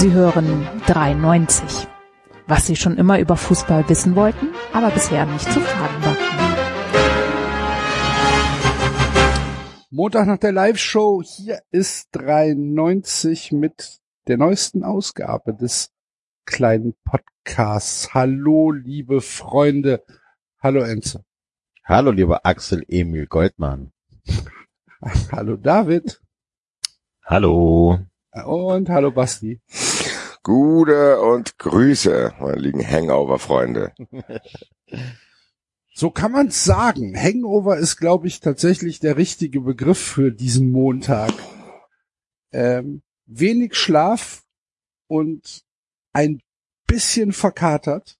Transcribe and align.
Sie 0.00 0.12
hören 0.12 0.66
93. 0.86 1.86
Was 2.46 2.66
Sie 2.66 2.74
schon 2.74 2.96
immer 2.96 3.18
über 3.20 3.36
Fußball 3.36 3.86
wissen 3.90 4.16
wollten, 4.16 4.48
aber 4.72 4.90
bisher 4.90 5.26
nicht 5.26 5.44
zu 5.52 5.60
fragen 5.60 6.02
war. 6.02 6.16
Montag 9.90 10.26
nach 10.26 10.38
der 10.38 10.52
Live-Show. 10.52 11.22
Hier 11.22 11.60
ist 11.70 12.08
93 12.12 13.52
mit 13.52 14.00
der 14.26 14.38
neuesten 14.38 14.84
Ausgabe 14.84 15.52
des 15.52 15.90
kleinen 16.46 16.94
Podcasts. 17.04 18.14
Hallo, 18.14 18.70
liebe 18.70 19.20
Freunde. 19.20 20.02
Hallo, 20.62 20.80
Enze. 20.80 21.26
Hallo, 21.84 22.10
lieber 22.10 22.46
Axel 22.46 22.86
Emil 22.88 23.26
Goldmann. 23.26 23.92
Hallo, 25.30 25.56
David. 25.58 26.22
Hallo. 27.22 27.98
Und 28.32 28.88
hallo, 28.88 29.10
Basti. 29.10 29.60
Gute 30.42 31.20
und 31.20 31.58
Grüße, 31.58 32.34
meine 32.40 32.56
lieben 32.56 32.86
Hangover-Freunde. 32.86 33.92
So 35.92 36.10
kann 36.10 36.32
man's 36.32 36.64
sagen. 36.64 37.14
Hangover 37.14 37.76
ist, 37.76 37.98
glaube 37.98 38.26
ich, 38.26 38.40
tatsächlich 38.40 39.00
der 39.00 39.18
richtige 39.18 39.60
Begriff 39.60 39.98
für 39.98 40.32
diesen 40.32 40.72
Montag. 40.72 41.32
Ähm, 42.52 43.02
wenig 43.26 43.74
Schlaf 43.74 44.42
und 45.08 45.62
ein 46.12 46.40
bisschen 46.86 47.32
verkatert. 47.32 48.18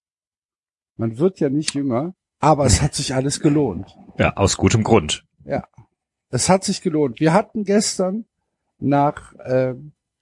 Man 0.97 1.17
wird 1.17 1.39
ja 1.39 1.49
nicht 1.49 1.73
jünger, 1.73 2.13
aber 2.39 2.65
es 2.65 2.83
hat 2.83 2.93
sich 2.93 3.15
alles 3.15 3.39
gelohnt. 3.39 3.97
Ja, 4.19 4.37
aus 4.37 4.57
gutem 4.57 4.83
Grund. 4.83 5.25
Ja, 5.43 5.67
es 6.29 6.49
hat 6.49 6.63
sich 6.63 6.81
gelohnt. 6.81 7.19
Wir 7.19 7.33
hatten 7.33 7.63
gestern 7.63 8.25
nach 8.77 9.33
äh, 9.39 9.73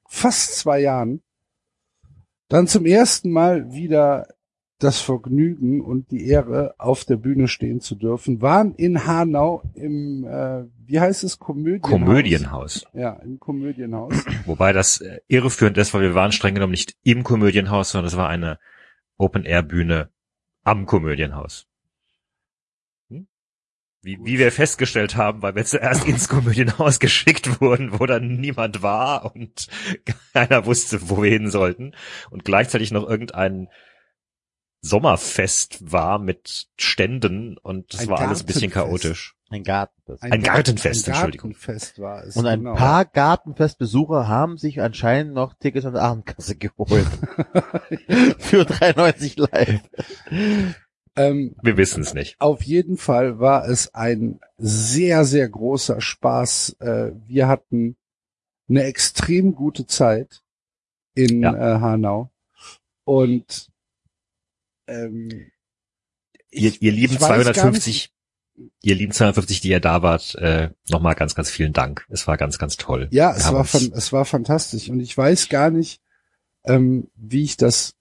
fast 0.07 0.55
zwei 0.55 0.79
Jahren 0.79 1.21
dann 2.50 2.67
zum 2.67 2.86
ersten 2.86 3.31
Mal 3.31 3.72
wieder 3.72 4.28
das 4.80 5.02
Vergnügen 5.02 5.81
und 5.81 6.09
die 6.11 6.25
Ehre, 6.28 6.73
auf 6.78 7.03
der 7.03 7.17
Bühne 7.17 7.50
stehen 7.50 7.81
zu 7.81 7.95
dürfen, 7.95 8.42
waren 8.42 8.73
in 8.75 9.05
Hanau 9.05 9.61
im, 9.73 10.25
äh, 10.25 10.64
wie 10.86 11.00
heißt 11.00 11.23
es, 11.25 11.38
Komödienhaus. 11.38 11.92
Komödienhaus. 11.92 12.86
Ja, 12.94 13.14
im 13.23 13.39
Komödienhaus. 13.39 14.14
Wobei 14.45 14.72
das 14.72 15.02
äh, 15.02 15.20
irreführend 15.27 15.77
ist, 15.77 15.94
weil 15.94 16.02
wir 16.02 16.16
waren 16.16 16.31
streng 16.31 16.55
genommen 16.55 16.72
nicht 16.72 16.95
im 17.03 17.23
Komödienhaus, 17.23 17.92
sondern 17.92 18.08
es 18.08 18.17
war 18.17 18.30
eine 18.30 18.58
Open-Air-Bühne 19.17 20.09
am 20.64 20.86
Komödienhaus. 20.86 21.67
Wie, 24.02 24.17
wie 24.23 24.39
wir 24.39 24.52
festgestellt 24.52 25.17
haben, 25.17 25.42
weil 25.42 25.55
wir 25.55 25.66
zuerst 25.66 26.08
ins 26.08 26.30
Komödienhaus 26.30 27.00
geschickt 27.00 27.59
wurden, 27.59 28.00
wo 28.00 28.05
dann 28.05 28.38
niemand 28.38 28.81
war 28.81 29.36
und 29.36 29.67
keiner 30.33 30.66
wusste, 30.66 31.09
wo 31.09 31.22
wir 31.22 31.31
hin 31.31 31.50
sollten 31.50 31.94
und 32.30 32.45
gleichzeitig 32.45 32.92
noch 32.92 33.08
irgendein 33.08 33.67
Sommerfest 34.81 35.92
war 35.92 36.20
mit 36.20 36.70
Ständen 36.77 37.58
und 37.58 37.94
das 37.94 38.02
Ein 38.02 38.09
war 38.09 38.20
alles 38.20 38.42
ein 38.42 38.45
bisschen 38.45 38.72
chaotisch. 38.72 39.36
Ein 39.50 39.64
Gartenfest. 39.64 40.23
Ein 40.23 40.44
Gartenfest, 40.44 41.08
ein 41.08 41.14
Entschuldigung. 41.14 41.52
Gartenfest 41.52 42.00
war 42.00 42.23
es. 42.23 42.38
Und 42.38 42.45
ein 42.45 42.59
genau. 42.59 42.75
paar 42.75 43.03
Gartenfestbesucher 43.03 44.27
haben 44.27 44.58
sich 44.58 44.80
anscheinend 44.80 45.33
noch 45.33 45.55
Tickets 45.55 45.86
an 45.86 45.94
der 45.94 46.03
Abendkasse 46.03 46.55
geholt. 46.55 47.08
Für 48.38 48.64
93 48.64 49.38
live. 49.38 49.82
Ähm, 51.19 51.55
Wir 51.61 51.75
wissen 51.77 52.02
es 52.02 52.13
nicht. 52.13 52.39
Auf 52.39 52.63
jeden 52.63 52.97
Fall 52.97 53.39
war 53.39 53.67
es 53.67 53.93
ein 53.93 54.39
sehr, 54.57 55.25
sehr 55.25 55.49
großer 55.49 55.99
Spaß. 56.02 56.77
Äh, 56.80 57.11
wir 57.27 57.47
hatten 57.47 57.97
eine 58.69 58.83
extrem 58.83 59.53
gute 59.53 59.85
Zeit 59.85 60.41
in 61.15 61.41
Ja. 61.41 61.53
äh, 61.53 61.79
Hanau. 61.79 62.31
Und 63.03 63.69
ähm, 64.87 65.52
Ihr, 66.52 66.73
ihr 66.81 66.91
lieben 66.91 67.13
ich 67.13 67.21
weiß 67.21 67.29
gar 67.45 67.53
250, 67.53 68.11
ihr 68.81 68.95
lieben 68.95 69.11
250, 69.11 69.61
die 69.61 69.69
ihr 69.69 69.79
da 69.79 70.02
wart, 70.02 70.33
äh, 70.35 70.71
nochmal 70.89 71.13
ganz, 71.15 71.35
ganz 71.35 71.52
vielen 71.52 71.73
Dank. 71.73 72.05
Es 72.09 72.25
war 72.27 72.37
ganz, 72.37 72.58
ganz 72.58 72.75
toll. 72.77 73.08
Ja, 73.11 73.35
es 73.35 73.52
war, 73.52 73.65
fan 73.65 73.91
es 73.93 74.11
war 74.11 74.25
fantastisch 74.25 74.89
und 74.89 74.99
ich 74.99 75.15
weiß 75.15 75.49
gar 75.49 75.69
nicht, 75.69 76.02
ähm, 76.65 77.08
wie 77.15 77.43
ich 77.43 77.55
das, 77.58 77.97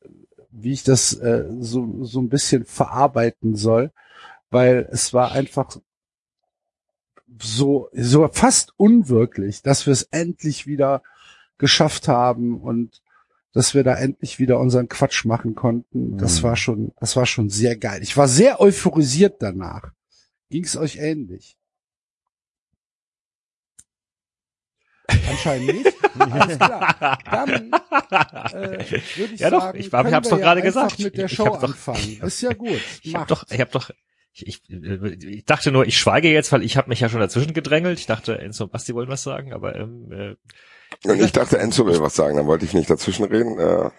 wie 0.63 0.73
ich 0.73 0.85
das 0.85 1.13
äh, 1.15 1.45
so 1.61 2.05
so 2.05 2.21
ein 2.21 2.29
bisschen 2.29 2.65
verarbeiten 2.65 3.57
soll, 3.57 3.91
weil 4.51 4.89
es 4.91 5.13
war 5.15 5.33
einfach 5.33 5.77
so 7.41 7.89
so 7.93 8.29
fast 8.33 8.73
unwirklich, 8.77 9.63
dass 9.63 9.87
wir 9.87 9.93
es 9.93 10.03
endlich 10.05 10.67
wieder 10.67 11.03
geschafft 11.59 12.09
haben 12.09 12.61
und 12.61 13.03
dass 13.53 13.75
wir 13.75 13.83
da 13.83 13.95
endlich 13.95 14.39
wieder 14.39 14.61
unseren 14.61 14.89
Quatsch 14.89 15.25
machen 15.25 15.55
konnten. 15.55 16.17
Das 16.19 16.39
Mhm. 16.41 16.43
war 16.45 16.57
schon, 16.57 16.93
das 17.01 17.17
war 17.17 17.27
schon 17.27 17.51
sehr 17.51 17.77
geil. 17.77 18.03
Ich 18.03 18.17
war 18.17 18.29
sehr 18.29 18.61
euphorisiert 18.61 19.43
danach. 19.43 19.93
Ging 20.51 20.65
es 20.65 20.77
euch 20.77 20.97
ähnlich? 20.97 21.58
Anscheinend 25.31 25.73
nicht. 25.73 25.97
Alles 26.19 26.59
klar. 26.59 27.19
Dann 27.31 27.51
äh, 27.51 28.85
würde 29.17 29.35
ich 29.35 29.41
Ja 29.41 29.51
doch, 29.51 29.61
sagen, 29.63 29.79
ich 29.79 29.87
hab- 29.93 30.07
ich 30.07 30.11
können 30.11 30.15
hab's 30.15 30.27
wir 30.29 30.37
doch 30.37 30.39
gerade 30.43 30.63
einfach 30.63 30.83
gesagt. 30.89 30.99
mit 31.01 31.17
der 31.17 31.27
Ich 31.27 31.33
Show 31.35 31.47
hab 31.47 31.55
doch- 31.61 31.63
anfangen. 31.69 32.21
Ist 32.23 32.41
ja 32.43 32.53
gut. 32.53 32.81
Ich 33.03 33.15
hab 33.15 33.29
doch, 33.29 33.45
ich 33.51 33.61
hab 33.61 33.71
doch, 33.73 33.91
ich, 34.33 34.47
ich, 34.47 35.25
ich 35.25 35.45
dachte 35.45 35.73
nur, 35.73 35.87
ich 35.87 35.99
schweige 35.99 36.31
jetzt, 36.31 36.53
weil 36.53 36.63
ich 36.63 36.77
habe 36.77 36.89
mich 36.89 37.01
ja 37.01 37.09
schon 37.09 37.21
dazwischen 37.21 37.55
gedrängelt. 37.55 37.99
Ich 37.99 38.07
dachte, 38.07 38.39
Enzo 38.39 38.65
und 38.65 38.73
Basti 38.73 38.95
wollen 38.95 39.09
was 39.09 39.23
sagen, 39.23 39.53
aber 39.53 39.75
ähm, 39.77 40.13
äh, 40.13 41.09
Und 41.11 41.21
ich 41.21 41.33
dachte, 41.33 41.59
Enzo 41.59 41.87
will 41.87 42.01
was 42.01 42.15
sagen, 42.15 42.37
dann 42.37 42.47
wollte 42.47 42.65
ich 42.65 42.75
nicht 42.75 42.91
dazwischenreden. 42.91 43.59
Äh, 43.59 43.91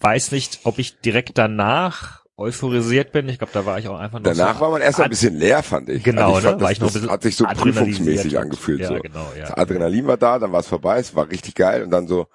weiß 0.00 0.32
nicht, 0.32 0.60
ob 0.64 0.78
ich 0.78 0.98
direkt 1.00 1.38
danach 1.38 2.23
euphorisiert 2.36 3.12
bin. 3.12 3.28
Ich 3.28 3.38
glaube, 3.38 3.52
da 3.52 3.64
war 3.64 3.78
ich 3.78 3.88
auch 3.88 3.98
einfach 3.98 4.18
nur 4.18 4.32
danach 4.32 4.56
so 4.56 4.60
war 4.62 4.70
man 4.70 4.82
erst 4.82 5.00
ein 5.00 5.10
bisschen 5.10 5.38
leer, 5.38 5.62
fand 5.62 5.88
ich. 5.88 6.02
Genau, 6.02 6.34
also 6.34 6.38
ich 6.38 6.44
ne? 6.44 6.50
fand, 6.50 6.60
War 6.60 6.68
das, 6.68 6.72
ich 6.72 6.80
noch 6.80 6.88
ein 6.88 6.92
bisschen 6.92 7.10
hat 7.10 7.22
sich 7.22 7.36
so 7.36 7.44
prüfungsmäßig 7.44 8.38
angefühlt. 8.38 8.80
Ja, 8.80 8.88
so. 8.88 8.98
genau, 8.98 9.32
ja. 9.36 9.42
Das 9.46 9.52
Adrenalin 9.52 10.06
war 10.06 10.16
da, 10.16 10.38
dann 10.38 10.52
war 10.52 10.60
es 10.60 10.66
vorbei, 10.66 10.98
es 10.98 11.14
war 11.14 11.28
richtig 11.28 11.54
geil 11.54 11.82
und 11.82 11.90
dann 11.90 12.08
so. 12.08 12.26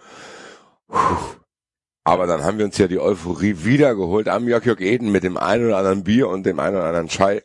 Aber 2.03 2.27
dann 2.27 2.43
haben 2.43 2.57
wir 2.57 2.65
uns 2.65 2.77
ja 2.77 2.87
die 2.87 2.99
Euphorie 2.99 3.57
wiedergeholt 3.63 4.29
am 4.29 4.47
Jörg 4.47 4.65
Jörg 4.65 4.79
Eden 4.79 5.11
mit 5.11 5.23
dem 5.23 5.37
einen 5.37 5.65
oder 5.65 5.77
anderen 5.77 6.03
Bier 6.03 6.27
und 6.27 6.45
dem 6.45 6.59
einen 6.59 6.77
oder 6.77 6.85
anderen 6.85 7.07
Chai. 7.09 7.43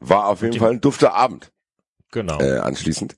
War 0.00 0.28
auf 0.28 0.42
jeden 0.42 0.58
Fall 0.58 0.70
ein 0.70 0.80
dufter 0.80 1.14
Abend 1.14 1.52
Genau. 2.12 2.40
äh, 2.40 2.58
anschließend. 2.58 3.16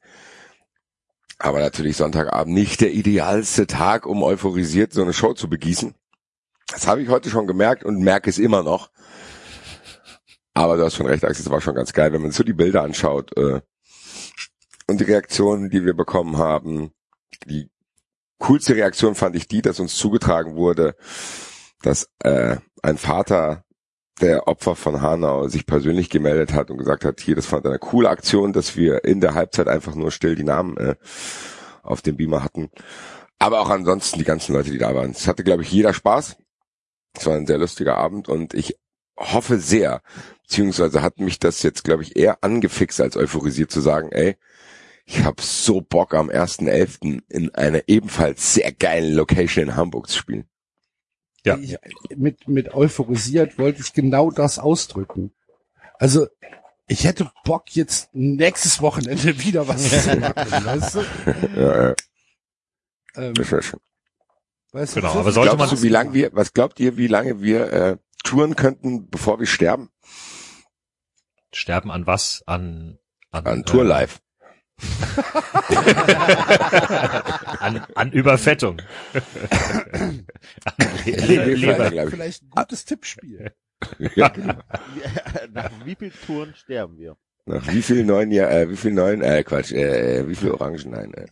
Aber 1.39 1.61
natürlich 1.61 1.99
Sonntagabend 1.99 2.55
nicht 2.55 2.81
der 2.81 2.93
idealste 2.93 3.67
Tag, 3.67 4.07
um 4.07 4.23
euphorisiert 4.23 4.95
so 4.95 5.03
eine 5.03 5.13
Show 5.13 5.35
zu 5.35 5.51
begießen. 5.51 5.95
Das 6.67 6.87
habe 6.87 7.03
ich 7.03 7.09
heute 7.09 7.31
schon 7.31 7.47
gemerkt 7.47 7.85
und 7.85 8.01
merke 8.01 8.29
es 8.29 8.39
immer 8.39 8.63
noch. 8.63 8.91
Aber 10.55 10.77
du 10.77 10.85
hast 10.85 10.95
schon 10.95 11.07
recht, 11.07 11.25
Axel, 11.25 11.45
es 11.45 11.51
war 11.51 11.61
schon 11.61 11.75
ganz 11.75 11.93
geil, 11.93 12.13
wenn 12.13 12.23
man 12.23 12.31
so 12.31 12.43
die 12.43 12.55
Bilder 12.55 12.83
anschaut 12.83 13.37
äh, 13.37 13.61
und 14.89 15.01
die 15.01 15.05
Reaktionen, 15.05 15.71
die 15.71 15.85
wir 15.85 15.95
bekommen 15.95 16.39
haben. 16.39 16.93
Die 17.45 17.71
coolste 18.39 18.75
Reaktion 18.75 19.15
fand 19.15 19.37
ich 19.37 19.49
die, 19.49 19.63
dass 19.63 19.81
uns 19.81 19.97
zugetragen 19.97 20.57
wurde, 20.57 20.97
dass 21.83 22.09
äh, 22.21 22.57
ein 22.83 22.97
Vater 22.97 23.65
der 24.21 24.49
Opfer 24.49 24.77
von 24.77 25.03
Hanau 25.03 25.49
sich 25.49 25.67
persönlich 25.67 26.09
gemeldet 26.09 26.55
hat 26.55 26.71
und 26.71 26.79
gesagt 26.79 27.05
hat, 27.05 27.21
hier, 27.21 27.37
das 27.37 27.47
fand 27.47 27.67
eine 27.67 27.79
coole 27.79 28.09
Aktion, 28.09 28.53
dass 28.53 28.77
wir 28.77 29.05
in 29.05 29.21
der 29.21 29.35
Halbzeit 29.35 29.69
einfach 29.69 29.95
nur 29.95 30.11
still 30.11 30.37
die 30.37 30.45
Namen 30.45 30.77
äh, 30.79 30.97
auf 31.83 32.01
dem 32.01 32.17
Beamer 32.17 32.43
hatten. 32.43 32.71
Aber 33.39 33.61
auch 33.61 33.69
ansonsten 33.69 34.19
die 34.19 34.25
ganzen 34.25 34.55
Leute, 34.55 34.71
die 34.71 34.79
da 34.79 34.95
waren. 34.95 35.11
Es 35.11 35.29
hatte, 35.29 35.45
glaube 35.45 35.63
ich, 35.63 35.71
jeder 35.71 35.93
Spaß. 35.93 36.37
Es 37.17 37.27
war 37.27 37.35
ein 37.35 37.47
sehr 37.47 37.59
lustiger 37.59 37.97
Abend 37.97 38.29
und 38.29 38.55
ich 38.55 38.77
hoffe 39.19 39.59
sehr, 39.59 40.03
beziehungsweise 40.43 41.03
hat 41.03 41.19
mich 41.19 41.39
das 41.39 41.63
jetzt, 41.63 41.85
glaube 41.85 42.03
ich, 42.03 42.17
eher 42.17 42.43
angefixt 42.43 43.01
als 43.01 43.17
euphorisiert 43.17 43.71
zu 43.71 43.81
sagen, 43.81 44.13
ey, 44.13 44.37
ich 45.07 45.23
habe 45.23 45.41
so 45.41 45.81
Bock 45.81 46.15
am 46.15 46.29
1.11. 46.31 47.23
in 47.29 47.55
einer 47.55 47.83
ebenfalls 47.87 48.55
sehr 48.55 48.73
geilen 48.73 49.15
Location 49.15 49.65
in 49.65 49.77
Hamburg 49.77 50.09
zu 50.09 50.19
spielen. 50.19 50.47
Ja. 51.45 51.57
Ich, 51.59 51.79
mit, 52.17 52.49
mit 52.49 52.75
euphorisiert 52.75 53.57
wollte 53.57 53.81
ich 53.81 53.93
genau 53.93 54.33
das 54.33 54.59
ausdrücken. 54.59 55.33
Also, 55.95 56.27
ich 56.89 57.05
hätte 57.05 57.31
Bock 57.45 57.75
jetzt 57.75 58.11
nächstes 58.13 58.81
Wochenende 58.83 59.39
wieder 59.45 59.69
was 59.69 59.89
zu 60.05 60.17
machen, 60.17 60.65
weißt 60.67 60.95
du? 60.97 61.05
Ja, 61.57 61.89
ja, 61.89 61.95
Ähm, 63.17 63.35
das 63.35 63.51
wäre 63.51 63.63
schön. 63.63 63.81
Weißt 64.77 64.97
du, 64.97 65.01
Genau, 65.01 65.15
aber 65.15 65.33
sollte 65.33 65.57
man- 65.57 65.69
du, 65.71 65.83
wie 65.83 65.89
lange 65.89 66.13
wir, 66.15 66.31
was 66.33 66.53
glaubt 66.53 66.79
ihr, 66.81 66.97
wie 66.97 67.07
lange 67.09 67.41
wir 67.43 67.73
äh, 67.73 67.97
touren 68.25 68.55
könnten, 68.57 69.09
bevor 69.11 69.39
wir 69.41 69.47
sterben? 69.47 69.91
Sterben 71.53 71.91
an 71.91 72.07
was? 72.07 72.43
An 72.47 72.99
an, 73.31 73.47
An 73.47 73.65
Tour 73.65 73.83
äh, 73.85 73.89
Live. 73.89 74.21
an, 77.61 77.87
an 77.95 78.13
Überfettung. 78.13 78.81
an 80.65 80.75
Le 81.07 81.27
Le 81.27 81.55
Leber. 81.55 81.91
glaub 81.91 82.07
ich. 82.09 82.15
Vielleicht 82.15 82.43
ein 82.43 82.51
gutes 82.51 82.85
Tippspiel. 82.85 83.53
Ja. 84.15 84.33
Nach 85.53 85.71
wie 85.85 85.95
vielen 85.95 86.13
Touren 86.27 86.55
sterben 86.55 86.99
wir? 86.99 87.17
Nach 87.47 87.67
wie 87.69 87.81
viel 87.83 88.05
neuen 88.05 88.31
Jahr, 88.33 88.51
äh, 88.51 88.69
wie 88.71 88.77
viel 88.77 88.93
neuen, 88.93 89.23
äh, 89.23 89.43
Quatsch, 89.45 89.73
äh, 89.73 90.29
wie 90.29 90.35
viel 90.35 90.51
Orangen, 90.51 90.91
nein, 90.91 91.15
äh. 91.15 91.27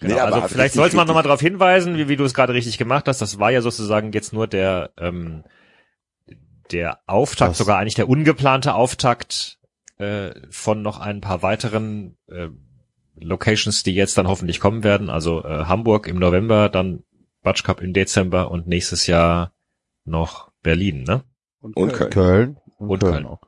Genau, 0.00 0.14
Nee, 0.14 0.20
aber 0.20 0.36
also 0.42 0.48
vielleicht 0.48 0.74
sollte 0.74 0.94
man 0.96 1.06
nochmal 1.06 1.22
darauf 1.22 1.40
hinweisen, 1.40 1.96
wie, 1.96 2.08
wie 2.08 2.16
du 2.16 2.24
es 2.24 2.34
gerade 2.34 2.52
richtig 2.54 2.76
gemacht 2.78 3.08
hast. 3.08 3.20
Das 3.22 3.38
war 3.38 3.50
ja 3.50 3.62
sozusagen 3.62 4.12
jetzt 4.12 4.32
nur 4.32 4.46
der 4.46 4.90
ähm, 4.98 5.44
der 6.72 7.00
Auftakt, 7.06 7.52
Das- 7.52 7.58
sogar 7.58 7.78
eigentlich 7.78 7.94
der 7.94 8.08
ungeplante 8.08 8.74
Auftakt 8.74 9.58
äh, 9.98 10.32
von 10.50 10.82
noch 10.82 10.98
ein 11.00 11.20
paar 11.20 11.42
weiteren 11.42 12.16
äh, 12.28 12.48
Locations, 13.18 13.82
die 13.82 13.94
jetzt 13.94 14.18
dann 14.18 14.28
hoffentlich 14.28 14.60
kommen 14.60 14.84
werden. 14.84 15.08
Also 15.08 15.42
äh, 15.44 15.64
Hamburg 15.64 16.06
im 16.08 16.18
November, 16.18 16.68
dann 16.68 17.02
Batsch 17.42 17.62
Cup 17.64 17.80
im 17.80 17.92
Dezember 17.92 18.50
und 18.50 18.66
nächstes 18.66 19.06
Jahr 19.06 19.52
noch 20.04 20.50
Berlin, 20.62 21.04
ne? 21.04 21.22
Und 21.60 21.74
Köln. 21.92 22.10
Köln 22.10 22.56
und, 22.78 22.90
Und 22.90 22.98
Köln 23.00 23.12
Köln. 23.14 23.26
auch. 23.26 23.40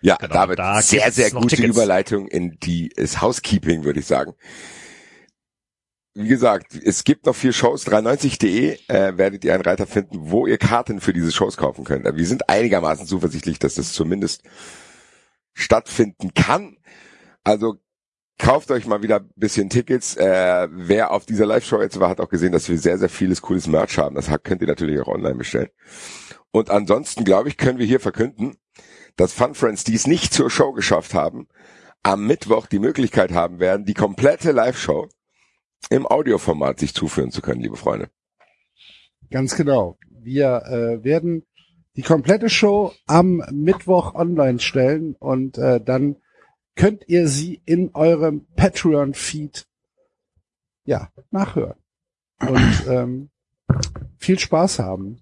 Ja, 0.00 0.16
Genau, 0.16 0.32
David, 0.34 0.58
da 0.58 0.80
sehr, 0.80 1.10
sehr 1.12 1.30
gute 1.30 1.56
Tickets. 1.56 1.76
Überleitung 1.76 2.26
in 2.28 2.58
die 2.62 2.88
ist 2.88 3.20
Housekeeping, 3.20 3.84
würde 3.84 4.00
ich 4.00 4.06
sagen. 4.06 4.32
Wie 6.14 6.26
gesagt, 6.26 6.74
es 6.74 7.04
gibt 7.04 7.26
noch 7.26 7.36
vier 7.36 7.52
Shows. 7.52 7.86
390.de 7.86 8.78
äh, 8.88 9.16
werdet 9.16 9.44
ihr 9.44 9.54
einen 9.54 9.62
Reiter 9.62 9.86
finden, 9.86 10.30
wo 10.30 10.46
ihr 10.46 10.58
Karten 10.58 11.00
für 11.00 11.12
diese 11.12 11.30
Shows 11.30 11.56
kaufen 11.56 11.84
könnt. 11.84 12.04
Wir 12.04 12.26
sind 12.26 12.48
einigermaßen 12.48 13.06
zuversichtlich, 13.06 13.60
dass 13.60 13.76
das 13.76 13.92
zumindest 13.92 14.42
stattfinden 15.54 16.34
kann. 16.34 16.78
Also 17.44 17.76
kauft 18.38 18.72
euch 18.72 18.86
mal 18.86 19.02
wieder 19.02 19.20
ein 19.20 19.30
bisschen 19.36 19.70
Tickets. 19.70 20.16
Äh, 20.16 20.68
wer 20.72 21.12
auf 21.12 21.26
dieser 21.26 21.46
Live-Show 21.46 21.80
jetzt 21.80 22.00
war, 22.00 22.08
hat 22.08 22.20
auch 22.20 22.28
gesehen, 22.28 22.50
dass 22.50 22.68
wir 22.68 22.78
sehr, 22.78 22.98
sehr 22.98 23.08
vieles 23.08 23.40
cooles 23.40 23.68
Merch 23.68 23.96
haben. 23.96 24.16
Das 24.16 24.28
könnt 24.42 24.62
ihr 24.62 24.68
natürlich 24.68 25.00
auch 25.00 25.08
online 25.08 25.36
bestellen. 25.36 25.70
Und 26.50 26.70
ansonsten, 26.70 27.22
glaube 27.22 27.48
ich, 27.48 27.56
können 27.56 27.78
wir 27.78 27.86
hier 27.86 28.00
verkünden, 28.00 28.56
dass 29.14 29.32
Fun 29.32 29.54
Friends, 29.54 29.84
die 29.84 29.94
es 29.94 30.08
nicht 30.08 30.34
zur 30.34 30.50
Show 30.50 30.72
geschafft 30.72 31.14
haben, 31.14 31.46
am 32.02 32.26
Mittwoch 32.26 32.66
die 32.66 32.80
Möglichkeit 32.80 33.30
haben 33.30 33.60
werden, 33.60 33.84
die 33.84 33.94
komplette 33.94 34.50
Live-Show 34.50 35.08
im 35.88 36.06
Audioformat 36.06 36.78
sich 36.78 36.94
zuführen 36.94 37.30
zu 37.30 37.40
können, 37.40 37.60
liebe 37.60 37.76
Freunde. 37.76 38.10
Ganz 39.30 39.56
genau. 39.56 39.98
Wir 40.10 40.62
äh, 40.66 41.04
werden 41.04 41.46
die 41.96 42.02
komplette 42.02 42.48
Show 42.48 42.92
am 43.06 43.42
Mittwoch 43.50 44.14
online 44.14 44.58
stellen 44.58 45.14
und 45.16 45.58
äh, 45.58 45.80
dann 45.80 46.16
könnt 46.76 47.08
ihr 47.08 47.28
sie 47.28 47.60
in 47.64 47.94
eurem 47.94 48.46
Patreon-Feed 48.56 49.66
ja 50.84 51.10
nachhören 51.30 51.78
und 52.40 52.86
ähm, 52.88 53.30
viel 54.18 54.38
Spaß 54.38 54.78
haben. 54.78 55.20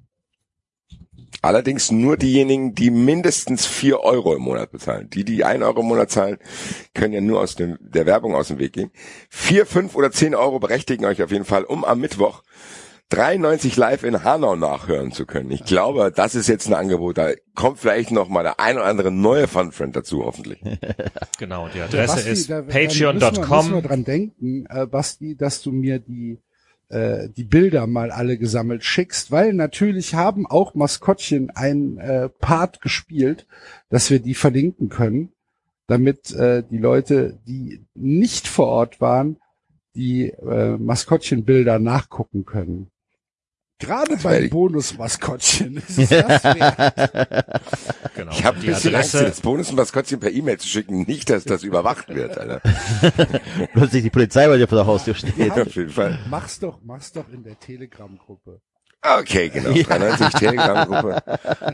Allerdings 1.42 1.90
nur 1.92 2.16
diejenigen, 2.16 2.74
die 2.74 2.90
mindestens 2.90 3.64
vier 3.66 4.00
Euro 4.00 4.34
im 4.34 4.42
Monat 4.42 4.72
bezahlen. 4.72 5.08
Die, 5.10 5.24
die 5.24 5.44
ein 5.44 5.62
Euro 5.62 5.80
im 5.80 5.86
Monat 5.86 6.10
zahlen, 6.10 6.38
können 6.94 7.14
ja 7.14 7.20
nur 7.20 7.40
aus 7.40 7.54
dem, 7.54 7.78
der 7.80 8.06
Werbung 8.06 8.34
aus 8.34 8.48
dem 8.48 8.58
Weg 8.58 8.72
gehen. 8.72 8.90
Vier, 9.30 9.64
fünf 9.66 9.94
oder 9.94 10.10
zehn 10.10 10.34
Euro 10.34 10.58
berechtigen 10.58 11.04
euch 11.04 11.22
auf 11.22 11.30
jeden 11.30 11.44
Fall, 11.44 11.64
um 11.64 11.84
am 11.84 12.00
Mittwoch 12.00 12.42
93 13.10 13.76
live 13.76 14.02
in 14.04 14.22
Hanau 14.22 14.54
nachhören 14.54 15.12
zu 15.12 15.24
können. 15.24 15.50
Ich 15.50 15.64
glaube, 15.64 16.12
das 16.14 16.34
ist 16.34 16.46
jetzt 16.46 16.66
ein 16.66 16.74
Angebot. 16.74 17.16
Da 17.16 17.30
kommt 17.54 17.78
vielleicht 17.78 18.10
noch 18.10 18.28
mal 18.28 18.42
der 18.42 18.60
ein 18.60 18.76
oder 18.76 18.84
andere 18.84 19.10
neue 19.10 19.48
Fun-Friend 19.48 19.96
dazu, 19.96 20.24
hoffentlich. 20.24 20.60
Genau, 21.38 21.68
die 21.72 21.78
Ja, 21.78 21.84
Adresse 21.84 22.14
Basti, 22.16 22.30
ist 22.30 22.50
da- 22.50 22.62
da 22.62 22.62
Müssen 22.62 23.00
wir, 23.00 23.10
patreon.com. 23.12 23.82
dran 23.82 24.04
denken, 24.04 24.66
äh, 24.68 24.86
Basti, 24.86 25.36
dass 25.36 25.62
du 25.62 25.70
mir 25.72 26.00
die 26.00 26.38
äh, 26.88 27.28
die 27.36 27.44
Bilder 27.44 27.86
mal 27.86 28.10
alle 28.10 28.38
gesammelt 28.38 28.84
schickst, 28.84 29.30
weil 29.30 29.52
natürlich 29.52 30.14
haben 30.14 30.46
auch 30.46 30.74
Maskottchen 30.74 31.50
ein 31.50 31.98
äh, 31.98 32.28
Part 32.28 32.80
gespielt, 32.80 33.46
dass 33.88 34.10
wir 34.10 34.20
die 34.20 34.34
verlinken 34.34 34.88
können, 34.88 35.32
damit 35.86 36.32
äh, 36.32 36.62
die 36.68 36.78
Leute, 36.78 37.38
die 37.46 37.84
nicht 37.94 38.48
vor 38.48 38.68
Ort 38.68 39.00
waren, 39.00 39.36
die 39.94 40.30
äh, 40.30 40.76
Maskottchenbilder 40.76 41.78
nachgucken 41.78 42.44
können. 42.44 42.90
Gerade 43.78 44.16
beim 44.16 44.50
Bonus-Maskottchen 44.50 45.76
ist 45.88 45.98
es 45.98 46.08
das 46.08 46.44
wert. 46.44 47.44
Genau. 48.14 48.32
Ich 48.32 48.44
habe 48.44 48.58
ein 48.58 48.66
bisschen 48.66 48.94
Angst, 48.94 49.14
das 49.14 49.40
Bonus-Maskottchen 49.40 50.18
per 50.18 50.32
E-Mail 50.32 50.58
zu 50.58 50.66
schicken. 50.66 51.02
Nicht, 51.02 51.30
dass 51.30 51.44
das 51.44 51.62
überwacht 51.62 52.08
wird, 52.08 52.36
Alter. 52.36 52.60
Plötzlich 53.72 54.02
die 54.02 54.10
Polizei 54.10 54.48
bei 54.48 54.56
dir 54.56 54.66
vor 54.66 54.78
der 54.78 54.86
Haustür 54.86 55.14
steht. 55.14 55.52
Auf 55.52 55.74
jeden 55.76 55.90
Fall. 55.90 56.18
Mach's 56.28 56.58
doch, 56.58 56.80
mach's 56.82 57.12
doch 57.12 57.28
in 57.28 57.44
der 57.44 57.58
Telegram-Gruppe. 57.60 58.60
Okay, 59.00 59.48
genau. 59.48 59.70
93 59.72 60.28
Telegram-Gruppe, 60.40 61.22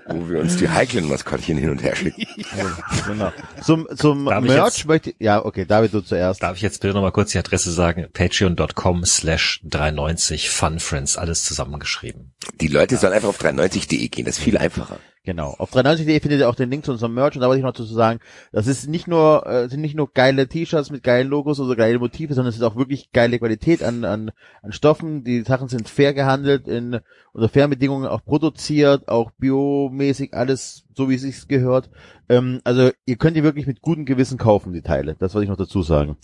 wo 0.09 0.29
wir 0.29 0.41
uns 0.41 0.57
die 0.59 0.69
heiklen 0.69 1.09
Maskottchen 1.09 1.57
hin 1.57 1.71
und 1.71 1.83
her 1.83 1.97
schicken. 1.97 2.27
genau. 3.07 3.33
Zum, 3.63 3.89
zum 3.97 4.27
Darf 4.27 4.45
ich 4.45 4.51
Merch 4.51 4.65
jetzt- 4.77 4.87
möchte 4.87 5.11
ich, 5.11 5.17
ja, 5.21 5.43
okay, 5.45 5.65
David, 5.65 5.95
du 5.95 6.03
zuerst. 6.03 6.43
darf 6.43 6.57
ich 6.57 6.63
jetzt 6.63 6.81
bitte 6.83 6.93
nochmal 6.93 7.13
kurz 7.13 7.33
die 7.33 7.39
Adresse 7.39 7.73
sagen? 7.73 8.07
Patreon.com 8.13 9.05
slash 9.07 9.61
390 9.65 10.51
funfriends, 10.51 11.17
alles 11.17 11.45
zusammengeschrieben. 11.45 12.35
Die 12.61 12.69
Leute 12.69 12.99
sollen 12.99 13.15
einfach 13.15 13.31
auf 13.31 13.41
93.de 13.41 14.07
gehen, 14.09 14.27
das 14.27 14.37
ist 14.39 14.45
viel 14.45 14.59
einfacher. 14.59 14.99
Genau. 15.27 15.55
Auf 15.57 15.73
390.de 15.73 16.21
findet 16.21 16.41
ihr 16.41 16.51
auch 16.51 16.55
den 16.55 16.71
Link 16.71 16.85
zu 16.85 16.93
unserem 16.93 17.15
Merch 17.15 17.35
und 17.35 17.41
da 17.41 17.49
wollte 17.49 17.59
ich 17.59 17.65
noch 17.65 17.73
dazu 17.73 17.95
sagen, 17.95 18.21
das 18.53 18.67
ist 18.67 18.89
nicht 18.89 19.09
nur, 19.09 19.47
äh, 19.47 19.71
sind 19.71 19.81
nicht 19.81 19.97
nur 19.97 20.13
geile 20.13 20.47
T-Shirts 20.49 20.91
mit 20.91 21.03
geilen 21.03 21.29
Logos 21.29 21.59
oder 21.61 21.77
geile 21.77 21.99
Motive, 21.99 22.35
sondern 22.35 22.51
es 22.51 22.57
ist 22.57 22.63
auch 22.63 22.77
wirklich 22.77 23.11
geile 23.11 23.39
Qualität 23.39 23.83
an, 23.83 24.05
an, 24.05 24.33
an 24.61 24.73
Stoffen. 24.73 25.25
Die 25.25 25.41
Sachen 25.41 25.69
sind 25.69 25.89
fair 25.89 26.13
gehandelt, 26.13 26.69
in 26.69 27.01
unter 27.33 27.49
fairen 27.49 27.71
Bedingungen 27.71 28.07
auch 28.07 28.23
produziert, 28.23 29.09
auch 29.09 29.31
biomäßig, 29.39 30.35
alles 30.35 30.85
so 30.95 31.09
wie 31.09 31.15
es 31.15 31.23
sich 31.23 31.49
gehört. 31.49 31.89
Ähm, 32.29 32.61
also 32.65 32.91
ihr 33.07 33.17
könnt 33.17 33.39
die 33.39 33.45
wirklich 33.45 33.67
mit 33.67 33.81
gutem 33.81 34.05
Gewissen 34.05 34.37
kaufen, 34.37 34.75
die 34.75 34.83
Teile. 34.83 35.17
Das 35.19 35.35
wollte 35.35 35.45
ich 35.45 35.51
noch 35.51 35.57
dazu 35.57 35.81
sagen. 35.83 36.19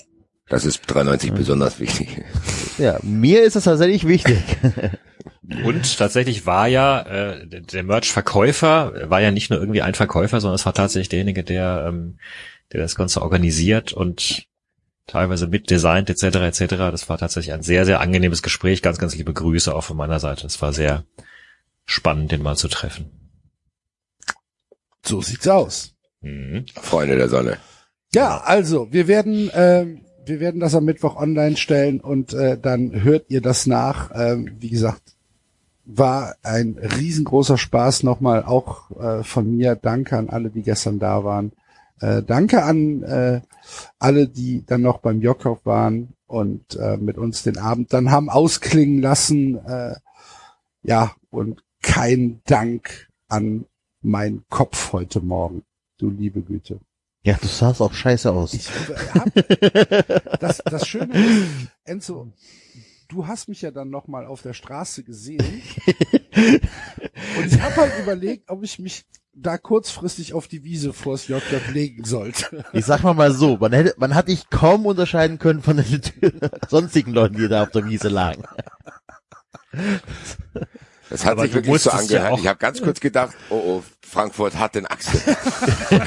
Das 0.50 0.64
ist 0.66 0.82
93 0.88 1.32
besonders 1.32 1.78
wichtig. 1.80 2.22
Ja, 2.76 2.98
mir 3.02 3.42
ist 3.44 3.56
das 3.56 3.64
tatsächlich 3.64 4.06
wichtig. 4.06 4.38
Und 5.64 5.96
tatsächlich 5.98 6.44
war 6.46 6.66
ja 6.68 7.00
äh, 7.02 7.46
der- 7.46 7.60
der 7.62 7.82
Merch-Verkäufer 7.82 9.08
war 9.10 9.20
ja 9.20 9.30
nicht 9.30 9.50
nur 9.50 9.58
irgendwie 9.60 9.82
ein 9.82 9.94
Verkäufer, 9.94 10.40
sondern 10.40 10.56
es 10.56 10.66
war 10.66 10.74
tatsächlich 10.74 11.08
derjenige, 11.08 11.42
der 11.44 11.86
ähm, 11.88 12.18
der 12.72 12.80
das 12.80 12.94
Ganze 12.94 13.22
organisiert 13.22 13.92
und 13.92 14.46
teilweise 15.06 15.46
mitdesignt 15.48 16.08
etc. 16.10 16.36
etc. 16.36 16.66
Das 16.90 17.08
war 17.08 17.18
tatsächlich 17.18 17.52
ein 17.52 17.62
sehr 17.62 17.84
sehr 17.84 18.00
angenehmes 18.00 18.42
Gespräch. 18.42 18.82
Ganz 18.82 18.98
ganz 18.98 19.14
liebe 19.16 19.32
Grüße 19.32 19.74
auch 19.74 19.84
von 19.84 19.96
meiner 19.96 20.20
Seite. 20.20 20.46
Es 20.46 20.60
war 20.62 20.72
sehr 20.72 21.04
spannend, 21.84 22.30
den 22.32 22.42
mal 22.42 22.56
zu 22.56 22.68
treffen. 22.68 23.10
So 25.04 25.20
sieht's 25.22 25.48
aus. 25.48 25.94
Mhm. 26.20 26.66
Freunde 26.80 27.16
der 27.16 27.28
Sonne. 27.28 27.56
Ja, 28.14 28.38
also 28.38 28.88
wir 28.92 29.06
werden 29.08 29.50
ähm, 29.54 30.04
wir 30.24 30.40
werden 30.40 30.60
das 30.60 30.74
am 30.74 30.84
Mittwoch 30.84 31.16
online 31.16 31.56
stellen 31.56 32.00
und 32.00 32.32
äh, 32.32 32.58
dann 32.58 33.02
hört 33.02 33.26
ihr 33.28 33.40
das 33.40 33.66
nach. 33.66 34.10
Ähm, 34.14 34.50
wie 34.58 34.70
gesagt, 34.70 35.16
war 35.84 36.36
ein 36.42 36.78
riesengroßer 36.78 37.58
Spaß 37.58 38.02
nochmal 38.02 38.44
auch 38.44 38.90
äh, 39.00 39.22
von 39.24 39.56
mir. 39.56 39.76
Danke 39.76 40.16
an 40.16 40.28
alle, 40.28 40.50
die 40.50 40.62
gestern 40.62 40.98
da 40.98 41.24
waren. 41.24 41.52
Äh, 42.00 42.22
danke 42.22 42.62
an 42.62 43.02
äh, 43.02 43.40
alle, 43.98 44.28
die 44.28 44.64
dann 44.64 44.82
noch 44.82 44.98
beim 44.98 45.20
Jokov 45.20 45.64
waren 45.64 46.14
und 46.26 46.76
äh, 46.76 46.96
mit 46.96 47.18
uns 47.18 47.42
den 47.42 47.58
Abend 47.58 47.92
dann 47.92 48.10
haben 48.10 48.30
ausklingen 48.30 49.00
lassen. 49.00 49.56
Äh, 49.66 49.96
ja, 50.82 51.12
und 51.30 51.62
kein 51.82 52.40
Dank 52.46 53.08
an 53.28 53.66
meinen 54.02 54.44
Kopf 54.48 54.92
heute 54.92 55.20
Morgen. 55.20 55.62
Du 55.98 56.08
liebe 56.08 56.40
Güte. 56.40 56.80
Ja, 57.22 57.36
du 57.40 57.46
sahst 57.46 57.80
auch 57.80 57.92
scheiße 57.92 58.32
aus. 58.32 58.54
Ich 58.54 58.68
hab, 59.14 59.34
das, 60.40 60.58
das 60.64 60.86
Schöne 60.86 61.12
ist, 61.18 61.46
Enzo, 61.84 62.32
du 63.08 63.26
hast 63.26 63.48
mich 63.48 63.62
ja 63.62 63.70
dann 63.70 63.90
nochmal 63.90 64.26
auf 64.26 64.42
der 64.42 64.54
Straße 64.54 65.04
gesehen. 65.04 65.44
Und 66.36 67.46
ich 67.46 67.60
habe 67.60 67.76
halt 67.76 67.92
überlegt, 68.02 68.50
ob 68.50 68.62
ich 68.62 68.78
mich 68.78 69.04
da 69.34 69.58
kurzfristig 69.58 70.34
auf 70.34 70.48
die 70.48 70.64
Wiese 70.64 70.92
vors 70.92 71.28
JJ 71.28 71.72
legen 71.72 72.04
sollte. 72.04 72.64
Ich 72.72 72.84
sag 72.84 73.02
mal 73.02 73.14
mal 73.14 73.32
so, 73.32 73.56
man 73.58 73.72
hätte, 73.72 73.94
man 73.98 74.14
hat 74.14 74.28
dich 74.28 74.50
kaum 74.50 74.86
unterscheiden 74.86 75.38
können 75.38 75.62
von 75.62 75.76
den 75.76 76.02
sonstigen 76.68 77.12
Leuten, 77.12 77.36
die 77.36 77.48
da 77.48 77.62
auf 77.64 77.70
der 77.70 77.86
Wiese 77.86 78.08
lagen. 78.08 78.44
Das 81.10 81.24
hat 81.24 81.32
Aber 81.32 81.42
sich 81.42 81.54
wirklich 81.54 81.82
so 81.82 81.90
ja 81.90 81.96
angehört. 81.96 82.32
auch- 82.32 82.38
ich 82.38 82.46
habe 82.46 82.58
ganz 82.58 82.80
kurz 82.80 83.00
gedacht, 83.00 83.36
oh, 83.50 83.54
oh, 83.54 83.82
Frankfurt 84.06 84.56
hat 84.58 84.74
den 84.76 84.86
Axel. 84.86 85.20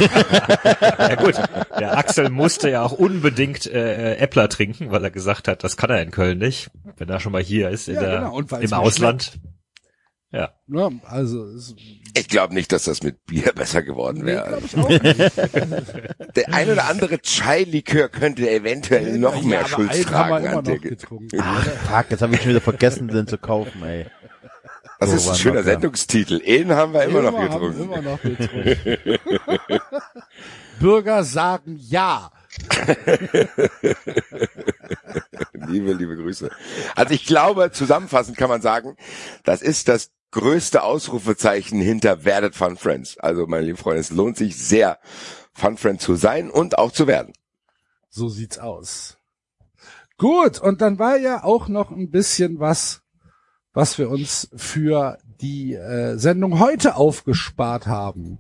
Ja 0.98 1.16
gut, 1.16 1.36
der 1.80 1.98
Axel 1.98 2.30
musste 2.30 2.70
ja 2.70 2.82
auch 2.84 2.94
unbedingt 2.94 3.66
äh, 3.68 4.14
äh, 4.14 4.18
Äppler 4.18 4.50
trinken, 4.50 4.92
weil 4.92 5.04
er 5.04 5.12
gesagt 5.12 5.48
hat, 5.48 5.64
das 5.64 5.78
kann 5.78 5.90
er 5.90 6.02
in 6.02 6.12
Köln 6.12 6.38
nicht, 6.40 6.70
wenn 6.98 7.10
er 7.10 7.20
schon 7.20 7.32
mal 7.32 7.44
hier 7.44 7.70
ist 7.70 7.88
in 7.88 7.96
Ja, 7.96 8.02
der, 8.02 8.20
genau, 8.22 8.40
im 8.60 8.74
Ausland. 8.74 9.40
Ja. 10.32 10.50
Ja, 10.68 10.90
also, 11.06 11.46
es, 11.46 11.76
Ich 12.18 12.28
glaube 12.28 12.56
nicht, 12.56 12.72
dass 12.72 12.86
das 12.86 13.04
mit 13.04 13.24
Bier 13.26 13.52
besser 13.54 13.84
geworden 13.84 14.22
nee, 14.24 14.32
wäre. 14.32 14.60
nicht. 14.62 14.74
Der 16.36 16.52
ein 16.54 16.72
oder 16.72 16.86
andere 16.90 17.20
Chai-Likör 17.22 18.10
könnte 18.10 18.50
eventuell 18.50 19.20
noch 19.20 19.36
Ja, 19.36 19.48
mehr 19.48 19.68
Schuld 19.68 19.92
tragen 20.04 20.48
an 20.48 20.64
der. 20.64 20.80
getrunken. 20.80 21.38
Ach, 21.40 21.64
fuck, 21.64 22.06
jetzt 22.10 22.22
habe 22.24 22.34
ich 22.34 22.42
schon 22.42 22.50
wieder 22.50 22.62
vergessen, 22.62 23.10
den 23.10 23.28
zu 23.28 23.38
kaufen, 23.38 23.84
ey. 23.84 24.08
Das 25.12 25.24
So 25.24 25.30
ist 25.30 25.30
ein 25.30 25.36
schöner 25.36 25.60
noch. 25.60 25.66
Sendungstitel. 25.66 26.42
Ehen 26.44 26.72
haben 26.72 26.94
wir 26.94 27.04
immer 27.04 27.22
noch 27.22 27.34
haben 27.34 27.50
getrunken. 27.50 27.84
Immer 27.84 28.02
noch 28.02 28.22
getrunken. 28.22 29.20
Bürger 30.80 31.24
sagen 31.24 31.78
ja. 31.80 32.32
liebe, 35.68 35.94
liebe 35.94 36.16
Grüße. 36.16 36.50
Also 36.96 37.14
ich 37.14 37.26
glaube, 37.26 37.72
zusammenfassend 37.72 38.38
kann 38.38 38.50
man 38.50 38.62
sagen, 38.62 38.96
das 39.44 39.62
ist 39.62 39.88
das 39.88 40.12
größte 40.32 40.84
Ausrufezeichen 40.84 41.80
hinter 41.80 42.26
Werdet 42.26 42.56
Fun 42.56 42.76
Friends. 42.76 43.18
Also, 43.18 43.46
meine 43.48 43.66
lieben 43.66 43.78
Freunde, 43.78 44.02
es 44.02 44.10
lohnt 44.10 44.38
sich 44.38 44.58
sehr, 44.58 45.00
Fun 45.54 45.78
Friend 45.78 46.02
zu 46.02 46.16
sein 46.16 46.50
und 46.50 46.78
auch 46.78 46.92
zu 46.92 47.08
werden. 47.08 47.34
So 48.10 48.28
sieht's 48.28 48.58
aus. 48.58 49.18
Gut, 50.18 50.60
und 50.60 50.82
dann 50.82 51.00
war 51.00 51.18
ja 51.18 51.44
auch 51.44 51.68
noch 51.68 51.92
ein 51.92 52.10
bisschen 52.10 52.60
was, 52.60 53.03
was 53.74 53.98
wir 53.98 54.10
uns 54.10 54.50
für 54.56 55.18
die 55.42 55.74
äh, 55.74 56.18
Sendung 56.18 56.60
heute 56.60 56.96
aufgespart 56.96 57.88
haben. 57.88 58.38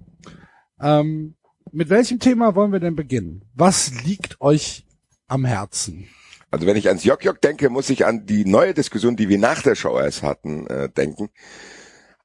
Ähm, 0.79 1.35
mit 1.71 1.89
welchem 1.89 2.19
Thema 2.19 2.55
wollen 2.55 2.71
wir 2.71 2.79
denn 2.79 2.95
beginnen? 2.95 3.43
Was 3.55 4.03
liegt 4.03 4.39
euch 4.41 4.85
am 5.27 5.43
Herzen? 5.43 6.07
Also 6.51 6.67
wenn 6.67 6.77
ich 6.77 6.87
ans 6.87 7.03
Jok 7.03 7.25
Jok 7.25 7.41
denke, 7.41 7.69
muss 7.69 7.89
ich 7.89 8.05
an 8.05 8.27
die 8.27 8.45
neue 8.45 8.75
Diskussion, 8.75 9.15
die 9.15 9.27
wir 9.27 9.39
nach 9.39 9.63
der 9.63 9.73
Show 9.73 9.97
erst 9.97 10.21
hatten, 10.21 10.67
äh, 10.67 10.89
denken. 10.89 11.29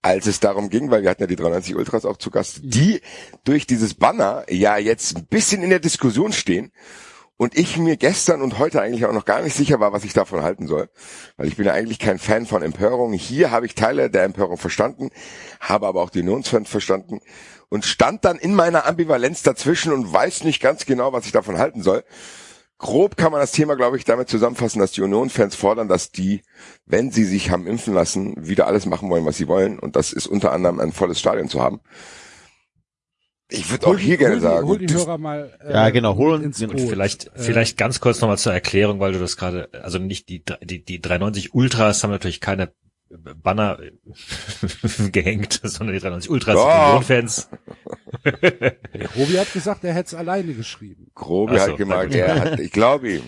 Als 0.02 0.26
es 0.26 0.38
darum 0.38 0.68
ging, 0.70 0.90
weil 0.90 1.02
wir 1.02 1.10
hatten 1.10 1.22
ja 1.22 1.26
die 1.26 1.34
93 1.34 1.74
Ultras 1.74 2.04
auch 2.04 2.18
zu 2.18 2.30
Gast, 2.30 2.60
die 2.62 3.00
durch 3.44 3.66
dieses 3.66 3.94
Banner 3.94 4.44
ja 4.48 4.76
jetzt 4.76 5.16
ein 5.16 5.26
bisschen 5.26 5.62
in 5.62 5.70
der 5.70 5.80
Diskussion 5.80 6.32
stehen 6.32 6.70
und 7.38 7.56
ich 7.56 7.78
mir 7.78 7.96
gestern 7.96 8.42
und 8.42 8.58
heute 8.58 8.82
eigentlich 8.82 9.06
auch 9.06 9.12
noch 9.12 9.24
gar 9.24 9.40
nicht 9.40 9.56
sicher 9.56 9.80
war, 9.80 9.92
was 9.92 10.04
ich 10.04 10.12
davon 10.12 10.42
halten 10.42 10.66
soll, 10.66 10.90
weil 11.38 11.46
ich 11.46 11.56
bin 11.56 11.64
ja 11.64 11.72
eigentlich 11.72 12.00
kein 12.00 12.18
Fan 12.18 12.44
von 12.44 12.62
Empörung. 12.62 13.12
Hier 13.14 13.50
habe 13.50 13.64
ich 13.64 13.74
Teile 13.74 14.10
der 14.10 14.24
Empörung 14.24 14.58
verstanden, 14.58 15.10
habe 15.60 15.86
aber 15.86 16.02
auch 16.02 16.10
die 16.10 16.20
Unionsfans 16.20 16.68
verstanden 16.68 17.20
und 17.68 17.84
stand 17.84 18.24
dann 18.24 18.38
in 18.38 18.54
meiner 18.54 18.86
Ambivalenz 18.86 19.42
dazwischen 19.42 19.92
und 19.92 20.12
weiß 20.12 20.44
nicht 20.44 20.60
ganz 20.60 20.84
genau, 20.84 21.12
was 21.12 21.26
ich 21.26 21.32
davon 21.32 21.58
halten 21.58 21.82
soll. 21.82 22.04
Grob 22.78 23.16
kann 23.16 23.32
man 23.32 23.40
das 23.40 23.52
Thema, 23.52 23.76
glaube 23.76 23.96
ich, 23.96 24.04
damit 24.04 24.28
zusammenfassen, 24.28 24.80
dass 24.80 24.92
die 24.92 25.02
Union-Fans 25.02 25.54
fordern, 25.54 25.88
dass 25.88 26.10
die, 26.10 26.42
wenn 26.86 27.10
sie 27.10 27.24
sich 27.24 27.50
haben 27.50 27.66
impfen 27.66 27.92
lassen, 27.94 28.34
wieder 28.36 28.66
alles 28.66 28.86
machen 28.86 29.10
wollen, 29.10 29.24
was 29.24 29.36
sie 29.36 29.48
wollen. 29.48 29.80
Und 29.80 29.96
das 29.96 30.12
ist 30.12 30.28
unter 30.28 30.52
anderem 30.52 30.78
ein 30.78 30.92
volles 30.92 31.18
Stadion 31.18 31.48
zu 31.48 31.60
haben. 31.60 31.80
Ich 33.50 33.70
würde 33.70 33.86
auch 33.86 33.96
hier 33.98 34.16
gerne 34.18 34.40
sagen. 34.40 34.66
Hol 34.66 34.78
die 34.78 34.92
Hörer 34.92 35.16
mal. 35.16 35.50
Äh, 35.64 35.72
Ja, 35.72 35.90
genau, 35.90 36.16
hol 36.16 36.34
uns- 36.34 36.60
ins 36.60 36.70
Boot. 36.72 36.88
Vielleicht, 36.88 37.28
Äh, 37.28 37.30
vielleicht 37.36 37.78
ganz 37.78 37.98
kurz 38.00 38.20
nochmal 38.20 38.36
zur 38.38 38.52
Erklärung, 38.52 39.00
weil 39.00 39.12
du 39.12 39.18
das 39.18 39.36
gerade, 39.38 39.68
also 39.82 39.98
nicht 39.98 40.28
die, 40.28 40.42
die, 40.62 40.84
die 40.84 41.00
390 41.00 41.54
Ultras 41.54 42.02
haben 42.02 42.10
natürlich 42.10 42.40
keine 42.40 42.72
Banner 43.10 43.78
gehängt, 45.12 45.60
sondern 45.62 45.94
die 45.94 46.00
390 46.00 46.30
Ultras, 46.30 46.54
Doch. 46.54 46.68
die 46.68 46.88
Union-Fans. 46.88 47.48
Robi 49.16 49.34
hat 49.34 49.52
gesagt, 49.52 49.84
er 49.84 49.94
hätte 49.94 50.08
es 50.08 50.14
alleine 50.14 50.52
geschrieben. 50.52 51.10
Grobi 51.14 51.58
so, 51.58 51.60
hat 51.60 51.76
gemeint, 51.76 52.14
er 52.14 52.40
hat, 52.40 52.60
ich 52.60 52.70
glaube 52.70 53.12
ihm. 53.12 53.22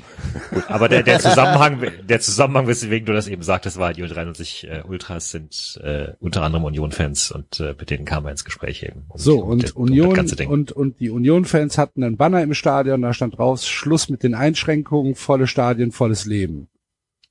Aber 0.68 0.88
der, 0.88 1.02
der 1.02 1.18
Zusammenhang, 1.18 1.82
der 2.02 2.20
Zusammenhang, 2.20 2.66
weswegen 2.66 3.06
du 3.06 3.12
das 3.12 3.28
eben 3.28 3.42
sagtest, 3.42 3.78
war, 3.78 3.92
die 3.92 4.02
93 4.02 4.68
äh, 4.68 4.82
Ultras 4.86 5.30
sind 5.30 5.80
äh, 5.82 6.12
unter 6.20 6.42
anderem 6.42 6.64
Union-Fans 6.64 7.30
und 7.30 7.60
äh, 7.60 7.74
mit 7.78 7.90
denen 7.90 8.04
kam 8.04 8.26
er 8.26 8.32
ins 8.32 8.44
Gespräch 8.44 8.82
eben. 8.82 9.06
So, 9.14 9.40
und 9.40 9.62
das 9.62 9.72
Union 9.72 10.26
Ding. 10.26 10.48
und, 10.48 10.72
und 10.72 11.00
die 11.00 11.10
Union-Fans 11.10 11.78
hatten 11.78 12.04
einen 12.04 12.16
Banner 12.16 12.42
im 12.42 12.54
Stadion, 12.54 13.02
da 13.02 13.14
stand 13.14 13.38
drauf, 13.38 13.62
Schluss 13.62 14.08
mit 14.08 14.22
den 14.22 14.34
Einschränkungen, 14.34 15.14
volle 15.14 15.46
Stadien, 15.46 15.92
volles 15.92 16.26
Leben. 16.26 16.68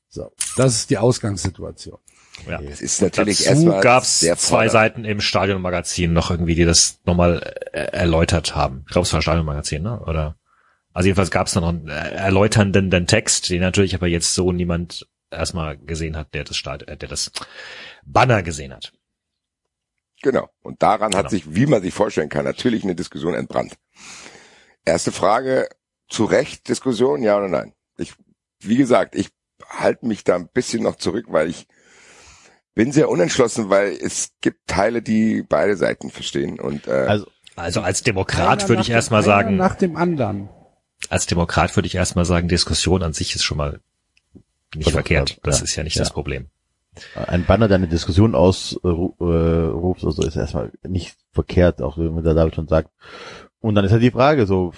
So, 0.09 0.31
das 0.57 0.75
ist 0.75 0.89
die 0.89 0.97
Ausgangssituation. 0.97 1.99
Ja. 2.47 2.59
Es 2.61 2.81
ist 2.81 3.01
natürlich 3.01 3.39
Dazu 3.39 3.49
erstmal 3.49 3.81
gab's 3.81 4.19
sehr 4.19 4.37
zwei. 4.37 4.69
Seiten 4.69 5.05
im 5.05 5.21
Stadionmagazin 5.21 6.13
noch 6.13 6.31
irgendwie, 6.31 6.55
die 6.55 6.65
das 6.65 6.99
nochmal 7.05 7.55
äh, 7.71 7.79
erläutert 7.91 8.55
haben. 8.55 8.83
Ich 8.87 8.93
glaube, 8.93 9.05
es 9.05 9.13
war 9.13 9.21
Stadionmagazin, 9.21 9.81
ne? 9.81 9.99
Oder? 10.01 10.37
Also 10.93 11.07
jedenfalls 11.07 11.31
gab's 11.31 11.53
da 11.53 11.61
noch 11.61 11.69
einen 11.69 11.87
äh, 11.87 12.11
erläuternden 12.11 12.89
den 12.89 13.07
Text, 13.07 13.49
den 13.49 13.61
natürlich 13.61 13.95
aber 13.95 14.07
jetzt 14.07 14.33
so 14.33 14.51
niemand 14.51 15.07
erstmal 15.31 15.77
gesehen 15.77 16.17
hat, 16.17 16.33
der 16.33 16.43
das 16.43 16.57
Stad 16.57 16.87
äh, 16.87 16.97
der 16.97 17.09
das 17.09 17.31
Banner 18.05 18.43
gesehen 18.43 18.73
hat. 18.73 18.91
Genau. 20.21 20.49
Und 20.61 20.81
daran 20.83 21.15
hat 21.15 21.27
Genau. 21.27 21.29
sich, 21.29 21.55
wie 21.55 21.65
man 21.65 21.81
sich 21.81 21.93
vorstellen 21.93 22.29
kann, 22.29 22.43
natürlich 22.45 22.83
eine 22.83 22.95
Diskussion 22.95 23.33
entbrannt. 23.33 23.75
Erste 24.85 25.11
Frage, 25.11 25.69
zu 26.09 26.25
Recht 26.25 26.67
Diskussion, 26.67 27.21
ja 27.21 27.37
oder 27.37 27.47
nein? 27.47 27.73
Ich, 27.97 28.13
wie 28.59 28.77
gesagt, 28.77 29.15
ich 29.15 29.29
halte 29.69 30.05
mich 30.07 30.23
da 30.23 30.35
ein 30.35 30.49
bisschen 30.49 30.83
noch 30.83 30.95
zurück, 30.95 31.25
weil 31.29 31.49
ich 31.49 31.67
bin 32.79 32.93
sehr 32.93 33.09
unentschlossen, 33.09 33.69
weil 33.69 33.91
es 33.91 34.31
gibt 34.39 34.65
Teile, 34.65 35.01
die 35.01 35.43
beide 35.43 35.75
Seiten 35.75 36.09
verstehen 36.11 36.61
und 36.61 36.87
äh, 36.87 36.91
Also, 36.91 37.27
Also 37.57 37.81
als 37.81 38.03
Demokrat 38.03 38.69
würde 38.69 38.81
ich 38.81 38.89
erstmal 38.89 39.21
sagen, 39.21 39.57
Nach 39.57 39.75
dem 39.75 39.97
anderen. 39.97 40.47
als 41.09 41.25
Demokrat 41.25 41.75
würde 41.75 41.87
ich 41.87 41.95
erstmal 41.95 42.23
sagen, 42.23 42.47
Diskussion 42.47 43.03
an 43.03 43.11
sich 43.11 43.35
ist 43.35 43.43
schon 43.43 43.57
mal 43.57 43.81
nicht 44.73 44.87
Doch, 44.87 44.93
verkehrt. 44.93 45.41
Das 45.43 45.59
ja, 45.59 45.65
ist 45.65 45.75
ja 45.75 45.83
nicht 45.83 45.97
ja. 45.97 46.03
das 46.03 46.13
Problem. 46.13 46.47
ein 47.27 47.43
Banner, 47.45 47.67
der 47.67 47.75
eine 47.75 47.89
Diskussion 47.89 48.33
ausruft, 48.33 49.19
äh, 49.19 49.23
ruft 49.25 50.03
oder 50.05 50.13
so, 50.13 50.21
ist 50.21 50.37
erstmal 50.37 50.71
nicht 50.87 51.17
verkehrt, 51.33 51.81
auch 51.81 51.97
wenn 51.97 52.23
der 52.23 52.33
David 52.33 52.55
schon 52.55 52.69
sagt. 52.69 52.91
Und 53.59 53.75
dann 53.75 53.83
ist 53.83 53.91
halt 53.91 54.03
die 54.03 54.11
Frage, 54.11 54.47
so, 54.47 54.71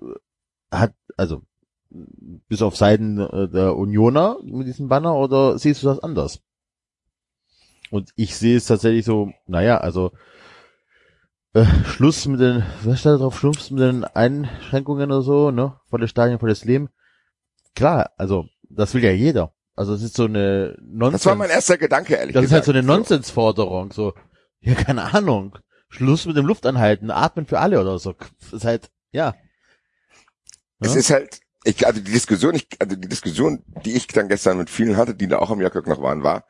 äh, 0.00 0.74
hat, 0.74 0.94
also, 1.18 1.42
bis 2.48 2.62
auf 2.62 2.76
Seiten 2.76 3.20
äh, 3.20 3.46
der 3.46 3.76
Unioner 3.76 4.38
mit 4.42 4.66
diesem 4.66 4.88
Banner 4.88 5.14
oder 5.16 5.58
siehst 5.58 5.82
du 5.82 5.88
das 5.88 5.98
anders? 5.98 6.40
Und 7.90 8.10
ich 8.16 8.36
sehe 8.36 8.56
es 8.56 8.66
tatsächlich 8.66 9.04
so, 9.04 9.32
naja, 9.46 9.78
also, 9.78 10.12
äh, 11.54 11.64
Schluss 11.84 12.26
mit 12.26 12.40
den, 12.40 12.64
was 12.84 13.00
steht 13.00 13.12
da 13.12 13.16
drauf, 13.16 13.38
Schluss 13.38 13.70
mit 13.70 13.80
den 13.80 14.04
Einschränkungen 14.04 15.10
oder 15.10 15.22
so, 15.22 15.50
ne, 15.50 15.78
volles 15.88 16.10
Stadion, 16.10 16.38
volles 16.38 16.64
Leben. 16.64 16.88
Klar, 17.74 18.10
also, 18.16 18.46
das 18.68 18.94
will 18.94 19.04
ja 19.04 19.12
jeder. 19.12 19.52
Also, 19.74 19.94
es 19.94 20.02
ist 20.02 20.16
so 20.16 20.24
eine 20.24 20.76
Nonsens. 20.82 21.22
das 21.22 21.26
war 21.26 21.36
mein 21.36 21.50
erster 21.50 21.78
Gedanke, 21.78 22.14
ehrlich 22.14 22.34
Das 22.34 22.44
ist 22.44 22.50
gesagt. 22.50 22.66
halt 22.66 22.74
so 22.76 22.78
eine 22.78 22.82
Nonsensforderung, 22.86 23.92
so, 23.92 24.14
ja, 24.60 24.74
keine 24.74 25.14
Ahnung. 25.14 25.58
Schluss 25.88 26.26
mit 26.26 26.36
dem 26.36 26.46
Luftanhalten, 26.46 27.10
atmen 27.10 27.46
für 27.46 27.60
alle 27.60 27.80
oder 27.80 27.98
so. 27.98 28.14
Das 28.40 28.52
ist 28.52 28.64
halt, 28.64 28.90
ja. 29.12 29.34
Es 30.80 30.94
Ja? 30.94 31.00
ist 31.00 31.10
halt, 31.10 31.40
ich, 31.64 31.86
also 31.86 32.00
die 32.00 32.12
Diskussion, 32.12 32.54
ich, 32.54 32.68
also 32.80 32.96
die 32.96 33.08
Diskussion, 33.08 33.62
die 33.84 33.92
ich 33.92 34.06
dann 34.08 34.28
gestern 34.28 34.58
mit 34.58 34.68
vielen 34.70 34.96
hatte, 34.96 35.14
die 35.14 35.28
da 35.28 35.38
auch 35.38 35.50
am 35.50 35.60
Jörg 35.60 35.74
noch 35.86 36.02
waren, 36.02 36.22
war, 36.22 36.44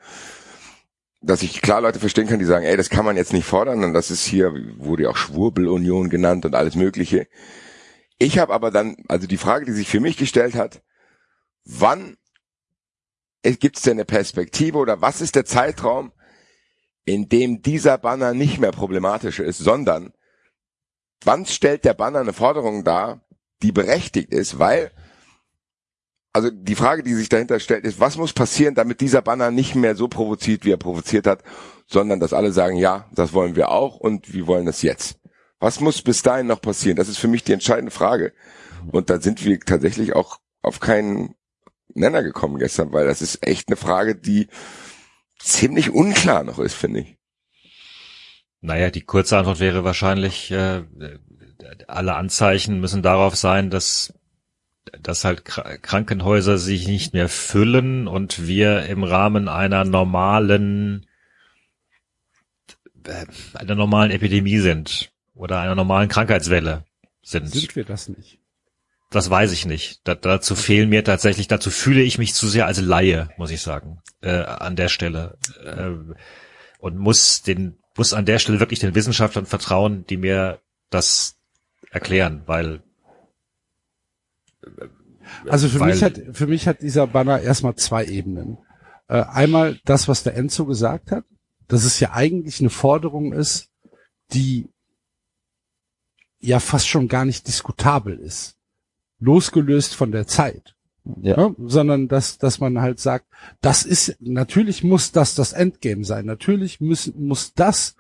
dass 1.21 1.43
ich 1.43 1.63
klar 1.63 1.81
Leute 1.81 1.99
verstehen 1.99 2.27
kann, 2.27 2.39
die 2.39 2.45
sagen, 2.45 2.65
ey, 2.65 2.77
das 2.77 2.91
kann 2.91 3.05
man 3.05 3.17
jetzt 3.17 3.33
nicht 3.33 3.47
fordern 3.47 3.85
und 3.85 3.95
das 3.95 4.11
ist 4.11 4.25
hier, 4.25 4.53
wurde 4.77 5.05
ja 5.05 5.11
auch 5.11 5.17
Schwurbelunion 5.17 6.11
genannt 6.11 6.45
und 6.45 6.55
alles 6.55 6.75
mögliche. 6.75 7.27
Ich 8.19 8.39
habe 8.39 8.53
aber 8.53 8.71
dann, 8.71 8.97
also 9.09 9.27
die 9.27 9.37
Frage, 9.37 9.67
die 9.67 9.73
sich 9.73 9.89
für 9.89 10.01
mich 10.01 10.17
gestellt 10.17 10.55
hat, 10.55 10.83
wann 11.65 12.17
gibt 13.43 13.77
es 13.77 13.83
denn 13.83 13.95
eine 13.95 14.05
Perspektive 14.05 14.79
oder 14.79 15.01
was 15.01 15.21
ist 15.21 15.37
der 15.37 15.45
Zeitraum, 15.45 16.13
in 17.05 17.29
dem 17.29 17.63
dieser 17.63 17.99
Banner 17.99 18.35
nicht 18.35 18.59
mehr 18.59 18.73
problematisch 18.73 19.39
ist, 19.39 19.59
sondern 19.59 20.13
wann 21.25 21.47
stellt 21.47 21.85
der 21.85 21.95
Banner 21.95 22.21
eine 22.21 22.33
Forderung 22.33 22.85
dar, 22.85 23.25
die 23.63 23.73
berechtigt 23.73 24.33
ist, 24.33 24.59
weil 24.59 24.91
also 26.37 26.51
die 26.51 26.75
Frage, 26.75 27.03
die 27.03 27.15
sich 27.15 27.31
dahinter 27.31 27.59
stellt, 27.61 27.87
ist, 27.87 27.99
was 27.99 28.19
muss 28.19 28.35
passieren, 28.35 28.75
damit 28.75 29.01
dieser 29.01 29.23
Banner 29.23 29.51
nicht 29.51 29.75
mehr 29.75 29.97
so 29.97 30.07
provoziert, 30.07 30.67
wie 30.67 30.71
er 30.71 30.77
provoziert 30.77 31.27
hat, 31.27 31.43
sondern 31.87 32.21
dass 32.21 32.35
alle 32.35 32.53
sagen, 32.53 32.77
ja, 32.77 33.09
das 33.15 33.33
wollen 33.33 33.57
wir 33.57 33.71
auch 33.71 33.97
und 33.97 34.35
wir 34.35 34.47
wollen 34.47 34.67
das 34.67 34.83
jetzt. 34.83 35.19
Was 35.61 35.81
muss 35.81 36.03
bis 36.03 36.21
dahin 36.21 36.47
noch 36.47 36.61
passieren? 36.61 36.99
Das 36.99 37.09
ist 37.09 37.17
für 37.17 37.27
mich 37.27 37.43
die 37.43 37.55
entscheidende 37.55 37.91
Frage. 37.91 38.35
Und 38.93 39.09
da 39.09 39.19
sind 39.19 39.47
wir 39.47 39.59
tatsächlich 39.61 40.15
auch 40.15 40.39
auf 40.61 40.79
keinen 40.79 41.37
Nenner 41.95 42.23
gekommen 42.23 42.59
gestern, 42.59 42.93
weil 42.93 43.07
das 43.07 43.23
ist 43.23 43.47
echt 43.47 43.69
eine 43.69 43.77
Frage, 43.77 44.15
die 44.15 44.49
ziemlich 45.39 45.89
unklar 45.89 46.45
noch 46.45 46.59
ist, 46.59 46.75
finde 46.75 47.01
ich. 47.01 47.17
Naja, 48.61 48.91
die 48.91 49.07
kurze 49.07 49.39
Antwort 49.39 49.59
wäre 49.59 49.85
wahrscheinlich, 49.85 50.51
äh, 50.51 50.83
alle 51.89 52.15
Anzeichen 52.15 52.79
müssen 52.79 53.03
darauf 53.03 53.37
sein, 53.37 53.71
dass, 53.71 54.13
dass 55.01 55.25
halt 55.25 55.43
Kr- 55.43 55.79
Krankenhäuser 55.79 56.59
sich 56.59 56.87
nicht 56.87 57.13
mehr 57.13 57.29
füllen 57.29 58.07
und 58.09 58.47
wir 58.47 58.87
im 58.87 59.05
Rahmen 59.05 59.49
einer 59.49 59.85
normalen, 59.85 61.07
äh, 63.05 63.27
einer 63.55 63.75
normalen 63.75 64.11
Epidemie 64.11 64.59
sind 64.59 65.13
oder 65.35 65.61
einer 65.61 65.75
normalen 65.75 66.09
Krankheitswelle 66.09 66.85
sind. 67.23 67.49
Sind 67.49 67.77
wir 67.77 67.85
das 67.85 68.09
nicht? 68.09 68.39
Das 69.11 69.31
weiß 69.31 69.53
ich 69.53 69.67
nicht. 69.67 70.01
Da, 70.05 70.15
dazu 70.15 70.55
fehlen 70.55 70.89
mir 70.89 71.05
tatsächlich, 71.05 71.47
dazu 71.49 71.71
fühle 71.71 72.03
ich 72.03 72.19
mich 72.19 72.35
zu 72.35 72.49
sehr 72.49 72.67
als 72.67 72.81
Laie, 72.81 73.29
muss 73.37 73.51
ich 73.51 73.63
sagen, 73.63 74.01
äh, 74.21 74.31
an 74.31 74.77
der 74.77 74.89
Stelle. 74.89 75.39
Äh, 75.65 76.15
und 76.79 76.99
muss 76.99 77.43
den, 77.43 77.79
muss 77.97 78.13
an 78.13 78.27
der 78.27 78.39
Stelle 78.39 78.61
wirklich 78.61 78.81
den 78.81 78.95
Wissenschaftlern 78.95 79.47
vertrauen, 79.47 80.05
die 80.07 80.17
mir 80.17 80.61
das 80.91 81.37
erklären, 81.91 82.43
weil 82.47 82.83
Also 85.49 85.69
für 85.69 85.85
mich 85.85 86.03
hat, 86.03 86.21
für 86.33 86.47
mich 86.47 86.69
hat 86.69 86.83
dieser 86.83 87.07
Banner 87.07 87.41
erstmal 87.41 87.75
zwei 87.77 88.05
Ebenen. 88.05 88.59
Äh, 89.09 89.23
einmal 89.23 89.79
das, 89.85 90.09
was 90.09 90.23
der 90.23 90.37
Enzo 90.37 90.67
gesagt 90.67 91.11
hat, 91.11 91.25
dass 91.69 91.85
es 91.85 92.01
ja 92.01 92.13
eigentlich 92.13 92.61
eine 92.61 92.71
Forderung 92.71 93.33
ist, 93.33 93.71
die 94.33 94.69
ja 96.39 96.61
fast 96.61 96.89
schon 96.89 97.09
gar 97.09 97.25
nicht 97.25 97.47
diskutabel 97.49 98.19
ist. 98.19 98.57
Losgelöst 99.19 99.95
von 99.95 100.13
der 100.13 100.27
Zeit. 100.27 100.75
Ja. 101.23 101.37
Ne? 101.37 101.57
Sondern 101.59 102.09
dass, 102.09 102.39
dass 102.39 102.61
man 102.61 102.81
halt 102.81 103.01
sagt, 103.01 103.27
das 103.61 103.85
ist, 103.85 104.17
natürlich 104.21 104.83
muss 104.83 105.13
das 105.13 105.35
das 105.35 105.53
Endgame 105.53 106.05
sein. 106.05 106.27
Natürlich 106.27 106.81
müssen, 106.81 107.27
muss 107.27 107.55
das 107.55 107.97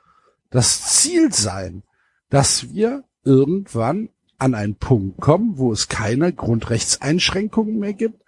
das 0.50 1.00
Ziel 1.00 1.32
sein, 1.32 1.82
dass 2.28 2.72
wir 2.72 3.04
irgendwann 3.24 4.10
an 4.38 4.54
einen 4.54 4.76
Punkt 4.76 5.20
kommen, 5.20 5.58
wo 5.58 5.72
es 5.72 5.88
keine 5.88 6.32
Grundrechtseinschränkungen 6.32 7.78
mehr 7.78 7.94
gibt, 7.94 8.22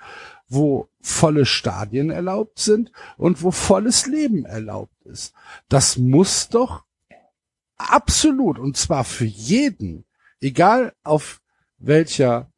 wo 0.49 0.89
volle 1.01 1.47
Stadien 1.47 2.11
erlaubt 2.11 2.59
sind 2.59 2.93
und 3.17 3.43
wo 3.43 3.51
volles 3.51 4.07
Leben 4.07 4.45
erlaubt 4.45 5.05
ist. 5.05 5.35
Das 5.69 5.99
muss 5.99 6.49
doch 6.49 6.85
absolut, 7.77 8.59
und 8.59 8.77
zwar 8.77 9.05
für 9.05 9.25
jeden, 9.25 10.05
egal 10.41 10.93
auf 11.03 11.41
welcher 11.79 12.51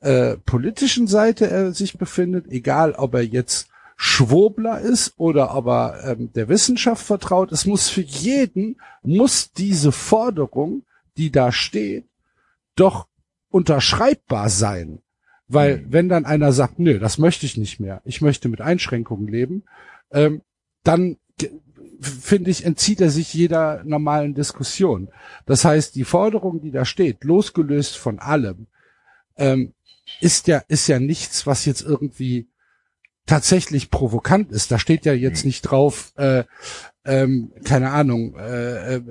äh, 0.00 0.36
politischen 0.36 1.06
Seite 1.06 1.50
er 1.50 1.72
sich 1.72 1.98
befindet, 1.98 2.46
egal 2.50 2.92
ob 2.92 3.14
er 3.14 3.22
jetzt 3.22 3.68
Schwobler 3.96 4.80
ist 4.80 5.14
oder 5.16 5.54
ob 5.54 5.66
er 5.66 6.04
ähm, 6.04 6.32
der 6.32 6.48
Wissenschaft 6.48 7.04
vertraut, 7.04 7.52
es 7.52 7.66
muss 7.66 7.88
für 7.88 8.00
jeden, 8.00 8.80
muss 9.02 9.52
diese 9.52 9.92
Forderung, 9.92 10.82
die 11.16 11.30
da 11.30 11.52
steht, 11.52 12.06
doch 12.76 13.08
unterschreibbar 13.50 14.48
sein. 14.48 15.00
Weil 15.48 15.84
wenn 15.88 16.08
dann 16.08 16.24
einer 16.24 16.52
sagt, 16.52 16.78
nö, 16.78 16.98
das 16.98 17.18
möchte 17.18 17.44
ich 17.44 17.58
nicht 17.58 17.78
mehr, 17.78 18.00
ich 18.04 18.22
möchte 18.22 18.48
mit 18.48 18.62
Einschränkungen 18.62 19.28
leben, 19.28 19.64
ähm, 20.10 20.40
dann 20.82 21.18
finde 22.00 22.50
ich, 22.50 22.64
entzieht 22.64 23.00
er 23.00 23.10
sich 23.10 23.32
jeder 23.34 23.84
normalen 23.84 24.34
Diskussion. 24.34 25.08
Das 25.46 25.64
heißt, 25.64 25.94
die 25.94 26.04
Forderung, 26.04 26.60
die 26.60 26.70
da 26.70 26.84
steht, 26.84 27.22
losgelöst 27.24 27.96
von 27.96 28.18
allem, 28.18 28.66
ähm, 29.36 29.74
ist 30.20 30.48
ja, 30.48 30.62
ist 30.68 30.88
ja 30.88 30.98
nichts, 30.98 31.46
was 31.46 31.64
jetzt 31.64 31.82
irgendwie 31.82 32.48
tatsächlich 33.26 33.90
provokant 33.90 34.50
ist. 34.50 34.70
Da 34.70 34.78
steht 34.78 35.04
ja 35.04 35.12
jetzt 35.12 35.42
Hm. 35.42 35.48
nicht 35.48 35.62
drauf, 35.62 36.12
äh, 36.16 36.44
ähm, 37.04 37.52
keine 37.64 37.90
Ahnung, 37.90 38.36
äh, 38.36 38.96
äh, 38.96 39.02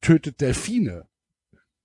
tötet 0.00 0.40
Delfine 0.40 1.06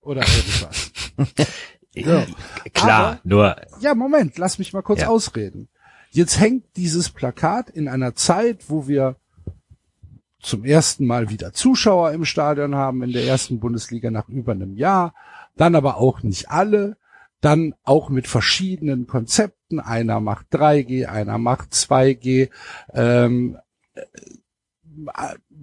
oder 0.02 0.22
irgendwas. 0.22 0.92
Ja. 1.92 2.24
Klar, 2.72 3.00
Aber- 3.14 3.20
nur 3.24 3.56
Ja, 3.80 3.96
Moment, 3.96 4.38
lass 4.38 4.60
mich 4.60 4.72
mal 4.72 4.82
kurz 4.82 5.00
Ja. 5.00 5.08
ausreden. 5.08 5.68
Jetzt 6.10 6.38
hängt 6.38 6.64
dieses 6.76 7.10
Plakat 7.10 7.68
in 7.68 7.88
einer 7.88 8.14
Zeit, 8.14 8.70
wo 8.70 8.86
wir 8.86 9.16
zum 10.40 10.64
ersten 10.64 11.04
Mal 11.06 11.28
wieder 11.30 11.52
Zuschauer 11.52 12.12
im 12.12 12.24
Stadion 12.24 12.76
haben 12.76 13.02
in 13.02 13.12
der 13.12 13.24
ersten 13.24 13.58
Bundesliga 13.58 14.10
nach 14.12 14.28
über 14.28 14.52
einem 14.52 14.76
Jahr, 14.76 15.14
dann 15.56 15.74
aber 15.74 15.96
auch 15.96 16.22
nicht 16.22 16.48
alle, 16.48 16.96
dann 17.40 17.74
auch 17.82 18.08
mit 18.08 18.28
verschiedenen 18.28 19.06
Konzepten. 19.08 19.80
Einer 19.80 20.20
macht 20.20 20.46
3G, 20.54 21.06
einer 21.06 21.38
macht 21.38 21.72
2G. 21.72 22.50
Ähm, 22.94 23.58
äh, 23.94 24.02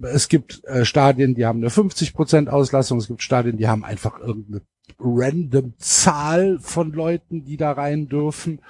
es 0.02 0.28
gibt 0.28 0.64
äh, 0.64 0.84
Stadien, 0.84 1.34
die 1.34 1.46
haben 1.46 1.58
eine 1.58 1.68
50% 1.68 2.48
Auslastung, 2.48 2.98
es 2.98 3.08
gibt 3.08 3.22
Stadien, 3.22 3.56
die 3.56 3.68
haben 3.68 3.84
einfach 3.84 4.18
irgendeine 4.20 4.62
random 4.98 5.74
Zahl 5.78 6.58
von 6.60 6.92
Leuten, 6.92 7.44
die 7.44 7.56
da 7.56 7.72
rein 7.72 8.08
dürfen. 8.08 8.60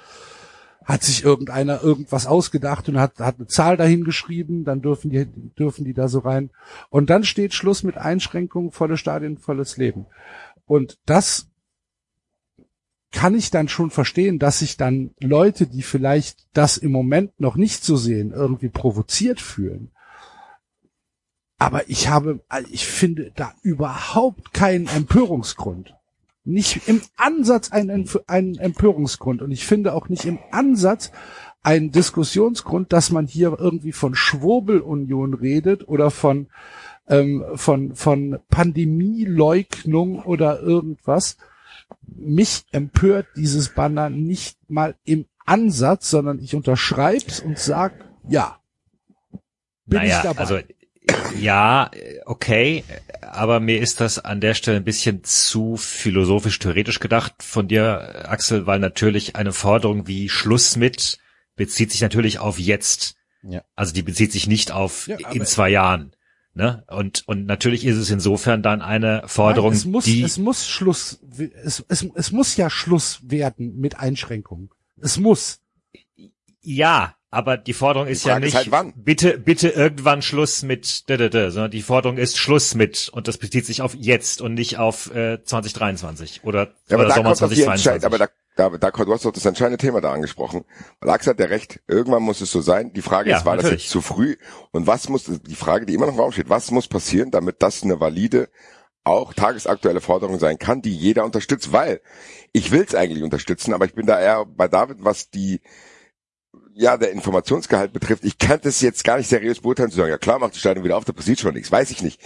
Hat 0.85 1.03
sich 1.03 1.23
irgendeiner 1.23 1.83
irgendwas 1.83 2.25
ausgedacht 2.25 2.89
und 2.89 2.99
hat, 2.99 3.19
hat 3.19 3.35
eine 3.37 3.47
Zahl 3.47 3.77
dahin 3.77 4.03
geschrieben, 4.03 4.63
dann 4.63 4.81
dürfen 4.81 5.11
die, 5.11 5.27
dürfen 5.57 5.85
die 5.85 5.93
da 5.93 6.07
so 6.07 6.19
rein. 6.19 6.49
Und 6.89 7.11
dann 7.11 7.23
steht 7.23 7.53
Schluss 7.53 7.83
mit 7.83 7.97
Einschränkungen, 7.97 8.71
volle 8.71 8.97
Stadien, 8.97 9.37
volles 9.37 9.77
Leben. 9.77 10.07
Und 10.65 10.97
das 11.05 11.47
kann 13.11 13.35
ich 13.35 13.51
dann 13.51 13.67
schon 13.67 13.91
verstehen, 13.91 14.39
dass 14.39 14.59
sich 14.59 14.77
dann 14.77 15.11
Leute, 15.19 15.67
die 15.67 15.81
vielleicht 15.81 16.47
das 16.53 16.77
im 16.77 16.91
Moment 16.91 17.39
noch 17.39 17.55
nicht 17.55 17.83
so 17.83 17.95
sehen, 17.95 18.31
irgendwie 18.31 18.69
provoziert 18.69 19.41
fühlen. 19.41 19.91
Aber 21.59 21.89
ich 21.89 22.07
habe, 22.07 22.39
ich 22.71 22.87
finde 22.87 23.31
da 23.35 23.53
überhaupt 23.61 24.53
keinen 24.53 24.87
Empörungsgrund. 24.87 25.93
Nicht 26.45 26.87
im 26.87 27.01
Ansatz 27.17 27.71
einen, 27.71 28.09
einen 28.27 28.57
Empörungsgrund. 28.57 29.41
Und 29.41 29.51
ich 29.51 29.65
finde 29.65 29.93
auch 29.93 30.07
nicht 30.07 30.23
im 30.23 30.39
Ansatz 30.51 31.11
einen 31.61 31.91
Diskussionsgrund, 31.91 32.93
dass 32.93 33.11
man 33.11 33.27
hier 33.27 33.57
irgendwie 33.59 33.91
von 33.91 34.15
Schwurbelunion 34.15 35.33
redet 35.33 35.85
oder 35.85 36.11
von, 36.11 36.47
ähm, 37.07 37.43
von, 37.55 37.93
von 37.93 38.39
Pandemieleugnung 38.49 40.23
oder 40.23 40.61
irgendwas. 40.61 41.37
Mich 42.07 42.63
empört 42.71 43.27
dieses 43.35 43.69
Banner 43.69 44.09
nicht 44.09 44.57
mal 44.69 44.95
im 45.03 45.25
Ansatz, 45.45 46.09
sondern 46.09 46.39
ich 46.39 46.55
unterschreib's 46.55 47.41
und 47.41 47.59
sag, 47.59 47.93
ja. 48.29 48.59
Bin 49.85 49.99
naja, 49.99 50.17
ich 50.17 50.23
dabei. 50.23 50.39
also 50.39 50.59
ja, 51.39 51.91
okay, 52.25 52.83
aber 53.21 53.59
mir 53.59 53.79
ist 53.79 54.01
das 54.01 54.19
an 54.19 54.41
der 54.41 54.53
Stelle 54.53 54.77
ein 54.77 54.83
bisschen 54.83 55.23
zu 55.23 55.77
philosophisch 55.77 56.59
theoretisch 56.59 56.99
gedacht 56.99 57.33
von 57.39 57.67
dir, 57.67 58.29
Axel, 58.29 58.65
weil 58.65 58.79
natürlich 58.79 59.35
eine 59.35 59.53
Forderung 59.53 60.07
wie 60.07 60.29
Schluss 60.29 60.75
mit 60.75 61.19
bezieht 61.55 61.91
sich 61.91 62.01
natürlich 62.01 62.39
auf 62.39 62.57
jetzt. 62.57 63.15
Ja. 63.43 63.63
Also 63.75 63.93
die 63.93 64.03
bezieht 64.03 64.31
sich 64.31 64.47
nicht 64.47 64.71
auf 64.71 65.07
Ja, 65.07 65.17
in 65.31 65.45
zwei 65.45 65.69
Jahren. 65.69 66.13
Ne? 66.53 66.83
Und, 66.87 67.27
und 67.27 67.45
natürlich 67.45 67.85
ist 67.85 67.97
es 67.97 68.09
insofern 68.09 68.63
dann 68.63 68.81
eine 68.81 69.23
Forderung, 69.27 69.71
Nein, 69.71 69.77
es 69.77 69.85
muss, 69.85 70.05
die 70.05 70.23
es 70.23 70.37
muss 70.37 70.67
Schluss, 70.67 71.21
es, 71.63 71.85
es, 71.87 72.07
es 72.15 72.31
muss 72.31 72.57
ja 72.57 72.69
Schluss 72.69 73.19
werden 73.23 73.77
mit 73.77 73.99
Einschränkungen. 73.99 74.69
Es 75.01 75.17
muss. 75.17 75.61
Ja, 76.61 77.15
aber 77.31 77.57
die 77.57 77.73
Forderung 77.73 78.07
ist 78.07 78.25
ja 78.25 78.33
Frage 78.33 78.47
ist 78.47 78.53
nicht, 78.53 78.57
halt 78.57 78.71
wann. 78.71 78.93
bitte, 78.95 79.37
bitte 79.37 79.69
irgendwann 79.69 80.21
Schluss 80.21 80.63
mit, 80.63 81.07
d 81.09 81.15
-d 81.15 81.29
-d, 81.29 81.51
sondern 81.51 81.71
die 81.71 81.81
Forderung 81.81 82.17
ist 82.17 82.37
Schluss 82.37 82.73
mit 82.73 83.09
und 83.09 83.27
das 83.27 83.37
bezieht 83.37 83.65
sich 83.65 83.81
auf 83.81 83.93
jetzt 83.95 84.41
und 84.41 84.55
nicht 84.55 84.77
auf 84.79 85.13
äh, 85.13 85.43
2023 85.43 86.43
oder, 86.43 86.73
Ja, 86.89 86.95
aber 86.95 86.99
oder 86.99 87.07
da 87.09 87.15
Sommer 87.15 87.29
kommt 87.29 87.41
doch 87.41 87.49
die 87.49 87.61
Entscheid, 87.63 88.01
2022. 88.01 88.05
aber 88.05 88.17
da, 88.17 88.77
da, 88.77 88.77
da, 88.91 89.03
du 89.05 89.13
hast 89.13 89.25
doch 89.25 89.31
das 89.31 89.45
entscheidende 89.45 89.77
Thema 89.77 90.01
da 90.01 90.11
angesprochen. 90.11 90.65
Axel 91.01 91.31
hat 91.33 91.39
ja 91.39 91.45
recht, 91.45 91.79
irgendwann 91.87 92.23
muss 92.23 92.41
es 92.41 92.51
so 92.51 92.61
sein. 92.61 92.93
Die 92.93 93.01
Frage 93.01 93.29
Ja, 93.29 93.37
ist, 93.37 93.45
war 93.45 93.55
das 93.55 93.63
natürlich. 93.65 93.83
jetzt 93.83 93.91
zu 93.91 94.01
früh? 94.01 94.35
Und 94.71 94.87
was 94.87 95.07
muss, 95.07 95.25
die 95.25 95.55
Frage, 95.55 95.85
die 95.85 95.93
immer 95.93 96.07
noch 96.07 96.13
im 96.13 96.19
Raum 96.19 96.31
steht, 96.31 96.49
was 96.49 96.71
muss 96.71 96.87
passieren, 96.87 97.31
damit 97.31 97.61
das 97.61 97.83
eine 97.83 97.99
valide, 97.99 98.49
auch 99.05 99.33
tagesaktuelle 99.33 100.01
Forderung 100.01 100.39
sein 100.39 100.57
kann, 100.57 100.81
die 100.81 100.93
jeder 100.95 101.25
unterstützt? 101.25 101.71
Weil 101.71 102.01
ich 102.51 102.71
will 102.71 102.83
es 102.85 102.95
eigentlich 102.95 103.23
unterstützen, 103.23 103.73
aber 103.73 103.85
ich 103.85 103.93
bin 103.93 104.07
da 104.07 104.19
eher 104.19 104.45
bei 104.45 104.67
David, 104.67 104.97
was 105.01 105.29
die, 105.29 105.61
ja, 106.79 106.97
der 106.97 107.11
Informationsgehalt 107.11 107.93
betrifft. 107.93 108.23
Ich 108.23 108.37
kann 108.37 108.59
das 108.61 108.81
jetzt 108.81 109.03
gar 109.03 109.17
nicht 109.17 109.27
seriös 109.27 109.61
beurteilen, 109.61 109.91
zu 109.91 109.97
sagen, 109.97 110.09
ja 110.09 110.17
klar, 110.17 110.39
macht 110.39 110.55
die 110.55 110.59
Stadion 110.59 110.85
wieder 110.85 110.97
auf, 110.97 111.05
da 111.05 111.13
passiert 111.13 111.39
schon 111.39 111.53
nichts. 111.53 111.71
Weiß 111.71 111.91
ich 111.91 112.01
nicht. 112.01 112.21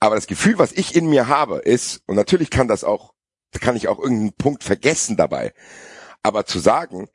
Aber 0.00 0.14
das 0.14 0.26
Gefühl, 0.26 0.58
was 0.58 0.72
ich 0.72 0.94
in 0.94 1.08
mir 1.08 1.28
habe, 1.28 1.58
ist, 1.58 2.02
und 2.06 2.16
natürlich 2.16 2.50
kann 2.50 2.68
das 2.68 2.84
auch 2.84 3.14
kann 3.60 3.76
ich 3.76 3.88
auch 3.88 3.98
irgendeinen 3.98 4.32
Punkt 4.34 4.64
vergessen 4.64 5.16
dabei. 5.16 5.52
Aber 6.22 6.46
zu 6.46 6.58
sagen, 6.58 7.08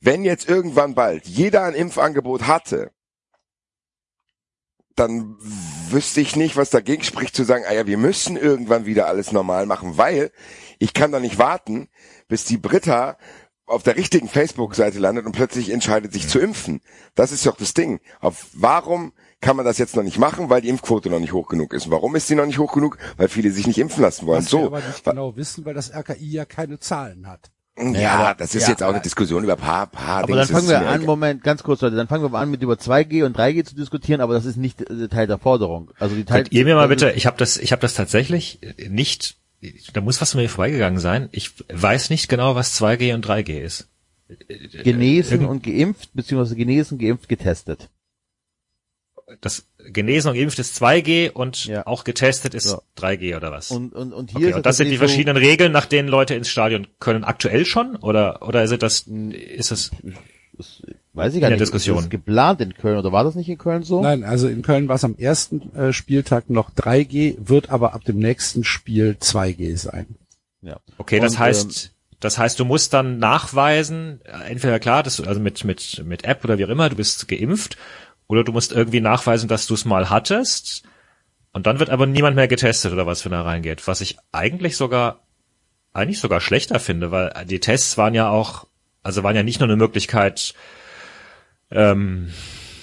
wenn 0.00 0.24
jetzt 0.24 0.48
irgendwann 0.48 0.94
bald 0.94 1.26
jeder 1.26 1.64
ein 1.64 1.74
Impfangebot 1.74 2.46
hatte, 2.46 2.90
dann 4.96 5.36
wüsste 5.90 6.20
ich 6.20 6.36
nicht, 6.36 6.56
was 6.56 6.70
dagegen 6.70 7.02
spricht, 7.02 7.34
zu 7.34 7.44
sagen, 7.44 7.64
ah 7.66 7.74
ja, 7.74 7.86
wir 7.86 7.98
müssen 7.98 8.36
irgendwann 8.36 8.86
wieder 8.86 9.06
alles 9.06 9.32
normal 9.32 9.66
machen, 9.66 9.96
weil 9.96 10.30
ich 10.78 10.94
kann 10.94 11.10
da 11.10 11.18
nicht 11.18 11.38
warten, 11.38 11.88
bis 12.28 12.44
die 12.44 12.58
Britta 12.58 13.18
auf 13.66 13.82
der 13.82 13.96
richtigen 13.96 14.28
Facebook-Seite 14.28 14.98
landet 14.98 15.26
und 15.26 15.32
plötzlich 15.32 15.70
entscheidet, 15.70 16.12
sich 16.12 16.28
zu 16.28 16.38
impfen. 16.38 16.80
Das 17.14 17.32
ist 17.32 17.46
doch 17.46 17.56
das 17.56 17.74
Ding. 17.74 18.00
Auf 18.20 18.46
warum 18.52 19.12
kann 19.40 19.56
man 19.56 19.64
das 19.64 19.78
jetzt 19.78 19.96
noch 19.96 20.02
nicht 20.02 20.18
machen, 20.18 20.48
weil 20.50 20.60
die 20.62 20.68
Impfquote 20.68 21.10
noch 21.10 21.20
nicht 21.20 21.32
hoch 21.32 21.48
genug 21.48 21.72
ist. 21.74 21.86
Und 21.86 21.92
warum 21.92 22.14
ist 22.16 22.26
sie 22.28 22.34
noch 22.34 22.46
nicht 22.46 22.58
hoch 22.58 22.72
genug? 22.72 22.98
Weil 23.16 23.28
viele 23.28 23.50
sich 23.50 23.66
nicht 23.66 23.78
impfen 23.78 24.02
lassen 24.02 24.26
wollen. 24.26 24.38
Was 24.38 24.46
wir 24.52 24.60
so. 24.60 24.66
aber 24.66 24.80
nicht 24.80 25.04
genau 25.04 25.36
wissen, 25.36 25.64
weil 25.64 25.74
das 25.74 25.92
RKI 25.94 26.30
ja 26.30 26.44
keine 26.44 26.78
Zahlen 26.78 27.26
hat. 27.26 27.50
Ja, 27.76 28.12
aber- 28.12 28.34
das 28.38 28.54
ist 28.54 28.62
ja, 28.62 28.68
jetzt 28.70 28.82
auch 28.84 28.90
eine 28.90 29.00
Diskussion 29.00 29.42
über 29.42 29.56
paar, 29.56 29.88
paar 29.88 30.18
Aber 30.22 30.26
Dings. 30.28 30.46
dann 30.46 30.56
fangen 30.56 30.68
wir 30.68 30.78
an, 30.78 30.84
egal. 30.94 30.98
Moment, 31.00 31.42
ganz 31.42 31.62
kurz 31.64 31.80
Leute, 31.80 31.96
dann 31.96 32.06
fangen 32.06 32.22
wir 32.22 32.28
mal 32.28 32.40
an 32.40 32.50
mit 32.50 32.62
über 32.62 32.74
2G 32.74 33.24
und 33.24 33.36
3G 33.36 33.64
zu 33.64 33.74
diskutieren, 33.74 34.20
aber 34.20 34.32
das 34.32 34.44
ist 34.44 34.56
nicht 34.56 34.80
äh, 34.88 35.08
Teil 35.08 35.26
der 35.26 35.38
Forderung. 35.38 35.90
Also 35.98 36.14
die 36.14 36.24
Teil 36.24 36.44
Könnt 36.44 36.52
ihr 36.52 36.64
mir 36.64 36.76
mal 36.76 36.86
bitte, 36.86 37.10
ich 37.10 37.26
habe 37.26 37.36
das, 37.36 37.56
ich 37.56 37.72
habe 37.72 37.82
das 37.82 37.94
tatsächlich 37.94 38.60
nicht, 38.88 39.38
da 39.92 40.00
muss 40.00 40.20
was 40.20 40.34
an 40.34 40.42
mir 40.42 40.48
vorbeigegangen 40.48 40.98
sein. 41.00 41.28
Ich 41.32 41.50
weiß 41.68 42.10
nicht 42.10 42.28
genau, 42.28 42.54
was 42.54 42.80
2G 42.80 43.14
und 43.14 43.26
3G 43.26 43.60
ist. 43.60 43.88
genesen 44.82 45.40
irgend- 45.42 45.50
und 45.50 45.62
geimpft, 45.62 46.10
beziehungsweise 46.14 46.56
genesen, 46.56 46.98
geimpft, 46.98 47.28
getestet. 47.28 47.90
Das 49.40 49.66
genesen 49.78 50.30
und 50.30 50.36
geimpft 50.36 50.58
ist 50.58 50.76
2G 50.82 51.30
und 51.30 51.64
Ja. 51.66 51.86
auch 51.86 52.04
getestet 52.04 52.54
ist 52.54 52.66
Ja. 52.70 52.80
3G 52.96 53.36
oder 53.36 53.52
was? 53.52 53.70
Und, 53.70 53.92
und, 53.94 54.12
und 54.12 54.30
hier 54.30 54.38
okay, 54.38 54.50
ist 54.50 54.56
und 54.56 54.66
das 54.66 54.76
sind 54.76 54.86
die 54.86 54.96
tatsächlich 54.96 54.98
verschiedenen 54.98 55.36
Regeln, 55.36 55.72
nach 55.72 55.86
denen 55.86 56.08
Leute 56.08 56.34
ins 56.34 56.48
Stadion 56.48 56.86
können 57.00 57.24
aktuell 57.24 57.64
schon 57.64 57.96
oder 57.96 58.42
oder 58.42 58.66
sind 58.68 58.82
das 58.82 59.00
ist 59.00 59.72
es 59.72 59.90
So, 59.90 60.12
das 60.56 60.82
weiß 61.14 61.34
ich 61.34 61.40
gar 61.40 61.48
in 61.48 61.52
der 61.52 61.56
nicht. 61.58 61.60
Diskussion. 61.62 61.96
Ist 61.98 62.04
das 62.04 62.10
geplant 62.10 62.60
in 62.60 62.74
Köln 62.74 62.98
oder 62.98 63.12
war 63.12 63.24
das 63.24 63.34
nicht 63.34 63.48
in 63.48 63.58
Köln 63.58 63.82
so? 63.82 64.02
Nein, 64.02 64.24
also 64.24 64.48
in 64.48 64.62
Köln 64.62 64.88
war 64.88 64.96
es 64.96 65.04
am 65.04 65.16
ersten 65.16 65.74
äh, 65.74 65.92
Spieltag 65.92 66.50
noch 66.50 66.70
3G, 66.70 67.36
wird 67.38 67.70
aber 67.70 67.94
ab 67.94 68.04
dem 68.04 68.18
nächsten 68.18 68.64
Spiel 68.64 69.16
2G 69.20 69.76
sein. 69.76 70.06
Ja. 70.62 70.78
okay, 70.98 71.20
das 71.20 71.34
Und, 71.34 71.38
heißt 71.40 71.92
Das 72.20 72.38
heißt, 72.38 72.58
du 72.58 72.64
musst 72.64 72.94
dann 72.94 73.18
nachweisen, 73.18 74.20
äh, 74.24 74.50
entweder 74.50 74.78
klar, 74.78 75.02
dass 75.02 75.16
du, 75.16 75.24
also 75.24 75.40
mit, 75.40 75.64
mit, 75.64 76.02
mit 76.06 76.24
App 76.24 76.42
oder 76.44 76.58
wie 76.58 76.64
auch 76.64 76.70
immer, 76.70 76.88
du 76.88 76.96
bist 76.96 77.28
geimpft, 77.28 77.76
oder 78.26 78.44
du 78.44 78.52
musst 78.52 78.72
irgendwie 78.72 79.00
nachweisen, 79.00 79.48
dass 79.48 79.66
du 79.66 79.74
es 79.74 79.84
mal 79.84 80.08
hattest. 80.10 80.84
Und 81.52 81.66
dann 81.66 81.78
wird 81.78 81.90
aber 81.90 82.06
niemand 82.06 82.34
mehr 82.36 82.48
getestet 82.48 82.92
oder 82.92 83.06
was, 83.06 83.24
wenn 83.24 83.32
er 83.32 83.44
reingeht. 83.44 83.86
Was 83.86 84.00
ich 84.00 84.16
eigentlich 84.32 84.76
sogar, 84.76 85.20
eigentlich 85.92 86.18
sogar 86.20 86.40
schlechter 86.40 86.80
finde, 86.80 87.10
weil 87.10 87.32
die 87.46 87.60
Tests 87.60 87.96
waren 87.98 88.14
ja 88.14 88.28
auch, 88.28 88.66
also 89.02 89.22
waren 89.22 89.36
ja 89.36 89.42
nicht 89.42 89.60
nur 89.60 89.68
eine 89.68 89.76
Möglichkeit, 89.76 90.54
ähm, 91.70 92.28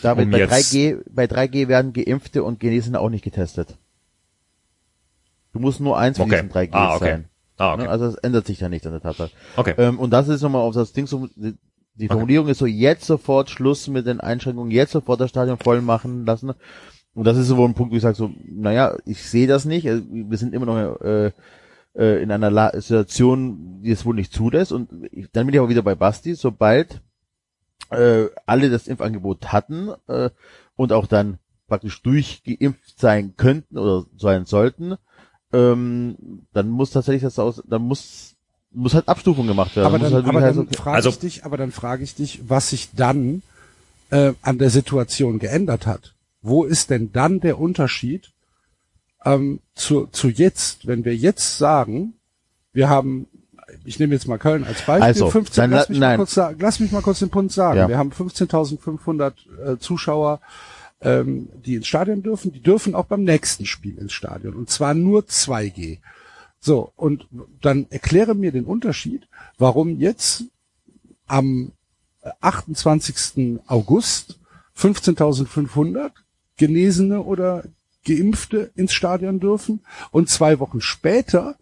David, 0.02 0.26
um 0.26 0.32
bei 0.32 0.40
jetzt- 0.40 0.52
3G, 0.74 0.98
bei 1.10 1.26
3G 1.26 1.68
werden 1.68 1.94
Geimpfte 1.94 2.44
und 2.44 2.60
Genesene 2.60 3.00
auch 3.00 3.10
nicht 3.10 3.24
getestet. 3.24 3.78
Du 5.54 5.60
musst 5.60 5.80
nur 5.80 5.98
eins 5.98 6.18
von 6.18 6.28
Okay. 6.28 6.38
diesen 6.42 6.50
3Gs 6.50 6.74
Ah, 6.76 6.96
okay. 6.96 7.06
sein. 7.06 7.26
ah, 7.58 7.74
okay. 7.74 7.84
Ne? 7.84 7.90
Also 7.90 8.06
es 8.06 8.16
ändert 8.16 8.46
sich 8.48 8.60
ja 8.62 8.70
nicht 8.70 8.86
an 8.86 8.94
der 8.94 9.02
Tatsache. 9.02 9.32
okay. 9.58 9.74
Ähm, 9.78 10.00
und 10.00 10.12
das 10.12 10.28
ist 10.30 10.42
nochmal 10.42 10.62
auf 10.62 10.74
das 10.74 10.94
Ding 10.94 11.08
so, 11.08 11.28
die- 11.36 12.08
Formulierung 12.08 12.48
ist 12.48 12.58
so, 12.60 12.66
jetzt 12.66 13.06
sofort 13.06 13.50
Schluss 13.50 13.88
mit 13.88 14.08
den 14.08 14.22
Einschränkungen, 14.22 14.72
jetzt 14.72 14.92
sofort 14.94 15.20
das 15.22 15.30
Stadion 15.30 15.58
voll 15.58 15.82
machen 15.82 16.26
lassen. 16.26 16.54
Und 17.14 17.26
das 17.28 17.38
ist 17.38 17.48
so 17.48 17.58
wohl 17.58 17.68
ein 17.68 17.74
Punkt, 17.76 17.92
wo 17.92 17.98
ich 17.98 18.02
sage 18.02 18.16
so, 18.16 18.32
naja, 18.50 18.96
ich 19.06 19.22
sehe 19.22 19.46
das 19.46 19.66
nicht. 19.66 19.88
Also, 19.88 20.04
Wir 20.10 20.38
sind 20.38 20.54
immer 20.56 20.66
noch 20.66 21.02
äh, 21.02 21.32
äh, 21.94 22.24
in 22.24 22.32
einer 22.32 22.50
La 22.50 22.72
Situation, 22.80 23.82
die 23.84 23.92
es 23.92 24.06
wohl 24.06 24.16
nicht 24.16 24.32
zulässt. 24.34 24.72
Und 24.72 24.90
ich, 25.12 25.30
dann 25.32 25.46
bin 25.46 25.54
ich 25.54 25.60
aber 25.60 25.68
wieder 25.70 25.84
bei 25.84 25.94
Basti, 25.96 26.34
sobald 26.36 27.02
äh, 27.90 28.26
alle 28.46 28.70
das 28.70 28.88
Impfangebot 28.88 29.52
hatten 29.52 29.90
äh, 30.08 30.30
und 30.76 30.94
auch 30.94 31.08
dann 31.08 31.40
praktisch 31.68 32.02
durchgeimpft 32.02 33.00
sein 33.00 33.36
könnten 33.38 33.78
oder 33.78 34.06
sein 34.18 34.46
sollten, 34.46 34.98
ähm, 35.54 36.46
dann 36.54 36.70
muss 36.70 36.92
tatsächlich 36.92 37.24
das 37.24 37.40
aus, 37.40 37.64
dann 37.68 37.82
muss 37.82 38.36
muss 38.74 38.94
halt 38.94 39.10
Abstufung 39.10 39.48
gemacht 39.48 39.76
werden. 39.76 39.88
aber 39.88 40.00
dann, 40.00 40.14
halt 40.14 40.26
aber 40.26 40.40
dann 40.40 40.50
heißen, 40.50 40.70
frage 40.70 40.96
Also- 40.96 41.10
ich 41.10 41.20
dich, 41.20 41.46
aber 41.46 41.58
dann 41.58 41.72
frage 41.72 42.04
ich 42.04 42.16
dich, 42.16 42.40
was 42.48 42.70
sich 42.70 42.90
dann 42.96 43.42
äh, 44.12 44.34
an 44.42 44.58
der 44.60 44.70
Situation 44.70 45.40
geändert 45.40 45.86
hat. 45.88 46.14
Wo 46.42 46.64
ist 46.64 46.90
denn 46.90 47.12
dann 47.12 47.40
der 47.40 47.60
Unterschied 47.60 48.32
ähm, 49.26 49.60
zu, 49.76 50.08
zu 50.08 50.30
jetzt, 50.30 50.88
wenn 50.88 51.06
wir 51.06 51.16
jetzt 51.16 51.58
sagen, 51.58 52.14
wir 52.74 52.90
haben, 52.90 53.28
ich 53.86 54.00
nehme 54.00 54.14
jetzt 54.14 54.28
mal 54.28 54.38
Köln 54.38 54.64
als 54.64 54.82
Beispiel, 54.84 55.04
Also, 55.04 55.30
15, 55.30 55.62
dann 55.62 55.72
lass, 55.72 55.88
la- 55.88 55.92
mich 55.92 56.00
mal 56.00 56.08
nein. 56.10 56.18
kurz, 56.18 56.34
sa- 56.34 56.54
lass 56.58 56.80
mich 56.80 56.92
mal 56.92 57.02
kurz 57.02 57.20
den 57.20 57.30
Punkt 57.30 57.52
sagen. 57.52 57.78
Ja. 57.78 57.88
Wir 57.90 57.98
haben 57.98 58.12
15.500 58.12 59.34
äh, 59.66 59.78
Zuschauer, 59.80 60.40
ähm, 61.02 61.50
die 61.66 61.76
ins 61.76 61.88
Stadion 61.88 62.22
dürfen. 62.24 62.52
Die 62.52 62.62
dürfen 62.62 62.96
auch 62.96 63.06
beim 63.06 63.24
nächsten 63.24 63.66
Spiel 63.66 63.98
ins 63.98 64.14
Stadion 64.14 64.54
und 64.56 64.70
zwar 64.70 64.94
nur 64.94 65.22
2G. 65.24 66.00
So, 66.60 66.92
und 66.96 67.28
dann 67.62 67.88
erkläre 67.90 68.36
mir 68.36 68.52
den 68.52 68.66
Unterschied, 68.66 69.28
warum 69.58 70.00
jetzt 70.00 70.44
am 71.28 71.72
äh, 72.22 72.30
28. 72.42 73.60
August 73.68 74.38
15.500 74.78 76.12
Genesene 76.58 77.22
oder 77.22 77.64
Geimpfte 78.06 78.72
ins 78.76 78.94
Stadion 78.94 79.40
dürfen 79.40 79.82
und 80.12 80.30
zwei 80.30 80.60
Wochen 80.60 80.82
später 80.82 81.56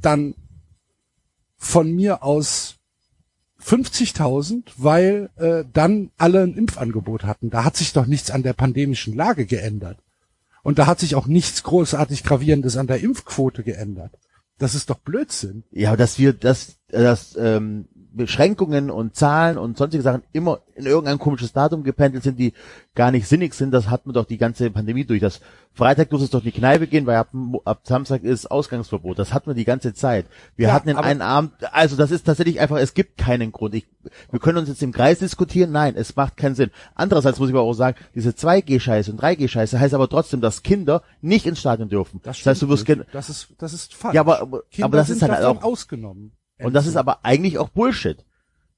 dann 0.00 0.34
von 1.62 1.92
mir 1.92 2.24
aus 2.24 2.76
50.000, 3.62 4.64
weil 4.78 5.28
äh, 5.36 5.64
dann 5.70 6.10
alle 6.16 6.42
ein 6.42 6.54
Impfangebot 6.54 7.24
hatten. 7.24 7.50
Da 7.50 7.64
hat 7.64 7.76
sich 7.76 7.92
doch 7.92 8.06
nichts 8.06 8.30
an 8.30 8.42
der 8.42 8.54
pandemischen 8.54 9.14
Lage 9.14 9.44
geändert. 9.44 9.98
Und 10.62 10.78
da 10.78 10.86
hat 10.86 11.00
sich 11.00 11.14
auch 11.14 11.26
nichts 11.26 11.62
großartig 11.62 12.24
gravierendes 12.24 12.78
an 12.78 12.86
der 12.86 13.00
Impfquote 13.00 13.62
geändert. 13.62 14.18
Das 14.58 14.74
ist 14.74 14.88
doch 14.88 14.98
Blödsinn. 14.98 15.64
ja, 15.70 15.96
dass 15.96 16.18
wir, 16.18 16.32
dass, 16.32 16.76
dass 16.88 17.36
ähm, 17.36 17.86
Beschränkungen 18.12 18.90
und 18.90 19.14
Zahlen 19.16 19.58
und 19.58 19.76
sonstige 19.78 20.02
Sachen 20.02 20.22
immer 20.32 20.60
in 20.74 20.86
irgendein 20.86 21.18
komisches 21.18 21.52
Datum 21.52 21.84
gependelt 21.84 22.24
sind, 22.24 22.38
die 22.38 22.54
gar 22.94 23.10
nicht 23.10 23.28
sinnig 23.28 23.54
sind, 23.54 23.70
das 23.70 23.88
hat 23.90 24.06
man 24.06 24.14
doch 24.14 24.24
die 24.24 24.38
ganze 24.38 24.70
Pandemie 24.70 25.04
durch. 25.04 25.20
Das 25.20 25.40
Freitag 25.74 26.10
muss 26.10 26.22
es 26.22 26.30
doch 26.30 26.40
in 26.40 26.46
die 26.46 26.52
Kneipe 26.58 26.86
gehen, 26.86 27.06
weil 27.06 27.16
ab, 27.16 27.28
ab 27.64 27.80
Samstag 27.84 28.22
ist 28.24 28.50
Ausgangsverbot. 28.50 29.18
Das 29.18 29.32
hatten 29.32 29.46
wir 29.48 29.54
die 29.54 29.64
ganze 29.64 29.94
Zeit. 29.94 30.26
Wir 30.56 30.68
Ja, 30.68 30.74
hatten 30.74 30.88
in 30.88 30.96
einen 30.96 31.22
Abend, 31.22 31.52
also 31.72 31.96
das 31.96 32.10
ist 32.10 32.24
tatsächlich 32.24 32.60
einfach, 32.60 32.78
es 32.78 32.94
gibt 32.94 33.18
keinen 33.18 33.52
Grund. 33.52 33.74
Ich, 33.74 33.86
wir 34.30 34.40
können 34.40 34.58
uns 34.58 34.68
jetzt 34.68 34.82
im 34.82 34.92
Kreis 34.92 35.18
diskutieren, 35.20 35.70
nein, 35.70 35.94
es 35.96 36.16
macht 36.16 36.36
keinen 36.36 36.54
Sinn. 36.54 36.70
Andererseits 36.94 37.38
muss 37.38 37.48
ich 37.50 37.54
aber 37.54 37.62
auch 37.64 37.74
sagen, 37.74 37.96
diese 38.14 38.30
2G-Scheiße 38.30 39.10
und 39.10 39.20
3G-Scheiße 39.22 39.78
heißt 39.78 39.94
aber 39.94 40.08
trotzdem, 40.08 40.40
dass 40.40 40.62
Kinder 40.62 41.02
nicht 41.20 41.46
ins 41.46 41.60
Stadion 41.60 41.88
dürfen. 41.88 42.20
Das, 42.24 42.44
heißt, 42.44 42.62
du 42.62 42.68
wirst, 42.68 42.88
nicht. 42.88 43.02
das 43.12 43.28
ist 43.28 43.48
das 43.58 43.72
ist 43.72 43.94
falsch. 43.94 44.14
Ja, 44.14 44.22
aber- 44.22 44.40
aber- 44.40 44.62
Kinder 44.70 44.86
aber 44.86 44.96
das 44.96 45.06
sind 45.08 45.16
ist 45.16 45.22
halt 45.28 45.44
auch- 45.44 45.62
ausgenommen. 45.62 46.32
Und 46.62 46.72
das 46.74 46.86
ist 46.86 46.96
aber 46.96 47.20
eigentlich 47.24 47.58
auch 47.58 47.68
Bullshit. 47.68 48.24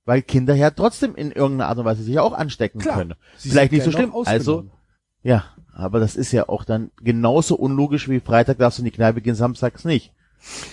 Weil 0.04 0.22
Kinder 0.22 0.54
ja 0.54 0.70
trotzdem 0.70 1.14
in 1.14 1.30
irgendeiner 1.30 1.68
Art 1.68 1.78
und 1.78 1.84
Weise 1.84 2.02
sich 2.02 2.14
ja 2.14 2.22
auch 2.22 2.32
anstecken 2.32 2.80
Klar, 2.80 2.96
können. 2.98 3.14
sie 3.36 3.50
Vielleicht 3.50 3.70
nicht 3.72 3.84
so 3.84 3.92
schlimm. 3.92 4.12
Also, 4.24 4.64
ja, 5.22 5.44
aber 5.72 6.00
das 6.00 6.16
ist 6.16 6.32
ja 6.32 6.48
auch 6.48 6.64
dann 6.64 6.90
genauso 7.00 7.54
unlogisch 7.54 8.08
wie 8.08 8.18
Freitag 8.18 8.58
darfst 8.58 8.78
du 8.78 8.82
in 8.82 8.86
die 8.86 8.90
Kneipe 8.90 9.20
gehen, 9.20 9.36
samstags 9.36 9.84
nicht. 9.84 10.12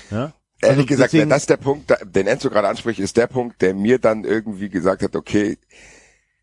Ja? 0.10 0.34
Ehrlich 0.62 0.78
Also 0.78 0.86
gesagt, 0.88 1.14
deswegen- 1.14 1.30
das 1.30 1.44
ist 1.44 1.50
der 1.52 1.58
Punkt, 1.58 1.94
den 2.04 2.26
Enzo 2.28 2.50
gerade 2.50 2.68
anspricht, 2.68 3.00
ist 3.00 3.18
der 3.18 3.28
Punkt, 3.28 3.62
der 3.62 3.76
mir 3.76 4.00
dann 4.00 4.24
irgendwie 4.24 4.70
gesagt 4.70 5.04
hat, 5.04 5.16
okay, 5.16 5.58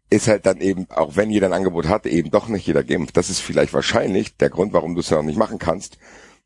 ist 0.09 0.29
halt 0.29 0.47
dann 0.47 0.61
eben, 0.61 0.87
auch 0.91 1.17
wenn 1.17 1.31
jeder 1.31 1.49
ein 1.49 1.53
Angebot 1.53 1.89
hat, 1.89 2.07
eben 2.07 2.31
doch 2.31 2.47
nicht 2.47 2.67
jeder 2.69 2.85
geimpft. 2.85 3.17
Das 3.17 3.29
ist 3.31 3.41
vielleicht 3.41 3.75
wahrscheinlich 3.75 4.37
der 4.37 4.51
Grund, 4.51 4.73
warum 4.73 4.95
du 4.95 5.01
es 5.01 5.11
ja 5.11 5.17
noch 5.17 5.25
nicht 5.25 5.39
machen 5.39 5.59
kannst, 5.59 5.99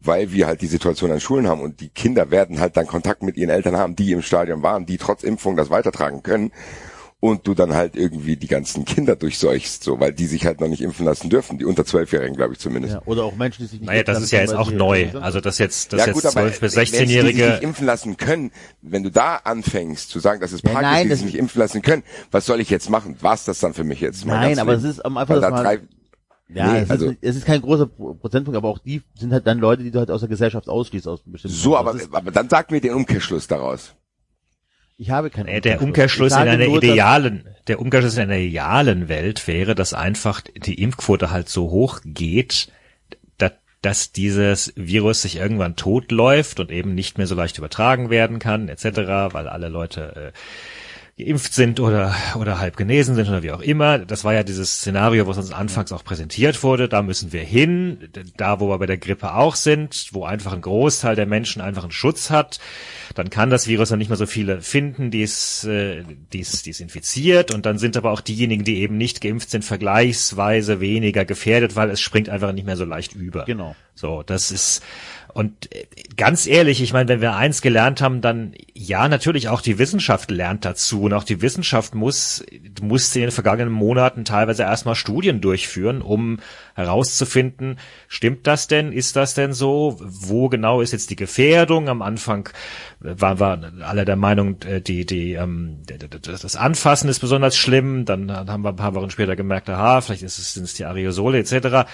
weil 0.02 0.32
wir 0.32 0.46
halt 0.46 0.62
die 0.62 0.66
Situation 0.66 1.10
an 1.12 1.20
Schulen 1.20 1.46
haben 1.48 1.60
und 1.60 1.80
die 1.80 1.88
Kinder 1.90 2.30
werden 2.30 2.58
halt 2.60 2.76
dann 2.76 2.86
Kontakt 2.86 3.22
mit 3.22 3.36
ihren 3.36 3.50
Eltern 3.50 3.76
haben, 3.76 3.96
die 3.96 4.12
im 4.12 4.22
Stadion 4.22 4.62
waren, 4.62 4.86
die 4.86 4.96
trotz 4.98 5.22
Impfung 5.22 5.56
das 5.56 5.68
weitertragen 5.70 6.22
können 6.22 6.52
und 7.22 7.46
du 7.46 7.52
dann 7.52 7.74
halt 7.74 7.96
irgendwie 7.96 8.36
die 8.36 8.46
ganzen 8.46 8.86
Kinder 8.86 9.14
durchseuchst, 9.14 9.84
so, 9.84 10.00
weil 10.00 10.14
die 10.14 10.24
sich 10.24 10.46
halt 10.46 10.58
noch 10.62 10.68
nicht 10.68 10.80
impfen 10.80 11.04
lassen 11.04 11.28
dürfen, 11.28 11.58
die 11.58 11.66
unter 11.66 11.84
Zwölfjährigen, 11.84 12.34
glaube 12.34 12.54
ich 12.54 12.58
zumindest. 12.60 12.94
ja, 12.94 13.02
oder 13.04 13.24
auch 13.24 13.36
Menschen, 13.36 13.64
die 13.64 13.68
sich 13.68 13.80
nicht 13.80 13.88
Naja, 13.88 14.02
das 14.04 14.22
ist 14.22 14.30
ja 14.30 14.40
jetzt 14.40 14.54
auch 14.54 14.70
neu. 14.70 15.10
Also 15.20 15.42
das 15.42 15.58
jetzt, 15.58 15.92
das 15.92 16.00
ja 16.00 16.06
jetzt 16.06 16.14
gut, 16.14 16.24
aber 16.24 16.32
12 16.48 16.60
bis 16.60 16.72
sie 16.72 16.80
sich 16.80 16.90
16-Jährige. 16.94 17.46
nicht 17.50 17.62
impfen 17.62 17.84
lassen 17.84 18.16
können, 18.16 18.52
wenn 18.80 19.02
du 19.02 19.10
da 19.10 19.36
anfängst 19.36 20.08
zu 20.08 20.18
sagen, 20.18 20.40
dass 20.40 20.52
es 20.52 20.62
Ja, 20.62 20.70
praktisch 20.70 20.90
nein, 20.92 21.02
die 21.02 21.08
das- 21.10 21.18
sich 21.18 21.26
nicht 21.26 21.36
impfen 21.38 21.58
lassen 21.58 21.82
können, 21.82 22.04
was 22.30 22.46
soll 22.46 22.58
ich 22.58 22.70
jetzt 22.70 22.88
machen? 22.88 23.16
War's 23.20 23.44
das 23.44 23.58
dann 23.58 23.74
für 23.74 23.84
mich 23.84 24.00
jetzt? 24.00 24.24
Nein, 24.24 24.58
aber 24.58 24.72
Leben? 24.76 24.84
es 24.86 24.90
ist 24.96 25.04
einfach, 25.04 25.28
Weil 25.28 25.40
dass 25.42 25.50
da 25.50 25.62
drei, 25.62 25.78
ja, 26.54 26.72
nee, 26.72 26.78
es, 26.80 26.90
also- 26.90 27.10
ist, 27.10 27.18
es 27.20 27.36
ist 27.36 27.46
kein 27.46 27.60
großer 27.62 27.86
Pro- 27.86 28.14
Prozentpunkt, 28.14 28.56
aber 28.56 28.68
auch 28.68 28.78
die 28.78 29.02
sind 29.14 29.32
halt 29.32 29.46
dann 29.46 29.58
Leute, 29.58 29.82
die 29.82 29.90
du 29.90 29.98
halt 29.98 30.10
aus 30.10 30.20
der 30.20 30.28
Gesellschaft 30.28 30.68
ausschließt, 30.68 31.06
aus 31.08 31.20
bestimmten 31.24 31.56
so, 31.56 31.76
aber, 31.76 31.94
ist, 31.94 32.12
aber 32.14 32.30
dann 32.30 32.48
sag 32.48 32.70
mir 32.70 32.80
den 32.80 32.94
Umkehrschluss 32.94 33.46
daraus. 33.46 33.94
ich 34.96 35.10
habe 35.10 35.30
keinen 35.30 35.46
Nee, 35.46 35.60
der 35.60 35.80
Umkehrschluss 35.82 36.32
in 36.32 36.38
einer 36.38 36.66
nur, 36.66 36.80
dass- 36.80 36.90
idealen, 36.90 37.46
der 37.68 37.80
Umkehrschluss 37.80 38.16
in 38.16 38.22
einer 38.24 38.36
idealen 38.38 39.08
Welt 39.08 39.46
wäre, 39.46 39.74
dass 39.74 39.94
einfach 39.94 40.40
die 40.40 40.80
Impfquote 40.82 41.30
halt 41.30 41.48
so 41.48 41.70
hoch 41.70 42.00
geht, 42.04 42.68
da, 43.38 43.50
dass 43.80 44.12
dieses 44.12 44.72
Virus 44.76 45.22
sich 45.22 45.36
irgendwann 45.36 45.76
totläuft 45.76 46.60
und 46.60 46.70
eben 46.70 46.94
nicht 46.94 47.16
mehr 47.16 47.26
so 47.26 47.34
leicht 47.34 47.56
übertragen 47.58 48.10
werden 48.10 48.38
kann, 48.40 48.68
etc., 48.68 48.84
weil 49.32 49.48
alle 49.48 49.68
Leute 49.68 50.32
äh, 50.34 50.38
geimpft 51.24 51.54
sind 51.54 51.80
oder, 51.80 52.14
oder 52.38 52.58
halb 52.58 52.76
genesen 52.76 53.14
sind 53.14 53.28
oder 53.28 53.42
wie 53.42 53.52
auch 53.52 53.60
immer. 53.60 53.98
Das 53.98 54.24
war 54.24 54.34
ja 54.34 54.42
dieses 54.42 54.76
Szenario, 54.76 55.26
was 55.26 55.36
uns 55.36 55.52
anfangs 55.52 55.92
auch 55.92 56.04
präsentiert 56.04 56.62
wurde. 56.62 56.88
Da 56.88 57.02
müssen 57.02 57.32
wir 57.32 57.42
hin, 57.42 58.08
da 58.36 58.60
wo 58.60 58.68
wir 58.68 58.78
bei 58.78 58.86
der 58.86 58.98
Grippe 58.98 59.34
auch 59.34 59.54
sind, 59.54 60.08
wo 60.12 60.24
einfach 60.24 60.52
ein 60.52 60.60
Großteil 60.60 61.16
der 61.16 61.26
Menschen 61.26 61.62
einfach 61.62 61.82
einen 61.82 61.92
Schutz 61.92 62.30
hat. 62.30 62.60
Dann 63.14 63.30
kann 63.30 63.50
das 63.50 63.66
Virus 63.66 63.88
dann 63.88 63.98
nicht 63.98 64.08
mehr 64.08 64.16
so 64.16 64.26
viele 64.26 64.60
finden, 64.60 65.10
die 65.10 65.22
es, 65.22 65.64
äh, 65.64 66.04
die 66.32 66.40
es, 66.40 66.62
die 66.62 66.70
es 66.70 66.80
infiziert. 66.80 67.52
Und 67.52 67.66
dann 67.66 67.78
sind 67.78 67.96
aber 67.96 68.10
auch 68.12 68.20
diejenigen, 68.20 68.64
die 68.64 68.78
eben 68.78 68.96
nicht 68.96 69.20
geimpft 69.20 69.50
sind, 69.50 69.64
vergleichsweise 69.64 70.80
weniger 70.80 71.24
gefährdet, 71.24 71.76
weil 71.76 71.90
es 71.90 72.00
springt 72.00 72.28
einfach 72.28 72.52
nicht 72.52 72.66
mehr 72.66 72.76
so 72.76 72.84
leicht 72.84 73.14
über. 73.14 73.44
Genau. 73.44 73.74
So, 73.94 74.22
das 74.22 74.50
ist 74.50 74.82
und 75.34 75.74
äh, 75.74 75.86
ganz 76.16 76.46
ehrlich, 76.46 76.82
ich 76.82 76.92
meine, 76.92 77.08
wenn 77.08 77.20
wir 77.20 77.34
eins 77.34 77.62
gelernt 77.62 78.00
haben, 78.00 78.20
dann 78.20 78.54
ja, 78.74 79.08
natürlich 79.08 79.48
auch 79.48 79.60
die 79.60 79.78
Wissenschaft 79.78 80.30
lernt 80.30 80.64
dazu. 80.64 81.02
Und 81.02 81.12
auch 81.12 81.24
die 81.24 81.42
Wissenschaft 81.42 81.94
muss 81.94 82.44
musste 82.80 83.18
in 83.20 83.26
den 83.26 83.30
vergangenen 83.30 83.72
Monaten 83.72 84.24
teilweise 84.24 84.62
erstmal 84.62 84.94
Studien 84.94 85.40
durchführen, 85.40 86.02
um 86.02 86.40
herauszufinden, 86.74 87.78
stimmt 88.08 88.46
das 88.46 88.68
denn, 88.68 88.92
ist 88.92 89.16
das 89.16 89.34
denn 89.34 89.52
so, 89.52 89.96
wo 90.00 90.48
genau 90.48 90.80
ist 90.80 90.92
jetzt 90.92 91.10
die 91.10 91.16
Gefährdung? 91.16 91.88
Am 91.88 92.02
Anfang 92.02 92.48
waren 93.00 93.40
wir 93.40 93.86
alle 93.86 94.04
der 94.04 94.16
Meinung, 94.16 94.60
äh, 94.62 94.80
die 94.80 95.06
die 95.06 95.32
ähm, 95.34 95.82
das 96.22 96.56
Anfassen 96.56 97.08
ist 97.08 97.20
besonders 97.20 97.56
schlimm, 97.56 98.04
dann 98.04 98.30
haben 98.30 98.62
wir 98.62 98.70
ein 98.70 98.76
paar 98.76 98.94
Wochen 98.94 99.10
später 99.10 99.36
gemerkt, 99.36 99.68
aha, 99.68 100.00
vielleicht 100.00 100.22
ist 100.22 100.38
es, 100.38 100.54
sind 100.54 100.64
es 100.64 100.74
die 100.74 100.84
Aerosole 100.84 101.38
etc. 101.38 101.88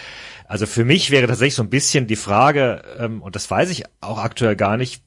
Also 0.46 0.66
für 0.66 0.84
mich 0.84 1.10
wäre 1.10 1.26
tatsächlich 1.26 1.54
so 1.54 1.62
ein 1.62 1.70
bisschen 1.70 2.06
die 2.06 2.16
Frage, 2.16 2.82
ähm, 2.98 3.22
und 3.22 3.36
das 3.36 3.50
weiß 3.50 3.70
ich 3.70 3.84
auch 4.00 4.18
aktuell 4.18 4.56
gar 4.56 4.76
nicht, 4.76 5.02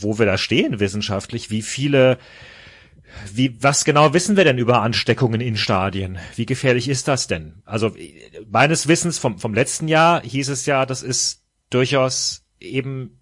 wo 0.00 0.18
wir 0.18 0.26
da 0.26 0.38
stehen 0.38 0.80
wissenschaftlich, 0.80 1.50
wie 1.50 1.62
viele, 1.62 2.18
wie, 3.32 3.62
was 3.62 3.84
genau 3.84 4.12
wissen 4.12 4.36
wir 4.36 4.44
denn 4.44 4.58
über 4.58 4.82
Ansteckungen 4.82 5.40
in 5.40 5.56
Stadien? 5.56 6.18
Wie 6.34 6.46
gefährlich 6.46 6.88
ist 6.88 7.08
das 7.08 7.26
denn? 7.26 7.62
Also 7.64 7.92
meines 8.48 8.88
Wissens 8.88 9.18
vom, 9.18 9.38
vom 9.38 9.54
letzten 9.54 9.88
Jahr 9.88 10.22
hieß 10.22 10.48
es 10.48 10.66
ja, 10.66 10.86
das 10.86 11.02
ist 11.02 11.42
durchaus 11.70 12.44
eben 12.60 13.15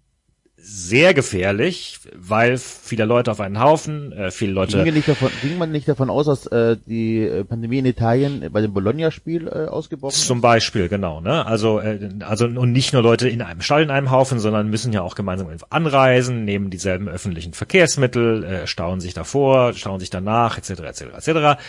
sehr 0.67 1.13
gefährlich, 1.13 1.99
weil 2.15 2.57
viele 2.57 3.05
Leute 3.05 3.31
auf 3.31 3.39
einen 3.39 3.59
Haufen, 3.59 4.11
äh, 4.11 4.31
viele 4.31 4.51
Leute. 4.51 4.83
Ging, 4.83 4.95
nicht 4.95 5.07
davon, 5.07 5.29
ging 5.43 5.59
man 5.59 5.71
nicht 5.71 5.87
davon 5.87 6.09
aus, 6.09 6.25
dass 6.25 6.47
äh, 6.47 6.75
die 6.87 7.19
äh, 7.19 7.43
Pandemie 7.43 7.77
in 7.77 7.85
Italien 7.85 8.49
bei 8.51 8.61
dem 8.61 8.73
Bologna-Spiel 8.73 9.47
äh, 9.47 9.67
ausgebrochen 9.67 10.15
ist? 10.15 10.25
Zum 10.25 10.41
Beispiel, 10.41 10.89
genau. 10.89 11.21
Ne? 11.21 11.45
Also, 11.45 11.79
äh, 11.79 12.09
also 12.21 12.45
und 12.45 12.71
nicht 12.71 12.93
nur 12.93 13.03
Leute 13.03 13.29
in 13.29 13.43
einem 13.43 13.61
Stall 13.61 13.83
in 13.83 13.91
einem 13.91 14.09
Haufen, 14.09 14.39
sondern 14.39 14.71
müssen 14.71 14.91
ja 14.91 15.03
auch 15.03 15.13
gemeinsam 15.13 15.49
anreisen, 15.69 16.45
nehmen 16.45 16.71
dieselben 16.71 17.07
öffentlichen 17.07 17.53
Verkehrsmittel, 17.53 18.43
äh, 18.43 18.67
stauen 18.67 18.99
sich 18.99 19.13
davor, 19.13 19.73
stauen 19.73 19.99
sich 19.99 20.09
danach, 20.09 20.57
etc. 20.57 20.71
etc. 20.71 21.01
etc. 21.15 21.61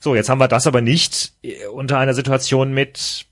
So, 0.00 0.16
jetzt 0.16 0.28
haben 0.28 0.40
wir 0.40 0.48
das 0.48 0.66
aber 0.66 0.80
nicht 0.80 1.34
äh, 1.42 1.66
unter 1.66 1.98
einer 1.98 2.14
Situation 2.14 2.72
mit 2.72 3.26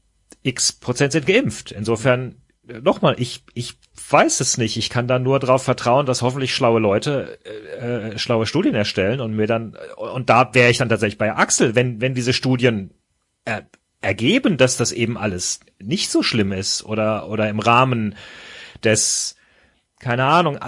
X 0.44 0.72
Prozent 0.72 1.10
sind 1.10 1.26
geimpft. 1.26 1.72
Insofern 1.72 2.36
äh, 2.68 2.80
nochmal, 2.80 3.16
ich, 3.18 3.42
ich 3.54 3.74
weiß 4.10 4.40
es 4.40 4.58
nicht. 4.58 4.76
Ich 4.76 4.90
kann 4.90 5.08
da 5.08 5.18
nur 5.18 5.38
darauf 5.38 5.62
vertrauen, 5.62 6.06
dass 6.06 6.22
hoffentlich 6.22 6.54
schlaue 6.54 6.80
Leute 6.80 7.38
äh, 7.44 8.12
äh, 8.12 8.18
schlaue 8.18 8.46
Studien 8.46 8.74
erstellen 8.74 9.20
und 9.20 9.34
mir 9.34 9.46
dann 9.46 9.76
und 9.96 10.30
da 10.30 10.54
wäre 10.54 10.70
ich 10.70 10.78
dann 10.78 10.88
tatsächlich 10.88 11.18
bei 11.18 11.34
Axel, 11.34 11.74
wenn 11.74 12.00
wenn 12.00 12.14
diese 12.14 12.32
Studien 12.32 12.90
äh, 13.44 13.62
ergeben, 14.00 14.56
dass 14.56 14.76
das 14.76 14.92
eben 14.92 15.16
alles 15.18 15.60
nicht 15.78 16.10
so 16.10 16.22
schlimm 16.22 16.52
ist 16.52 16.84
oder 16.84 17.28
oder 17.28 17.48
im 17.48 17.60
Rahmen 17.60 18.14
des 18.84 19.37
keine 20.00 20.24
Ahnung, 20.24 20.58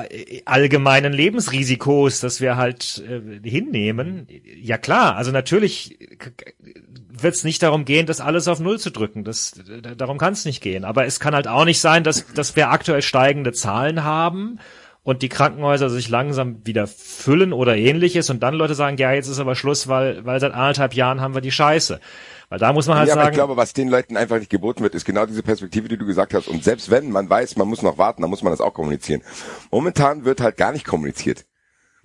allgemeinen 0.45 1.12
Lebensrisikos, 1.12 2.21
dass 2.21 2.40
wir 2.40 2.57
halt 2.57 3.03
äh, 3.07 3.49
hinnehmen. 3.49 4.27
Ja 4.61 4.77
klar, 4.77 5.16
also 5.16 5.31
natürlich 5.31 5.99
wird 7.09 7.35
es 7.35 7.45
nicht 7.45 7.62
darum 7.62 7.85
gehen, 7.85 8.07
das 8.07 8.21
alles 8.21 8.49
auf 8.49 8.61
Null 8.61 8.79
zu 8.79 8.90
drücken. 8.90 9.25
Das, 9.25 9.55
darum 9.97 10.19
kann 10.19 10.33
es 10.33 10.45
nicht 10.45 10.62
gehen. 10.62 10.85
Aber 10.85 11.07
es 11.07 11.21
kann 11.21 11.35
halt 11.35 11.49
auch 11.49 11.64
nicht 11.64 11.81
sein, 11.81 12.05
dass, 12.05 12.33
dass 12.33 12.57
wir 12.57 12.71
aktuell 12.71 13.03
steigende 13.03 13.53
Zahlen 13.53 14.03
haben 14.05 14.59
und 15.03 15.23
die 15.23 15.29
Krankenhäuser 15.29 15.90
sich 15.90 16.09
langsam 16.09 16.64
wieder 16.66 16.87
füllen 16.87 17.53
oder 17.53 17.77
ähnliches 17.77 18.31
und 18.31 18.43
dann 18.43 18.55
Leute 18.55 18.75
sagen, 18.75 18.97
ja, 18.97 19.12
jetzt 19.12 19.29
ist 19.29 19.40
aber 19.40 19.55
Schluss, 19.55 19.88
weil, 19.88 20.25
weil 20.25 20.40
seit 20.40 20.53
anderthalb 20.53 20.95
Jahren 20.95 21.21
haben 21.21 21.35
wir 21.35 21.40
die 21.40 21.53
Scheiße. 21.53 22.01
Weil 22.51 22.59
da 22.59 22.73
muss 22.73 22.89
man 22.89 22.99
halt 22.99 23.09
ja, 23.09 23.15
sagen. 23.15 23.23
Aber 23.23 23.31
ich 23.31 23.37
glaube, 23.37 23.57
was 23.57 23.73
den 23.73 23.89
Leuten 23.89 24.17
einfach 24.17 24.39
nicht 24.39 24.51
geboten 24.51 24.83
wird, 24.83 24.97
ist 24.97 25.05
genau 25.05 25.25
diese 25.25 25.43
Perspektive, 25.43 25.89
die 25.89 25.97
du 25.97 26.05
gesagt 26.05 26.35
hast. 26.35 26.49
Und 26.49 26.65
selbst 26.65 26.91
wenn 26.91 27.11
man 27.11 27.31
weiß, 27.31 27.57
man 27.57 27.69
muss 27.69 27.81
noch 27.81 27.97
warten, 27.97 28.23
dann 28.23 28.31
muss 28.31 28.43
man 28.43 28.53
das 28.53 28.61
auch 28.61 28.75
kommunizieren. 28.75 29.23
Momentan 29.71 30.25
wird 30.25 30.41
halt 30.41 30.57
gar 30.57 30.73
nicht 30.73 30.85
kommuniziert. 30.85 31.47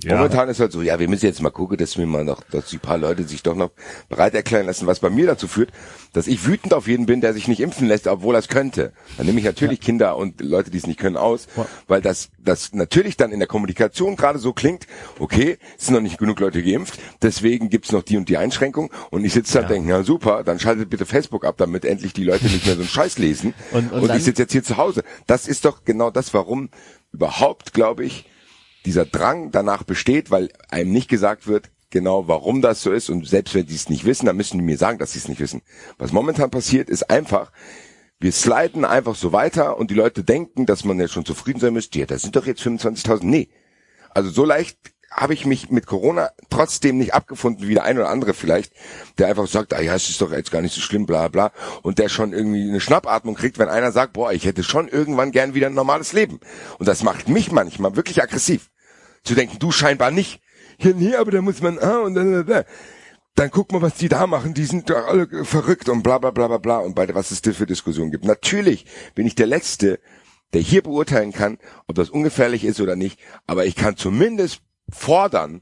Ja. 0.06 0.18
Momentan 0.18 0.50
ist 0.50 0.60
halt 0.60 0.72
so, 0.72 0.84
ja, 0.84 1.00
wir 1.00 1.10
müssen 1.10 1.26
jetzt 1.26 1.42
mal 1.42 1.50
gucken, 1.50 1.78
dass 1.78 1.98
wir 1.98 2.06
mal 2.06 2.24
noch, 2.24 2.44
dass 2.52 2.68
die 2.68 2.78
paar 2.78 2.98
Leute 3.00 3.24
sich 3.24 3.42
doch 3.42 3.56
noch 3.56 3.72
bereit 4.08 4.36
erklären 4.36 4.68
lassen, 4.68 4.86
was 4.86 5.00
bei 5.00 5.10
mir 5.10 5.26
dazu 5.26 5.48
führt, 5.48 5.72
dass 6.14 6.28
ich 6.28 6.46
wütend 6.46 6.76
auf 6.76 6.88
jeden 6.88 7.08
bin, 7.08 7.22
der 7.22 7.34
sich 7.34 7.48
nicht 7.48 7.60
impfen 7.60 7.88
lässt, 7.88 8.06
obwohl 8.06 8.36
er 8.36 8.40
es 8.40 8.48
könnte. 8.48 8.94
Dann 9.18 9.26
nehme 9.26 9.40
ich 9.40 9.46
natürlich 9.46 9.80
ja. 9.80 9.86
Kinder 9.86 10.16
und 10.18 10.42
Leute, 10.42 10.70
die 10.70 10.78
es 10.78 10.86
nicht 10.86 11.00
können, 11.00 11.18
aus, 11.18 11.48
ja. 11.58 11.66
weil 11.88 12.02
das, 12.02 12.30
das 12.38 12.74
natürlich 12.74 13.18
dann 13.18 13.32
in 13.32 13.40
der 13.40 13.48
Kommunikation 13.48 14.16
gerade 14.16 14.38
so 14.38 14.54
klingt, 14.54 14.86
okay, 15.18 15.58
es 15.78 15.88
sind 15.88 15.96
noch 15.96 16.02
nicht 16.02 16.20
genug 16.20 16.40
Leute 16.40 16.62
geimpft, 16.62 17.00
deswegen 17.24 17.70
gibt's 17.70 17.92
noch 17.92 18.04
die 18.04 18.18
und 18.18 18.30
die 18.30 18.38
Einschränkung 18.38 18.92
und 19.10 19.26
ich 19.26 19.34
sitze 19.34 19.54
da 19.54 19.60
und 19.62 19.70
denke, 19.72 19.90
ja 19.90 20.04
super, 20.04 20.44
dann 20.44 20.60
schaltet 20.60 20.92
bitte 20.92 21.08
Facebook 21.08 21.46
ab, 21.46 21.56
damit 21.58 21.84
endlich 21.84 22.14
die 22.14 22.24
Leute 22.24 22.46
nicht 22.46 22.66
mehr 22.66 22.76
so 22.76 22.82
einen 22.82 22.90
Scheiß 22.90 23.18
lesen 23.18 23.56
und, 23.72 23.92
und, 23.92 24.04
und 24.04 24.16
ich 24.16 24.24
sitze 24.24 24.44
jetzt 24.44 24.52
hier 24.52 24.64
zu 24.64 24.78
Hause. 24.78 25.04
Das 25.26 25.48
ist 25.48 25.66
doch 25.66 25.84
genau 25.84 26.12
das, 26.12 26.34
warum 26.34 26.70
überhaupt, 27.12 27.74
glaube 27.74 28.06
ich, 28.06 28.26
dieser 28.86 29.06
Drang 29.06 29.52
danach 29.52 29.84
besteht, 29.84 30.32
weil 30.32 30.50
einem 30.70 30.92
nicht 30.92 31.10
gesagt 31.10 31.48
wird, 31.48 31.72
genau 31.90 32.28
warum 32.28 32.62
das 32.62 32.82
so 32.82 32.92
ist 32.92 33.10
und 33.10 33.28
selbst 33.28 33.56
wenn 33.56 33.66
die 33.66 33.76
es 33.76 33.90
nicht 33.90 34.06
wissen, 34.06 34.26
dann 34.26 34.38
müssen 34.38 34.58
die 34.58 34.64
mir 34.64 34.78
sagen, 34.78 35.00
dass 35.00 35.14
sie 35.14 35.20
es 35.20 35.28
nicht 35.28 35.40
wissen. 35.40 35.62
Was 35.98 36.12
momentan 36.12 36.52
passiert, 36.52 36.90
ist 36.90 37.10
einfach, 37.10 37.52
wir 38.20 38.32
sliden 38.32 38.86
einfach 38.86 39.16
so 39.16 39.32
weiter 39.32 39.78
und 39.78 39.92
die 39.92 39.96
Leute 39.96 40.24
denken, 40.24 40.66
dass 40.66 40.84
man 40.84 41.00
ja 41.00 41.08
schon 41.08 41.26
zufrieden 41.26 41.60
sein 41.60 41.74
müsste. 41.74 42.00
Ja, 42.00 42.06
das 42.06 42.22
sind 42.22 42.36
doch 42.36 42.46
jetzt 42.46 42.62
25.000. 42.62 43.20
Nee. 43.24 43.50
Also 44.10 44.30
so 44.30 44.46
leicht 44.46 44.78
habe 45.10 45.34
ich 45.34 45.46
mich 45.46 45.70
mit 45.70 45.86
Corona 45.86 46.30
trotzdem 46.50 46.98
nicht 46.98 47.14
abgefunden 47.14 47.68
wie 47.68 47.74
der 47.74 47.84
ein 47.84 47.98
oder 47.98 48.10
andere 48.10 48.34
vielleicht, 48.34 48.74
der 49.18 49.28
einfach 49.28 49.48
sagt, 49.48 49.74
ah 49.74 49.82
ja, 49.82 49.96
es 49.96 50.10
ist 50.10 50.20
doch 50.22 50.32
jetzt 50.32 50.52
gar 50.52 50.62
nicht 50.62 50.76
so 50.76 50.82
schlimm, 50.82 51.06
bla 51.06 51.30
bla, 51.30 51.52
und 51.84 52.00
der 52.00 52.10
schon 52.10 52.34
irgendwie 52.34 52.68
eine 52.68 52.82
Schnappatmung 52.82 53.36
kriegt, 53.36 53.58
wenn 53.58 53.70
einer 53.70 53.94
sagt, 53.94 54.14
boah, 54.14 54.34
ich 54.34 54.46
hätte 54.46 54.64
schon 54.64 54.90
irgendwann 54.90 55.32
gern 55.32 55.54
wieder 55.54 55.68
ein 55.68 55.74
normales 55.74 56.12
Leben. 56.12 56.42
Und 56.80 56.88
das 56.88 57.04
macht 57.04 57.30
mich 57.30 57.52
manchmal 57.52 57.96
wirklich 57.96 58.22
aggressiv 58.22 58.70
zu 59.26 59.36
denken, 59.36 59.60
du 59.60 59.72
scheinbar 59.72 60.12
nicht. 60.12 60.42
Hier, 60.78 60.94
nee, 60.94 61.16
aber 61.16 61.32
da 61.32 61.42
muss 61.42 61.62
man, 61.62 61.80
ah, 61.80 62.00
und 62.00 62.16
dann, 62.16 62.46
dann, 62.46 62.66
dann 63.36 63.52
guck 63.52 63.72
mal, 63.72 63.82
was 63.82 63.96
die 63.96 64.10
da 64.10 64.28
machen, 64.28 64.54
die 64.54 64.66
sind 64.66 64.90
doch 64.90 65.08
alle 65.08 65.46
verrückt 65.46 65.90
und 65.90 66.04
bla 66.04 66.18
bla 66.18 66.32
bla 66.32 66.48
bla 66.48 66.58
bla 66.58 66.78
und 66.80 66.96
bei 66.96 67.14
was 67.14 67.32
es 67.32 67.42
das 67.42 67.58
für 67.58 67.66
Diskussionen 67.66 68.12
gibt. 68.12 68.26
Natürlich 68.26 68.86
bin 69.14 69.28
ich 69.28 69.36
der 69.36 69.48
Letzte, 69.48 70.00
der 70.54 70.62
hier 70.62 70.82
beurteilen 70.82 71.34
kann, 71.34 71.58
ob 71.88 71.96
das 71.96 72.10
ungefährlich 72.10 72.64
ist 72.64 72.80
oder 72.80 72.96
nicht, 72.96 73.20
aber 73.48 73.66
ich 73.66 73.76
kann 73.76 73.98
zumindest 73.98 74.62
fordern, 74.90 75.62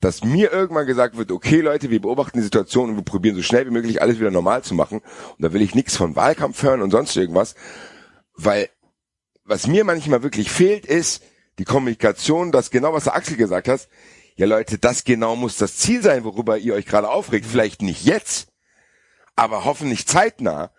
dass 0.00 0.22
mir 0.22 0.52
irgendwann 0.52 0.86
gesagt 0.86 1.16
wird, 1.16 1.32
okay 1.32 1.60
Leute, 1.60 1.90
wir 1.90 2.00
beobachten 2.00 2.38
die 2.38 2.44
Situation 2.44 2.90
und 2.90 2.96
wir 2.96 3.02
probieren 3.02 3.34
so 3.34 3.42
schnell 3.42 3.66
wie 3.66 3.72
möglich 3.72 4.02
alles 4.02 4.20
wieder 4.20 4.30
normal 4.30 4.62
zu 4.62 4.74
machen. 4.74 4.98
Und 4.98 5.42
da 5.42 5.52
will 5.52 5.62
ich 5.62 5.74
nichts 5.74 5.96
von 5.96 6.14
Wahlkampf 6.16 6.62
hören 6.62 6.82
und 6.82 6.90
sonst 6.90 7.16
irgendwas, 7.16 7.54
weil 8.34 8.68
was 9.44 9.66
mir 9.66 9.84
manchmal 9.84 10.22
wirklich 10.22 10.50
fehlt, 10.50 10.86
ist, 10.86 11.22
die 11.58 11.64
Kommunikation, 11.64 12.52
das 12.52 12.70
genau, 12.70 12.92
was 12.92 13.04
der 13.04 13.14
Axel 13.14 13.36
gesagt 13.36 13.68
hat, 13.68 13.88
ja 14.36 14.46
Leute, 14.46 14.78
das 14.78 15.04
genau 15.04 15.36
muss 15.36 15.56
das 15.56 15.76
Ziel 15.78 16.02
sein, 16.02 16.24
worüber 16.24 16.58
ihr 16.58 16.74
euch 16.74 16.86
gerade 16.86 17.08
aufregt. 17.08 17.46
Vielleicht 17.46 17.82
nicht 17.82 18.04
jetzt, 18.04 18.48
aber 19.34 19.64
hoffentlich 19.64 20.06
zeitnah, 20.06 20.70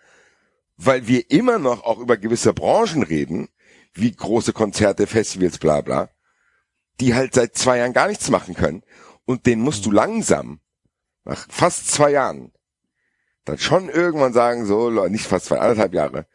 weil 0.76 1.08
wir 1.08 1.30
immer 1.30 1.58
noch 1.58 1.84
auch 1.84 1.98
über 1.98 2.16
gewisse 2.16 2.54
Branchen 2.54 3.02
reden, 3.02 3.48
wie 3.94 4.12
große 4.12 4.52
Konzerte, 4.52 5.06
Festivals, 5.06 5.58
bla 5.58 5.80
bla, 5.80 6.08
die 7.00 7.14
halt 7.14 7.34
seit 7.34 7.56
zwei 7.56 7.78
Jahren 7.78 7.92
gar 7.92 8.08
nichts 8.08 8.30
machen 8.30 8.54
können. 8.54 8.84
Und 9.24 9.46
den 9.46 9.60
musst 9.60 9.84
du 9.86 9.90
langsam, 9.90 10.60
nach 11.24 11.46
fast 11.50 11.90
zwei 11.90 12.12
Jahren, 12.12 12.52
dann 13.44 13.58
schon 13.58 13.88
irgendwann 13.88 14.32
sagen, 14.32 14.66
so, 14.66 14.90
nicht 15.08 15.26
fast 15.26 15.46
zwei, 15.46 15.58
anderthalb 15.58 15.94
Jahre, 15.94 16.26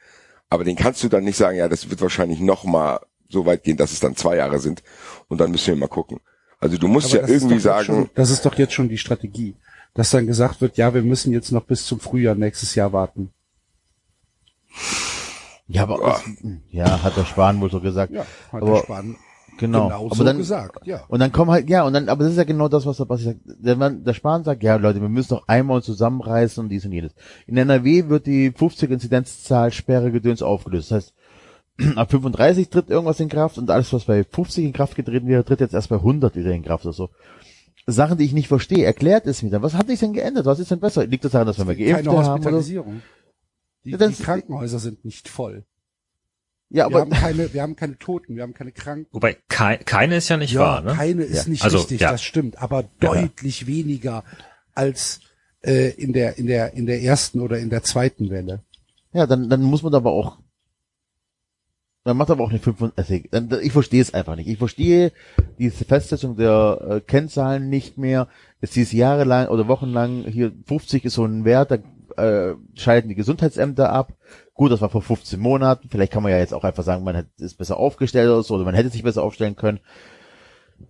aber 0.50 0.64
den 0.64 0.76
kannst 0.76 1.02
du 1.04 1.10
dann 1.10 1.24
nicht 1.24 1.38
sagen, 1.38 1.58
ja, 1.58 1.70
das 1.70 1.90
wird 1.90 2.02
wahrscheinlich 2.02 2.40
noch 2.40 2.64
mal 2.64 3.00
so 3.34 3.46
weit 3.46 3.64
gehen, 3.64 3.76
dass 3.76 3.92
es 3.92 4.00
dann 4.00 4.16
zwei 4.16 4.38
Jahre 4.38 4.60
sind. 4.60 4.84
Und 5.28 5.42
dann 5.42 5.52
müssen 5.52 5.68
wir 5.68 5.76
mal 5.76 5.88
gucken. 5.88 6.20
Also 6.60 6.78
du 6.78 6.88
musst 6.88 7.14
Aber 7.14 7.28
ja 7.28 7.28
irgendwie 7.28 7.60
sagen. 7.60 7.86
Schon, 7.86 8.10
das 8.16 8.30
ist 8.30 8.46
doch 8.46 8.58
jetzt 8.58 8.74
schon 8.74 8.88
die 8.88 8.98
Strategie. 8.98 9.56
Dass 9.94 10.12
dann 10.12 10.26
gesagt 10.26 10.62
wird, 10.62 10.78
ja, 10.78 10.94
wir 10.94 11.02
müssen 11.02 11.34
jetzt 11.34 11.52
noch 11.52 11.66
bis 11.66 11.86
zum 11.86 12.00
Frühjahr 12.00 12.36
nächstes 12.36 12.74
Jahr 12.74 12.94
warten. 12.94 13.32
Ja, 15.68 15.84
aber 15.84 16.22
ja, 16.72 16.86
ja 16.86 17.04
hat 17.04 17.18
der 17.18 17.26
Spahn 17.26 17.60
wohl 17.62 17.70
so 17.70 17.80
gesagt. 17.80 18.14
Ja, 18.14 18.26
hat 18.52 18.62
aber, 18.62 18.72
der 18.72 18.84
Spahn 18.84 19.16
genau, 19.58 19.88
genau 19.88 20.06
aber 20.06 20.16
so 20.16 20.24
dann, 20.24 20.38
gesagt, 20.38 20.88
ja. 20.88 21.04
Und 21.08 21.20
dann 21.20 21.32
kommen 21.32 21.52
halt, 21.52 21.70
ja, 21.70 21.84
und 21.84 21.94
dann, 21.94 22.10
aber 22.10 22.24
das 22.24 22.34
ist 22.34 22.38
ja 22.38 22.44
genau 22.44 22.68
das, 22.70 22.86
was, 22.86 23.00
ich 23.00 23.26
sag. 23.26 23.38
Der, 23.46 23.76
der 23.90 24.14
Spahn 24.14 24.44
sagt, 24.44 24.64
ja, 24.64 24.76
Leute, 24.76 25.02
wir 25.02 25.10
müssen 25.10 25.36
doch 25.36 25.48
einmal 25.48 25.84
zusammenreißen 25.84 26.64
und 26.64 26.70
dies 26.70 26.86
und 26.86 26.92
jenes. 26.92 27.14
In 27.46 27.58
NRW 27.58 28.10
wird 28.10 28.26
die 28.26 28.52
50 28.52 28.90
Inzidenzzahl 28.90 29.72
Sperre 29.72 30.12
Gedöns 30.12 30.42
aufgelöst. 30.42 30.92
Das 30.92 30.96
heißt, 30.98 31.14
ab 31.96 32.12
35 32.12 32.70
tritt 32.70 32.90
irgendwas 32.90 33.20
in 33.20 33.30
Kraft 33.30 33.58
und 33.58 33.70
alles, 33.70 33.92
was 33.94 34.06
bei 34.06 34.24
50 34.24 34.66
in 34.66 34.74
Kraft 34.74 34.96
getreten 34.96 35.28
wäre, 35.28 35.44
tritt 35.44 35.60
jetzt 35.60 35.74
erst 35.74 35.90
bei 35.90 35.96
100 35.96 36.36
wieder 36.36 36.52
in 36.52 36.64
Kraft 36.64 36.86
oder 36.86 36.94
so. 36.94 37.10
Sachen, 37.86 38.18
die 38.18 38.26
ich 38.26 38.34
nicht 38.34 38.48
verstehe, 38.48 38.86
erklärt 38.86 39.28
es 39.28 39.44
mir 39.44 39.50
dann. 39.50 39.62
Was 39.62 39.74
hat 39.74 39.88
sich 39.88 40.00
denn 40.00 40.14
geändert? 40.14 40.46
Was 40.46 40.60
ist 40.60 40.72
denn 40.72 40.80
besser? 40.80 41.06
Liegt 41.06 41.26
das 41.26 41.34
daran, 41.34 41.48
dass 41.48 41.58
wir 41.58 41.66
mehr 41.66 41.76
geimpft 41.76 42.06
Keine 42.06 42.18
Hospitalisierung. 42.18 43.02
Die, 43.84 43.92
ja, 43.92 43.98
die 43.98 44.14
Krankenhäuser 44.14 44.80
sind 44.80 45.04
nicht 45.04 45.28
voll. 45.28 45.66
Ja, 46.70 46.86
aber 46.86 46.96
wir 46.96 47.02
haben 47.02 47.12
keine, 47.12 47.54
wir 47.54 47.62
haben 47.62 47.76
keine 47.76 47.98
Toten, 48.00 48.36
wir 48.36 48.44
haben 48.44 48.54
keine 48.54 48.72
Kranken. 48.72 49.08
Wobei 49.12 49.38
kei 49.48 49.78
keine 49.78 50.16
ist 50.16 50.30
ja 50.30 50.38
nicht 50.38 50.54
ja, 50.54 50.62
wahr, 50.62 50.82
ne? 50.82 50.94
Keine 50.94 51.24
ist 51.24 51.46
ja. 51.46 51.52
nicht 51.52 51.64
also, 51.64 51.78
richtig, 51.78 52.02
ja. 52.02 52.12
das 52.12 52.24
stimmt, 52.24 52.60
aber 52.62 52.84
deutlich 53.00 53.68
weniger 53.68 54.24
als 54.74 55.20
äh, 55.62 55.90
in 55.92 56.14
der 56.14 56.40
in 56.40 56.48
der 56.48 56.74
in 56.74 56.88
der 56.88 57.04
ersten 57.04 57.42
oder 57.42 57.60
in 57.60 57.70
der 57.70 57.84
zweiten 57.84 58.32
Welle. 58.32 58.64
Ja, 59.12 59.28
dann 59.28 59.50
dann 59.50 59.62
muss 59.62 59.84
man 59.84 59.94
aber 59.94 60.14
auch 60.14 60.40
man 62.04 62.18
macht 62.18 62.32
aber 62.32 62.44
auch 62.44 62.52
nicht 62.52 62.64
35. 62.64 63.30
Ich 63.62 63.72
verstehe 63.72 64.02
es 64.02 64.14
einfach 64.14 64.36
nicht. 64.36 64.48
Ich 64.48 64.58
verstehe 64.58 65.12
diese 65.58 65.86
Festsetzung 65.86 66.36
der 66.36 66.80
äh, 66.88 67.00
Kennzahlen 67.00 67.70
nicht 67.70 67.98
mehr. 67.98 68.28
Es 68.60 68.74
hieß 68.74 68.92
jahrelang 68.92 69.48
oder 69.48 69.68
wochenlang, 69.68 70.26
hier 70.26 70.52
50 70.66 71.06
ist 71.06 71.14
so 71.14 71.26
ein 71.26 71.46
Wert, 71.46 71.72
da 71.72 71.78
äh, 72.22 72.56
schalten 72.76 73.10
die 73.10 73.16
Gesundheitsämter 73.16 73.92
ab. 73.92 74.14
Gut, 74.54 74.72
das 74.72 74.82
war 74.82 74.90
vor 74.90 75.02
15 75.02 75.40
Monaten. 75.40 75.90
Vielleicht 75.90 76.12
kann 76.12 76.24
man 76.24 76.32
ja 76.32 76.38
jetzt 76.38 76.54
auch 76.54 76.64
einfach 76.64 76.84
sagen, 76.84 77.04
man 77.04 77.26
ist 77.38 77.58
besser 77.58 77.78
aufgestellt 77.78 78.30
oder 78.30 78.44
so, 78.44 78.56
oder 78.56 78.66
man 78.66 78.76
hätte 78.76 78.90
sich 78.90 79.04
besser 79.04 79.24
aufstellen 79.24 79.56
können. 79.56 79.80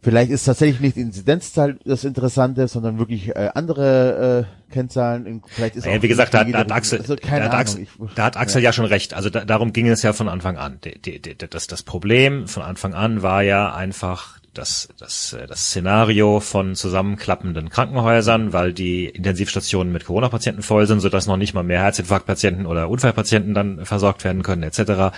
Vielleicht 0.02 0.32
ist 0.32 0.46
tatsächlich 0.46 0.80
nicht 0.80 0.96
die 0.96 1.02
Inzidenzzahl 1.02 1.78
das 1.86 2.04
Interessante, 2.04 2.68
sondern 2.68 3.00
wirklich 3.00 3.30
äh, 3.30 3.50
andere 3.54 4.48
äh, 4.70 4.74
Kennzahlen. 4.74 5.42
Vielleicht 5.48 5.76
ist 5.76 5.86
ja, 5.86 6.02
wie 6.02 6.08
gesagt, 6.08 6.34
da, 6.34 6.44
da, 6.44 6.60
hat 6.60 6.72
Axel, 6.72 7.00
also, 7.00 7.16
da, 7.16 7.30
hat 7.30 7.54
Axel, 7.54 7.88
da 8.16 8.24
hat 8.26 8.38
Axel 8.38 8.62
ja. 8.62 8.70
ja 8.70 8.74
schon 8.74 8.86
recht. 8.86 9.14
Also 9.14 9.30
da, 9.30 9.46
darum 9.46 9.72
ging 9.72 9.88
es 9.88 10.02
ja 10.02 10.14
von 10.14 10.28
Anfang 10.28 10.58
an. 10.58 10.80
Die, 10.84 11.00
die, 11.00 11.22
die, 11.22 11.38
das, 11.38 11.68
das 11.68 11.84
Problem 11.84 12.48
von 12.48 12.64
Anfang 12.64 12.94
an 12.94 13.22
war 13.22 13.44
ja 13.44 13.74
einfach 13.74 14.40
das, 14.54 14.90
das, 15.00 15.34
äh, 15.34 15.48
das 15.48 15.68
Szenario 15.68 16.40
von 16.40 16.76
zusammenklappenden 16.76 17.70
Krankenhäusern, 17.70 18.54
weil 18.54 18.74
die 18.74 19.06
Intensivstationen 19.06 19.92
mit 19.92 20.06
Corona-Patienten 20.06 20.62
voll 20.62 20.88
sind, 20.88 21.00
sodass 21.00 21.28
noch 21.28 21.38
nicht 21.38 21.54
mal 21.54 21.64
mehr 21.64 21.82
Herzinfarktpatienten 21.82 22.66
oder 22.66 22.90
Unfallpatienten 22.90 23.54
dann 23.54 23.86
versorgt 23.86 24.24
werden 24.24 24.44
können, 24.44 24.64
etc 24.64 25.16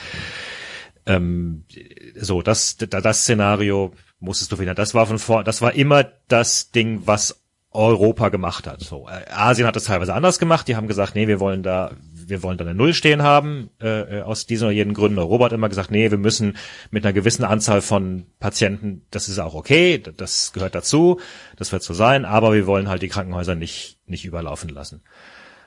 Ähm, 1.07 1.65
so, 2.15 2.41
das, 2.41 2.77
das 2.77 3.21
Szenario 3.21 3.93
musstest 4.19 4.51
du 4.51 4.57
finden. 4.57 4.75
Das 4.75 4.93
war 4.93 5.05
von 5.05 5.19
vor, 5.19 5.43
das 5.43 5.61
war 5.61 5.73
immer 5.73 6.05
das 6.27 6.71
Ding, 6.71 7.01
was 7.05 7.45
Europa 7.75 8.29
gemacht 8.29 8.67
hat. 8.67 8.79
So, 8.81 9.07
äh, 9.07 9.29
Asien 9.31 9.67
hat 9.67 9.75
das 9.75 9.83
teilweise 9.83 10.13
anders 10.13 10.39
gemacht. 10.39 10.67
Die 10.67 10.75
haben 10.75 10.87
gesagt, 10.87 11.13
nee, 11.13 11.27
wir 11.27 11.39
wollen 11.39 11.61
da, 11.61 11.91
wir 12.13 12.41
wollen 12.41 12.57
da 12.57 12.63
eine 12.63 12.73
Null 12.73 12.93
stehen 12.93 13.21
haben. 13.21 13.69
Äh, 13.79 14.21
aus 14.21 14.45
diesen 14.45 14.65
oder 14.65 14.73
jenen 14.73 14.93
Gründen. 14.93 15.19
Europa 15.19 15.45
hat 15.45 15.51
immer 15.51 15.69
gesagt, 15.69 15.91
nee, 15.91 16.09
wir 16.09 16.17
müssen 16.17 16.57
mit 16.89 17.05
einer 17.05 17.13
gewissen 17.13 17.43
Anzahl 17.43 17.81
von 17.81 18.25
Patienten, 18.39 19.05
das 19.11 19.27
ist 19.27 19.39
auch 19.39 19.53
okay, 19.53 19.99
das 19.99 20.53
gehört 20.53 20.73
dazu, 20.73 21.19
das 21.57 21.71
wird 21.71 21.83
so 21.83 21.93
sein, 21.93 22.25
aber 22.25 22.53
wir 22.53 22.65
wollen 22.65 22.87
halt 22.87 23.01
die 23.01 23.09
Krankenhäuser 23.09 23.55
nicht 23.55 23.99
nicht 24.07 24.25
überlaufen 24.25 24.69
lassen. 24.69 25.01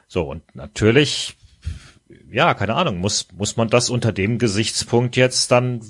So 0.06 0.22
und 0.22 0.42
natürlich, 0.56 1.36
ja, 2.30 2.54
keine 2.54 2.74
Ahnung, 2.74 2.98
muss 2.98 3.28
muss 3.36 3.56
man 3.56 3.68
das 3.68 3.90
unter 3.90 4.12
dem 4.12 4.38
Gesichtspunkt 4.38 5.16
jetzt 5.16 5.50
dann 5.50 5.82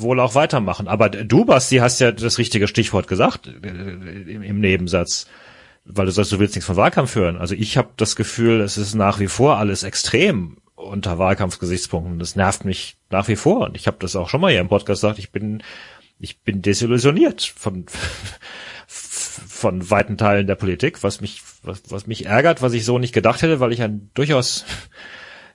wohl 0.00 0.20
auch 0.20 0.34
weitermachen. 0.34 0.88
Aber 0.88 1.08
du, 1.08 1.44
Basti, 1.44 1.76
hast 1.76 2.00
ja 2.00 2.12
das 2.12 2.38
richtige 2.38 2.68
Stichwort 2.68 3.08
gesagt 3.08 3.48
äh, 3.48 3.68
im, 3.68 4.42
im 4.42 4.60
Nebensatz, 4.60 5.26
weil 5.84 6.06
du 6.06 6.12
sagst, 6.12 6.32
du 6.32 6.38
willst 6.38 6.54
nichts 6.54 6.66
von 6.66 6.76
Wahlkampf 6.76 7.14
hören. 7.14 7.36
Also 7.36 7.54
ich 7.54 7.76
habe 7.76 7.90
das 7.96 8.16
Gefühl, 8.16 8.60
es 8.60 8.76
ist 8.76 8.94
nach 8.94 9.20
wie 9.20 9.28
vor 9.28 9.56
alles 9.56 9.82
extrem 9.82 10.58
unter 10.74 11.18
Wahlkampfgesichtspunkten. 11.18 12.18
Das 12.18 12.36
nervt 12.36 12.64
mich 12.64 12.96
nach 13.10 13.28
wie 13.28 13.36
vor. 13.36 13.66
Und 13.66 13.76
ich 13.76 13.86
habe 13.86 13.98
das 14.00 14.16
auch 14.16 14.28
schon 14.28 14.40
mal 14.40 14.50
hier 14.50 14.60
im 14.60 14.68
Podcast 14.68 15.02
gesagt. 15.02 15.18
Ich 15.18 15.30
bin, 15.30 15.62
ich 16.18 16.40
bin 16.40 16.62
desillusioniert 16.62 17.42
von 17.42 17.86
von 18.86 19.90
weiten 19.90 20.16
Teilen 20.16 20.46
der 20.46 20.54
Politik, 20.54 21.02
was 21.02 21.20
mich 21.20 21.42
was, 21.62 21.82
was 21.90 22.06
mich 22.06 22.26
ärgert, 22.26 22.62
was 22.62 22.72
ich 22.72 22.84
so 22.84 22.98
nicht 22.98 23.12
gedacht 23.12 23.42
hätte, 23.42 23.60
weil 23.60 23.72
ich 23.72 23.82
ein 23.82 24.10
durchaus 24.14 24.64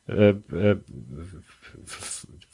äh, 0.08 0.30
äh, 0.30 0.78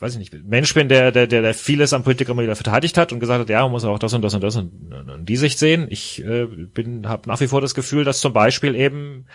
weiß 0.01 0.13
ich 0.13 0.19
nicht, 0.19 0.45
Mensch 0.45 0.73
bin, 0.73 0.89
der, 0.89 1.11
der, 1.11 1.27
der, 1.27 1.41
der 1.41 1.53
vieles 1.53 1.93
an 1.93 2.03
Politik 2.03 2.27
immer 2.29 2.41
wieder 2.41 2.55
verteidigt 2.55 2.97
hat 2.97 3.13
und 3.13 3.19
gesagt 3.19 3.41
hat, 3.41 3.49
ja, 3.49 3.61
man 3.61 3.71
muss 3.71 3.85
auch 3.85 3.99
das 3.99 4.13
und 4.13 4.23
das 4.23 4.33
und 4.33 4.41
das 4.41 4.55
und, 4.55 4.91
und 4.91 5.25
die 5.27 5.37
Sicht 5.37 5.59
sehen. 5.59 5.87
Ich 5.89 6.23
äh, 6.25 6.45
bin, 6.45 7.07
habe 7.07 7.29
nach 7.29 7.39
wie 7.39 7.47
vor 7.47 7.61
das 7.61 7.75
Gefühl, 7.75 8.03
dass 8.03 8.19
zum 8.19 8.33
Beispiel 8.33 8.75
eben 8.75 9.25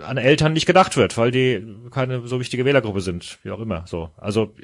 an 0.00 0.16
Eltern 0.16 0.52
nicht 0.52 0.66
gedacht 0.66 0.96
wird, 0.96 1.16
weil 1.18 1.30
die 1.30 1.64
keine 1.90 2.26
so 2.26 2.40
wichtige 2.40 2.64
Wählergruppe 2.64 3.00
sind, 3.00 3.38
wie 3.42 3.50
auch 3.50 3.60
immer. 3.60 3.84
So, 3.86 4.10
also 4.16 4.54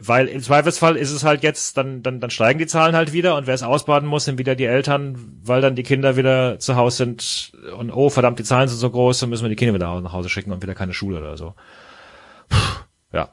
weil 0.00 0.28
im 0.28 0.40
Zweifelsfall 0.40 0.96
ist 0.96 1.10
es 1.10 1.24
halt 1.24 1.42
jetzt, 1.42 1.76
dann 1.76 2.02
dann 2.02 2.20
dann 2.20 2.30
steigen 2.30 2.58
die 2.58 2.66
Zahlen 2.66 2.94
halt 2.94 3.12
wieder 3.12 3.36
und 3.36 3.46
wer 3.46 3.54
es 3.54 3.62
ausbaden 3.62 4.08
muss, 4.08 4.24
sind 4.24 4.38
wieder 4.38 4.54
die 4.54 4.64
Eltern, 4.64 5.16
weil 5.42 5.60
dann 5.60 5.76
die 5.76 5.82
Kinder 5.82 6.16
wieder 6.16 6.58
zu 6.58 6.76
Hause 6.76 6.98
sind 6.98 7.52
und 7.76 7.90
oh 7.90 8.10
verdammt, 8.10 8.38
die 8.38 8.44
Zahlen 8.44 8.68
sind 8.68 8.78
so 8.78 8.90
groß, 8.90 9.20
dann 9.20 9.30
müssen 9.30 9.44
wir 9.44 9.48
die 9.48 9.56
Kinder 9.56 9.74
wieder 9.74 10.00
nach 10.00 10.12
Hause 10.12 10.28
schicken 10.28 10.52
und 10.52 10.62
wieder 10.62 10.74
keine 10.74 10.92
Schule 10.92 11.18
oder 11.18 11.36
so. 11.36 11.54
Puh, 12.48 12.58
ja, 13.12 13.30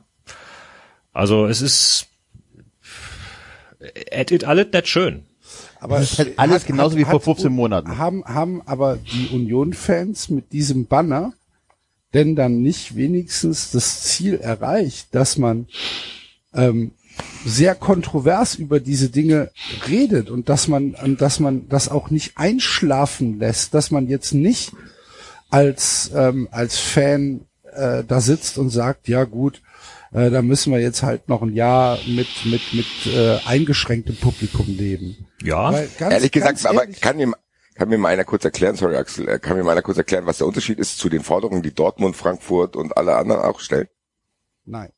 also 1.19 1.45
es 1.45 1.62
ist 1.62 2.08
es 3.79 4.32
ist 4.32 4.43
alles 4.43 4.67
nicht 4.73 4.88
schön. 4.88 5.25
Aber 5.79 5.99
Das 5.99 6.12
ist 6.12 6.19
halt 6.19 6.39
alles 6.39 6.65
genauso 6.65 6.97
wie 6.97 7.05
vor 7.05 7.21
15 7.21 7.51
Monaten. 7.51 7.97
Haben, 7.97 8.23
haben 8.25 8.62
aber 8.65 8.97
die 8.97 9.29
Union-Fans 9.34 10.29
mit 10.29 10.51
diesem 10.51 10.88
Banner 10.88 11.34
denn 12.13 12.36
dann 12.36 12.62
nicht 12.62 12.95
wenigstens 12.95 13.71
das 13.71 14.03
Ziel 14.03 14.36
erreicht, 14.36 15.10
dass 15.12 15.38
man 15.38 15.67
ähm, 16.53 16.91
sehr 17.45 17.75
kontrovers 17.75 18.55
über 18.55 18.79
diese 18.79 19.10
Dinge 19.10 19.51
redet 19.88 20.29
und 20.29 20.49
dass 20.49 20.67
man, 20.67 20.95
und 20.95 21.21
dass 21.21 21.39
man 21.39 21.69
das 21.69 21.88
auch 21.89 22.10
nicht 22.10 22.38
einschlafen 22.38 23.39
lässt, 23.39 23.73
dass 23.73 23.91
man 23.91 24.08
jetzt 24.08 24.34
nicht 24.34 24.73
als 25.51 26.12
ähm, 26.13 26.47
als 26.51 26.77
Fan 26.77 27.41
äh, 27.73 28.03
da 28.03 28.21
sitzt 28.21 28.58
und 28.58 28.69
sagt, 28.69 29.08
ja 29.08 29.23
gut, 29.23 29.62
äh, 30.12 30.30
da 30.30 30.41
müssen 30.41 30.72
wir 30.74 30.80
jetzt 30.80 31.04
halt 31.04 31.30
noch 31.30 31.41
ein 31.41 31.54
Jahr 31.54 31.98
mit 32.08 32.28
mit 32.45 32.62
mit 32.74 32.88
äh, 33.08 33.38
eingeschränktem 33.45 34.15
Publikum 34.17 34.65
leben. 34.67 35.28
Ja, 35.43 35.72
ganz- 35.98 36.13
Ehrlich 36.13 36.32
gesagt, 36.32 36.65
aber 36.65 36.84
ehrlich- 36.84 37.02
kann 37.02 37.17
mir, 37.17 37.32
kann 37.76 37.89
mir 37.89 37.98
mal 37.98 38.10
einer 38.10 38.26
kurz 38.26 38.43
erklären, 38.45 38.76
sorry 38.76 38.95
Axel, 38.98 39.28
äh, 39.30 39.39
kann 39.39 39.56
mir 39.58 39.63
mal 39.63 39.72
einer 39.72 39.82
kurz 39.82 39.98
erklären, 39.98 40.26
was 40.26 40.39
der 40.39 40.48
Unterschied 40.48 40.80
ist 40.80 40.98
zu 40.98 41.10
den 41.10 41.24
Forderungen, 41.24 41.62
die 41.63 41.74
Dortmund, 41.74 42.15
Frankfurt 42.15 42.76
und 42.76 42.98
alle 42.98 43.15
anderen 43.15 43.41
auch 43.41 43.60
stellen? 43.60 43.88
nein. 44.65 44.91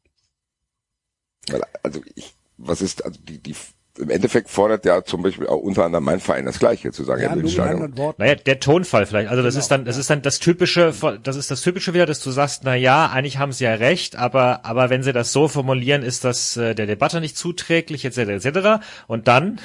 Weil, 1.50 1.64
also 1.84 2.02
ich, 2.16 2.36
was 2.58 2.82
ist, 2.84 3.04
also 3.04 3.20
die, 3.22 3.40
die, 3.40 3.56
im 4.02 4.10
Endeffekt 4.10 4.50
fordert 4.50 4.84
ja 4.86 5.04
zum 5.04 5.22
Beispiel 5.22 5.48
auch 5.48 5.58
unter 5.60 5.86
anderem 5.86 6.04
mein 6.04 6.20
Verein 6.20 6.46
das 6.46 6.60
Gleiche, 6.60 6.92
zu 6.92 7.04
sagen, 7.04 7.22
Ja, 7.22 7.30
er 7.30 7.36
mit 7.36 7.50
Stadion. 7.50 7.94
Naja, 8.18 8.36
der 8.36 8.60
Tonfall 8.60 9.06
vielleicht. 9.06 9.30
Also 9.30 9.44
das 9.44 9.54
Genau, 9.54 9.62
ist 9.62 9.68
dann, 9.72 9.86
das 9.86 9.98
ist 9.98 10.10
dann 10.10 10.22
das 10.22 10.40
typische, 10.40 10.94
das 11.24 11.36
ist 11.36 11.52
das 11.52 11.62
typische 11.62 11.94
wieder, 11.94 12.06
dass 12.06 12.20
du 12.22 12.32
sagst, 12.32 12.64
na 12.64 12.76
ja, 12.76 13.08
eigentlich 13.08 13.38
haben 13.38 13.52
sie 13.52 13.64
ja 13.64 13.74
recht, 13.76 14.16
aber 14.16 14.66
aber 14.66 14.90
wenn 14.90 15.04
sie 15.04 15.14
das 15.14 15.32
so 15.32 15.48
formulieren, 15.48 16.04
ist 16.04 16.24
das 16.24 16.58
äh, 16.58 16.74
der 16.76 16.88
Debatte 16.88 17.22
nicht 17.22 17.38
zuträglich, 17.38 18.04
etc. 18.06 18.18
etc. 18.46 18.84
Und 19.08 19.28
dann 19.28 19.60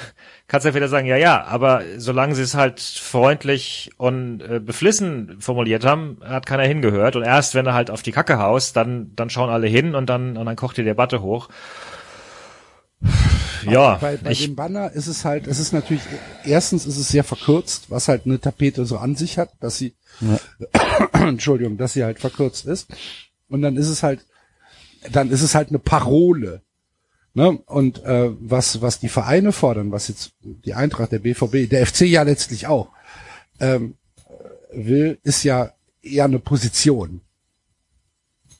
kannst 0.47 0.65
du 0.65 0.69
ja 0.69 0.75
wieder 0.75 0.87
sagen, 0.87 1.07
ja 1.07 1.17
ja, 1.17 1.43
aber 1.45 1.81
solange 1.97 2.35
sie 2.35 2.43
es 2.43 2.55
halt 2.55 2.79
freundlich 2.79 3.91
und 3.97 4.41
äh, 4.41 4.59
beflissen 4.59 5.37
formuliert 5.39 5.83
haben, 5.85 6.19
hat 6.23 6.45
keiner 6.45 6.63
hingehört. 6.63 7.15
Und 7.15 7.23
erst 7.23 7.55
wenn 7.55 7.65
er 7.65 7.73
halt 7.73 7.89
auf 7.91 8.03
die 8.03 8.11
Kacke 8.11 8.37
haust, 8.39 8.75
dann 8.75 9.11
dann 9.15 9.29
schauen 9.29 9.49
alle 9.49 9.67
hin 9.67 9.95
und 9.95 10.07
dann 10.09 10.37
und 10.37 10.45
dann 10.45 10.55
kocht 10.55 10.77
die 10.77 10.83
Debatte 10.83 11.21
hoch. 11.21 11.49
Ja, 13.65 13.95
bei, 13.95 14.17
bei 14.17 14.31
ich, 14.31 14.45
dem 14.45 14.55
Banner 14.55 14.91
ist 14.91 15.07
es 15.07 15.25
halt, 15.25 15.47
es 15.47 15.59
ist 15.59 15.73
natürlich, 15.73 16.03
erstens 16.43 16.85
ist 16.85 16.97
es 16.97 17.09
sehr 17.09 17.23
verkürzt, 17.23 17.89
was 17.89 18.07
halt 18.07 18.25
eine 18.25 18.39
Tapete 18.39 18.85
so 18.85 18.97
an 18.97 19.15
sich 19.15 19.37
hat, 19.37 19.51
dass 19.59 19.77
sie, 19.77 19.95
Entschuldigung, 21.13 21.77
dass 21.77 21.93
sie 21.93 22.03
halt 22.03 22.19
verkürzt 22.19 22.65
ist. 22.65 22.87
Und 23.49 23.61
dann 23.61 23.77
ist 23.77 23.87
es 23.87 24.03
halt, 24.03 24.25
dann 25.11 25.29
ist 25.31 25.41
es 25.41 25.55
halt 25.55 25.69
eine 25.69 25.79
Parole. 25.79 26.61
Ne? 27.33 27.59
Und 27.65 28.03
äh, 28.03 28.31
was, 28.39 28.81
was 28.81 28.99
die 28.99 29.09
Vereine 29.09 29.51
fordern, 29.51 29.91
was 29.91 30.07
jetzt 30.07 30.31
die 30.41 30.73
Eintracht, 30.73 31.11
der 31.11 31.19
BVB, 31.19 31.69
der 31.69 31.85
FC 31.85 32.01
ja 32.01 32.23
letztlich 32.23 32.67
auch, 32.67 32.89
ähm, 33.59 33.95
will, 34.71 35.19
ist 35.23 35.43
ja 35.43 35.71
eher 36.01 36.25
eine 36.25 36.39
Position. 36.39 37.21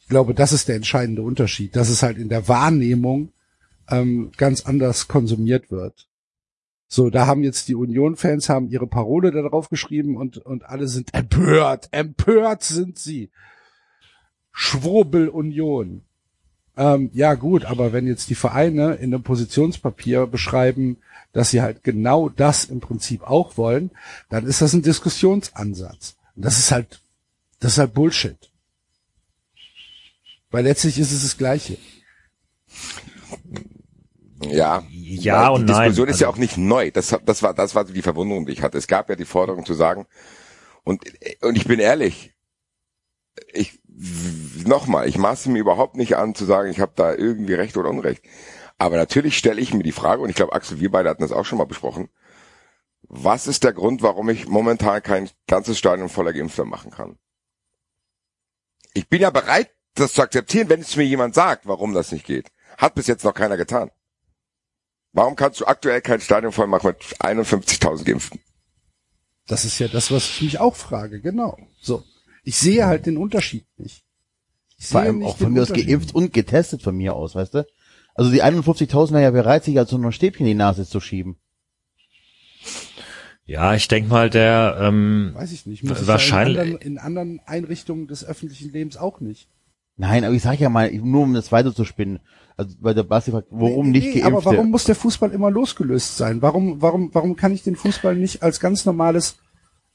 Ich 0.02 0.10
glaube, 0.10 0.34
das 0.34 0.54
ist 0.54 0.68
der 0.68 0.76
entscheidende 0.76 1.22
Unterschied, 1.22 1.76
dass 1.76 1.90
es 1.90 2.04
halt 2.04 2.18
in 2.18 2.30
der 2.30 2.48
Wahrnehmung 2.48 3.34
ähm, 3.90 4.32
ganz 4.38 4.66
anders 4.66 5.08
konsumiert 5.08 5.72
wird. 5.72 6.08
So, 6.88 7.10
da 7.10 7.28
haben 7.28 7.44
jetzt 7.44 7.68
die 7.68 7.76
Union-Fans 7.76 8.48
haben 8.48 8.70
ihre 8.70 8.88
Parole 8.88 9.32
da 9.32 9.42
drauf 9.42 9.70
geschrieben 9.70 10.16
und, 10.16 10.38
und 10.38 10.64
alle 10.64 10.88
sind 10.88 11.14
empört. 11.14 11.90
Empört 11.92 12.64
sind 12.64 12.98
sie. 12.98 13.30
Schwurbel 14.52 15.28
Union. 15.28 16.04
Ähm, 16.78 17.10
ja 17.14 17.34
gut, 17.34 17.66
aber 17.66 17.92
wenn 17.92 18.08
jetzt 18.08 18.30
die 18.30 18.36
Vereine 18.36 18.96
in 18.96 19.14
einem 19.14 19.24
Positionspapier 19.24 20.28
beschreiben, 20.28 20.98
dass 21.34 21.52
sie 21.52 21.62
halt 21.62 21.84
genau 21.84 22.30
das 22.30 22.66
im 22.66 22.80
Prinzip 22.80 23.24
auch 23.24 23.58
wollen, 23.58 23.92
dann 24.30 24.46
ist 24.46 24.62
das 24.62 24.74
ein 24.74 24.82
Diskussionsansatz. 24.82 26.16
Und 26.36 26.46
das 26.46 26.58
ist 26.58 26.72
halt, 26.72 27.02
das 27.60 27.74
ist 27.74 27.78
halt 27.80 27.94
Bullshit. 27.94 28.38
Weil 30.52 30.64
letztlich 30.64 30.98
ist 31.00 31.12
es 31.12 31.24
das 31.24 31.38
Gleiche. 31.38 31.78
Ja, 34.42 34.84
Ja 34.90 35.50
und 35.50 35.68
die 35.68 35.72
nein. 35.74 35.90
Diskussion 35.90 36.08
ist 36.10 36.20
ja 36.20 36.28
Also- 36.28 36.36
auch 36.36 36.40
nicht 36.40 36.58
neu. 36.58 36.92
Das, 36.92 37.16
das 37.26 37.44
war, 37.44 37.54
das 37.54 37.76
war 37.76 37.86
die 37.86 38.02
Verwunderung, 38.02 38.46
die 38.46 38.54
ich 38.54 38.62
hatte. 38.62 38.78
Es 38.78 38.88
gab 38.88 39.10
ja 39.10 39.16
die 39.16 39.26
Forderung 39.26 39.66
zu 39.66 39.74
sagen, 39.74 40.06
und, 40.84 41.04
und 41.42 41.58
ich 41.58 41.66
bin 41.66 41.80
ehrlich, 41.80 42.34
ich, 43.52 43.80
nochmal, 44.66 45.08
ich 45.08 45.18
maße 45.18 45.50
mir 45.50 45.60
überhaupt 45.60 45.96
nicht 45.96 46.16
an 46.18 46.36
zu 46.36 46.46
sagen, 46.46 46.70
ich 46.70 46.80
habe 46.80 46.94
da 46.96 47.14
irgendwie 47.14 47.54
Recht 47.56 47.78
oder 47.78 47.90
Unrecht. 47.90 48.24
Aber 48.78 48.96
natürlich 48.96 49.38
stelle 49.38 49.60
ich 49.60 49.74
mir 49.74 49.84
die 49.84 49.92
Frage, 49.92 50.22
und 50.22 50.30
ich 50.30 50.36
glaube, 50.36 50.54
Axel, 50.54 50.80
wir 50.80 50.92
beide 50.92 51.10
hatten 51.10 51.24
das 51.24 51.32
auch 51.32 51.46
schon 51.46 51.58
mal 51.58 51.66
besprochen, 51.66 52.10
was 53.10 53.48
ist 53.48 53.64
der 53.64 53.74
Grund, 53.74 54.02
warum 54.02 54.30
ich 54.30 54.48
momentan 54.48 55.02
kein 55.02 55.30
ganzes 55.48 55.78
Stadion 55.78 56.10
voller 56.10 56.34
Geimpfter 56.34 56.66
machen 56.66 56.92
kann? 56.92 57.18
Ich 58.94 59.08
bin 59.10 59.22
ja 59.22 59.30
bereit, 59.30 59.72
das 59.96 60.14
zu 60.14 60.22
akzeptieren, 60.22 60.70
wenn 60.70 60.82
es 60.82 60.96
mir 60.96 61.04
jemand 61.06 61.34
sagt, 61.34 61.68
warum 61.68 61.94
das 61.94 62.12
nicht 62.12 62.26
geht. 62.26 62.50
Hat 62.78 62.96
bis 62.96 63.08
jetzt 63.08 63.24
noch 63.24 63.34
keiner 63.34 63.58
getan. 63.58 63.92
Warum 65.18 65.36
kannst 65.36 65.60
du 65.60 65.66
aktuell 65.66 66.00
kein 66.02 66.22
Stadion 66.22 66.52
voll 66.52 66.68
machen 66.68 66.90
mit 66.90 66.98
51.000 67.22 68.04
Geimpften? 68.04 68.40
Das 69.48 69.66
ist 69.66 69.80
ja 69.80 69.88
das, 69.88 70.12
was 70.12 70.30
ich 70.30 70.42
mich 70.44 70.60
auch 70.60 70.76
frage, 70.76 71.22
genau. 71.22 71.58
So. 71.82 72.04
Ich 72.44 72.56
sehe 72.56 72.86
halt 72.86 73.08
den 73.08 73.18
Unterschied 73.18 73.66
nicht. 73.78 74.04
Ich 74.78 74.86
Vor 74.86 75.02
sehe 75.02 75.08
allem 75.10 75.18
nicht 75.18 75.28
auch 75.28 75.38
von 75.38 75.54
mir 75.54 75.64
aus 75.64 75.74
geimpft 75.74 76.14
und 76.14 76.34
getestet 76.34 76.84
von 76.84 76.96
mir 76.96 77.16
aus, 77.16 77.34
weißt 77.34 77.56
du? 77.56 77.66
Also 78.14 78.30
die 78.30 78.44
51.000 78.44 79.14
wären 79.14 79.24
ja 79.24 79.32
bereit, 79.32 79.64
sich 79.64 79.80
also 79.80 79.98
noch 79.98 80.10
ein 80.10 80.12
Stäbchen 80.12 80.46
in 80.46 80.52
die 80.52 80.54
Nase 80.54 80.88
zu 80.88 81.00
schieben. 81.00 81.38
ja, 83.46 83.74
ich 83.74 83.88
denk 83.88 84.10
mal, 84.10 84.30
der 84.30 84.78
ähm, 84.80 85.32
Weiß 85.34 85.52
ich 85.52 85.66
nicht. 85.66 85.84
Muss 85.84 86.06
Wahrscheinlich- 86.06 86.58
in, 86.58 86.62
anderen, 86.62 86.82
in 86.82 86.98
anderen 87.00 87.40
Einrichtungen 87.48 88.08
des 88.08 88.24
öffentlichen 88.24 88.72
Lebens 88.72 88.98
auch 88.98 89.20
nicht. 89.20 89.50
Nein, 89.98 90.24
aber 90.24 90.34
ich 90.36 90.44
sage 90.44 90.58
ja 90.64 90.70
mal, 90.70 90.92
nur 90.92 91.24
um 91.24 91.34
das 91.34 91.52
weiter 91.52 91.74
zu 91.74 91.84
spinnen. 91.84 92.20
Also 92.56 92.76
weil 92.80 92.94
der 92.96 93.04
Basti 93.04 93.32
fragt, 93.32 93.48
warum 93.52 93.88
Nee, 93.92 94.00
nicht 94.00 94.16
nee, 94.16 94.22
geimpft? 94.22 94.46
Aber 94.46 94.46
warum 94.46 94.72
muss 94.72 94.84
der 94.86 94.96
Fußball 94.96 95.32
immer 95.32 95.52
losgelöst 95.52 96.18
sein? 96.18 96.42
Warum, 96.42 96.82
warum, 96.82 97.10
warum 97.14 97.36
kann 97.36 97.52
ich 97.54 97.64
den 97.64 97.76
Fußball 97.76 98.16
nicht 98.16 98.42
als 98.44 98.60
ganz 98.60 98.86
normales, 98.86 99.38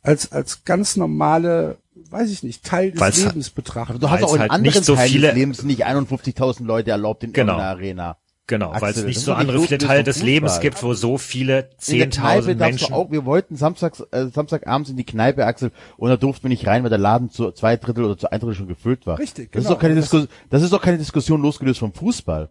als, 0.03 0.31
als 0.33 0.65
ganz 0.65 0.97
normale 0.97 1.79
weiß 2.11 2.31
ich 2.31 2.43
nicht, 2.43 2.65
Teil 2.65 2.91
des 2.91 3.01
Weil's- 3.01 3.25
Lebens 3.25 3.51
betrachten. 3.51 3.99
Du 4.01 4.11
hast 4.11 4.23
auch 4.25 4.35
in 4.35 4.41
halt 4.41 4.51
anderen 4.51 4.75
nicht 4.75 4.85
so 4.85 4.95
Teilen 4.95 5.11
viele- 5.11 5.29
des 5.29 5.37
Lebens 5.37 5.63
nicht 5.63 5.87
51.000 5.87 6.65
Leute 6.65 6.91
erlaubt 6.91 7.23
in 7.23 7.33
Genau. 7.33 7.53
irgendeiner 7.53 7.71
Arena. 7.71 8.17
Genau, 8.53 8.75
weil 8.81 8.93
es 8.93 9.03
nicht 9.03 9.19
so 9.19 9.33
andere 9.33 9.65
Teile 9.79 10.05
des 10.05 10.23
Lebens 10.23 10.61
gibt, 10.61 10.83
wo 10.83 10.93
so 10.93 11.17
viele 11.17 11.71
In 11.89 11.99
der 12.01 12.09
Kneipe 12.11 12.49
10.000 12.51 12.55
darfst 12.59 12.59
du 12.59 12.65
Menschen. 12.85 12.93
auch, 12.93 13.11
wir 13.11 13.25
wollten 13.25 13.57
samstags, 13.57 14.01
äh, 14.11 14.27
Samstagabends 14.27 14.91
in 14.91 14.97
die 14.99 15.05
Kneipe, 15.07 15.47
Axel, 15.47 15.71
und 15.97 16.11
da 16.11 16.19
durften 16.19 16.43
wir 16.45 16.49
nicht 16.51 16.67
rein, 16.67 16.83
weil 16.83 16.91
der 16.91 16.99
Laden 16.99 17.31
zu 17.31 17.51
zwei 17.53 17.79
Drittel 17.79 18.05
oder 18.05 18.19
zu 18.19 18.31
ein 18.31 18.39
Drittel 18.41 18.55
schon 18.55 18.69
gefüllt 18.69 19.07
war. 19.07 19.19
Richtig, 19.19 19.53
Das 19.53 19.61
ist 19.63 19.69
genau. 19.69 19.75
doch 19.77 19.81
keine 19.81 19.95
Das- 19.95 20.05
Diskussion, 20.05 20.29
das 20.51 20.63
ist 20.63 20.71
doch 20.75 20.83
keine 20.83 20.99
Diskussion 20.99 21.41
losgelöst 21.41 21.81
vom 21.81 21.95
Fußball. 21.95 22.51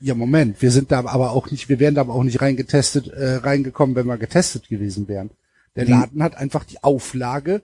Ja, 0.00 0.14
Moment, 0.14 0.62
wir 0.62 0.70
sind 0.70 0.90
da 0.92 1.00
aber 1.00 1.32
auch 1.32 1.50
nicht, 1.50 1.68
wir 1.68 1.78
wären 1.78 1.94
da 1.94 2.00
aber 2.00 2.14
auch 2.14 2.24
nicht 2.24 2.40
reingetestet, 2.40 3.08
äh, 3.08 3.34
reingekommen, 3.36 3.96
wenn 3.96 4.06
wir 4.06 4.16
getestet 4.16 4.68
gewesen 4.68 5.08
wären. 5.08 5.30
Der 5.76 5.84
Laden 5.84 6.22
hat 6.22 6.36
einfach 6.38 6.64
die 6.64 6.82
Auflage, 6.82 7.62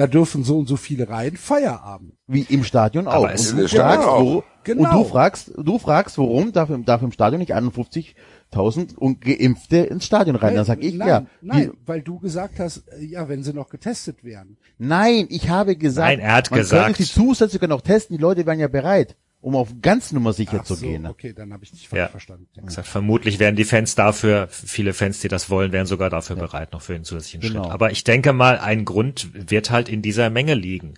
da 0.00 0.06
dürfen 0.08 0.42
so 0.44 0.58
und 0.58 0.66
so 0.66 0.76
viele 0.76 1.08
rein, 1.08 1.36
Feierabend. 1.36 2.14
Wie 2.26 2.42
im 2.48 2.64
Stadion 2.64 3.06
auch. 3.06 3.12
Aber 3.14 3.32
es- 3.34 3.52
und, 3.52 3.60
du 3.60 3.68
fragst, 3.68 4.08
auch. 4.08 4.20
wo, 4.24 4.44
Genau. 4.64 4.90
und 4.90 4.96
du 4.96 5.04
fragst, 5.08 5.52
du 5.56 5.78
fragst, 5.78 6.18
warum 6.18 6.52
darf, 6.52 6.70
im- 6.70 6.84
darf 6.84 7.02
im 7.02 7.12
Stadion 7.12 7.38
nicht 7.40 7.54
51.000 7.54 8.96
und 8.96 9.20
Geimpfte 9.20 9.78
ins 9.78 10.04
Stadion 10.06 10.36
rein? 10.36 10.54
Dann 10.54 10.64
sag 10.64 10.82
ich 10.82 10.94
nein, 10.94 11.08
ja. 11.08 11.26
Nein, 11.40 11.72
Wie, 11.72 11.78
weil 11.88 12.02
du 12.02 12.18
gesagt 12.18 12.58
hast, 12.58 12.84
äh, 12.98 13.04
ja, 13.04 13.28
wenn 13.28 13.42
sie 13.42 13.52
noch 13.52 13.68
getestet 13.68 14.24
wären. 14.24 14.56
nein, 14.78 15.26
ich 15.30 15.48
habe 15.48 15.76
gesagt, 15.76 16.08
Nein, 16.08 16.20
er 16.20 16.34
hat 16.36 16.50
man 16.50 16.60
gesagt- 16.60 16.84
könnte 16.86 17.02
sie 17.02 17.12
zusätzlich 17.12 17.62
noch 17.62 17.80
testen, 17.82 18.16
die 18.16 18.22
Leute 18.22 18.46
wären 18.46 18.58
ja 18.60 18.68
bereit, 18.68 19.16
um 19.40 19.56
auf 19.56 19.68
ganz 19.80 20.12
Nummer 20.12 20.32
sicher 20.32 20.58
Ach 20.60 20.64
zu 20.64 20.74
so, 20.74 20.86
gehen. 20.86 21.02
ne? 21.02 21.10
okay, 21.10 21.32
dann 21.32 21.52
habe 21.52 21.64
ich 21.64 21.70
dich 21.70 21.84
Ja. 21.84 21.88
falsch 21.88 22.10
verstanden. 22.10 22.46
Wie 22.54 22.60
gesagt, 22.66 22.88
vermutlich 22.88 23.38
wären 23.38 23.56
die 23.56 23.64
Fans 23.64 23.94
dafür, 23.94 24.48
viele 24.50 24.92
Fans, 24.92 25.20
die 25.20 25.28
das 25.28 25.48
wollen, 25.50 25.72
wären 25.72 25.86
sogar 25.86 26.10
dafür 26.10 26.36
bereit, 26.36 26.72
noch 26.72 26.82
für 26.82 26.92
den 26.92 27.04
zusätzlichen 27.04 27.40
Genau. 27.40 27.62
Schritt. 27.64 27.72
Aber 27.72 27.90
ich 27.90 28.04
denke 28.04 28.32
mal, 28.32 28.58
ein 28.58 28.84
Grund 28.84 29.28
wird 29.50 29.70
halt 29.70 29.88
in 29.88 30.02
dieser 30.02 30.28
Menge 30.30 30.54
liegen. 30.54 30.94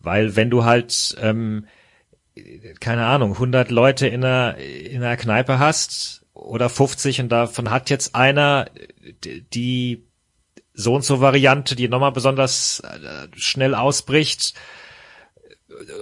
Weil 0.00 0.34
wenn 0.36 0.50
du 0.50 0.64
halt, 0.64 1.16
ähm, 1.20 1.66
keine 2.80 3.06
Ahnung, 3.06 3.34
100 3.34 3.70
Leute 3.70 4.06
in 4.08 4.24
einer, 4.24 4.56
in 4.56 5.02
einer 5.02 5.16
Kneipe 5.16 5.58
hast 5.58 6.24
oder 6.32 6.68
50 6.70 7.20
und 7.20 7.28
davon 7.28 7.70
hat 7.70 7.90
jetzt 7.90 8.14
einer 8.14 8.66
die 9.52 10.04
so 10.72 10.94
und 10.94 11.04
so 11.04 11.20
Variante, 11.20 11.76
die 11.76 11.88
nochmal 11.88 12.12
besonders 12.12 12.80
äh, 12.80 13.28
schnell 13.36 13.74
ausbricht, 13.74 14.54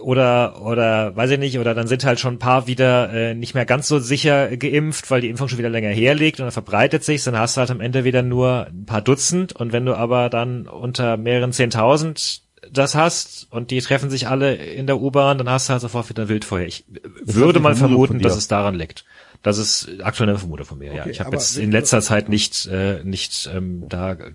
oder 0.02 0.62
oder 0.62 1.14
weiß 1.16 1.30
ich 1.32 1.38
nicht 1.38 1.58
oder 1.58 1.74
dann 1.74 1.86
sind 1.86 2.04
halt 2.04 2.20
schon 2.20 2.34
ein 2.34 2.38
paar 2.38 2.66
wieder 2.66 3.12
äh, 3.12 3.34
nicht 3.34 3.54
mehr 3.54 3.66
ganz 3.66 3.88
so 3.88 3.98
sicher 3.98 4.56
geimpft, 4.56 5.10
weil 5.10 5.20
die 5.20 5.28
Impfung 5.28 5.48
schon 5.48 5.58
wieder 5.58 5.70
länger 5.70 5.90
herliegt 5.90 6.40
und 6.40 6.44
dann 6.44 6.52
verbreitet 6.52 7.04
sich, 7.04 7.22
dann 7.24 7.38
hast 7.38 7.56
du 7.56 7.60
halt 7.60 7.70
am 7.70 7.80
Ende 7.80 8.04
wieder 8.04 8.22
nur 8.22 8.66
ein 8.66 8.86
paar 8.86 9.02
Dutzend 9.02 9.54
und 9.54 9.72
wenn 9.72 9.84
du 9.84 9.94
aber 9.94 10.30
dann 10.30 10.66
unter 10.66 11.16
mehreren 11.16 11.52
zehntausend 11.52 12.42
das 12.72 12.94
hast 12.94 13.46
und 13.50 13.70
die 13.70 13.80
treffen 13.80 14.10
sich 14.10 14.28
alle 14.28 14.54
in 14.54 14.86
der 14.86 15.00
U-Bahn, 15.00 15.38
dann 15.38 15.48
hast 15.48 15.68
du 15.68 15.72
halt 15.72 15.82
sofort 15.82 16.08
wieder 16.08 16.22
ein 16.24 16.28
Wildfeuer. 16.28 16.66
Ich 16.66 16.84
würde 17.24 17.54
die 17.54 17.60
mal 17.60 17.74
Vermutung 17.74 17.98
von 17.98 18.06
vermuten, 18.06 18.20
dass 18.20 18.36
es 18.36 18.48
daran 18.48 18.74
liegt. 18.74 19.04
Das 19.42 19.58
ist 19.58 19.88
aktuell 20.02 20.28
eine 20.28 20.38
Vermutung 20.38 20.66
von 20.66 20.78
mir. 20.78 20.92
ja, 20.92 21.02
Okay, 21.02 21.10
ich 21.10 21.20
habe 21.20 21.28
aber 21.28 21.36
jetzt 21.36 21.56
in 21.56 21.70
letzter 21.70 22.02
Zeit 22.02 22.28
nicht 22.28 22.66
äh, 22.66 23.02
nicht 23.04 23.48
ähm, 23.54 23.84
da 23.88 24.12
äh, 24.12 24.32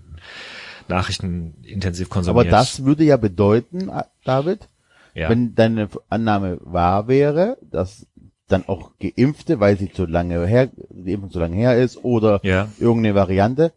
Nachrichten 0.88 1.54
intensiv 1.62 2.08
Aber 2.08 2.14
konsumiert. 2.14 2.52
das 2.52 2.84
würde 2.84 3.04
ja 3.04 3.16
bedeuten, 3.16 3.88
äh, 3.88 4.04
David, 4.24 4.68
ja. 5.14 5.28
wenn 5.30 5.54
deine 5.54 5.88
Annahme 6.08 6.58
wahr 6.60 7.08
wäre, 7.08 7.56
dass 7.62 8.06
dann 8.48 8.68
auch 8.68 8.92
Geimpfte, 8.98 9.58
weil 9.60 9.78
sie 9.78 9.90
zu 9.90 10.04
lange 10.04 10.46
her, 10.46 10.70
die 10.90 11.12
Impfung 11.12 11.30
zu 11.30 11.38
lange 11.38 11.56
her 11.56 11.78
ist 11.82 12.04
oder 12.04 12.40
Ja. 12.44 12.68
irgendeine 12.78 13.14
Variante, 13.14 13.72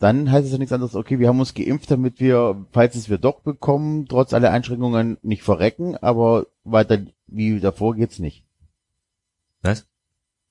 dann 0.00 0.32
heißt 0.32 0.46
es 0.46 0.52
ja 0.52 0.58
nichts 0.58 0.72
anderes, 0.72 0.96
okay, 0.96 1.20
wir 1.20 1.28
haben 1.28 1.38
uns 1.38 1.54
geimpft, 1.54 1.88
damit 1.92 2.18
wir, 2.18 2.66
falls 2.72 2.96
es 2.96 3.08
wir 3.08 3.18
doch 3.18 3.40
bekommen, 3.42 4.06
trotz 4.08 4.34
aller 4.34 4.50
Einschränkungen 4.50 5.18
nicht 5.22 5.44
verrecken, 5.44 5.96
aber 5.96 6.46
weiter 6.64 6.98
wie 7.28 7.60
davor 7.60 7.94
geht's 7.94 8.18
nicht. 8.18 8.44
Was? 9.62 9.86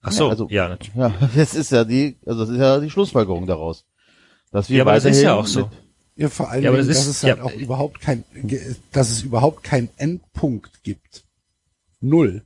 Ach 0.01 0.11
so, 0.13 0.23
Ja, 0.25 0.29
also- 0.29 0.47
ja, 0.49 0.69
natürlich. 0.69 0.95
Ja, 0.95 1.13
das 1.35 1.53
ist 1.53 1.71
ja 1.71 1.83
die, 1.83 2.17
also 2.25 2.39
das 2.41 2.49
ist 2.49 2.57
ja 2.57 2.79
die 2.79 2.89
Schlussfolgerung 2.89 3.45
daraus. 3.45 3.85
Dass 4.51 4.69
wir 4.69 4.77
Ja, 4.77 4.83
aber 4.83 4.93
das 4.93 5.05
ist 5.05 5.21
ja 5.21 5.33
auch 5.35 5.45
so. 5.45 5.69
Ja, 6.21 6.29
vor 6.29 6.49
allem, 6.51 6.63
Ja, 6.63 6.69
aber 6.69 6.77
das 6.77 6.87
dass 6.87 6.99
ist- 6.99 7.07
es 7.07 7.23
halt 7.23 7.37
ja. 7.37 7.43
auch 7.43 7.53
überhaupt 7.53 7.99
kein, 8.01 8.23
dass 8.91 9.09
es 9.09 9.23
überhaupt 9.23 9.63
keinen 9.63 9.89
Endpunkt 9.97 10.83
gibt. 10.83 11.23
Null. 11.99 12.43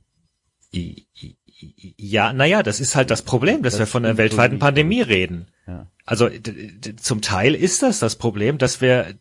Ja, 1.98 2.32
naja, 2.32 2.62
das 2.62 2.80
ist 2.80 2.96
halt 2.96 3.10
das 3.10 3.22
Problem, 3.22 3.62
dass 3.62 3.74
Das 3.74 3.80
wir 3.80 3.86
von 3.86 4.04
einer 4.04 4.16
weltweiten. 4.18 4.58
Pandemie 4.58 5.00
reden. 5.00 5.46
Ja. 5.66 5.86
Also 6.04 6.28
zum 7.00 7.22
Teil 7.22 7.54
ist 7.54 7.82
das 7.82 7.98
das 7.98 8.16
Problem, 8.16 8.58
dass 8.58 8.80
wir 8.80 9.14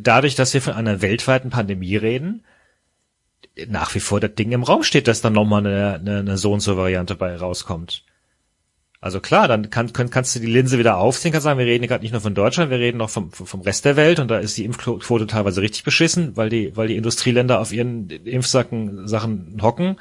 dadurch, 0.00 0.34
dass 0.36 0.54
wir 0.54 0.62
von 0.62 0.72
einer 0.74 1.02
weltweiten 1.02 1.50
Pandemie 1.50 1.96
reden, 1.96 2.44
nach 3.68 3.94
wie 3.94 4.00
vor 4.00 4.20
das 4.20 4.34
Ding 4.34 4.52
im 4.52 4.62
Raum 4.62 4.82
steht, 4.82 5.06
dass 5.08 5.20
dann 5.20 5.32
nochmal 5.34 5.66
eine, 5.66 5.94
eine, 5.94 6.18
eine 6.20 6.38
so 6.38 6.52
und 6.52 6.60
so 6.60 6.76
Variante 6.76 7.14
bei 7.16 7.36
rauskommt. 7.36 8.03
Also 9.04 9.20
klar, 9.20 9.48
dann 9.48 9.68
kann, 9.68 9.92
kann, 9.92 10.08
kannst 10.08 10.34
du 10.34 10.40
die 10.40 10.46
Linse 10.46 10.78
wieder 10.78 10.96
aufziehen, 10.96 11.30
kannst 11.30 11.44
sagen, 11.44 11.58
wir 11.58 11.66
reden 11.66 11.86
gerade 11.86 12.02
nicht 12.02 12.12
nur 12.12 12.22
von 12.22 12.34
Deutschland, 12.34 12.70
wir 12.70 12.78
reden 12.78 13.02
auch 13.02 13.10
vom, 13.10 13.30
vom 13.32 13.60
Rest 13.60 13.84
der 13.84 13.96
Welt 13.96 14.18
und 14.18 14.28
da 14.28 14.38
ist 14.38 14.56
die 14.56 14.64
Impfquote 14.64 15.26
teilweise 15.26 15.60
richtig 15.60 15.84
beschissen, 15.84 16.38
weil 16.38 16.48
die, 16.48 16.74
weil 16.74 16.88
die 16.88 16.96
Industrieländer 16.96 17.60
auf 17.60 17.70
ihren 17.70 18.08
Impfsacken 18.08 19.06
Sachen 19.06 19.58
hocken. 19.60 20.00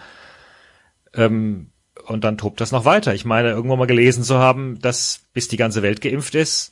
Ähm, 1.14 1.68
und 2.06 2.24
dann 2.24 2.38
tobt 2.38 2.62
das 2.62 2.72
noch 2.72 2.86
weiter. 2.86 3.14
Ich 3.14 3.26
meine, 3.26 3.50
irgendwo 3.50 3.76
mal 3.76 3.88
gelesen 3.88 4.24
zu 4.24 4.38
haben, 4.38 4.80
dass 4.80 5.20
bis 5.34 5.50
die 5.50 5.58
ganze 5.58 5.82
Welt 5.82 6.00
geimpft 6.00 6.34
ist, 6.34 6.72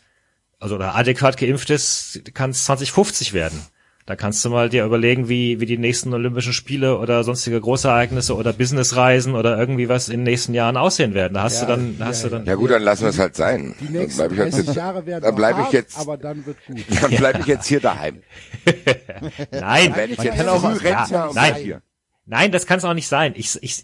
also 0.58 0.76
oder 0.76 0.96
adäquat 0.96 1.36
geimpft 1.36 1.70
ist, 1.70 2.22
kann 2.34 2.52
es 2.52 2.64
2050 2.64 3.34
werden. 3.34 3.60
Da 4.06 4.16
kannst 4.16 4.44
du 4.44 4.50
mal 4.50 4.68
dir 4.70 4.84
überlegen, 4.84 5.30
wie, 5.30 5.60
wie 5.60 5.66
die 5.66 5.78
nächsten 5.78 6.14
Olympischen 6.14 6.54
Spiele 6.54 6.98
oder 6.98 7.24
sonstige 7.24 7.62
Großereignisse 7.62 8.36
oder 8.36 8.52
Businessreisen 8.52 9.36
oder 9.36 9.58
irgendwie 9.60 9.90
was 9.90 10.10
in 10.10 10.22
den 10.22 10.24
nächsten 10.24 10.54
Jahren 10.56 10.76
aussehen 10.76 11.14
werden. 11.14 11.36
Da 11.36 11.44
hast 11.44 11.62
Ja, 11.62 11.68
du 11.68 11.72
dann, 11.76 11.98
da 11.98 12.06
ja, 12.06 12.10
hast 12.10 12.24
du 12.24 12.30
dann, 12.30 12.46
Ja 12.46 12.56
gut, 12.56 12.72
dann 12.72 12.82
lassen 12.82 13.04
wir 13.04 13.10
es 13.10 13.20
halt 13.20 13.36
sein. 13.36 13.76
Die 13.80 13.86
Dann 13.86 13.94
nächsten 13.94 14.18
bleibe 14.18 14.34
ich, 14.36 14.56
jetzt, 14.56 14.68
30 14.68 14.76
Jahre 14.76 15.06
werden 15.06 15.24
dann 15.24 15.36
bleib 15.36 15.56
ich 15.68 15.72
jetzt, 15.72 15.98
aber 16.00 16.18
dann 16.18 16.46
wird 16.46 16.58
gut. 16.66 16.78
dann 17.02 17.12
bleib 17.12 17.40
ich 17.42 17.46
jetzt 17.46 17.68
hier 17.68 17.80
daheim. 17.80 18.22
nein, 19.52 19.94
Wenn 19.96 20.12
ich 20.12 20.18
jetzt 20.22 20.38
kann 20.38 20.50
auch- 20.50 20.62
Frührentner 20.62 21.08
ja, 21.12 21.26
nein. 21.34 21.54
bleib 21.54 21.58
hier. 21.58 21.82
Nein, 22.26 22.52
das 22.52 22.66
kann 22.66 22.78
es 22.80 22.86
auch 22.86 22.94
nicht 22.94 23.08
sein. 23.08 23.34
Ich, 23.36 23.58
ich, 23.62 23.84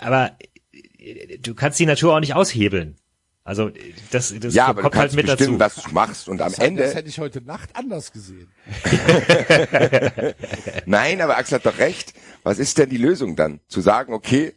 aber 0.00 0.32
du 1.40 1.54
kannst 1.54 1.78
die 1.78 1.86
Natur 1.86 2.14
auch 2.14 2.20
nicht 2.20 2.34
aushebeln. 2.34 2.96
Also 3.46 3.70
das, 4.10 4.34
das 4.40 4.54
Ja, 4.54 4.66
aber 4.66 4.82
du 4.82 4.88
kommt 4.88 4.96
halt 4.96 5.12
mit 5.14 5.26
bestimmen, 5.26 5.58
dazu. 5.60 5.76
was 5.78 5.84
du 5.84 5.94
machst 5.94 6.28
und 6.28 6.42
am 6.42 6.48
Das, 6.48 6.56
das 6.56 6.66
Ende, 6.66 6.92
hätte 6.92 7.08
ich 7.08 7.20
heute 7.20 7.40
Nacht 7.42 7.70
anders 7.76 8.10
gesehen. 8.12 8.50
nein, 10.86 11.20
aber 11.20 11.36
Axel 11.38 11.56
hat 11.58 11.66
doch 11.66 11.78
recht. 11.78 12.12
Was 12.42 12.58
ist 12.58 12.76
denn 12.78 12.90
die 12.90 12.96
Lösung 12.96 13.36
dann? 13.36 13.60
Zu 13.68 13.80
sagen, 13.80 14.12
okay, 14.12 14.54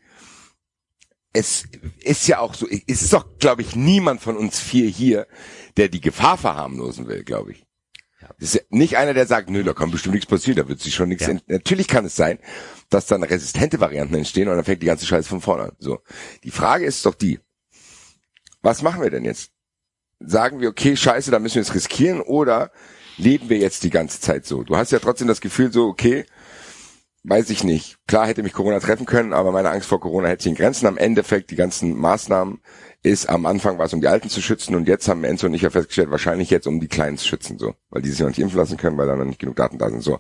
es 1.34 1.66
ist 2.02 2.28
ja 2.28 2.40
auch 2.40 2.56
so, 2.56 2.68
es 2.68 3.04
ist 3.04 3.14
doch, 3.14 3.38
glaube 3.38 3.62
ich, 3.62 3.76
niemand 3.76 4.22
von 4.22 4.36
uns 4.36 4.60
vier 4.60 4.90
hier, 4.90 5.28
der 5.78 5.88
die 5.90 6.02
Gefahr 6.02 6.40
verharmlosen 6.40 7.08
will, 7.08 7.24
glaube 7.24 7.52
ich. 7.52 7.68
Es 8.40 8.46
ist 8.46 8.54
ja 8.56 8.62
nicht 8.70 8.98
einer, 8.98 9.14
der 9.14 9.28
sagt, 9.28 9.50
nö, 9.52 9.64
da 9.64 9.74
kann 9.74 9.92
bestimmt 9.92 10.16
nichts 10.16 10.30
passieren, 10.30 10.58
da 10.58 10.68
wird 10.68 10.80
sich 10.82 10.96
schon 10.96 11.10
nichts. 11.10 11.26
Ja. 11.26 11.32
ent- 11.34 11.48
Natürlich 11.48 11.88
kann 11.88 12.06
es 12.06 12.16
sein, 12.16 12.40
dass 12.90 13.06
dann 13.06 13.22
resistente 13.24 13.80
Varianten 13.80 14.16
entstehen 14.16 14.48
und 14.50 14.56
dann 14.56 14.66
fängt 14.66 14.82
die 14.82 14.88
ganze 14.88 15.06
Scheiße 15.06 15.30
von 15.30 15.42
vorne 15.42 15.64
an. 15.64 15.72
So. 15.78 16.00
Die 16.44 16.52
Frage 16.52 16.86
ist 16.86 17.06
doch 17.06 17.14
die, 17.16 17.40
was 18.62 18.82
machen 18.82 19.02
wir 19.02 19.10
denn 19.10 19.26
jetzt? 19.26 19.52
Sagen 20.20 20.60
wir, 20.60 20.70
okay, 20.70 20.96
scheiße, 20.96 21.32
da 21.32 21.40
müssen 21.40 21.56
wir 21.56 21.62
es 21.62 21.74
riskieren 21.74 22.22
oder 22.22 22.72
leben 23.18 23.50
wir 23.50 23.58
jetzt 23.58 23.84
die 23.84 23.90
ganze 23.90 24.20
Zeit 24.20 24.46
so? 24.46 24.64
Du 24.64 24.76
hast 24.76 24.92
ja 24.92 25.00
trotzdem 25.00 25.28
das 25.28 25.42
Gefühl 25.42 25.72
so, 25.72 25.88
okay, 25.88 26.26
weiß 27.24 27.50
ich 27.50 27.64
nicht. 27.64 27.98
Klar 28.08 28.28
hätte 28.28 28.44
mich 28.44 28.54
Corona 28.54 28.80
treffen 28.80 29.06
können, 29.06 29.34
aber 29.34 29.52
meine 29.52 29.70
Angst 29.70 29.88
vor 29.88 30.00
Corona 30.00 30.28
hält 30.28 30.42
sich 30.42 30.52
in 30.52 30.58
Grenzen. 30.58 30.88
Am 30.88 30.98
Endeffekt, 30.98 31.52
die 31.52 31.56
ganzen 31.56 31.98
Maßnahmen 31.98 32.62
ist, 33.04 33.30
am 33.30 33.46
Anfang 33.46 33.78
war 33.78 33.86
es, 33.86 33.94
um 33.94 34.02
die 34.02 34.08
Alten 34.08 34.30
zu 34.30 34.42
schützen 34.42 34.76
und 34.76 34.88
jetzt 34.88 35.08
haben 35.08 35.24
Enzo 35.24 35.48
und 35.48 35.54
ich 35.54 35.62
ja 35.62 35.70
festgestellt, 35.70 36.12
wahrscheinlich 36.12 36.50
jetzt, 36.50 36.68
um 36.68 36.80
die 36.80 36.88
Kleinen 36.88 37.18
zu 37.18 37.28
schützen, 37.28 37.58
so. 37.58 37.76
Weil 37.92 38.04
die 38.04 38.10
sich 38.10 38.20
noch 38.20 38.28
nicht 38.28 38.38
impfen 38.38 38.60
lassen 38.60 38.78
können, 38.78 38.98
weil 39.00 39.08
da 39.08 39.16
noch 39.16 39.26
nicht 39.26 39.40
genug 39.40 39.56
Daten 39.56 39.80
da 39.80 39.90
sind, 39.90 40.04
so. 40.04 40.20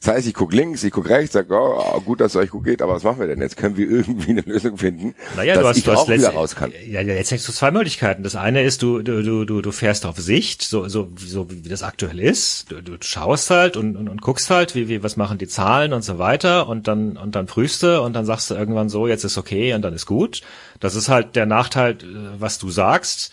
Das 0.00 0.14
heißt, 0.14 0.26
ich 0.26 0.32
guck 0.32 0.54
links, 0.54 0.82
ich 0.84 0.90
guck 0.90 1.06
rechts, 1.10 1.34
sag, 1.34 1.50
oh, 1.50 2.00
gut, 2.00 2.20
dass 2.20 2.32
es 2.32 2.36
euch 2.36 2.48
gut 2.48 2.64
geht, 2.64 2.80
aber 2.80 2.94
was 2.94 3.02
machen 3.02 3.20
wir 3.20 3.26
denn 3.26 3.42
jetzt? 3.42 3.58
Können 3.58 3.76
wir 3.76 3.90
irgendwie 3.90 4.30
eine 4.30 4.40
Lösung 4.40 4.78
finden, 4.78 5.14
Naja, 5.36 5.54
dass 5.54 5.62
du 5.62 5.68
hast, 5.68 5.76
ich 5.76 5.84
du 5.84 5.92
hast 5.92 5.98
auch 5.98 6.08
wieder 6.08 6.30
raus 6.30 6.56
kann? 6.56 6.72
Ja, 6.86 7.02
ja, 7.02 7.12
jetzt 7.14 7.30
hängst 7.30 7.46
du 7.46 7.52
zwei 7.52 7.70
Möglichkeiten. 7.70 8.22
Das 8.22 8.36
eine 8.36 8.62
ist, 8.62 8.82
du, 8.82 9.02
du, 9.02 9.22
du, 9.22 9.44
du, 9.44 9.60
du 9.60 9.72
fährst 9.72 10.06
auf 10.06 10.16
Sicht, 10.16 10.62
so, 10.62 10.88
so, 10.88 11.10
so 11.16 11.50
wie 11.50 11.68
das 11.68 11.82
aktuell 11.82 12.18
ist. 12.18 12.70
Du, 12.70 12.80
du 12.80 12.96
schaust 13.00 13.50
halt 13.50 13.76
und, 13.76 13.96
und, 13.96 14.08
und 14.08 14.22
guckst 14.22 14.48
halt, 14.48 14.74
wie, 14.74 14.88
wie, 14.88 15.02
was 15.02 15.18
machen 15.18 15.36
die 15.36 15.48
Zahlen 15.48 15.92
und 15.92 16.02
so 16.02 16.18
weiter 16.18 16.68
und 16.68 16.88
dann, 16.88 17.18
und 17.18 17.34
dann 17.34 17.44
prüfst 17.44 17.82
du 17.82 18.00
und 18.00 18.14
dann 18.14 18.24
sagst 18.24 18.50
du 18.50 18.54
irgendwann 18.54 18.88
so, 18.88 19.06
jetzt 19.06 19.24
ist 19.24 19.36
okay 19.36 19.74
und 19.74 19.82
dann 19.82 19.92
ist 19.92 20.06
gut. 20.06 20.40
Das 20.80 20.94
ist 20.94 21.10
halt 21.10 21.36
der 21.36 21.44
Nachteil, 21.44 21.92
äh, 21.92 21.96
was 22.38 22.58
du 22.58 22.70
sagst. 22.70 23.32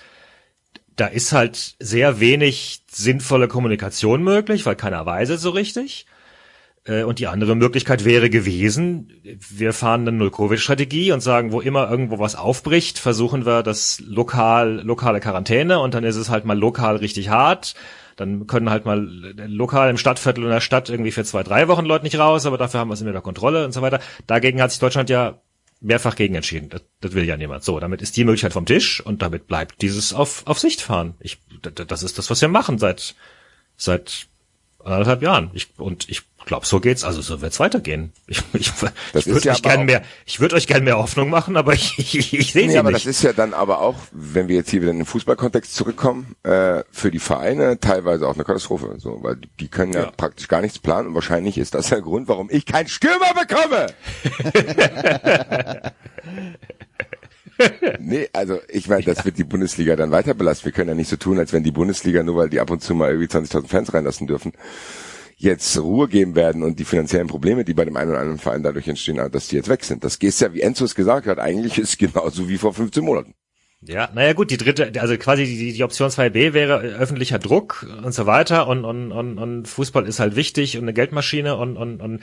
Da 1.01 1.07
ist 1.07 1.31
halt 1.31 1.77
sehr 1.79 2.19
wenig 2.19 2.83
sinnvolle 2.87 3.47
Kommunikation 3.47 4.21
möglich, 4.21 4.67
weil 4.67 4.75
keiner 4.75 5.03
weiß 5.03 5.29
es 5.29 5.41
so 5.41 5.49
richtig. 5.49 6.05
Äh, 6.83 7.01
Und 7.01 7.17
die 7.17 7.25
andere 7.25 7.55
Möglichkeit 7.55 8.05
wäre 8.05 8.29
gewesen, 8.29 9.11
wir 9.23 9.73
fahren 9.73 10.01
eine 10.01 10.11
Null-Covid-Strategie 10.11 11.11
und 11.11 11.21
sagen, 11.21 11.53
wo 11.53 11.59
immer 11.59 11.89
irgendwo 11.89 12.19
was 12.19 12.35
aufbricht, 12.35 12.99
versuchen 12.99 13.47
wir 13.47 13.63
das 13.63 13.99
lokal, 14.05 14.81
lokale 14.83 15.19
Quarantäne 15.19 15.79
und 15.79 15.95
dann 15.95 16.03
ist 16.03 16.17
es 16.17 16.29
halt 16.29 16.45
mal 16.45 16.55
lokal 16.55 16.97
richtig 16.97 17.29
hart 17.29 17.73
dann 18.17 18.45
können 18.45 18.69
halt 18.69 18.85
mal 18.85 18.99
lokal 19.47 19.89
im 19.89 19.97
Stadtviertel 19.97 20.43
oder 20.43 20.55
der 20.55 20.61
Stadt 20.61 20.89
irgendwie 20.89 21.11
für 21.11 21.23
zwei, 21.23 21.41
drei 21.41 21.67
Wochen 21.67 21.85
Leute 21.85 22.03
nicht 22.03 22.19
raus, 22.19 22.45
aber 22.45 22.59
dafür 22.59 22.79
haben 22.79 22.89
wir 22.89 22.93
es 22.93 23.01
immer 23.01 23.13
der 23.13 23.21
Kontrolle 23.21 23.65
und 23.65 23.71
so 23.71 23.81
weiter. 23.81 23.99
Dagegen 24.27 24.61
hat 24.61 24.69
sich 24.69 24.79
Deutschland 24.79 25.09
ja 25.09 25.41
mehrfach 25.81 26.15
gegen 26.15 26.35
entschieden. 26.35 26.69
Das, 26.69 26.83
das 27.01 27.13
will 27.13 27.25
ja 27.25 27.35
niemand. 27.35 27.63
So, 27.63 27.79
damit 27.79 28.01
ist 28.01 28.15
die 28.15 28.23
Möglichkeit 28.23 28.53
vom 28.53 28.65
Tisch 28.65 29.01
und 29.01 29.21
damit 29.21 29.47
bleibt 29.47 29.81
dieses 29.81 30.13
auf, 30.13 30.45
auf 30.45 30.59
Sicht 30.59 30.81
fahren. 30.81 31.15
Ich, 31.19 31.39
das 31.61 32.03
ist 32.03 32.17
das, 32.17 32.29
was 32.29 32.39
wir 32.41 32.47
machen 32.47 32.77
seit, 32.77 33.15
seit 33.75 34.27
anderthalb 34.79 35.21
Jahren. 35.21 35.49
Ich, 35.53 35.67
und 35.77 36.07
ich 36.07 36.23
glaube, 36.45 36.65
so 36.65 36.79
geht's. 36.79 37.03
Also 37.03 37.21
so 37.21 37.41
wird's 37.41 37.59
weitergehen. 37.59 38.11
Ich, 38.27 38.43
ich, 38.53 38.71
ich 39.13 39.27
würde 39.27 39.45
ja 39.45 39.53
euch 39.53 39.61
gern 39.61 39.85
mehr, 39.85 40.01
ich 40.25 40.39
würde 40.39 40.55
euch 40.55 40.67
gern 40.67 40.83
mehr 40.83 40.97
Hoffnung 40.97 41.29
machen, 41.29 41.57
aber 41.57 41.73
ich, 41.97 41.97
ich, 41.97 42.33
ich 42.33 42.53
sehe 42.53 42.67
nee, 42.67 42.73
sie 42.73 42.79
aber 42.79 42.91
nicht. 42.91 43.05
das 43.05 43.17
ist 43.17 43.23
ja 43.23 43.33
dann 43.33 43.53
aber 43.53 43.81
auch, 43.81 43.95
wenn 44.11 44.47
wir 44.47 44.55
jetzt 44.55 44.69
hier 44.69 44.81
wieder 44.81 44.91
in 44.91 44.97
den 44.97 45.05
Fußballkontext 45.05 45.73
zurückkommen, 45.73 46.35
äh, 46.43 46.83
für 46.91 47.11
die 47.11 47.19
Vereine 47.19 47.79
teilweise 47.79 48.27
auch 48.27 48.35
eine 48.35 48.43
Katastrophe. 48.43 48.95
So, 48.97 49.19
weil 49.21 49.37
die 49.59 49.67
können 49.67 49.93
ja, 49.93 50.03
ja. 50.03 50.11
praktisch 50.11 50.47
gar 50.47 50.61
nichts 50.61 50.79
planen 50.79 51.09
und 51.09 51.15
wahrscheinlich 51.15 51.57
ist 51.57 51.75
das 51.75 51.89
der 51.89 52.01
Grund, 52.01 52.27
warum 52.27 52.49
ich 52.51 52.65
keinen 52.65 52.87
Stürmer 52.87 53.33
bekomme. 53.33 53.87
nee, 57.99 58.29
also 58.33 58.59
ich 58.69 58.87
meine, 58.87 59.03
das 59.03 59.25
wird 59.25 59.37
die 59.37 59.43
Bundesliga 59.43 59.95
dann 59.95 60.11
weiter 60.11 60.33
belastet. 60.33 60.65
Wir 60.65 60.71
können 60.71 60.89
ja 60.89 60.95
nicht 60.95 61.09
so 61.09 61.15
tun, 61.15 61.39
als 61.39 61.53
wenn 61.53 61.63
die 61.63 61.71
Bundesliga, 61.71 62.23
nur 62.23 62.35
weil 62.35 62.49
die 62.49 62.59
ab 62.59 62.69
und 62.69 62.81
zu 62.81 62.95
mal 62.95 63.09
irgendwie 63.11 63.27
20.000 63.27 63.67
Fans 63.67 63.93
reinlassen 63.93 64.27
dürfen, 64.27 64.53
jetzt 65.41 65.77
Ruhe 65.77 66.07
geben 66.07 66.35
werden 66.35 66.63
und 66.63 66.79
die 66.79 66.85
finanziellen 66.85 67.27
Probleme, 67.27 67.65
die 67.65 67.73
bei 67.73 67.85
dem 67.85 67.97
einen 67.97 68.11
oder 68.11 68.19
anderen 68.19 68.39
Verein 68.39 68.63
dadurch 68.63 68.87
entstehen, 68.87 69.17
dass 69.31 69.47
die 69.47 69.55
jetzt 69.55 69.69
weg 69.69 69.83
sind. 69.83 70.03
Das 70.03 70.19
geht 70.19 70.39
ja, 70.39 70.53
wie 70.53 70.61
Enzo 70.61 70.85
es 70.85 70.95
gesagt 70.95 71.27
hat, 71.27 71.39
eigentlich 71.39 71.77
ist 71.77 71.97
genauso 71.97 72.47
wie 72.47 72.57
vor 72.57 72.73
15 72.73 73.03
Monaten. 73.03 73.33
Ja, 73.83 74.09
naja 74.13 74.33
gut, 74.33 74.51
die 74.51 74.57
dritte, 74.57 74.91
also 75.01 75.17
quasi 75.17 75.43
die, 75.45 75.73
die 75.73 75.83
Option 75.83 76.07
2b 76.11 76.53
wäre 76.53 76.81
öffentlicher 76.81 77.39
Druck 77.39 77.87
und 78.03 78.13
so 78.13 78.27
weiter 78.27 78.67
und, 78.67 78.85
und, 78.85 79.11
und, 79.11 79.39
und 79.39 79.67
Fußball 79.67 80.05
ist 80.07 80.19
halt 80.19 80.35
wichtig 80.35 80.77
und 80.77 80.83
eine 80.83 80.93
Geldmaschine 80.93 81.55
und, 81.55 81.77
und, 81.77 81.99
und 81.99 82.21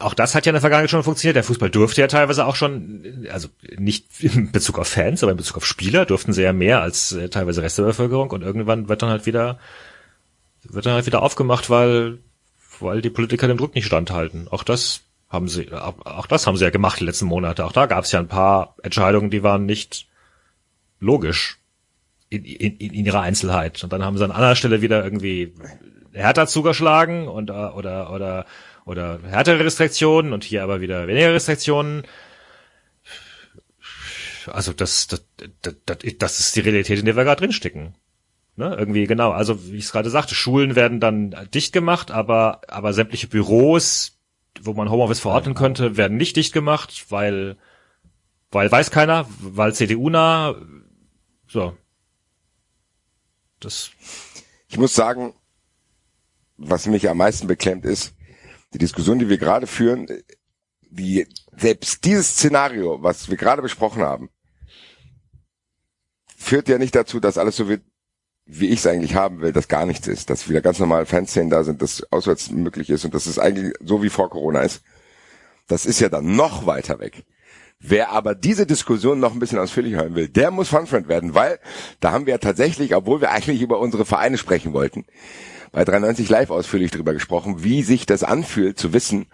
auch 0.00 0.14
das 0.14 0.34
hat 0.34 0.46
ja 0.46 0.50
in 0.50 0.54
der 0.54 0.60
Vergangenheit 0.60 0.90
schon 0.90 1.04
funktioniert. 1.04 1.36
Der 1.36 1.44
Fußball 1.44 1.70
durfte 1.70 2.00
ja 2.00 2.08
teilweise 2.08 2.44
auch 2.44 2.56
schon, 2.56 3.28
also 3.30 3.46
nicht 3.78 4.06
in 4.20 4.50
Bezug 4.50 4.80
auf 4.80 4.88
Fans, 4.88 5.22
aber 5.22 5.30
in 5.30 5.38
Bezug 5.38 5.58
auf 5.58 5.64
Spieler 5.64 6.06
durften 6.06 6.32
sie 6.32 6.42
ja 6.42 6.52
mehr 6.52 6.82
als 6.82 7.12
äh, 7.12 7.28
teilweise 7.28 7.62
Rest 7.62 7.78
der 7.78 7.84
Bevölkerung 7.84 8.30
und 8.32 8.42
irgendwann 8.42 8.88
wird 8.88 9.00
dann 9.00 9.10
halt 9.10 9.26
wieder, 9.26 9.60
wird 10.64 10.86
dann 10.86 10.94
halt 10.94 11.06
wieder 11.06 11.22
aufgemacht, 11.22 11.70
weil, 11.70 12.18
weil 12.80 13.02
die 13.02 13.10
Politiker 13.10 13.48
dem 13.48 13.58
Druck 13.58 13.74
nicht 13.74 13.86
standhalten. 13.86 14.48
Auch 14.48 14.64
das 14.64 15.02
haben 15.28 15.48
sie, 15.48 15.72
auch 15.72 16.26
das 16.26 16.46
haben 16.46 16.56
sie 16.56 16.64
ja 16.64 16.70
gemacht 16.70 17.00
die 17.00 17.04
letzten 17.04 17.26
Monate. 17.26 17.64
Auch 17.64 17.72
da 17.72 17.86
gab 17.86 18.04
es 18.04 18.12
ja 18.12 18.20
ein 18.20 18.28
paar 18.28 18.74
Entscheidungen, 18.82 19.30
die 19.30 19.42
waren 19.42 19.66
nicht 19.66 20.06
logisch 21.00 21.58
in, 22.28 22.44
in, 22.44 22.76
in 22.76 23.04
ihrer 23.04 23.20
Einzelheit. 23.20 23.82
Und 23.82 23.92
dann 23.92 24.04
haben 24.04 24.16
sie 24.16 24.24
an 24.24 24.30
anderer 24.30 24.56
Stelle 24.56 24.82
wieder 24.82 25.02
irgendwie 25.02 25.54
härter 26.12 26.46
zugeschlagen 26.46 27.28
und 27.28 27.50
äh, 27.50 27.52
oder 27.52 28.12
oder 28.12 28.46
oder 28.84 29.20
härtere 29.28 29.64
Restriktionen 29.64 30.32
und 30.32 30.44
hier 30.44 30.62
aber 30.62 30.80
wieder 30.80 31.06
weniger 31.08 31.34
Restriktionen. 31.34 32.04
Also 34.46 34.72
das, 34.72 35.08
das, 35.08 35.24
das, 35.62 35.74
das, 35.84 35.98
das 36.18 36.40
ist 36.40 36.56
die 36.56 36.60
Realität, 36.60 37.00
in 37.00 37.04
der 37.04 37.16
wir 37.16 37.24
gerade 37.24 37.40
drinstecken. 37.40 37.94
Ne, 38.58 38.74
irgendwie 38.74 39.06
genau. 39.06 39.32
Also 39.32 39.70
wie 39.70 39.76
ich 39.76 39.84
es 39.84 39.92
gerade 39.92 40.08
sagte, 40.08 40.34
Schulen 40.34 40.76
werden 40.76 40.98
dann 40.98 41.34
dicht 41.52 41.74
gemacht, 41.74 42.10
aber 42.10 42.62
aber 42.68 42.94
sämtliche 42.94 43.28
Büros, 43.28 44.18
wo 44.62 44.72
man 44.72 44.90
Homeoffice 44.90 45.20
verordnen 45.20 45.54
könnte, 45.54 45.98
werden 45.98 46.16
nicht 46.16 46.36
dicht 46.36 46.54
gemacht, 46.54 47.06
weil 47.10 47.58
weil 48.50 48.72
weiß 48.72 48.90
keiner, 48.90 49.26
weil 49.40 49.74
CDU 49.74 50.08
nah, 50.08 50.54
so. 51.46 51.76
Das. 53.60 53.90
Ich 54.68 54.78
muss 54.78 54.94
sagen, 54.94 55.34
was 56.56 56.86
mich 56.86 57.08
am 57.08 57.18
meisten 57.18 57.46
beklemmt 57.46 57.84
ist, 57.84 58.14
die 58.72 58.78
Diskussion, 58.78 59.18
die 59.18 59.28
wir 59.28 59.38
gerade 59.38 59.66
führen, 59.66 60.06
die, 60.90 61.26
selbst 61.56 62.04
dieses 62.04 62.28
Szenario, 62.28 63.02
was 63.02 63.28
wir 63.28 63.36
gerade 63.36 63.62
besprochen 63.62 64.02
haben, 64.02 64.30
führt 66.36 66.68
ja 66.68 66.78
nicht 66.78 66.94
dazu, 66.94 67.20
dass 67.20 67.38
alles 67.38 67.56
so 67.56 67.68
wird, 67.68 67.82
wie 68.46 68.68
ich 68.68 68.78
es 68.78 68.86
eigentlich 68.86 69.16
haben 69.16 69.40
will, 69.40 69.52
dass 69.52 69.68
gar 69.68 69.86
nichts 69.86 70.06
ist, 70.06 70.30
dass 70.30 70.48
wieder 70.48 70.60
ganz 70.60 70.78
normal 70.78 71.04
Fanszenen 71.04 71.50
da 71.50 71.64
sind, 71.64 71.82
dass 71.82 72.10
auswärts 72.12 72.50
möglich 72.50 72.90
ist 72.90 73.04
und 73.04 73.12
dass 73.12 73.26
es 73.26 73.38
eigentlich 73.38 73.74
so 73.84 74.02
wie 74.02 74.08
vor 74.08 74.30
Corona 74.30 74.60
ist. 74.60 74.82
Das 75.66 75.84
ist 75.84 76.00
ja 76.00 76.08
dann 76.08 76.36
noch 76.36 76.64
weiter 76.64 77.00
weg. 77.00 77.24
Wer 77.80 78.10
aber 78.10 78.34
diese 78.34 78.64
Diskussion 78.64 79.20
noch 79.20 79.32
ein 79.32 79.40
bisschen 79.40 79.58
ausführlicher 79.58 79.98
hören 79.98 80.14
will, 80.14 80.28
der 80.28 80.50
muss 80.50 80.68
Funfriend 80.68 81.08
werden, 81.08 81.34
weil 81.34 81.58
da 82.00 82.12
haben 82.12 82.26
wir 82.26 82.34
ja 82.34 82.38
tatsächlich, 82.38 82.94
obwohl 82.94 83.20
wir 83.20 83.32
eigentlich 83.32 83.60
über 83.60 83.80
unsere 83.80 84.06
Vereine 84.06 84.38
sprechen 84.38 84.72
wollten, 84.72 85.04
bei 85.72 85.84
93 85.84 86.28
Live 86.28 86.50
ausführlich 86.50 86.90
drüber 86.90 87.12
gesprochen, 87.12 87.64
wie 87.64 87.82
sich 87.82 88.06
das 88.06 88.22
anfühlt 88.22 88.78
zu 88.78 88.92
wissen, 88.92 89.26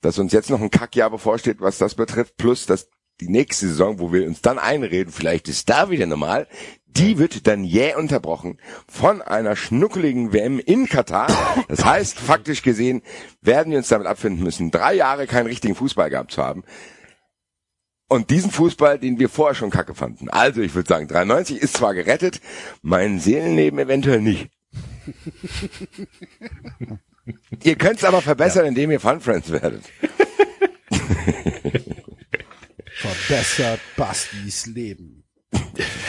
dass 0.00 0.18
uns 0.18 0.32
jetzt 0.32 0.50
noch 0.50 0.60
ein 0.60 0.70
Kackjahr 0.70 1.10
bevorsteht, 1.10 1.60
was 1.60 1.78
das 1.78 1.94
betrifft, 1.94 2.36
plus 2.36 2.66
dass 2.66 2.88
die 3.20 3.28
nächste 3.28 3.68
Saison, 3.68 4.00
wo 4.00 4.12
wir 4.12 4.26
uns 4.26 4.42
dann 4.42 4.58
einreden, 4.58 5.12
vielleicht 5.12 5.48
ist 5.48 5.70
da 5.70 5.88
wieder 5.88 6.06
normal, 6.06 6.48
die 6.96 7.18
wird 7.18 7.46
dann 7.46 7.64
jäh 7.64 7.94
unterbrochen 7.94 8.58
von 8.88 9.20
einer 9.22 9.56
schnuckeligen 9.56 10.32
WM 10.32 10.58
in 10.58 10.86
Katar. 10.88 11.26
Das 11.68 11.84
heißt, 11.84 12.18
faktisch 12.18 12.62
gesehen 12.62 13.02
werden 13.40 13.70
wir 13.70 13.78
uns 13.78 13.88
damit 13.88 14.06
abfinden 14.06 14.42
müssen, 14.44 14.70
drei 14.70 14.94
Jahre 14.94 15.26
keinen 15.26 15.46
richtigen 15.46 15.74
Fußball 15.74 16.10
gehabt 16.10 16.32
zu 16.32 16.42
haben. 16.42 16.64
Und 18.08 18.30
diesen 18.30 18.50
Fußball, 18.50 18.98
den 18.98 19.18
wir 19.18 19.28
vorher 19.28 19.54
schon 19.54 19.70
kacke 19.70 19.94
fanden. 19.94 20.28
Also 20.28 20.60
ich 20.60 20.74
würde 20.74 20.88
sagen, 20.88 21.08
93 21.08 21.58
ist 21.58 21.76
zwar 21.76 21.94
gerettet, 21.94 22.40
mein 22.82 23.18
Seelenleben 23.18 23.78
eventuell 23.78 24.20
nicht. 24.20 24.50
ihr 27.62 27.76
könnt 27.76 27.98
es 27.98 28.04
aber 28.04 28.20
verbessern, 28.20 28.64
ja. 28.64 28.68
indem 28.68 28.90
ihr 28.90 29.00
Fun 29.00 29.20
Friends 29.20 29.50
werdet. 29.50 29.84
Verbessert 32.94 33.80
Bastis 33.96 34.66
Leben. 34.66 35.23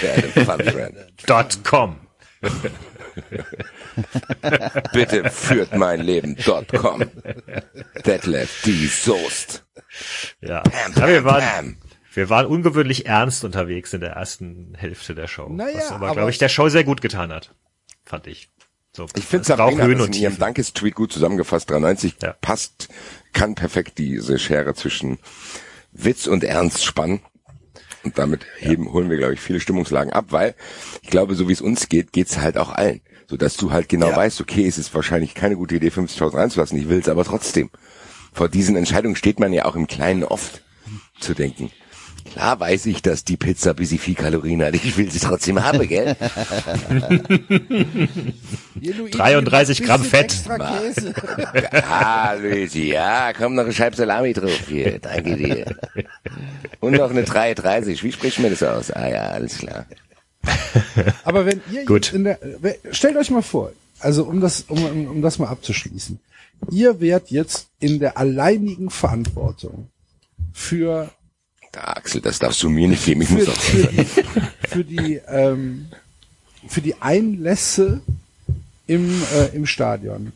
Friend. 0.06 1.64
.com. 1.64 1.98
Bitte 4.94 5.30
führt 5.30 5.76
mein 5.76 6.02
Leben.com. 6.02 7.04
Detlef 8.06 8.64
die 8.64 8.88
Soest. 8.88 9.66
Ja. 10.42 10.62
Pam, 10.62 10.94
pam, 10.94 11.04
ja, 11.04 11.08
wir 11.08 11.24
waren, 11.24 11.44
pam. 11.44 11.78
Wir 12.14 12.30
waren 12.30 12.46
ungewöhnlich 12.46 13.06
ernst 13.06 13.44
unterwegs 13.44 13.94
in 13.94 14.02
der 14.02 14.12
ersten 14.12 14.74
Hälfte 14.76 15.16
der 15.16 15.28
Show. 15.28 15.50
Naja, 15.50 15.78
was 15.78 15.92
aber, 15.92 16.08
aber 16.08 16.16
glaube 16.16 16.32
ich, 16.32 16.38
der 16.38 16.50
Show 16.50 16.70
sehr 16.70 16.84
gut 16.84 17.02
getan 17.02 17.32
hat. 17.32 17.54
Fand 18.06 18.28
ich. 18.28 18.50
So, 18.94 19.08
ich 19.16 19.26
finde 19.26 19.46
Sabrina 19.46 19.84
hat 19.84 19.92
es 19.92 20.08
in 20.08 20.14
ihrem 20.14 20.38
Dankes-Tweet 20.38 20.96
gut 20.96 21.12
zusammengefasst. 21.12 21.70
93 21.70 22.16
ja. 22.22 22.34
passt, 22.40 22.88
kann 23.34 23.56
perfekt 23.56 23.98
diese 23.98 24.40
Schere 24.40 24.74
zwischen 24.74 25.20
Witz 25.92 26.28
und 26.28 26.46
Ernst 26.46 26.86
spannen. 26.86 27.20
Und 28.06 28.18
damit 28.20 28.46
heben, 28.58 28.86
ja. 28.86 28.92
holen 28.92 29.10
wir, 29.10 29.18
glaube 29.18 29.34
ich, 29.34 29.42
viele 29.42 29.60
Stimmungslagen 29.60 30.14
ab, 30.14 30.28
weil 30.30 30.56
ich 31.02 31.10
glaube, 31.10 31.36
so 31.36 31.50
wie 31.50 31.54
es 31.54 31.62
uns 31.62 31.90
geht, 31.90 32.14
geht's 32.14 32.38
halt 32.38 32.58
auch 32.58 32.70
allen. 32.70 33.02
So 33.28 33.38
dass 33.38 33.58
du 33.58 33.72
halt 33.72 33.90
genau 33.90 34.10
ja. 34.10 34.16
weißt, 34.16 34.40
okay, 34.42 34.68
es 34.68 34.78
ist 34.78 34.94
wahrscheinlich 34.94 35.34
keine 35.34 35.56
gute 35.56 35.76
Idee, 35.76 35.90
50.000 35.90 36.36
reinzulassen. 36.36 36.78
Ich 36.78 36.88
will 36.88 37.00
es 37.00 37.10
aber 37.10 37.24
trotzdem. 37.24 37.72
Vor 38.32 38.50
diesen 38.50 38.76
Entscheidungen 38.76 39.16
steht 39.16 39.40
man 39.40 39.52
ja 39.52 39.66
auch 39.66 39.76
im 39.76 39.88
Kleinen 39.88 40.24
oft 40.24 40.62
zu 41.20 41.34
denken. 41.34 41.72
Klar 42.36 42.60
weiß 42.60 42.88
ich, 42.88 43.02
dass 43.02 43.24
die 43.24 43.38
Pizza 43.38 43.70
ein 43.70 43.78
bisschen 43.78 43.98
viel 43.98 44.14
Kalorien 44.14 44.62
hat. 44.62 44.76
Ich 44.76 44.98
will 44.98 45.10
sie 45.10 45.20
trotzdem 45.20 45.64
haben, 45.64 45.88
gell? 45.88 46.18
33 48.82 49.82
Gramm 49.82 50.04
Fett. 50.04 50.44
ah, 51.90 52.34
Luigi, 52.42 52.90
ja, 52.90 53.32
komm 53.32 53.56
noch 53.56 53.64
eine 53.64 53.72
Scheibe 53.72 53.96
Salami 53.96 54.34
drauf 54.34 54.52
hier. 54.68 55.00
Danke 55.00 55.38
dir. 55.38 55.78
Und 56.82 56.98
noch 56.98 57.10
eine 57.10 57.24
3,30. 57.24 58.04
Wie 58.04 58.12
spricht 58.12 58.40
man 58.40 58.50
das 58.52 58.64
aus? 58.64 58.92
Ah 58.92 59.08
ja, 59.08 59.30
alles 59.30 59.60
klar. 59.60 59.86
Aber 61.24 61.46
wenn 61.46 61.62
ihr 61.72 61.86
Gut. 61.86 62.12
in 62.12 62.26
der, 62.26 62.38
stellt 62.92 63.16
euch 63.16 63.32
mal 63.32 63.44
vor, 63.44 63.72
also 64.00 64.26
um 64.26 64.42
das, 64.42 64.66
um, 64.68 65.08
um 65.08 65.22
das 65.22 65.40
mal 65.40 65.48
abzuschließen. 65.48 66.20
Ihr 66.70 67.00
werdet 67.00 67.32
jetzt 67.32 67.70
in 67.80 68.00
der 68.00 68.18
alleinigen 68.18 68.90
Verantwortung 68.90 69.88
für 70.52 71.10
Axel, 71.78 72.22
das 72.22 72.40
darfst 72.40 72.62
du 72.64 72.70
mir 72.70 72.88
nicht 72.88 73.06
geben. 73.06 73.22
Ich 73.22 73.30
für, 73.30 73.36
muss 73.36 73.50
auch 73.50 73.54
für, 73.54 73.88
die, 73.88 74.06
für 74.68 74.84
die 74.84 75.16
ähm, 75.28 75.88
für 76.68 76.82
die 76.82 77.02
Einlässe 77.02 78.02
im 78.88 79.10
äh, 79.34 79.56
im 79.56 79.66
Stadion. 79.66 80.34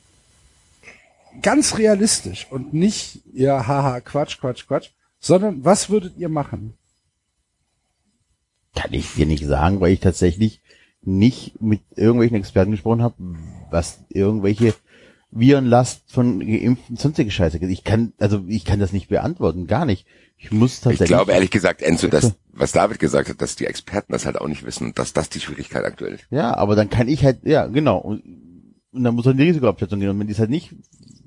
Ganz 1.42 1.78
realistisch 1.78 2.48
und 2.50 2.74
nicht 2.74 3.20
ja 3.34 3.68
haha 3.68 4.02
Quatsch 4.02 4.40
Quatsch 4.40 4.68
Quatsch, 4.68 4.90
sondern 5.20 5.64
was 5.64 5.90
würdet 5.90 6.18
ihr 6.18 6.30
machen? 6.30 6.74
Kann 8.76 8.94
ich 8.94 9.14
dir 9.14 9.26
nicht 9.26 9.46
sagen, 9.46 9.80
weil 9.80 9.94
ich 9.94 10.00
tatsächlich 10.00 10.62
nicht 11.02 11.62
mit 11.62 11.82
irgendwelchen 11.96 12.38
Experten 12.38 12.72
gesprochen 12.72 13.02
habe, 13.02 13.16
was 13.70 14.00
irgendwelche 14.10 14.74
Virenlast 15.32 16.11
von 16.11 16.39
geimpften 16.39 16.97
sonstige 16.97 17.30
Scheiße. 17.30 17.57
Ich 17.57 17.84
kann, 17.84 18.13
also 18.17 18.43
ich 18.47 18.65
kann 18.65 18.80
das 18.80 18.93
nicht 18.93 19.09
beantworten, 19.09 19.67
gar 19.67 19.86
nicht. 19.86 20.07
Ich 20.38 20.51
muss 20.51 20.82
tatsächlich. 20.82 21.01
Ich 21.01 21.07
glaube 21.07 21.34
ehrlich 21.34 21.51
gesagt, 21.51 21.82
Enzo, 21.82 22.07
dass, 22.07 22.36
was 22.51 22.71
David 22.71 22.99
gesagt 22.99 23.30
hat, 23.30 23.41
dass 23.41 23.55
die 23.55 23.65
Experten 23.65 24.13
das 24.13 24.25
halt 24.25 24.39
auch 24.39 24.47
nicht 24.47 24.65
wissen 24.65 24.88
und 24.88 24.99
dass 24.99 25.13
das 25.13 25.30
die 25.30 25.39
Schwierigkeit 25.39 25.84
aktuell 25.84 26.13
ist. 26.13 26.25
Ja, 26.32 26.55
aber 26.55 26.75
dann 26.75 26.89
kann 26.89 27.07
ich 27.07 27.23
halt, 27.23 27.39
ja, 27.43 27.67
genau. 27.67 27.97
Und 27.97 28.23
dann 28.91 29.15
muss 29.15 29.25
er 29.25 29.34
in 29.34 29.38
die 29.38 29.43
Risikoabschätzung 29.43 29.99
gehen. 29.99 30.09
Und 30.09 30.19
wenn 30.19 30.27
die 30.27 30.34
es 30.34 30.39
halt 30.39 30.49
nicht, 30.49 30.75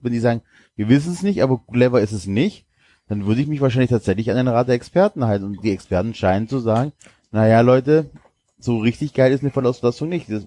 wenn 0.01 0.13
die 0.13 0.19
sagen, 0.19 0.43
wir 0.75 0.89
wissen 0.89 1.13
es 1.13 1.23
nicht, 1.23 1.43
aber 1.43 1.63
clever 1.71 2.01
ist 2.01 2.13
es 2.13 2.27
nicht, 2.27 2.67
dann 3.09 3.27
würde 3.27 3.41
ich 3.41 3.47
mich 3.47 3.61
wahrscheinlich 3.61 3.91
tatsächlich 3.91 4.31
an 4.31 4.37
den 4.37 4.49
Rat 4.49 4.69
der 4.69 4.75
Experten 4.75 5.27
halten. 5.27 5.45
Und 5.45 5.63
die 5.63 5.71
Experten 5.71 6.15
scheinen 6.15 6.49
zu 6.49 6.59
sagen, 6.59 6.93
naja, 7.31 7.61
Leute, 7.61 8.11
so 8.59 8.79
richtig 8.79 9.13
geil 9.15 9.33
ist 9.33 9.43
eine 9.43 9.51
Verlassung 9.51 10.09
nicht. 10.09 10.31
Das, 10.31 10.47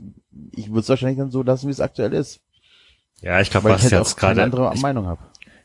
ich 0.51 0.69
würde 0.69 0.81
es 0.81 0.89
wahrscheinlich 0.89 1.19
dann 1.19 1.31
so 1.31 1.43
lassen, 1.43 1.67
wie 1.67 1.71
es 1.71 1.81
aktuell 1.81 2.13
ist. 2.13 2.41
Ja, 3.21 3.41
ich 3.41 3.49
glaube, 3.49 3.69
was 3.69 3.85
ich 3.85 3.91
jetzt 3.91 4.17
gerade, 4.17 4.43
andere 4.43 4.71
ich, 4.73 4.81
Meinung 4.81 5.07
habe. 5.07 5.21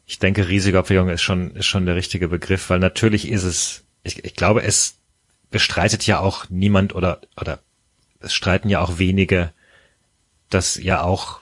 ich 0.07 0.19
denke, 0.19 0.49
Risikoabwägung 0.49 1.09
ist 1.09 1.23
schon, 1.23 1.51
ist 1.53 1.67
schon 1.67 1.87
der 1.87 1.97
richtige 1.97 2.29
Begriff, 2.29 2.71
weil 2.71 2.79
natürlich 2.79 3.29
ist 3.29 3.45
es, 3.45 3.85
ich, 4.03 4.25
ich 4.25 4.35
glaube, 4.35 4.63
es 4.63 4.97
bestreitet 5.51 6.07
ja 6.07 6.21
auch 6.21 6.47
niemand 6.49 6.95
oder, 6.95 7.21
oder 7.39 7.59
es 8.21 8.33
streiten 8.33 8.69
ja 8.69 8.81
auch 8.81 8.99
wenige, 8.99 9.53
dass 10.49 10.77
ja 10.77 11.03
auch 11.03 11.41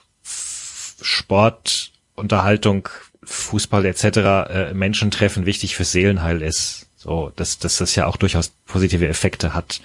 Sport, 1.01 1.91
Unterhaltung, 2.15 2.89
Fußball 3.23 3.85
etc., 3.85 4.03
äh, 4.05 4.73
Menschentreffen 4.73 5.45
wichtig 5.45 5.75
für 5.75 5.85
Seelenheil 5.85 6.41
ist. 6.41 6.87
So, 6.95 7.31
dass, 7.35 7.59
dass 7.59 7.77
das 7.77 7.95
ja 7.95 8.07
auch 8.07 8.17
durchaus 8.17 8.49
positive 8.65 9.07
Effekte 9.07 9.53
hat. 9.53 9.79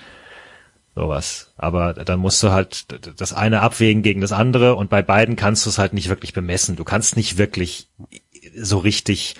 Sowas. 0.94 1.52
Aber 1.56 1.92
dann 1.92 2.20
musst 2.20 2.42
du 2.42 2.50
halt 2.50 2.86
das 3.20 3.32
eine 3.32 3.62
abwägen 3.62 4.02
gegen 4.02 4.20
das 4.20 4.30
andere 4.30 4.76
und 4.76 4.90
bei 4.90 5.02
beiden 5.02 5.34
kannst 5.34 5.66
du 5.66 5.70
es 5.70 5.78
halt 5.78 5.92
nicht 5.92 6.08
wirklich 6.08 6.32
bemessen. 6.32 6.76
Du 6.76 6.84
kannst 6.84 7.16
nicht 7.16 7.36
wirklich 7.36 7.88
so 8.56 8.78
richtig 8.78 9.34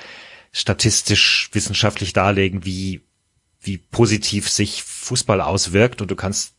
statistisch, 0.50 1.50
wissenschaftlich 1.52 2.12
darlegen, 2.12 2.64
wie, 2.64 3.02
wie 3.61 3.78
positiv 3.78 4.48
sich 4.48 4.82
Fußball 4.82 5.40
auswirkt 5.40 6.02
und 6.02 6.11
du 6.11 6.16
kannst 6.16 6.55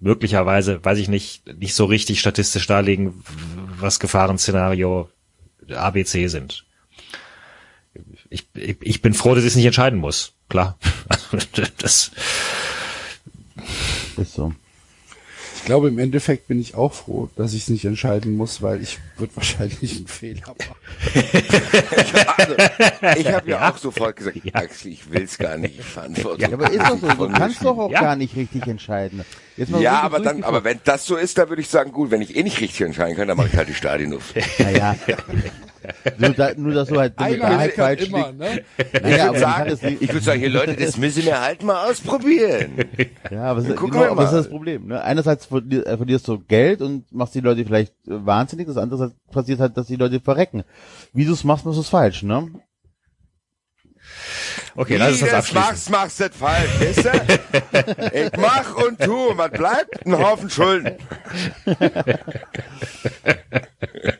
möglicherweise, 0.00 0.82
weiß 0.82 0.98
ich 0.98 1.08
nicht, 1.08 1.46
nicht 1.58 1.74
so 1.74 1.84
richtig 1.84 2.20
statistisch 2.20 2.66
darlegen, 2.66 3.22
was 3.78 4.00
Gefahrenszenario 4.00 5.10
ABC 5.70 6.28
sind. 6.28 6.64
Ich, 8.30 8.48
ich, 8.54 8.76
ich 8.80 9.02
bin 9.02 9.14
froh, 9.14 9.34
dass 9.34 9.44
ich 9.44 9.50
es 9.50 9.56
nicht 9.56 9.66
entscheiden 9.66 9.98
muss. 9.98 10.32
Klar. 10.48 10.78
das, 11.78 12.12
Ist 14.20 14.34
so. 14.34 14.52
Ich 15.56 15.64
glaube, 15.64 15.88
im 15.88 15.98
Endeffekt 15.98 16.46
bin 16.48 16.60
ich 16.60 16.74
auch 16.76 16.92
froh, 16.94 17.28
dass 17.36 17.52
ich 17.52 17.62
es 17.62 17.68
nicht 17.68 17.84
entscheiden 17.84 18.36
muss, 18.36 18.62
weil 18.62 18.80
ich 18.80 18.98
würde 19.16 19.34
wahrscheinlich 19.36 19.96
einen 19.96 20.06
Fehler 20.06 20.54
machen. 20.58 20.76
Also, 22.36 22.54
ich 23.20 23.28
habe 23.32 23.50
ja, 23.50 23.70
auch 23.70 23.76
sofort 23.76 24.16
gesagt, 24.16 24.38
Axel, 24.52 24.92
ich 24.92 25.10
will's 25.10 25.36
gar 25.36 25.56
nicht 25.56 25.82
verantworten. 25.82 26.40
Ja, 26.40 26.52
aber 26.52 26.70
ist 26.70 26.80
doch 26.80 26.98
so. 27.00 27.08
Du 27.26 27.28
kannst 27.32 27.64
doch 27.64 27.76
auch 27.78 27.90
Ja. 27.90 28.00
gar 28.00 28.16
nicht 28.16 28.34
richtig 28.36 28.66
entscheiden. 28.66 29.24
Jetzt 29.56 29.70
mal 29.70 29.82
Ja, 29.82 30.00
aber 30.00 30.20
dann, 30.20 30.44
aber 30.44 30.64
wenn 30.64 30.80
das 30.84 31.04
so 31.04 31.16
ist, 31.16 31.36
dann 31.38 31.48
würde 31.48 31.60
ich 31.62 31.68
sagen, 31.68 31.92
gut, 31.92 32.10
wenn 32.10 32.22
ich 32.22 32.36
eh 32.36 32.42
nicht 32.42 32.60
richtig 32.60 32.80
entscheiden 32.82 33.16
kann, 33.16 33.28
dann 33.28 33.36
mache 33.36 33.48
ich 33.48 33.56
halt 33.56 33.68
die 33.68 33.74
Stadien 33.74 34.14
auf. 34.14 34.32
Naja. 34.58 34.96
Nur, 36.18 36.30
da, 36.30 36.52
nur, 36.56 36.74
dass 36.74 36.88
du 36.88 36.98
halt 36.98 37.18
der 37.18 37.40
Wahrheit 37.40 37.72
falsch 37.72 38.06
immer, 38.08 38.32
ne? 38.32 38.62
Naja, 39.02 39.32
Ich 39.32 39.34
würde 39.34 39.34
ist, 39.34 39.40
sagen, 39.40 39.78
die- 39.82 40.04
ich 40.04 40.12
würde 40.12 40.24
sagen, 40.24 40.40
hier 40.40 40.50
Leute, 40.50 40.74
das 40.76 40.96
müssen 40.96 41.24
wir 41.24 41.40
halt 41.40 41.62
mal 41.62 41.88
ausprobieren. 41.90 42.72
Ja, 43.30 43.44
aber, 43.44 43.60
es, 43.60 43.68
Gucken 43.76 43.90
genau, 44.00 44.12
aber 44.12 44.22
das 44.22 44.32
ist 44.32 44.38
das 44.38 44.48
Problem. 44.48 44.86
Ne? 44.86 45.02
Einerseits 45.02 45.46
äh, 45.46 45.96
verlierst 45.96 46.26
du 46.28 46.38
Geld 46.38 46.80
und 46.80 47.10
machst 47.12 47.34
die 47.34 47.40
Leute 47.40 47.64
vielleicht 47.64 47.92
äh, 48.06 48.24
wahnsinnig, 48.26 48.66
das 48.66 48.76
andere 48.76 49.12
passiert 49.30 49.60
halt, 49.60 49.76
dass 49.76 49.86
die 49.86 49.96
Leute 49.96 50.20
verrecken. 50.20 50.64
Wie 51.12 51.24
du 51.26 51.32
es 51.34 51.44
machst, 51.44 51.64
machst 51.66 51.76
du 51.76 51.82
es 51.82 51.88
falsch, 51.88 52.22
ne? 52.22 52.48
okay, 54.76 54.96
lass 54.96 55.10
uns 55.10 55.20
du 55.20 55.26
das 55.26 55.34
abschließen. 55.34 55.68
machst, 55.68 55.90
machst 55.90 56.20
du 56.20 56.28
das 56.28 56.36
falsch, 56.36 56.80
weißt 56.80 57.04
du? 57.04 57.10
Ich 58.18 58.30
mach 58.38 58.74
und 58.76 58.98
tu, 59.00 59.28
und 59.30 59.38
was 59.38 59.50
bleibt? 59.50 60.06
Ein 60.06 60.18
Haufen 60.18 60.48
Schulden. 60.50 60.96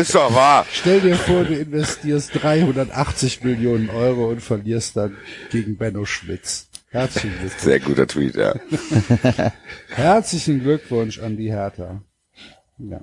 Ist 0.00 0.14
doch 0.14 0.34
wahr. 0.34 0.66
Stell 0.72 1.00
dir 1.00 1.16
vor, 1.16 1.44
du 1.44 1.54
investierst 1.54 2.30
380 2.42 3.42
Millionen 3.44 3.90
Euro 3.90 4.28
und 4.28 4.40
verlierst 4.40 4.96
dann 4.96 5.16
gegen 5.50 5.76
Benno 5.76 6.04
Schmitz. 6.04 6.68
Herzlichen 6.90 7.30
Glückwunsch. 7.38 7.62
Sehr 7.62 7.80
guter 7.80 8.06
Tweet, 8.06 8.36
ja. 8.36 8.54
Herzlichen 9.88 10.60
Glückwunsch 10.62 11.18
an 11.18 11.36
die 11.36 11.50
Hertha. 11.50 12.00
Ja. 12.78 13.00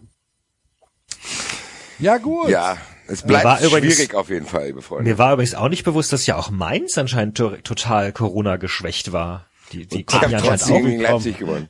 Ja, 2.00 2.18
gut. 2.18 2.50
Ja, 2.50 2.78
es 3.08 3.22
bleibt 3.22 3.46
War 3.46 3.62
übrigens- 3.62 3.94
schwierig 3.96 4.16
auf 4.16 4.30
jeden 4.30 4.46
Fall, 4.46 4.68
liebe 4.68 4.82
Freunde. 4.82 5.10
Mir 5.10 5.18
war 5.18 5.34
übrigens 5.34 5.54
auch 5.56 5.70
nicht 5.70 5.84
bewusst, 5.84 6.12
dass 6.14 6.26
ja 6.26 6.36
auch 6.36 6.50
Mainz 6.50 6.98
anscheinend 6.98 7.38
to 7.38 7.52
total 7.58 8.12
Corona 8.12 8.58
geschwächt 8.58 9.12
war. 9.12 9.46
Die, 9.72 9.86
die 9.86 10.04
konnten 10.04 10.32
ja 10.32 10.38
anscheinend 10.38 10.62
trotzdem 10.62 10.76
auch. 10.76 10.82
gegen 10.88 11.02
Leipzig 11.02 11.38
gewonnen. 11.38 11.70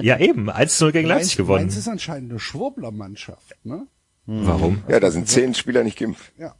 Ja, 0.00 0.18
eben. 0.18 0.50
1-0 0.50 0.92
gegen 0.92 1.08
Leipzig 1.08 1.36
gewonnen. 1.36 1.64
Mainz 1.64 1.76
ist 1.76 1.88
anscheinend 1.88 2.30
eine 2.30 2.40
Schwurbler-Mannschaft, 2.40 3.54
ne? 3.64 3.86
Warum? 4.30 4.82
Ja, 4.88 5.00
da 5.00 5.10
sind 5.10 5.26
zehn 5.26 5.54
Spieler 5.54 5.82
nicht 5.84 5.98
geimpft. 5.98 6.32
Ja. 6.36 6.54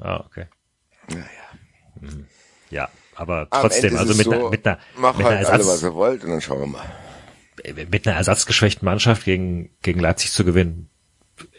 Ah, 0.00 0.24
okay. 0.26 0.46
Hm. 2.00 2.26
Ja, 2.70 2.88
aber 3.14 3.48
trotzdem, 3.50 3.96
also 3.96 4.14
mit 4.14 4.26
es 4.26 4.32
einer, 4.32 4.40
so, 4.42 4.50
mit 4.50 4.66
einer, 4.66 4.78
Mach 4.96 5.16
mit 5.16 5.26
einer 5.26 5.36
halt 5.36 5.46
alle, 5.46 5.60
was 5.60 5.68
Ersatz, 5.68 5.82
ihr 5.84 5.94
wollt 5.94 6.24
und 6.24 6.30
dann 6.30 6.40
schauen 6.40 6.60
wir 6.60 6.66
mal. 6.66 7.86
mit 7.88 8.06
einer 8.06 8.16
ersatzgeschwächten 8.16 8.84
Mannschaft 8.84 9.24
gegen, 9.24 9.70
gegen 9.82 10.00
Leipzig 10.00 10.32
zu 10.32 10.44
gewinnen, 10.44 10.90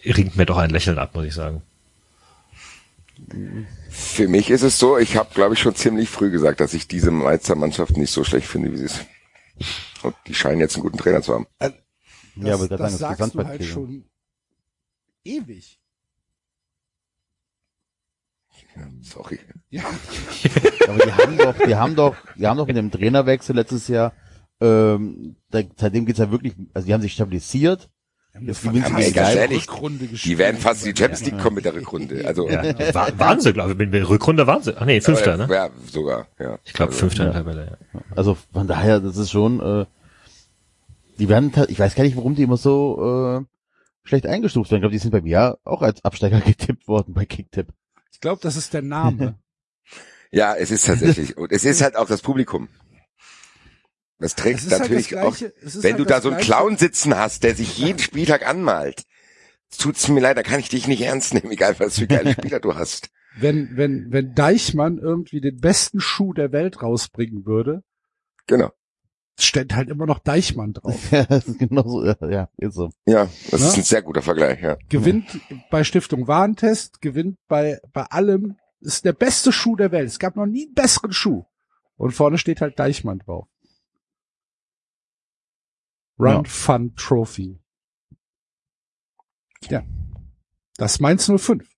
ringt 0.04 0.36
mir 0.36 0.46
doch 0.46 0.58
ein 0.58 0.72
Lächeln 0.72 1.00
ab, 1.00 1.16
muss 1.16 1.26
ich 1.26 1.34
sagen. 1.34 1.62
Für 3.90 4.28
mich 4.28 4.50
ist 4.50 4.64
es 4.64 4.78
so, 4.78 4.98
ich 4.98 5.16
habe, 5.16 5.34
glaube 5.34 5.54
ich, 5.54 5.62
schon 5.62 5.76
ziemlich 5.76 6.10
früh 6.10 6.32
gesagt, 6.32 6.60
dass 6.60 6.74
ich 6.74 6.90
diese 6.90 7.12
Mainzer 7.12 7.56
Mannschaft 7.56 7.96
nicht 7.96 8.12
so 8.12 8.26
schlecht 8.26 8.48
finde, 8.48 8.74
wie 8.74 8.78
sie 8.78 8.86
ist. 8.86 9.06
Und 10.04 10.16
die 10.28 10.36
scheinen 10.36 10.60
jetzt 10.60 10.76
einen 10.76 10.84
guten 10.84 10.98
Trainer 10.98 11.22
zu 11.22 11.34
haben. 11.34 11.48
Das, 11.60 11.74
Ja, 12.36 12.56
aber 12.56 12.68
das 12.68 12.80
das 12.80 12.98
sagen, 12.98 13.18
das 13.18 13.20
sagst 13.20 13.36
du 13.36 13.46
halt 13.46 13.64
schon 13.64 14.09
ewig. 15.24 15.80
Sorry. 19.02 19.40
Ja. 19.72 19.84
Aber 20.88 21.06
die 21.06 21.14
haben 21.14 21.38
doch, 21.38 21.56
die 21.56 21.76
haben 21.76 21.96
doch, 21.96 22.16
die 22.36 22.48
haben 22.48 22.58
doch 22.58 22.66
mit 22.66 22.76
dem 22.76 22.90
Trainerwechsel 22.90 23.56
letztes 23.56 23.88
Jahr, 23.88 24.14
ähm, 24.62 25.36
da, 25.52 25.62
seitdem 25.76 26.08
geht's 26.08 26.18
ja 26.18 26.32
wirklich, 26.32 26.56
also 26.74 26.88
die 26.88 26.94
haben 26.96 27.02
sich 27.02 27.14
stabilisiert. 27.14 27.88
Jetzt 28.42 28.64
gewinnen 28.64 28.86
sie 28.86 28.96
gegen 28.96 29.14
ganz 29.14 29.36
ehrlich, 29.36 29.70
Rückrunde 29.70 30.08
Die 30.08 30.38
werden 30.40 30.58
fast 30.60 30.86
die 30.86 30.96
Champions 30.96 31.24
League 31.26 31.40
kommen 31.40 31.58
mit 31.58 31.66
der 31.66 31.76
Rückrunde. 31.76 32.26
Also, 32.26 32.50
Ja, 32.50 32.64
war, 32.96 33.20
waren 33.20 33.42
sie, 33.42 33.54
glaube 33.54 33.74
ich. 33.74 33.78
Mit 33.78 33.94
der 33.94 34.10
Rückrunde 34.10 34.48
waren 34.48 34.64
sie. 34.64 34.76
Ach 34.76 34.86
nee, 34.86 35.02
Fünfter, 35.02 35.38
ne? 35.38 35.48
Ja, 35.52 35.70
sogar, 35.86 36.28
ja. 36.40 36.58
Ich 36.64 36.74
glaube, 36.74 36.92
Also, 36.92 37.02
Fünfter 37.02 37.24
in 37.24 37.28
ja. 37.28 37.34
der 37.34 37.44
Tabelle, 37.44 37.78
ja. 37.94 38.02
Also 38.16 38.38
von 38.54 38.68
daher, 38.68 39.00
das 39.00 39.18
ist 39.18 39.30
schon, 39.30 39.60
äh, 39.60 39.86
die 41.20 41.30
werden, 41.30 41.52
ich 41.68 41.80
weiß 41.80 41.94
gar 41.94 42.04
nicht, 42.04 42.18
warum 42.18 42.34
die 42.34 42.44
immer 42.44 42.58
so 42.58 43.44
äh, 43.44 43.46
schlecht 44.10 44.26
eingestuft 44.28 44.70
werden. 44.72 44.80
Ich 44.80 44.82
glaube, 44.84 44.92
die 44.94 45.00
sind 45.00 45.12
bei 45.12 45.22
mir 45.22 45.58
auch 45.64 45.82
als 45.82 46.04
Absteiger 46.04 46.42
getippt 46.46 46.88
worden 46.88 47.14
bei 47.14 47.26
Kicktipp. 47.26 47.68
Ich 48.12 48.20
glaube, 48.20 48.42
das 48.42 48.56
ist 48.58 48.74
der 48.74 48.82
Name. 48.82 49.40
Ja, 50.32 50.54
es 50.56 50.70
ist 50.70 50.86
tatsächlich. 50.86 51.38
Und 51.38 51.52
es 51.52 51.66
ist 51.66 51.82
halt 51.82 51.96
auch 51.96 52.06
das 52.08 52.22
Publikum. 52.22 52.70
Das 54.20 54.36
trägt 54.36 54.60
halt 54.70 54.80
natürlich 54.82 55.08
das 55.10 55.22
Gleiche- 55.40 55.54
auch, 55.56 55.82
wenn 55.84 55.92
halt 55.94 56.00
du 56.00 56.06
da 56.06 56.22
so 56.22 56.30
einen 56.30 56.38
Gleiche- 56.38 56.52
Clown 56.52 56.78
sitzen 56.78 57.18
hast, 57.18 57.42
der 57.44 57.56
sich 57.56 57.80
jeden 57.80 57.98
Spieltag 58.08 58.48
anmalt. 58.48 59.06
Tut's 59.76 60.08
mir 60.08 60.20
leid, 60.20 60.38
da 60.38 60.44
kann 60.44 60.60
ich 60.60 60.70
dich 60.70 60.88
nicht 60.88 61.02
ernst 61.02 61.34
nehmen, 61.34 61.52
egal 61.52 61.80
was 61.80 61.98
für 61.98 62.06
geile 62.06 62.34
Spieler 62.34 62.60
du 62.60 62.76
hast. 62.76 63.10
wenn, 63.40 63.76
wenn, 63.76 64.12
wenn 64.12 64.36
Deichmann 64.36 65.00
irgendwie 65.00 65.42
den 65.42 65.60
besten 65.60 66.00
Schuh 66.00 66.34
der 66.34 66.52
Welt 66.52 66.84
rausbringen 66.84 67.48
würde, 67.48 67.82
Genau. 68.46 68.72
Steht 69.46 69.74
halt 69.76 69.90
immer 69.90 70.06
noch 70.06 70.20
Deichmann 70.20 70.74
drauf. 70.74 71.00
Ja, 71.12 71.24
das 71.26 71.48
ist 71.48 71.60
genau 71.60 71.84
so, 71.88 72.06
ja, 72.06 72.16
ja, 72.30 72.50
ist 72.58 72.76
so. 72.76 72.90
Ja, 73.06 73.26
das 73.52 73.62
Ja? 73.62 73.68
ist 73.68 73.78
ein 73.78 73.84
sehr 73.84 74.02
guter 74.02 74.22
Vergleich, 74.22 74.62
ja. 74.62 74.78
Gewinnt 74.90 75.40
bei 75.70 75.84
Stiftung 75.84 76.28
Warentest, 76.28 77.02
gewinnt 77.02 77.38
bei, 77.48 77.80
bei 77.94 78.04
allem, 78.04 78.58
ist 78.82 79.06
der 79.06 79.14
beste 79.14 79.52
Schuh 79.52 79.76
der 79.76 79.92
Welt. 79.92 80.08
Es 80.08 80.20
gab 80.20 80.36
noch 80.36 80.46
nie 80.46 80.66
einen 80.68 80.74
besseren 80.74 81.12
Schuh. 81.12 81.44
Und 81.98 82.12
vorne 82.12 82.38
steht 82.38 82.62
halt 82.62 82.80
Deichmann 82.80 83.20
drauf. 83.20 83.48
Run 86.18 86.28
Ja. 86.28 86.44
Fun 86.46 86.94
Trophy. 86.96 87.60
Ja. 89.70 89.84
Das 90.78 91.00
Mainz 91.02 91.30
05. 91.30 91.70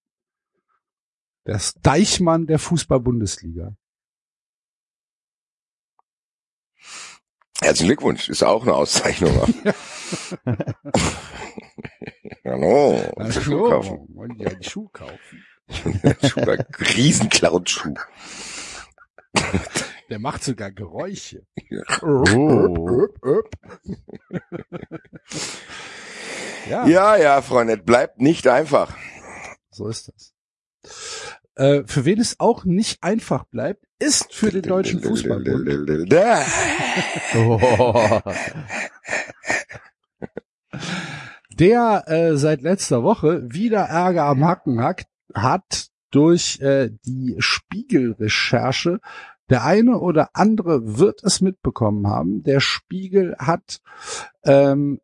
Das 1.43 1.73
Deichmann 1.81 2.45
der 2.45 2.59
Fußball-Bundesliga. 2.59 3.75
Herzlichen 7.61 7.89
Glückwunsch, 7.89 8.27
ist 8.29 8.43
auch 8.43 8.63
eine 8.63 8.73
Auszeichnung. 8.73 9.31
Hallo, 12.43 12.99
du 13.17 13.31
Schuhe 13.31 13.69
kaufen? 13.69 14.07
wollen 14.15 14.35
die 14.37 14.47
einen 14.47 14.63
Schuh 14.63 14.89
kaufen? 14.89 15.45
Schuh, 16.27 16.39
ein 16.41 16.65
Riesen-Clown-Schuh. 16.95 17.93
Der 20.09 20.19
macht 20.19 20.43
sogar 20.43 20.71
Geräusche. 20.71 21.45
Oh. 22.01 23.07
Ja, 26.69 26.85
Ja, 26.87 27.15
ja, 27.15 27.41
Freunde, 27.41 27.73
es 27.75 27.85
bleibt 27.85 28.19
nicht 28.19 28.47
einfach. 28.47 28.97
so 29.69 29.87
ist 29.87 30.09
das 30.09 30.33
äh, 31.55 31.83
für 31.85 32.05
wen 32.05 32.19
es 32.19 32.39
auch 32.39 32.63
nicht 32.65 33.03
einfach 33.03 33.45
bleibt, 33.45 33.85
ist 33.99 34.33
für 34.33 34.49
den 34.51 34.63
deutschen 34.63 35.01
Fußballbund. 35.01 36.11
Der 41.59 42.03
äh, 42.07 42.37
seit 42.37 42.61
letzter 42.61 43.03
Woche 43.03 43.43
wieder 43.53 43.81
Ärger 43.81 44.23
am 44.23 44.43
Hacken 44.45 44.81
hat, 44.81 45.05
hat 45.33 45.87
durch 46.09 46.59
äh, 46.61 46.89
die 47.05 47.35
Spiegelrecherche. 47.39 48.99
Der 49.49 49.65
eine 49.65 49.99
oder 49.99 50.29
andere 50.33 50.97
wird 50.97 51.23
es 51.23 51.41
mitbekommen 51.41 52.07
haben. 52.07 52.41
Der 52.43 52.61
Spiegel 52.61 53.35
hat 53.37 53.81
ähm, 54.43 55.01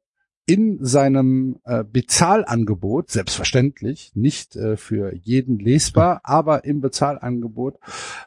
in 0.47 0.83
seinem 0.83 1.59
äh, 1.65 1.83
Bezahlangebot, 1.83 3.11
selbstverständlich, 3.11 4.13
nicht 4.15 4.55
äh, 4.55 4.77
für 4.77 5.13
jeden 5.13 5.59
lesbar, 5.59 6.21
aber 6.23 6.63
im 6.63 6.81
Bezahlangebot, 6.81 7.77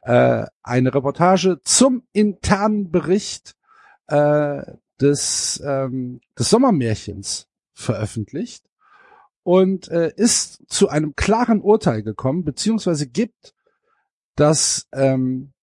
äh, 0.03 0.45
eine 0.63 0.95
Reportage 0.95 1.61
zum 1.65 2.03
internen 2.13 2.91
Bericht 2.91 3.57
äh, 4.07 4.63
des, 5.01 5.63
ähm, 5.67 6.21
des 6.39 6.51
Sommermärchens 6.51 7.49
veröffentlicht 7.73 8.67
und 9.43 9.89
äh, 9.89 10.13
ist 10.15 10.63
zu 10.69 10.91
einem 10.91 11.17
klaren 11.17 11.63
Urteil 11.63 12.03
gekommen, 12.03 12.45
beziehungsweise 12.45 13.07
gibt 13.07 13.55
das, 14.37 14.87
ähm, 14.93 15.55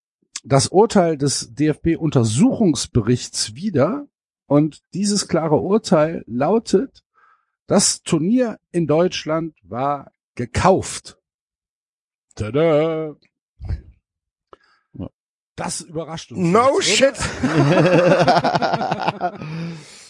das 0.44 0.70
Urteil 0.70 1.18
des 1.18 1.54
DFB-Untersuchungsberichts 1.54 3.54
wieder. 3.54 4.08
Und 4.48 4.82
dieses 4.94 5.28
klare 5.28 5.58
Urteil 5.58 6.24
lautet, 6.26 7.04
das 7.68 8.02
Turnier 8.02 8.60
in 8.72 8.88
Deutschland 8.88 9.56
war 9.64 10.12
gekauft. 10.36 11.18
Tada! 12.36 13.16
Das 15.56 15.82
überrascht 15.82 16.32
uns. 16.32 16.40
No 16.40 16.80
jetzt, 16.80 16.88
shit! 16.88 17.16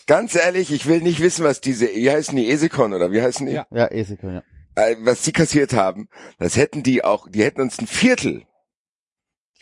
Ganz 0.08 0.36
ehrlich, 0.36 0.72
ich 0.72 0.86
will 0.88 1.02
nicht 1.02 1.20
wissen, 1.22 1.46
was 1.46 1.62
diese, 1.62 1.88
wie 1.88 2.12
heißen 2.12 2.36
die, 2.36 2.50
Esikon 2.50 2.94
oder 2.94 3.12
wie 3.12 3.22
heißen 3.22 3.48
die? 3.48 3.54
Ja. 3.54 3.66
ja, 3.72 3.88
Esikon, 3.88 4.34
ja. 4.36 4.44
Äh, 4.76 4.98
was 5.00 5.22
die 5.22 5.32
kassiert 5.32 5.72
haben. 5.74 6.10
Das 6.38 6.58
hätten 6.58 6.84
die 6.84 7.04
auch, 7.04 7.28
die 7.30 7.44
hätten 7.44 7.62
uns 7.62 7.80
ein 7.80 7.88
Viertel 7.88 8.44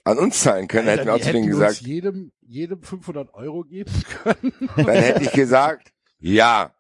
an 0.06 0.18
uns 0.18 0.42
zahlen 0.42 0.68
können, 0.68 0.88
Alter, 0.88 1.02
hätten 1.02 1.08
wir 1.10 1.16
auch 1.16 1.22
zu 1.22 1.32
denen 1.34 1.48
gesagt. 1.50 1.72
Uns 1.72 1.82
jedem, 1.82 2.32
jedem 2.42 2.82
500 2.82 3.34
Euro 3.34 3.64
geben 3.64 3.92
können. 4.24 4.54
Dann 4.78 4.88
hätte 4.88 5.24
ich 5.24 5.32
gesagt, 5.34 5.92
ja, 6.20 6.74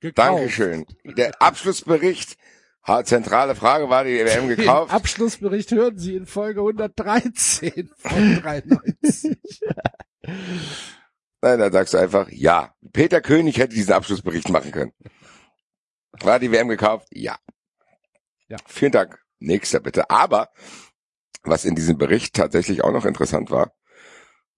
Gekauft. 0.00 0.28
Dankeschön. 0.30 0.86
Der 1.04 1.40
Abschlussbericht, 1.42 2.38
zentrale 3.04 3.54
Frage, 3.54 3.90
war 3.90 4.04
die 4.04 4.18
WM 4.24 4.48
Den 4.48 4.56
gekauft? 4.56 4.92
Abschlussbericht 4.92 5.70
hören 5.72 5.98
Sie 5.98 6.16
in 6.16 6.24
Folge 6.24 6.60
113 6.60 7.90
von 7.98 8.34
93. 8.42 9.36
Nein, 11.42 11.58
dann 11.58 11.72
sagst 11.72 11.92
du 11.94 11.98
einfach, 11.98 12.30
ja. 12.30 12.74
Peter 12.92 13.20
König 13.20 13.58
hätte 13.58 13.74
diesen 13.74 13.92
Abschlussbericht 13.92 14.48
machen 14.48 14.72
können. 14.72 14.92
War 16.20 16.38
die 16.38 16.50
WM 16.50 16.68
gekauft? 16.68 17.08
Ja. 17.12 17.36
Ja. 18.48 18.56
Vielen 18.66 18.92
Dank. 18.92 19.22
Nächster 19.38 19.80
bitte. 19.80 20.08
Aber, 20.10 20.50
was 21.42 21.64
in 21.64 21.74
diesem 21.74 21.98
Bericht 21.98 22.34
tatsächlich 22.34 22.84
auch 22.84 22.92
noch 22.92 23.04
interessant 23.04 23.50
war, 23.50 23.72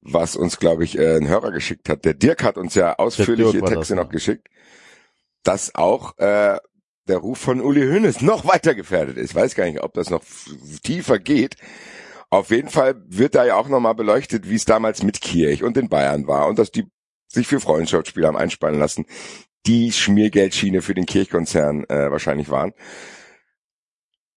was 0.00 0.36
uns, 0.36 0.58
glaube 0.58 0.84
ich, 0.84 0.98
äh, 0.98 1.16
ein 1.16 1.28
Hörer 1.28 1.52
geschickt 1.52 1.88
hat. 1.88 2.04
Der 2.04 2.14
Dirk 2.14 2.42
hat 2.42 2.58
uns 2.58 2.74
ja 2.74 2.96
ausführliche 2.96 3.60
das, 3.60 3.70
Texte 3.70 3.94
ja. 3.94 4.02
noch 4.02 4.10
geschickt, 4.10 4.48
dass 5.42 5.74
auch 5.74 6.18
äh, 6.18 6.58
der 7.08 7.18
Ruf 7.18 7.38
von 7.38 7.60
Uli 7.60 7.82
Hoeneß 7.82 8.22
noch 8.22 8.46
weiter 8.46 8.74
gefährdet 8.74 9.16
ist. 9.16 9.30
Ich 9.30 9.34
weiß 9.34 9.54
gar 9.54 9.64
nicht, 9.64 9.82
ob 9.82 9.94
das 9.94 10.10
noch 10.10 10.22
tiefer 10.82 11.18
geht. 11.18 11.56
Auf 12.30 12.50
jeden 12.50 12.70
Fall 12.70 13.02
wird 13.06 13.34
da 13.34 13.44
ja 13.44 13.56
auch 13.56 13.68
nochmal 13.68 13.94
beleuchtet, 13.94 14.48
wie 14.48 14.54
es 14.54 14.64
damals 14.64 15.02
mit 15.02 15.20
Kirch 15.20 15.62
und 15.62 15.76
den 15.76 15.88
Bayern 15.88 16.26
war 16.26 16.46
und 16.46 16.58
dass 16.58 16.70
die 16.70 16.86
sich 17.28 17.46
für 17.46 17.60
Freundschaftsspiele 17.60 18.26
haben 18.26 18.36
einspannen 18.36 18.78
lassen, 18.78 19.06
die 19.66 19.92
Schmiergeldschiene 19.92 20.82
für 20.82 20.94
den 20.94 21.06
Kirchkonzern 21.06 21.84
äh, 21.84 22.10
wahrscheinlich 22.10 22.48
waren. 22.48 22.72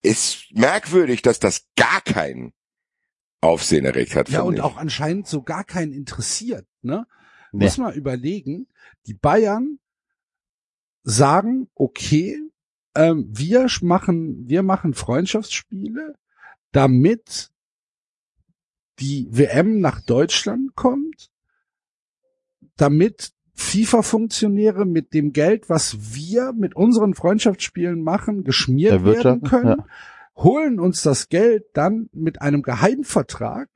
Ist 0.06 0.46
merkwürdig, 0.52 1.22
dass 1.22 1.40
das 1.40 1.68
gar 1.76 2.02
keinen 2.02 2.54
Aufsehen 3.42 3.86
erregt 3.86 4.16
hat. 4.16 4.30
Ja, 4.30 4.42
und 4.42 4.56
ich. 4.56 4.62
auch 4.62 4.78
anscheinend 4.78 5.28
so 5.28 5.44
gar 5.44 5.64
keinen 5.64 5.94
interessiert, 5.94 6.68
ne? 6.82 7.06
Nee. 7.52 7.66
Muss 7.66 7.78
man 7.78 7.94
überlegen, 7.94 8.68
die 9.06 9.14
Bayern 9.14 9.80
sagen, 11.04 11.70
okay, 11.76 12.42
ähm, 12.96 13.28
wir 13.30 13.68
machen, 13.82 14.48
wir 14.48 14.64
machen 14.64 14.94
Freundschaftsspiele, 14.94 16.16
damit 16.72 17.52
die 19.00 19.28
WM 19.30 19.80
nach 19.80 20.02
Deutschland 20.02 20.76
kommt, 20.76 21.30
damit 22.78 23.35
FIFA-Funktionäre 23.56 24.86
mit 24.86 25.14
dem 25.14 25.34
Geld, 25.34 25.70
was 25.70 26.16
wir 26.16 26.54
mit 26.54 26.76
unseren 26.76 27.14
Freundschaftsspielen 27.14 28.02
machen, 28.02 28.44
geschmiert 28.44 29.06
werden 29.06 29.42
können, 29.42 29.80
ja. 29.80 29.86
holen 30.36 30.80
uns 30.80 31.02
das 31.02 31.30
Geld 31.30 31.66
dann 31.74 32.10
mit 32.14 32.42
einem 32.42 32.62
Geheimvertrag 32.62 33.70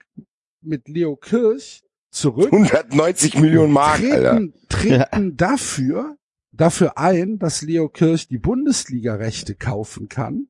mit 0.62 0.88
Leo 0.90 1.16
Kirch 1.16 1.84
zurück 2.12 2.52
190 2.52 3.40
Millionen 3.40 3.72
Mark, 3.72 4.02
Alter. 4.02 4.36
treten, 4.36 4.54
treten 4.68 5.38
dafür, 5.38 6.18
dafür 6.52 6.98
ein, 6.98 7.40
dass 7.40 7.62
Leo 7.62 7.88
Kirch 7.88 8.28
die 8.28 8.38
Bundesliga-Rechte 8.38 9.56
kaufen 9.56 10.10
kann. 10.10 10.48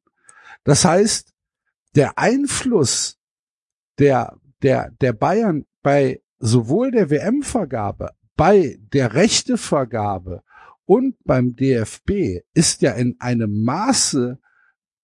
Das 0.64 0.86
heißt, 0.86 1.34
der 1.96 2.18
Einfluss 2.18 3.18
der, 4.00 4.38
der, 4.64 4.92
der 5.02 5.14
Bayern 5.14 5.66
bei 5.84 6.22
sowohl 6.40 6.92
der 6.92 7.10
WM-Vergabe, 7.10 8.12
bei 8.40 8.80
der 8.94 9.16
Rechtevergabe 9.16 10.44
und 10.86 11.18
beim 11.26 11.58
DFB 11.58 12.40
ist 12.54 12.82
ja 12.82 12.94
in 12.94 13.18
einem 13.20 13.66
Maße 13.66 14.40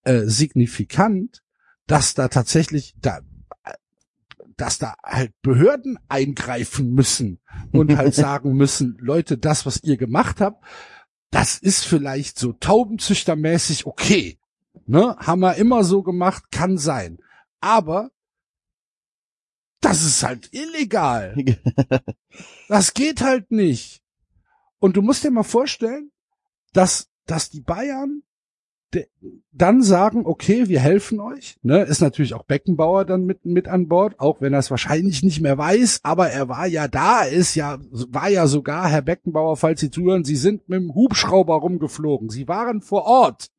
äh, 0.06 0.22
signifikant, 0.22 1.44
dass 1.86 2.14
da 2.14 2.30
tatsächlich 2.30 2.96
da 3.02 3.20
dass 4.56 4.78
da 4.78 4.96
halt 5.04 5.34
Behörden 5.42 6.00
eingreifen 6.08 6.94
müssen 6.94 7.42
und 7.74 7.98
halt 7.98 8.16
sagen 8.16 8.54
müssen, 8.54 8.96
Leute, 9.02 9.38
das, 9.38 9.66
was 9.66 9.84
ihr 9.84 9.98
gemacht 9.98 10.40
habt, 10.40 10.64
das 11.30 11.58
ist 11.58 11.84
vielleicht 11.84 12.40
so 12.40 12.54
taubenzüchtermäßig 12.54 13.86
okay. 13.86 14.40
Ne? 14.86 15.18
Haben 15.20 15.42
wir 15.42 15.56
immer 15.56 15.84
so 15.84 16.04
gemacht, 16.04 16.52
kann 16.52 16.78
sein. 16.78 17.18
Aber 17.60 18.12
das 19.86 20.04
ist 20.04 20.24
halt 20.24 20.50
illegal. 20.52 21.36
Das 22.68 22.96
geht 22.96 23.22
halt 23.22 23.52
nicht. 23.52 24.02
Und 24.80 24.98
du 24.98 25.04
musst 25.04 25.24
dir 25.24 25.30
mal 25.30 25.44
vorstellen, 25.44 26.12
dass, 26.74 27.10
dass 27.28 27.52
die 27.52 27.62
Bayern 27.62 28.24
dann 29.52 29.84
sagen, 29.84 30.26
okay, 30.26 30.68
wir 30.68 30.80
helfen 30.80 31.20
euch. 31.20 31.58
Ne, 31.62 31.84
ist 31.84 32.02
natürlich 32.02 32.34
auch 32.34 32.44
Beckenbauer 32.44 33.06
dann 33.06 33.26
mit, 33.26 33.46
mit 33.46 33.68
an 33.68 33.88
Bord, 33.88 34.20
auch 34.20 34.42
wenn 34.42 34.54
er 34.54 34.60
es 34.60 34.72
wahrscheinlich 34.72 35.22
nicht 35.22 35.42
mehr 35.42 35.58
weiß, 35.58 36.00
aber 36.04 36.30
er 36.30 36.50
war 36.50 36.66
ja 36.66 36.88
da, 36.88 37.22
ist 37.22 37.56
ja, 37.56 37.78
war 37.92 38.30
ja 38.30 38.48
sogar, 38.48 38.90
Herr 38.90 39.02
Beckenbauer, 39.04 39.58
falls 39.58 39.80
Sie 39.80 39.92
zuhören, 39.92 40.24
Sie 40.24 40.36
sind 40.36 40.68
mit 40.68 40.80
dem 40.80 40.96
Hubschrauber 40.96 41.56
rumgeflogen. 41.56 42.30
Sie 42.30 42.48
waren 42.48 42.82
vor 42.82 43.04
Ort. 43.04 43.52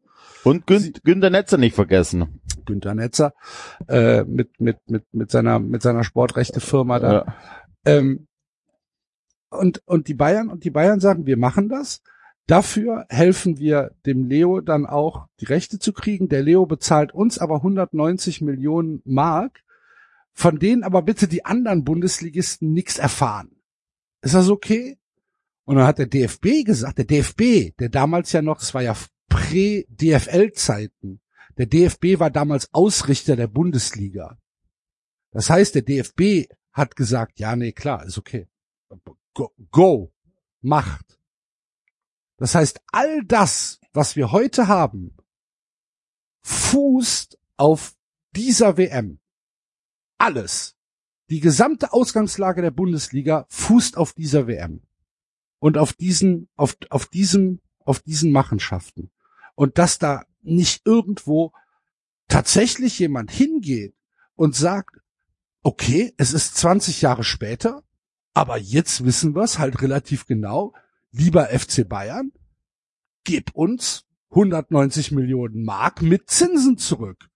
Und 0.42 0.66
Gün 0.66 0.92
Günter 1.04 1.30
Netzer 1.30 1.58
nicht 1.58 1.74
vergessen. 1.74 2.40
Günter 2.66 2.94
Netzer, 2.94 3.32
äh, 3.88 4.24
mit, 4.24 4.60
mit, 4.60 4.78
mit, 4.88 5.04
mit 5.12 5.30
seiner, 5.30 5.58
mit 5.58 5.82
seiner 5.82 6.04
Sportrechte-Firma 6.04 6.98
da. 6.98 7.12
Ja. 7.12 7.34
Ähm, 7.84 8.26
und, 9.48 9.82
und 9.86 10.08
die 10.08 10.14
Bayern, 10.14 10.48
und 10.48 10.64
die 10.64 10.70
Bayern 10.70 11.00
sagen, 11.00 11.26
wir 11.26 11.36
machen 11.36 11.68
das. 11.68 12.02
Dafür 12.46 13.06
helfen 13.08 13.58
wir 13.58 13.92
dem 14.04 14.28
Leo 14.28 14.60
dann 14.60 14.86
auch 14.86 15.26
die 15.40 15.46
Rechte 15.46 15.78
zu 15.78 15.92
kriegen. 15.92 16.28
Der 16.28 16.42
Leo 16.42 16.66
bezahlt 16.66 17.12
uns 17.12 17.38
aber 17.38 17.56
190 17.56 18.40
Millionen 18.40 19.02
Mark, 19.04 19.62
von 20.32 20.58
denen 20.58 20.84
aber 20.84 21.02
bitte 21.02 21.26
die 21.26 21.44
anderen 21.44 21.84
Bundesligisten 21.84 22.72
nichts 22.72 22.98
erfahren. 22.98 23.50
Ist 24.22 24.34
das 24.34 24.48
okay? 24.48 24.98
Und 25.64 25.76
dann 25.76 25.86
hat 25.86 25.98
der 25.98 26.06
DFB 26.06 26.64
gesagt, 26.64 26.98
der 26.98 27.04
DFB, 27.04 27.76
der 27.80 27.88
damals 27.88 28.30
ja 28.32 28.42
noch, 28.42 28.60
es 28.60 28.72
war 28.74 28.82
ja 28.82 28.94
Prä-DFL-Zeiten, 29.28 31.20
der 31.58 31.66
DFB 31.66 32.18
war 32.18 32.30
damals 32.30 32.72
Ausrichter 32.74 33.36
der 33.36 33.46
Bundesliga. 33.46 34.38
Das 35.30 35.50
heißt, 35.50 35.74
der 35.74 35.82
DFB 35.82 36.50
hat 36.72 36.96
gesagt, 36.96 37.38
ja, 37.38 37.56
nee, 37.56 37.72
klar, 37.72 38.04
ist 38.04 38.18
okay. 38.18 38.48
Go, 39.34 39.52
go 39.70 40.12
macht. 40.60 41.18
Das 42.36 42.54
heißt, 42.54 42.80
all 42.92 43.24
das, 43.24 43.80
was 43.92 44.16
wir 44.16 44.32
heute 44.32 44.68
haben, 44.68 45.16
fußt 46.42 47.38
auf 47.56 47.96
dieser 48.34 48.76
WM. 48.76 49.18
Alles. 50.18 50.76
Die 51.30 51.40
gesamte 51.40 51.92
Ausgangslage 51.92 52.62
der 52.62 52.70
Bundesliga 52.70 53.46
fußt 53.48 53.96
auf 53.96 54.12
dieser 54.12 54.46
WM. 54.46 54.82
Und 55.58 55.78
auf 55.78 55.94
diesen, 55.94 56.48
auf, 56.56 56.76
auf 56.90 57.06
diesem, 57.06 57.60
auf 57.84 58.00
diesen 58.00 58.30
Machenschaften. 58.30 59.10
Und 59.54 59.78
dass 59.78 59.98
da 59.98 60.26
nicht 60.46 60.86
irgendwo 60.86 61.52
tatsächlich 62.28 62.98
jemand 62.98 63.30
hingeht 63.30 63.94
und 64.34 64.54
sagt, 64.54 64.96
okay, 65.62 66.14
es 66.16 66.32
ist 66.32 66.56
20 66.56 67.02
Jahre 67.02 67.24
später, 67.24 67.82
aber 68.34 68.58
jetzt 68.58 69.04
wissen 69.04 69.34
wir 69.34 69.42
es 69.42 69.58
halt 69.58 69.82
relativ 69.82 70.26
genau, 70.26 70.74
lieber 71.10 71.46
FC 71.46 71.88
Bayern, 71.88 72.32
gib 73.24 73.54
uns 73.54 74.04
190 74.30 75.12
Millionen 75.12 75.64
Mark 75.64 76.02
mit 76.02 76.30
Zinsen 76.30 76.78
zurück. 76.78 77.28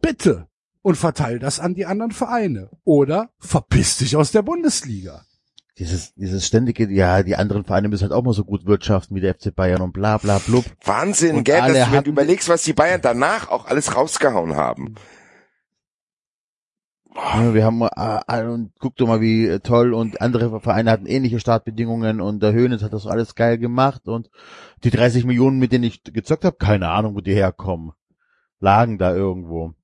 Bitte. 0.00 0.48
Und 0.82 0.96
verteil 0.96 1.38
das 1.38 1.60
an 1.60 1.74
die 1.74 1.86
anderen 1.86 2.12
Vereine. 2.12 2.70
Oder 2.84 3.30
verpiss 3.38 3.96
dich 3.96 4.16
aus 4.16 4.32
der 4.32 4.42
Bundesliga. 4.42 5.24
Dieses, 5.78 6.14
dieses 6.14 6.46
ständige, 6.46 6.88
ja, 6.92 7.24
die 7.24 7.34
anderen 7.34 7.64
Vereine 7.64 7.88
müssen 7.88 8.04
halt 8.04 8.12
auch 8.12 8.22
mal 8.22 8.32
so 8.32 8.44
gut 8.44 8.64
wirtschaften 8.64 9.16
wie 9.16 9.20
der 9.20 9.34
FC 9.34 9.52
Bayern 9.54 9.82
und 9.82 9.92
bla 9.92 10.18
bla 10.18 10.38
blub. 10.38 10.64
Wahnsinn, 10.84 11.36
Und 11.38 11.44
gell, 11.44 11.58
dass, 11.58 11.72
wenn 11.72 11.86
hatten- 11.90 12.04
du 12.04 12.10
überlegst, 12.10 12.48
was 12.48 12.62
die 12.62 12.72
Bayern 12.74 13.00
danach 13.02 13.48
auch 13.48 13.66
alles 13.66 13.96
rausgehauen 13.96 14.54
haben. 14.54 14.94
Ja, 17.16 17.54
Wir 17.54 17.64
haben 17.64 17.80
äh, 17.82 18.42
und 18.44 18.72
guck 18.80 18.96
doch 18.96 19.06
mal, 19.06 19.20
wie 19.20 19.46
äh, 19.46 19.60
toll 19.60 19.94
und 19.94 20.20
andere 20.20 20.60
Vereine 20.60 20.90
hatten 20.90 21.06
ähnliche 21.06 21.38
Startbedingungen 21.38 22.20
und 22.20 22.42
der 22.42 22.52
Höhnes 22.52 22.82
hat 22.82 22.92
das 22.92 23.06
alles 23.06 23.34
geil 23.36 23.58
gemacht 23.58 24.08
und 24.08 24.30
die 24.82 24.90
30 24.90 25.24
Millionen, 25.24 25.58
mit 25.58 25.70
denen 25.72 25.84
ich 25.84 26.02
gezockt 26.02 26.44
habe, 26.44 26.56
keine 26.56 26.88
Ahnung, 26.88 27.14
wo 27.14 27.20
die 27.20 27.34
herkommen. 27.34 27.92
Lagen 28.58 28.98
da 28.98 29.14
irgendwo. 29.14 29.74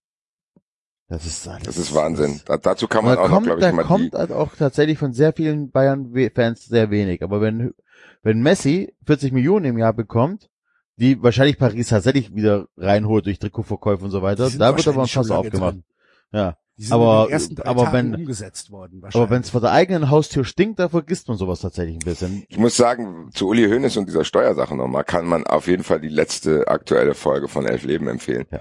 Das 1.11 1.27
ist 1.27 1.47
alles. 1.49 1.65
Das 1.65 1.77
ist 1.77 1.93
Wahnsinn. 1.95 2.41
Da, 2.47 2.57
dazu 2.57 2.87
kann 2.89 3.05
man 3.05 3.19
auch 3.19 3.25
noch, 3.29 3.35
kommt, 3.35 3.47
glaube 3.47 3.61
da 3.61 3.69
ich, 3.71 3.75
mal 3.75 3.85
kommt 3.85 4.15
die, 4.15 4.17
halt 4.17 4.31
auch 4.33 4.55
tatsächlich 4.57 4.97
von 4.97 5.13
sehr 5.13 5.33
vielen 5.33 5.71
Bayern-Fans 5.71 6.65
sehr 6.67 6.91
wenig. 6.91 7.23
Aber 7.23 7.41
wenn, 7.41 7.75
wenn 8.23 8.41
Messi 8.41 8.95
40 9.07 9.33
Millionen 9.33 9.65
im 9.67 9.77
Jahr 9.79 9.93
bekommt, 9.93 10.49
die 10.97 11.21
wahrscheinlich 11.23 11.59
Paris 11.59 11.89
tatsächlich 11.89 12.35
wieder 12.35 12.69
reinholt 12.77 13.27
durch 13.27 13.39
Trikotverkäufe 13.41 14.05
und 14.05 14.11
so 14.13 14.23
weiter, 14.23 14.49
da 14.51 14.77
wird 14.77 14.87
aber 14.87 15.03
ein 15.03 15.09
Fass 15.09 15.31
aufgemacht. 15.31 15.73
drin. 15.75 15.85
Ja. 16.33 16.57
Die 16.77 16.85
sind 16.85 16.93
Aber- 16.95 17.23
in 17.25 17.27
den 17.27 17.33
ersten 17.33 17.55
drei 17.57 17.65
aber 17.69 17.85
Tagen 17.85 18.13
wenn- 18.13 18.15
umgesetzt 18.15 18.71
worden. 18.71 19.03
Aber 19.13 19.29
wenn 19.31 19.43
es 19.43 19.51
vor 19.51 19.61
der 19.61 19.73
eigenen 19.73 20.11
Haustür 20.11 20.45
stinkt, 20.45 20.79
da 20.79 20.89
vergisst 20.89 21.27
man 21.29 21.37
sowas 21.37 21.61
tatsächlich 21.61 21.97
ein 21.97 22.05
bisschen. 22.05 22.45
ich 22.49 22.57
muss 22.57 22.77
sagen, 22.77 23.31
zu 23.35 23.49
Uli 23.49 23.69
Hoeneß 23.69 23.97
und 23.97 24.07
dieser 24.09 24.25
Steuersache 24.25 24.77
nochmal, 24.77 25.05
kann 25.05 25.27
man 25.27 25.45
auf 25.45 25.67
jeden 25.67 25.83
Fall 25.83 26.01
die 26.01 26.09
letzte 26.09 26.69
aktuelle 26.69 27.15
Folge 27.15 27.49
von 27.49 27.67
Elf 27.67 27.83
Leben 27.83 28.07
empfehlen. 28.07 28.47
Ja. 28.53 28.61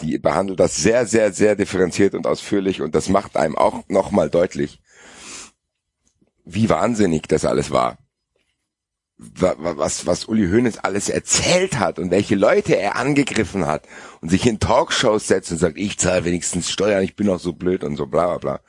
Die 0.00 0.18
behandelt 0.18 0.58
das 0.58 0.76
sehr, 0.76 1.06
sehr, 1.06 1.32
sehr 1.32 1.54
differenziert 1.54 2.14
und 2.14 2.26
ausführlich 2.26 2.80
und 2.80 2.94
das 2.94 3.08
macht 3.08 3.36
einem 3.36 3.56
auch 3.56 3.84
nochmal 3.88 4.30
deutlich, 4.30 4.80
wie 6.44 6.68
wahnsinnig 6.70 7.28
das 7.28 7.44
alles 7.44 7.70
war. 7.70 7.98
Wa- 9.18 9.54
wa- 9.58 9.76
Was, 9.76 10.06
was 10.06 10.24
Uli 10.24 10.48
Hoeneß 10.48 10.78
alles 10.78 11.08
erzählt 11.08 11.78
hat 11.78 11.98
und 11.98 12.10
welche 12.10 12.34
Leute 12.34 12.74
er 12.76 12.96
angegriffen 12.96 13.66
hat 13.66 13.86
und 14.20 14.30
sich 14.30 14.46
in 14.46 14.58
Talkshows 14.58 15.28
setzt 15.28 15.52
und 15.52 15.58
sagt, 15.58 15.76
ich 15.78 15.98
zahle 15.98 16.24
wenigstens 16.24 16.70
Steuern, 16.70 17.04
ich 17.04 17.14
bin 17.14 17.28
auch 17.28 17.38
so 17.38 17.52
blöd 17.52 17.84
und 17.84 17.96
so 17.96 18.06
bla 18.06 18.26
bla 18.26 18.38
bla. 18.38 18.60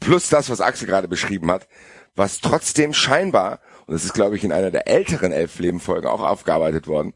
Plus 0.00 0.28
das, 0.28 0.50
was 0.50 0.60
Axel 0.60 0.86
gerade 0.86 1.08
beschrieben 1.08 1.50
hat, 1.50 1.66
was 2.14 2.40
trotzdem 2.40 2.92
scheinbar, 2.92 3.60
und 3.86 3.94
das 3.94 4.04
ist 4.04 4.12
glaube 4.12 4.36
ich 4.36 4.44
in 4.44 4.52
einer 4.52 4.70
der 4.70 4.88
älteren 4.88 5.32
Elfleben-Folgen 5.32 6.08
auch 6.08 6.22
aufgearbeitet 6.22 6.86
worden, 6.86 7.14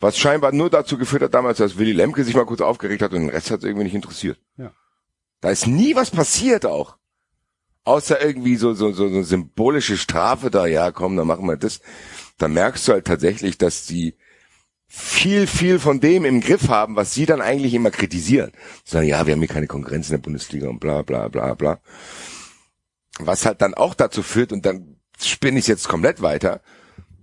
was 0.00 0.16
scheinbar 0.16 0.52
nur 0.52 0.70
dazu 0.70 0.96
geführt 0.96 1.22
hat 1.22 1.34
damals, 1.34 1.58
dass 1.58 1.76
Willy 1.76 1.92
Lemke 1.92 2.24
sich 2.24 2.34
mal 2.34 2.46
kurz 2.46 2.60
aufgeregt 2.60 3.02
hat 3.02 3.12
und 3.12 3.20
den 3.20 3.30
Rest 3.30 3.50
hat 3.50 3.58
es 3.58 3.64
irgendwie 3.64 3.84
nicht 3.84 3.94
interessiert. 3.94 4.38
Ja. 4.56 4.72
Da 5.40 5.50
ist 5.50 5.66
nie 5.66 5.94
was 5.94 6.10
passiert 6.10 6.66
auch. 6.66 6.96
Außer 7.84 8.20
irgendwie 8.20 8.56
so, 8.56 8.74
so, 8.74 8.92
so, 8.92 9.08
so 9.08 9.22
symbolische 9.22 9.96
Strafe 9.96 10.50
da, 10.50 10.66
ja 10.66 10.92
komm, 10.92 11.16
dann 11.16 11.26
machen 11.26 11.46
wir 11.46 11.56
das. 11.56 11.80
Da 12.36 12.46
merkst 12.48 12.86
du 12.86 12.92
halt 12.92 13.06
tatsächlich, 13.06 13.58
dass 13.58 13.86
die 13.86 14.16
viel, 14.86 15.46
viel 15.46 15.78
von 15.78 16.00
dem 16.00 16.24
im 16.24 16.40
Griff 16.40 16.68
haben, 16.68 16.96
was 16.96 17.12
sie 17.12 17.26
dann 17.26 17.40
eigentlich 17.40 17.74
immer 17.74 17.90
kritisieren. 17.90 18.52
Sagen, 18.84 19.06
ja, 19.06 19.26
wir 19.26 19.32
haben 19.34 19.40
hier 19.40 19.48
keine 19.48 19.66
Konkurrenz 19.66 20.08
in 20.08 20.14
der 20.16 20.22
Bundesliga 20.22 20.68
und 20.68 20.80
bla 20.80 21.02
bla 21.02 21.28
bla 21.28 21.54
bla. 21.54 21.80
Was 23.18 23.44
halt 23.44 23.60
dann 23.60 23.74
auch 23.74 23.94
dazu 23.94 24.22
führt, 24.22 24.52
und 24.52 24.64
dann 24.64 24.96
spinne 25.20 25.58
ich 25.58 25.66
jetzt 25.66 25.88
komplett 25.88 26.22
weiter, 26.22 26.62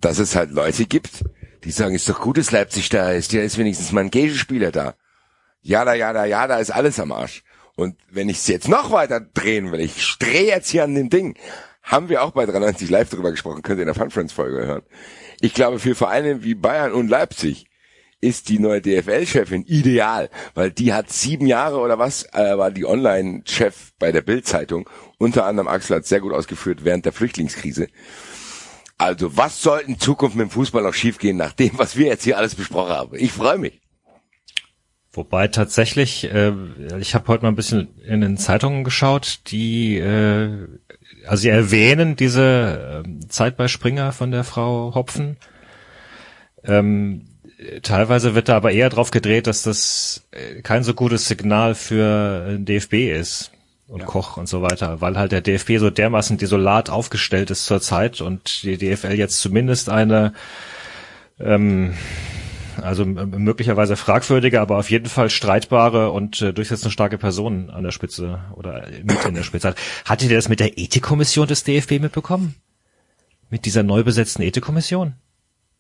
dass 0.02 0.20
es 0.20 0.36
halt 0.36 0.52
Leute 0.52 0.86
gibt, 0.86 1.24
die 1.66 1.72
sagen, 1.72 1.96
ist 1.96 2.08
doch 2.08 2.22
gut, 2.22 2.38
dass 2.38 2.52
Leipzig 2.52 2.90
da 2.90 3.12
ist, 3.12 3.34
ja 3.34 3.42
ist 3.42 3.58
wenigstens 3.58 3.92
mal 3.92 4.02
ein 4.02 4.12
Gegenspieler 4.12 4.72
da. 4.72 4.94
Ja, 5.62 5.84
da, 5.84 5.96
ja, 5.96 6.14
da, 6.14 6.26
ja, 6.26 6.48
da 6.48 6.60
ist 6.60 6.70
alles 6.70 7.00
am 7.00 7.12
Arsch. 7.12 7.44
Und 7.76 7.98
wenn 8.10 8.30
ich 8.30 8.38
es 8.38 8.48
jetzt 8.48 8.70
noch 8.70 8.92
weiter 8.92 9.20
drehen 9.20 9.72
will, 9.72 9.82
ich 9.82 10.18
drehe 10.20 10.46
jetzt 10.46 10.70
hier 10.70 10.84
an 10.84 10.96
dem 10.96 11.10
Ding, 11.10 11.36
haben 11.82 12.08
wir 12.10 12.24
auch 12.24 12.32
bei 12.32 12.46
93 12.46 12.90
Live 12.90 13.10
darüber 13.10 13.32
gesprochen, 13.32 13.64
könnt 13.64 13.80
ihr 13.80 13.84
in 13.84 13.88
der 13.88 13.96
Fun 13.96 14.12
Friends 14.12 14.32
Folge 14.32 14.66
hören. 14.66 14.84
Ich 15.42 15.54
glaube, 15.54 15.80
für 15.80 15.96
Vereine 15.96 16.44
wie 16.44 16.56
Bayern 16.56 16.94
und 16.94 17.10
Leipzig 17.10 17.66
ist 18.22 18.50
die 18.50 18.60
neue 18.60 18.82
DFL-Chefin 18.82 19.64
ideal, 19.64 20.30
weil 20.54 20.72
die 20.72 20.94
hat 20.94 21.12
sieben 21.12 21.48
Jahre 21.48 21.80
oder 21.80 22.00
was, 22.00 22.24
äh, 22.34 22.58
war 22.58 22.72
die 22.72 22.86
Online-Chef 22.86 23.92
bei 24.00 24.12
der 24.12 24.22
Bild-Zeitung. 24.22 24.90
Unter 25.18 25.46
anderem 25.46 25.68
Axel 25.68 25.98
hat 25.98 26.06
sehr 26.06 26.22
gut 26.22 26.34
ausgeführt 26.34 26.84
während 26.84 27.06
der 27.06 27.14
Flüchtlingskrise. 27.14 27.88
Also 28.98 29.36
was 29.36 29.62
soll 29.62 29.82
in 29.86 30.00
Zukunft 30.00 30.36
mit 30.36 30.48
dem 30.48 30.52
Fußball 30.52 30.84
noch 30.84 30.94
schiefgehen, 30.94 31.38
nach 31.38 31.52
dem, 31.52 31.78
was 31.78 31.98
wir 31.98 32.08
jetzt 32.08 32.24
hier 32.24 32.38
alles 32.38 32.56
besprochen 32.56 32.94
haben? 32.94 33.18
Ich 33.18 33.32
freue 33.32 33.58
mich. 33.58 33.82
Wobei 35.12 35.48
tatsächlich, 35.48 36.26
äh, 36.26 36.52
ich 37.00 37.16
habe 37.16 37.28
heute 37.30 37.44
mal 37.44 37.50
ein 37.50 37.56
bisschen 37.56 38.00
in 38.02 38.22
den 38.22 38.38
Zeitungen 38.38 38.84
geschaut, 38.84 39.40
die, 39.48 39.98
äh, 39.98 40.68
also 41.26 41.42
sie 41.42 41.50
erwähnen 41.50 42.16
diese 42.16 43.04
äh, 43.06 43.28
Zeit 43.28 43.56
bei 43.56 43.68
Springer 43.70 44.12
von 44.12 44.32
der 44.32 44.44
Frau 44.44 44.94
Hopfen. 44.94 45.38
Ähm, 46.66 47.28
teilweise 47.82 48.36
wird 48.36 48.50
da 48.50 48.58
aber 48.58 48.72
eher 48.72 48.90
drauf 48.90 49.12
gedreht, 49.12 49.48
dass 49.48 49.64
das 49.64 50.28
äh, 50.32 50.62
kein 50.62 50.84
so 50.84 50.94
gutes 50.94 51.28
Signal 51.28 51.76
für 51.76 52.48
den 52.50 52.66
DFB 52.66 52.94
ist 53.14 53.55
und 53.88 54.06
Koch 54.06 54.38
und 54.38 54.48
so 54.48 54.62
weiter, 54.62 55.02
weil 55.02 55.18
halt 55.18 55.32
der 55.32 55.42
DFB 55.42 55.78
so 55.78 55.90
dermaßen 55.90 56.38
desolat 56.38 56.90
aufgestellt 56.90 57.52
ist 57.52 57.66
zurzeit 57.66 58.22
und 58.22 58.64
die 58.64 58.78
DFL 58.78 59.14
jetzt 59.14 59.40
zumindest 59.40 59.90
eine 59.90 60.34
ähm, 61.40 61.94
also 62.82 63.06
möglicherweise 63.06 63.96
fragwürdige, 63.96 64.60
aber 64.60 64.78
auf 64.78 64.90
jeden 64.90 65.08
Fall 65.08 65.30
streitbare 65.30 66.12
und 66.12 66.42
äh, 66.42 66.52
durchsetzungsstarke 66.52 67.18
Personen 67.18 67.70
an 67.70 67.84
der 67.84 67.92
Spitze 67.92 68.40
oder 68.56 68.88
mit 69.04 69.24
in 69.24 69.36
der 69.36 69.44
Spitze 69.44 69.70
hat. 69.70 69.78
Hattet 70.04 70.30
ihr 70.30 70.36
das 70.36 70.50
mit 70.50 70.60
der 70.60 70.78
Ethikkommission 70.78 71.48
des 71.48 71.64
DFB 71.64 72.02
mitbekommen? 72.02 72.56
Mit 73.50 73.66
dieser 73.66 73.84
neu 73.84 74.04
besetzten 74.04 74.42
Ethikkommission? 74.42 75.14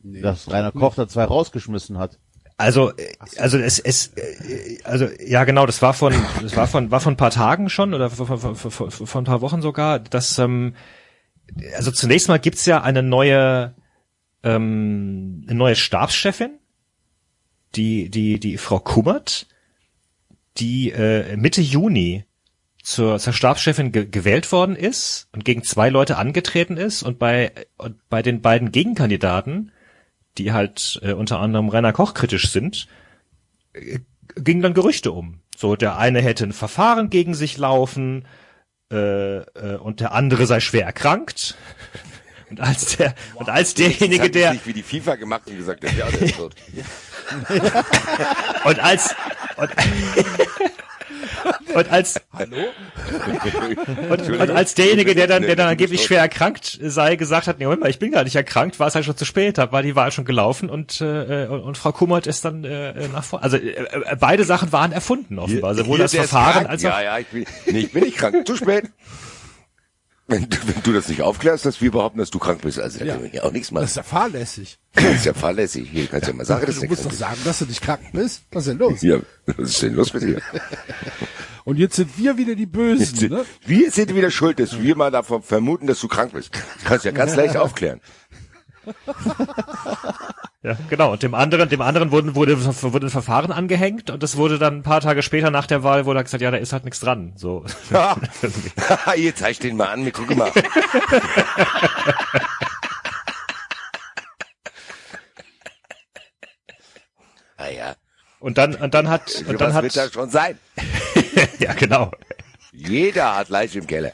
dass 0.06 0.51
Rainer 0.51 0.72
Koch 0.72 0.95
da 0.95 1.08
zwei 1.08 1.24
rausgeschmissen 1.24 1.97
hat. 1.97 2.20
Also, 2.58 2.91
äh, 2.95 3.14
also 3.38 3.58
es, 3.58 3.80
es, 3.80 4.14
äh, 4.16 4.80
also 4.84 5.08
ja 5.26 5.43
genau, 5.43 5.66
das 5.66 5.82
war 5.82 5.93
von, 5.93 6.14
das 6.41 6.56
war 6.56 6.68
von, 6.68 6.91
war 6.91 7.01
von 7.01 7.14
ein 7.14 7.18
paar 7.18 7.32
Tagen 7.32 7.70
schon 7.70 7.93
oder 7.93 8.10
von, 8.10 8.26
von, 8.26 8.56
von, 8.56 8.72
von, 8.72 8.91
von 8.91 9.22
ein 9.22 9.26
paar 9.26 9.41
Wochen 9.41 9.62
sogar. 9.62 9.99
dass 9.99 10.39
ähm, 10.39 10.76
also 11.76 11.91
zunächst 11.91 12.28
mal 12.28 12.39
gibt's 12.39 12.66
ja 12.66 12.82
eine 12.82 13.03
neue, 13.03 13.76
ähm, 14.43 15.43
eine 15.47 15.58
neue 15.58 15.76
Stabschefin, 15.76 16.60
die, 17.76 18.10
die, 18.10 18.39
die 18.39 18.58
Frau 18.58 18.80
Kummert, 18.80 19.47
die 20.58 20.91
äh, 20.91 21.36
Mitte 21.36 21.62
Juni 21.62 22.26
zur, 22.82 23.20
zur 23.20 23.34
Stabschefin 23.34 23.91
ge 23.91 24.06
gewählt 24.06 24.51
worden 24.51 24.76
ist 24.76 25.28
und 25.34 25.43
gegen 25.43 25.64
zwei 25.64 25.89
Leute 25.89 26.18
angetreten 26.18 26.78
ist 26.78 27.03
und 27.03 27.20
bei, 27.20 27.51
und 27.78 27.97
bei 28.10 28.22
den 28.22 28.41
beiden 28.41 28.72
Gegenkandidaten 28.72 29.72
die 30.38 30.51
halt 30.51 30.99
äh, 31.01 31.13
unter 31.13 31.39
anderem 31.39 31.69
Rainer 31.69 31.93
Koch 31.93 32.13
kritisch 32.13 32.51
sind, 32.51 32.88
äh, 33.73 33.99
gingen 34.36 34.61
dann 34.61 34.73
Gerüchte 34.73 35.11
um. 35.11 35.41
So, 35.55 35.75
der 35.75 35.97
eine 35.97 36.21
hätte 36.21 36.43
ein 36.43 36.53
Verfahren 36.53 37.09
gegen 37.09 37.33
sich 37.33 37.57
laufen 37.57 38.27
äh, 38.91 39.38
äh, 39.38 39.77
und 39.77 39.99
der 39.99 40.11
andere 40.11 40.45
sei 40.45 40.59
schwer 40.59 40.86
erkrankt. 40.86 41.55
Und 42.47 42.61
als 42.61 42.97
der 42.97 43.15
und 43.33 43.49
als 43.49 43.73
derjenige, 43.73 44.29
der 44.29 44.53
nicht 44.53 44.67
wie 44.67 44.73
die 44.73 44.83
FIFA 44.83 45.15
gemacht 45.15 45.47
und 45.47 45.57
gesagt, 45.57 45.83
hat, 45.83 45.97
ja, 45.97 46.11
der 46.11 46.21
ist 46.21 46.36
tot. 46.36 46.53
und 48.65 48.79
als 48.79 49.15
und, 49.57 49.71
und 51.76 51.91
als 51.91 52.21
Hallo? 52.34 52.57
und, 54.09 54.30
und 54.30 54.51
als 54.51 54.73
derjenige, 54.73 55.15
der 55.15 55.28
dann, 55.28 55.43
der 55.43 55.55
dann 55.55 55.67
angeblich 55.67 56.03
schwer 56.03 56.19
erkrankt 56.19 56.80
sei, 56.82 57.15
gesagt 57.15 57.47
hat, 57.47 57.59
nee, 57.59 57.65
Moment 57.65 57.82
mal, 57.82 57.89
ich 57.89 57.99
bin 57.99 58.11
gar 58.11 58.23
nicht 58.23 58.36
erkrankt, 58.36 58.80
war 58.80 58.88
es 58.88 58.95
halt 58.95 59.05
schon 59.05 59.17
zu 59.17 59.26
spät, 59.26 59.57
da 59.57 59.71
war 59.71 59.84
die 59.84 59.95
Wahl 59.95 60.11
schon 60.11 60.26
gelaufen 60.26 60.69
und, 60.69 61.01
äh, 61.01 61.47
und, 61.49 61.61
und 61.61 61.78
Frau 61.78 61.91
Kummert 61.91 62.28
ist 62.28 62.45
dann 62.45 62.63
äh, 62.63 63.07
nach 63.09 63.23
vorne. 63.23 63.43
Also 63.43 63.57
äh, 63.57 63.71
äh, 63.71 64.15
beide 64.19 64.43
Sachen 64.43 64.71
waren 64.71 64.91
erfunden 64.91 65.39
offenbar, 65.39 65.76
sowohl 65.76 65.99
das 65.99 66.13
Verfahren 66.15 66.65
als 66.65 66.84
auch 66.86 66.89
Ja, 66.89 67.01
ja, 67.01 67.19
ich 67.19 67.28
bin, 67.28 67.45
nee, 67.65 67.80
ich 67.80 67.91
bin 67.91 68.03
nicht 68.03 68.17
krank. 68.17 68.45
Zu 68.47 68.55
spät. 68.55 68.86
Wenn 70.28 70.49
du, 70.49 70.57
wenn 70.67 70.82
du 70.82 70.91
das 70.91 71.07
nicht 71.07 71.21
aufklärst, 71.21 71.65
dass 71.67 71.82
wir 71.82 71.91
behaupten, 71.91 72.17
dass 72.17 72.32
du 72.32 72.39
krank 72.39 72.61
bist, 72.61 72.80
also 72.80 73.03
Ja. 73.03 73.13
können 73.13 73.26
wir 73.32 73.34
ja 73.36 73.43
auch 73.43 73.51
nichts 73.51 73.67
Das 73.67 73.73
machen. 73.73 73.84
ist 73.86 73.95
ja 73.95 74.03
fahrlässig. 74.03 74.80
Das 74.93 75.03
ist 75.03 75.26
ja 75.26 75.34
fahrlässig. 75.36 75.88
Hier 75.91 76.07
kannst 76.07 76.28
du 76.28 76.32
ja 76.32 76.38
mal 76.38 76.45
sagen, 76.45 76.65
dass 76.65 76.76
Du 76.76 76.82
du 76.82 76.88
musst 76.88 77.05
doch 77.05 77.11
sagen, 77.11 77.38
dass 77.43 77.59
du 77.59 77.65
nicht 77.65 77.82
krank 77.84 78.01
bist. 78.11 78.41
Was 78.51 78.63
ist 78.65 78.69
denn 78.71 78.78
los? 78.80 79.01
Ja, 79.03 79.19
was 79.45 79.69
ist 79.69 79.82
denn 79.84 79.93
los 79.93 80.13
mit 80.13 80.23
dir? 80.23 80.41
Und 81.63 81.78
jetzt 81.78 81.95
sind 81.95 82.17
wir 82.17 82.38
wieder 82.38 82.55
die 82.55 82.65
Bösen, 82.65 83.15
sind- 83.15 83.32
ne? 83.32 83.45
Wir 83.65 83.91
sind 83.91 84.15
wieder 84.15 84.32
schuld, 84.32 84.59
dass 84.59 84.80
wir 84.82 84.95
mal 84.95 85.11
davon 85.11 85.43
vermuten, 85.43 85.86
dass 85.88 85.99
du 85.99 86.07
krank 86.07 86.34
bist. 86.34 86.51
Das 86.53 86.63
kannst 86.86 87.05
du 87.05 87.09
ja 87.09 87.15
ganz 87.15 87.36
leicht 87.38 87.57
aufklären. 87.57 88.01
Ja, 90.66 90.76
genau. 90.89 91.11
Und 91.11 91.22
dem 91.22 91.36
anderen, 91.36 91.70
dem 91.70 91.82
anderen 91.82 92.09
wurden, 92.09 92.34
wurde, 92.34 92.59
wurde 92.82 93.05
ein 93.05 93.11
Verfahren 93.11 93.51
angehängt 93.51 94.09
und 94.09 94.24
das 94.24 94.36
wurde 94.36 94.57
dann 94.57 94.78
ein 94.78 94.82
paar 94.82 94.99
Tage 94.99 95.22
später 95.22 95.51
nach 95.51 95.68
der 95.68 95.84
Wahl, 95.84 96.07
wurde 96.07 96.24
gesagt, 96.24 96.41
ja, 96.41 96.49
da 96.49 96.57
ist 96.57 96.74
halt 96.74 96.86
nichts 96.86 96.99
dran. 96.99 97.34
So. 97.36 97.63
Ja. 97.91 98.18
Jetzt 99.16 99.41
zeig 99.41 99.59
den 99.59 99.78
mal 99.78 99.89
an, 99.89 100.05
wir 100.05 100.11
gucken 100.11 100.39
mal. 100.39 100.51
ah 107.57 107.70
ja. 107.70 107.93
Und 108.39 108.57
dann, 108.57 108.74
und 108.74 108.95
dann 108.95 109.07
hat, 109.07 109.43
und 109.47 109.61
dann 109.61 109.76
hat. 109.76 109.84
wird 109.84 109.95
das 109.95 110.13
schon 110.13 110.32
sein. 110.32 110.57
ja, 111.59 111.74
genau. 111.74 112.09
Jeder 112.72 113.36
hat 113.36 113.49
Leiche 113.49 113.78
im 113.78 113.86
Keller. 113.86 114.13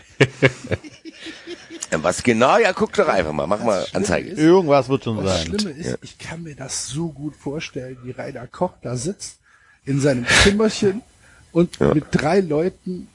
Was 1.93 2.23
genau? 2.23 2.57
Ja, 2.57 2.71
guck 2.73 2.93
doch 2.93 3.07
einfach 3.07 3.33
mal. 3.33 3.47
Mach 3.47 3.63
mal 3.63 3.85
Anzeige. 3.93 4.29
Irgendwas 4.29 4.87
wird 4.87 5.03
schon 5.03 5.23
Das 5.23 5.43
sein. 5.43 5.47
Schlimme 5.59 5.71
ist, 5.71 5.97
ich 6.01 6.17
kann 6.17 6.43
mir 6.43 6.55
das 6.55 6.87
so 6.87 7.09
gut 7.09 7.35
vorstellen, 7.35 7.97
wie 8.03 8.11
Rainer 8.11 8.47
Koch 8.47 8.73
da 8.81 8.95
sitzt 8.95 9.39
in 9.85 9.99
seinem 9.99 10.25
Zimmerchen 10.43 11.01
und 11.51 11.79
mit 11.93 12.05
drei 12.11 12.39
Leuten 12.39 13.07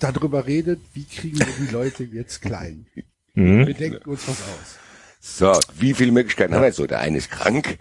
darüber 0.00 0.46
redet, 0.46 0.80
wie 0.94 1.04
kriegen 1.04 1.38
wir 1.38 1.46
die 1.60 1.72
Leute 1.72 2.04
jetzt 2.04 2.42
klein. 2.42 2.86
Mhm. 3.34 3.66
Wir 3.66 3.74
denken 3.74 4.10
uns 4.10 4.22
was 4.26 4.38
aus. 4.40 4.78
So, 5.20 5.60
wie 5.78 5.94
viele 5.94 6.12
Möglichkeiten 6.12 6.54
haben 6.54 6.62
wir 6.62 6.68
jetzt 6.68 6.76
so? 6.76 6.86
Der 6.86 7.00
eine 7.00 7.18
ist 7.18 7.30
krank, 7.30 7.78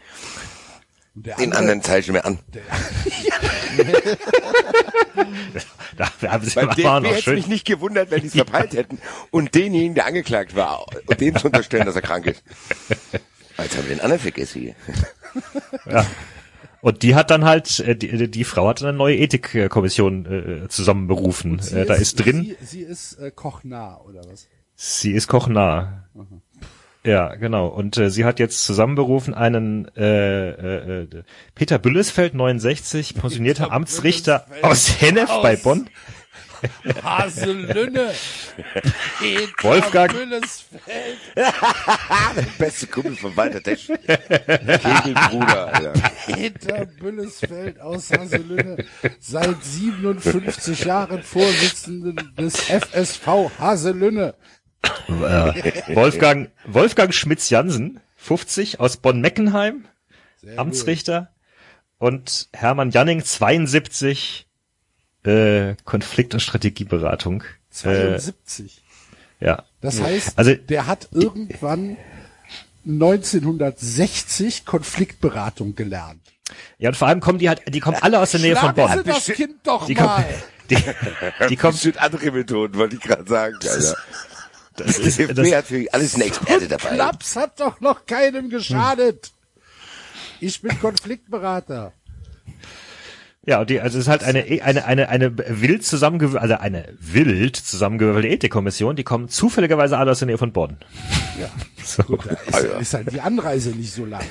Der 1.24 1.36
den 1.36 1.54
anderen 1.54 1.82
zeichnen 1.82 2.16
wir 2.16 2.26
an. 2.26 2.40
Da 5.98 6.10
haben 6.32 6.46
sie 6.46 6.56
Beim 6.56 6.70
DFB 6.70 7.08
hätte 7.08 7.34
mich 7.34 7.48
nicht 7.48 7.66
gewundert, 7.66 8.10
wenn 8.10 8.22
die 8.22 8.28
es 8.28 8.34
verpeilt 8.34 8.74
hätten 8.74 9.00
und 9.32 9.54
denjenigen, 9.54 9.96
der 9.96 10.06
angeklagt 10.06 10.56
war, 10.56 10.86
und 11.08 11.20
dem 11.20 11.36
zu 11.36 11.48
unterstellen, 11.48 11.86
dass 11.86 11.96
er 11.96 12.02
krank 12.02 12.26
ist. 12.26 12.44
Jetzt 13.58 13.78
haben 13.78 13.90
wir 13.90 13.96
den 13.96 14.02
anderen 14.02 14.22
vergessen 14.22 14.62
hier. 14.62 14.76
Ja. 15.86 16.06
Und 16.82 17.04
die 17.04 17.14
hat 17.14 17.30
dann 17.30 17.46
halt, 17.46 17.80
äh, 17.82 17.96
die, 17.96 18.32
die 18.32 18.44
Frau 18.44 18.68
hat 18.68 18.82
dann 18.82 18.90
eine 18.90 18.98
neue 18.98 19.18
Ethikkommission 19.18 20.64
äh, 20.64 20.68
zusammenberufen. 20.70 21.60
Äh, 21.74 21.86
da 21.86 21.94
ist 21.94 22.16
drin, 22.16 22.56
Sie, 22.62 22.66
sie 22.66 22.82
ist 22.82 23.20
äh, 23.20 23.32
kochnah, 23.32 24.00
oder 24.02 24.22
was? 24.32 24.48
sie 24.76 25.12
ist 25.12 25.28
kochnah. 25.28 26.10
Ja, 27.06 27.36
genau. 27.36 27.68
Und 27.68 27.98
äh, 27.98 28.10
sie 28.10 28.26
hat 28.26 28.40
jetzt 28.40 28.66
zusammenberufen 28.66 29.34
einen 29.34 29.88
äh, 29.96 30.50
äh, 30.50 31.04
äh, 31.04 31.24
Peter 31.56 31.80
Büllesfeld, 31.80 32.34
69, 32.34 33.16
pensionierter 33.16 33.64
Peter 33.66 33.74
Amtsrichter 33.76 34.40
Büllesfeld 34.40 34.64
aus 34.66 35.02
Hennef 35.02 35.30
bei 35.42 35.54
aus- 35.54 35.62
Bonn. 35.64 35.90
Haselünne! 37.04 38.12
Peter 39.20 39.48
Wolfgang. 39.64 40.12
Büllesfeld. 40.12 41.18
Beste 42.58 42.88
Kumpel 42.88 43.16
von 43.16 43.36
Walter 43.38 43.64
Tesch. 43.64 43.88
Kegelbruder, 43.88 45.74
Alter. 45.74 45.94
Peter 46.28 46.86
Büllesfeld 46.86 47.80
aus 47.80 48.12
Haselünne, 48.12 48.84
seit 49.20 49.64
57 49.64 50.84
Jahren 50.84 51.24
Vorsitzenden 51.24 52.34
des 52.38 52.58
FSV 52.60 53.28
Haselünne. 53.58 54.36
Äh, 55.08 55.96
Wolfgang, 55.96 56.52
Wolfgang 56.66 57.14
Schmitz-Jansen, 57.14 58.00
50, 58.18 58.80
aus 58.80 58.98
Bonn-Meckenheim, 58.98 59.86
Amtsrichter. 60.58 61.30
Und 61.98 62.48
Hermann 62.54 62.92
Janning, 62.92 63.24
72, 63.24 64.48
äh, 65.26 65.76
Konflikt- 65.84 66.34
und 66.34 66.40
Strategieberatung. 66.40 67.42
Äh, 67.42 67.46
72. 67.72 68.82
ja. 69.40 69.64
Das 69.82 70.02
heißt, 70.02 70.38
Also- 70.38 70.56
der 70.56 70.88
hat 70.88 71.10
irgendwann 71.12 71.98
1960 72.86 74.66
Konfliktberatung 74.66 75.76
gelernt. 75.76 76.22
Ja, 76.78 76.90
und 76.90 76.96
vor 76.96 77.08
allem 77.08 77.20
kommen 77.20 77.38
die 77.40 77.48
halt, 77.50 77.62
die 77.74 77.80
kommen 77.80 77.98
alle 78.02 78.20
aus 78.20 78.32
der 78.32 78.40
Nähe 78.40 78.56
von 78.56 78.74
Schlagen 78.74 78.90
Sie 78.90 79.04
Bonn. 79.04 79.14
das 79.14 79.26
Kind 79.26 79.56
doch 79.64 79.86
Die 79.86 79.94
kommen, 79.94 80.08
mal. 80.08 80.26
die, 80.70 80.76
die 81.50 81.56
kommen, 81.56 81.74
Das 81.74 81.82
sind 81.82 81.98
andere 82.02 82.32
Methoden, 82.32 82.76
wollte 82.78 82.96
ich 82.96 83.02
gerade 83.02 83.28
sagen, 83.28 83.56
Alter. 83.62 83.98
Das 84.80 84.98
ist, 84.98 85.38
das, 85.38 85.54
hat 85.54 85.66
für 85.66 85.86
alles 85.92 86.16
einen 86.16 86.24
Experte 86.24 86.68
dabei. 86.68 86.96
Klaps 86.96 87.36
hat 87.36 87.60
doch 87.60 87.80
noch 87.82 88.06
keinem 88.06 88.50
geschadet. 88.50 89.32
Ich 90.40 90.62
bin 90.62 90.80
Konfliktberater. 90.80 91.94
ja, 93.46 93.60
und 93.62 93.70
die, 93.70 93.82
also 93.82 93.98
es 93.98 94.06
ist 94.06 94.10
halt 94.10 94.24
eine, 94.24 94.44
eine, 94.64 94.86
eine, 94.86 95.10
eine 95.10 95.38
wild 95.38 95.86
zusammengewürfelte, 95.86 96.42
also 96.42 96.56
eine 96.64 96.94
wild 97.00 97.56
zusammengewürfelte 97.58 98.28
Ethikkommission, 98.30 98.96
die 98.96 99.04
kommen 99.04 99.28
zufälligerweise 99.30 99.98
alle 99.98 100.12
aus 100.12 100.20
der 100.20 100.28
Nähe 100.28 100.38
von 100.38 100.52
Bonn. 100.54 100.78
Ja. 101.40 101.50
So, 101.84 102.04
Gut, 102.04 102.20
da 102.28 102.60
ist, 102.60 102.82
ist 102.82 102.94
halt 102.94 103.12
die 103.12 103.20
Anreise 103.22 103.72
nicht 103.72 103.92
so 103.92 104.06
lang. 104.06 104.24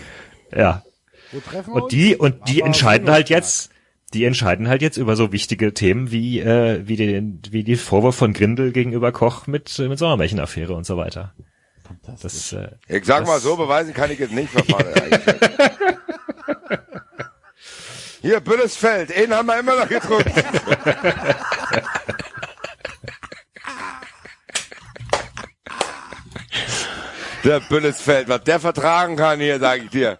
ja. 0.55 0.85
Wo 1.33 1.41
treffen 1.41 1.75
wir 1.75 1.83
Und 1.83 1.93
die, 1.93 2.15
uns? 2.17 2.37
und 2.37 2.49
die 2.49 2.63
Aber 2.63 2.67
entscheiden 2.69 3.11
halt 3.11 3.29
jetzt, 3.31 3.71
die 4.15 4.25
entscheiden 4.25 4.69
halt 4.69 4.83
jetzt 4.83 4.97
über 4.97 5.17
so 5.17 5.33
wichtige 5.33 5.75
Themen 5.75 6.11
wie, 6.11 6.41
äh, 6.41 6.87
wie 6.87 6.97
den, 6.97 7.43
wie 7.51 7.65
die 7.65 7.77
Vorwurf 7.77 8.17
von 8.17 8.33
Grindel 8.33 8.73
gegenüber 8.73 9.13
Koch 9.13 9.47
mit, 9.47 9.79
mit 9.79 9.99
Sommermärchenaffäre 9.99 10.75
und 10.75 10.87
so 10.87 10.97
weiter. 10.97 11.35
Das, 12.23 12.53
äh, 12.53 12.69
Ich 12.89 13.05
sag 13.05 13.27
mal 13.27 13.41
so, 13.41 13.57
beweisen 13.57 13.95
kann 13.95 14.11
ich 14.11 14.19
jetzt 14.19 14.33
nicht 14.33 14.51
verfahren. 14.51 14.87
Hier, 18.21 18.41
Büllesfeld, 18.41 19.17
den 19.17 19.33
haben 19.33 19.47
wir 19.47 19.61
immer 19.61 19.77
noch 19.79 19.89
gedrückt. 19.89 20.33
Der 27.45 27.61
Büllesfeld, 27.61 28.29
was 28.29 28.43
der 28.45 28.61
vertragen 28.61 29.17
kann 29.17 29.41
hier, 29.41 29.59
sag 29.59 29.83
ich 29.83 29.91
dir. 29.91 30.19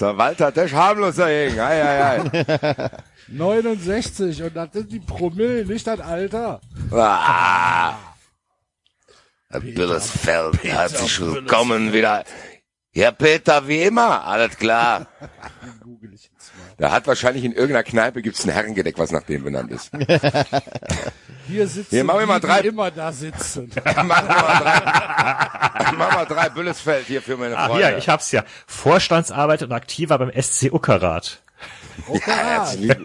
Ist 0.00 0.06
der 0.06 0.16
Walter 0.16 0.50
Desch 0.50 0.72
harmlos 0.72 1.16
dagegen. 1.16 1.60
Ei, 1.60 1.84
ei, 1.84 2.22
ei. 2.22 2.90
69 3.28 4.42
und 4.44 4.56
das 4.56 4.72
sind 4.72 4.90
die 4.90 4.98
Promille, 4.98 5.66
nicht 5.66 5.86
das 5.86 6.00
Alter. 6.00 6.58
Ah. 6.90 7.98
Herr 9.50 9.60
Büllesfeld, 9.60 10.64
herzlich 10.64 11.20
willkommen 11.20 11.92
wieder. 11.92 12.24
Ja, 12.94 13.10
Peter, 13.10 13.68
wie 13.68 13.82
immer, 13.82 14.24
alles 14.24 14.56
klar. 14.56 15.06
Da 16.78 16.92
hat 16.92 17.06
wahrscheinlich 17.06 17.44
in 17.44 17.52
irgendeiner 17.52 17.82
Kneipe 17.82 18.22
gibt's 18.22 18.46
ein 18.46 18.52
Herrengedeck, 18.52 18.98
was 18.98 19.12
nach 19.12 19.24
dem 19.24 19.44
benannt 19.44 19.70
ist. 19.70 19.90
Hier 21.50 21.66
sitzen 21.66 21.90
Hier, 21.90 22.04
machen 22.04 22.20
wir 22.20 22.26
mal 22.26 22.40
drei- 22.40 22.62
die 22.62 22.68
immer 22.68 22.90
da 22.90 23.12
sitzen. 23.12 23.70
Machen 23.84 23.96
wir 23.96 24.04
mal 24.04 24.60
drei, 24.60 25.92
machen 25.96 26.18
wir 26.18 26.26
drei 26.26 26.48
Büllesfeld 26.48 27.06
hier 27.06 27.20
für 27.22 27.36
meine 27.36 27.54
Freunde. 27.56 27.80
ja, 27.82 27.96
ich 27.98 28.08
hab's 28.08 28.30
ja. 28.32 28.44
Vorstandsarbeit 28.66 29.62
und 29.62 29.72
aktiver 29.72 30.18
beim 30.18 30.30
SC 30.40 30.72
Uckerrat. 30.72 31.42
Okay. 32.06 32.20
Herzlich- 32.30 32.96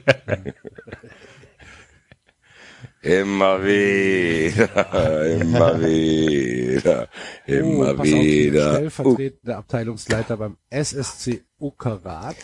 Immer 3.02 3.64
wieder, 3.64 5.26
immer 5.40 5.80
wieder, 5.80 7.08
immer 7.46 7.92
oh, 7.92 7.98
pass 7.98 8.00
auf, 8.00 8.06
wieder. 8.06 8.72
Uh, 8.72 8.76
stellvertretender 8.90 9.58
Abteilungsleiter 9.58 10.38
beim 10.38 10.58
SSC 10.72 11.44
Uckerrat, 11.60 12.36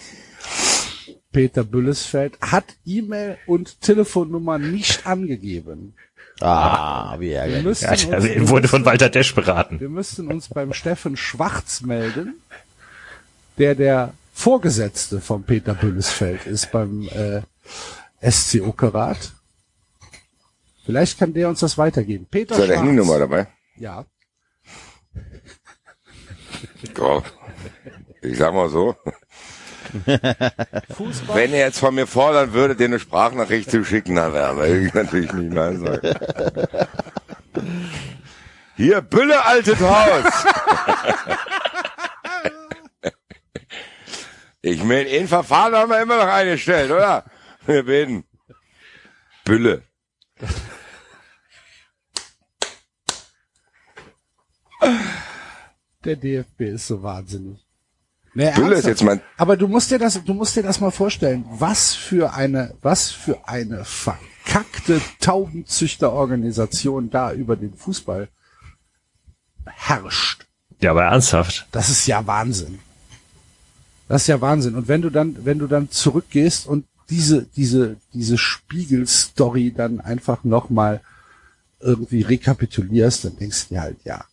Peter 1.32 1.64
Büllesfeld, 1.64 2.38
hat 2.42 2.66
E-Mail 2.86 3.38
und 3.48 3.82
Telefonnummer 3.82 4.58
nicht 4.58 5.08
angegeben. 5.08 5.94
Ah, 6.42 7.20
wie 7.20 7.30
Wir 7.30 7.40
ärgerlich. 7.40 7.82
Ja, 7.82 7.92
uns, 7.92 8.10
wir, 8.10 8.50
wurde 8.50 8.68
von 8.68 8.84
Walter 8.86 9.10
Desch 9.10 9.34
beraten. 9.36 9.80
wir 9.80 9.90
müssten 9.90 10.28
uns 10.28 10.50
beim 10.50 10.74
Steffen 10.74 11.16
Schwarz 11.16 11.82
melden, 11.82 12.42
der 13.58 13.76
der 13.76 14.14
Vorgesetzte 14.34 15.22
von 15.22 15.44
Peter 15.44 15.76
Büllesfeld 15.76 16.48
ist 16.48 16.72
beim 16.72 17.08
äh, 17.10 17.42
SC 18.30 18.62
Uckerrat. 18.62 19.34
Vielleicht 20.84 21.20
kann 21.20 21.34
der 21.34 21.48
uns 21.48 21.60
das 21.60 21.78
weitergeben. 21.78 22.26
Peter 22.30 22.56
Ist 22.56 22.62
da 22.62 22.66
der 22.66 22.76
Schwarz. 22.76 22.88
Handynummer 22.88 23.20
dabei? 23.20 23.48
Ja. 23.78 24.06
Ja. 26.98 27.24
Ich 28.22 28.38
sag 28.38 28.54
mal 28.54 28.70
so, 28.70 28.96
Fußball. 30.96 31.36
wenn 31.36 31.54
er 31.54 31.68
jetzt 31.68 31.80
von 31.80 31.96
mir 31.96 32.08
fordern 32.08 32.54
würde, 32.54 32.76
dir 32.76 32.86
eine 32.86 33.00
Sprachnachricht 33.00 33.70
zu 33.70 33.84
schicken, 33.84 34.16
dann 34.16 34.34
wäre 34.34 34.78
ich 34.78 34.94
natürlich 34.94 35.32
nicht 35.34 35.54
nein 35.54 35.80
sagen. 35.80 36.16
Hier, 38.78 39.02
Bülle, 39.02 39.46
altes 39.46 39.80
Haus. 39.80 40.24
Ich 44.64 44.84
meine, 44.84 45.10
in 45.10 45.28
Verfahren 45.28 45.74
haben 45.74 45.90
wir 45.90 46.00
immer 46.02 46.18
noch 46.18 46.32
eingestellt, 46.32 46.92
oder? 46.92 47.26
Wir 47.66 47.84
beten. 47.84 48.24
Bülle. 49.44 49.82
Der 56.06 56.16
DFB 56.16 56.62
ist 56.62 56.88
so 56.88 57.02
wahnsinnig. 57.02 57.66
Nee, 58.34 58.52
Bülle 58.56 58.76
ist 58.76 58.86
jetzt 58.86 59.04
mein, 59.04 59.20
Aber 59.38 59.58
du 59.58 59.68
musst 59.68 59.92
dir 59.92 60.00
das, 60.00 60.24
du 60.24 60.34
musst 60.34 60.56
dir 60.56 60.64
das 60.64 60.80
mal 60.80 60.92
vorstellen, 60.92 61.46
was 61.50 61.94
für 61.94 62.34
eine, 62.34 62.74
was 62.82 63.12
für 63.12 63.48
eine 63.48 63.84
verkackte 63.84 65.02
Taubenzüchterorganisation 65.20 67.10
da 67.10 67.34
über 67.34 67.58
den 67.58 67.74
Fußball 67.74 68.30
herrscht. 69.66 70.48
Ja, 70.82 70.92
aber 70.92 71.04
ernsthaft. 71.04 71.68
Das 71.72 71.90
ist 71.90 72.08
ja 72.08 72.26
Wahnsinn. 72.26 72.80
Das 74.08 74.24
ist 74.24 74.28
ja 74.28 74.42
Wahnsinn. 74.42 74.76
Und 74.76 74.88
wenn 74.88 75.02
du 75.02 75.10
dann, 75.10 75.46
wenn 75.46 75.60
du 75.60 75.68
dann 75.68 75.92
zurückgehst 75.92 76.68
und 76.68 76.86
diese, 77.10 77.44
diese, 77.56 77.98
diese 78.14 78.38
Spiegelstory 78.38 79.74
dann 79.74 80.00
einfach 80.00 80.44
nochmal 80.44 81.02
irgendwie 81.82 82.22
rekapitulierst, 82.22 83.26
dann 83.26 83.38
denkst 83.38 83.68
du 83.68 83.76
dir 83.76 83.82
halt, 83.82 83.98
ja, 84.06 84.24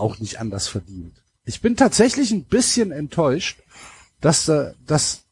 auch 0.00 0.18
nicht 0.18 0.40
anders 0.40 0.68
verdient. 0.68 1.22
Ich 1.44 1.60
bin 1.60 1.76
tatsächlich 1.76 2.30
ein 2.32 2.44
bisschen 2.44 2.92
enttäuscht, 2.92 3.60
dass, 4.20 4.48
äh, 4.48 4.72
dass, 4.86 5.22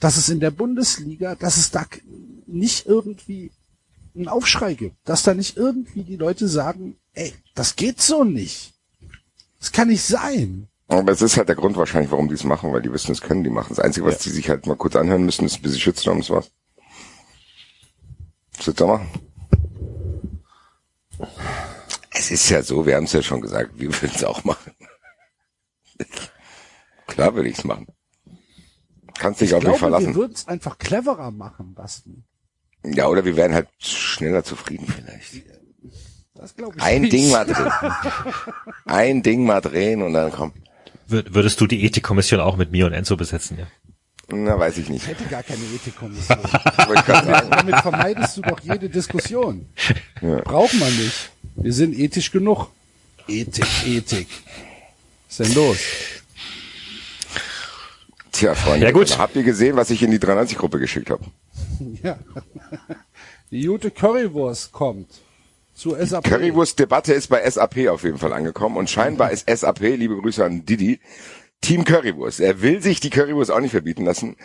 dass 0.00 0.16
es 0.16 0.28
in 0.28 0.40
der 0.40 0.50
Bundesliga, 0.50 1.34
dass 1.34 1.56
es 1.56 1.70
da 1.70 1.86
nicht 2.46 2.86
irgendwie 2.86 3.50
einen 4.14 4.28
Aufschrei 4.28 4.74
gibt, 4.74 4.96
dass 5.04 5.22
da 5.22 5.34
nicht 5.34 5.56
irgendwie 5.56 6.02
die 6.02 6.16
Leute 6.16 6.48
sagen, 6.48 6.96
ey, 7.14 7.32
das 7.54 7.76
geht 7.76 8.00
so 8.00 8.24
nicht. 8.24 8.74
Das 9.58 9.72
kann 9.72 9.88
nicht 9.88 10.02
sein. 10.02 10.68
Aber 10.88 11.12
es 11.12 11.22
ist 11.22 11.36
halt 11.36 11.48
der 11.48 11.56
Grund 11.56 11.76
wahrscheinlich, 11.76 12.10
warum 12.10 12.28
die 12.28 12.34
es 12.34 12.44
machen, 12.44 12.72
weil 12.72 12.82
die 12.82 12.92
wissen, 12.92 13.12
es 13.12 13.22
können 13.22 13.44
die 13.44 13.50
machen. 13.50 13.70
Das 13.70 13.78
Einzige, 13.78 14.04
was 14.04 14.18
die 14.18 14.30
sich 14.30 14.50
halt 14.50 14.66
mal 14.66 14.76
kurz 14.76 14.96
anhören 14.96 15.24
müssen, 15.24 15.46
ist 15.46 15.56
ein 15.56 15.62
bisschen 15.62 15.80
Shitstorm, 15.80 16.18
das 16.18 16.30
war's. 16.30 16.50
Du 18.64 18.72
da 18.72 18.86
machen? 18.86 19.08
Es 22.14 22.30
ist 22.30 22.48
ja 22.50 22.62
so, 22.62 22.86
wir 22.86 22.96
haben 22.96 23.04
es 23.04 23.12
ja 23.12 23.22
schon 23.22 23.40
gesagt, 23.40 23.70
wir 23.78 23.88
würden 23.88 24.12
es 24.14 24.24
auch 24.24 24.44
machen. 24.44 24.72
Klar 27.06 27.34
würde 27.34 27.48
ich 27.48 27.58
es 27.58 27.64
machen. 27.64 27.86
Kannst 29.18 29.40
dich 29.40 29.50
Ich 29.50 29.54
auf 29.54 29.60
mich 29.62 29.66
glaube, 29.66 29.78
verlassen. 29.78 30.06
wir 30.08 30.14
würden 30.14 30.32
es 30.34 30.48
einfach 30.48 30.78
cleverer 30.78 31.30
machen, 31.30 31.74
Basti. 31.74 32.22
Ja, 32.84 33.06
oder 33.08 33.24
wir 33.24 33.36
wären 33.36 33.54
halt 33.54 33.68
schneller 33.78 34.42
zufrieden 34.42 34.86
vielleicht. 34.86 35.44
Das 36.34 36.56
glaube 36.56 36.76
ich 36.78 36.82
Ein 36.82 37.02
nicht. 37.02 37.12
Ding 37.12 37.30
mal 37.30 37.44
drehen. 37.44 37.72
Ein 38.86 39.22
Ding 39.22 39.44
mal 39.44 39.60
drehen 39.60 40.02
und 40.02 40.14
dann 40.14 40.32
komm. 40.32 40.52
Wür- 41.08 41.32
Würdest 41.34 41.60
du 41.60 41.66
die 41.66 41.84
Ethikkommission 41.84 42.40
auch 42.40 42.56
mit 42.56 42.72
mir 42.72 42.86
und 42.86 42.92
Enzo 42.94 43.16
besetzen, 43.16 43.58
ja? 43.58 43.66
Na, 44.28 44.58
weiß 44.58 44.78
ich 44.78 44.88
nicht. 44.88 45.02
Ich 45.02 45.08
hätte 45.08 45.24
gar 45.26 45.42
keine 45.42 45.62
Ethikkommission. 45.74 46.38
Sagen. 47.06 47.50
Damit 47.50 47.76
vermeidest 47.80 48.36
du 48.38 48.40
doch 48.42 48.58
jede 48.60 48.88
Diskussion. 48.88 49.68
Braucht 50.20 50.74
man 50.74 50.96
nicht. 50.96 51.30
Wir 51.62 51.72
sind 51.72 51.96
ethisch 51.98 52.30
genug. 52.32 52.68
Ethik, 53.28 53.64
Ethik. 53.86 54.26
Was 55.28 55.40
ist 55.40 55.48
denn 55.48 55.54
los? 55.54 55.78
Tja, 58.32 58.54
Freunde, 58.54 58.86
Ja, 58.86 58.92
gut. 58.92 59.16
habt 59.18 59.36
ihr 59.36 59.42
gesehen, 59.44 59.76
was 59.76 59.90
ich 59.90 60.02
in 60.02 60.10
die 60.10 60.18
93-Gruppe 60.18 60.78
geschickt 60.78 61.10
habe? 61.10 61.24
Ja. 62.02 62.18
Die 63.50 63.64
gute 63.66 63.90
Currywurst 63.90 64.72
kommt 64.72 65.08
zu 65.74 65.94
SAP. 65.98 66.24
Currywurst-Debatte 66.24 67.12
ist 67.12 67.28
bei 67.28 67.48
SAP 67.48 67.88
auf 67.88 68.02
jeden 68.04 68.18
Fall 68.18 68.32
angekommen 68.32 68.76
und 68.76 68.88
scheinbar 68.88 69.30
ist 69.30 69.48
SAP, 69.50 69.80
liebe 69.80 70.16
Grüße 70.16 70.44
an 70.44 70.64
Didi, 70.64 71.00
Team 71.60 71.84
Currywurst. 71.84 72.40
Er 72.40 72.62
will 72.62 72.80
sich 72.82 73.00
die 73.00 73.10
Currywurst 73.10 73.50
auch 73.50 73.60
nicht 73.60 73.72
verbieten 73.72 74.04
lassen. 74.04 74.36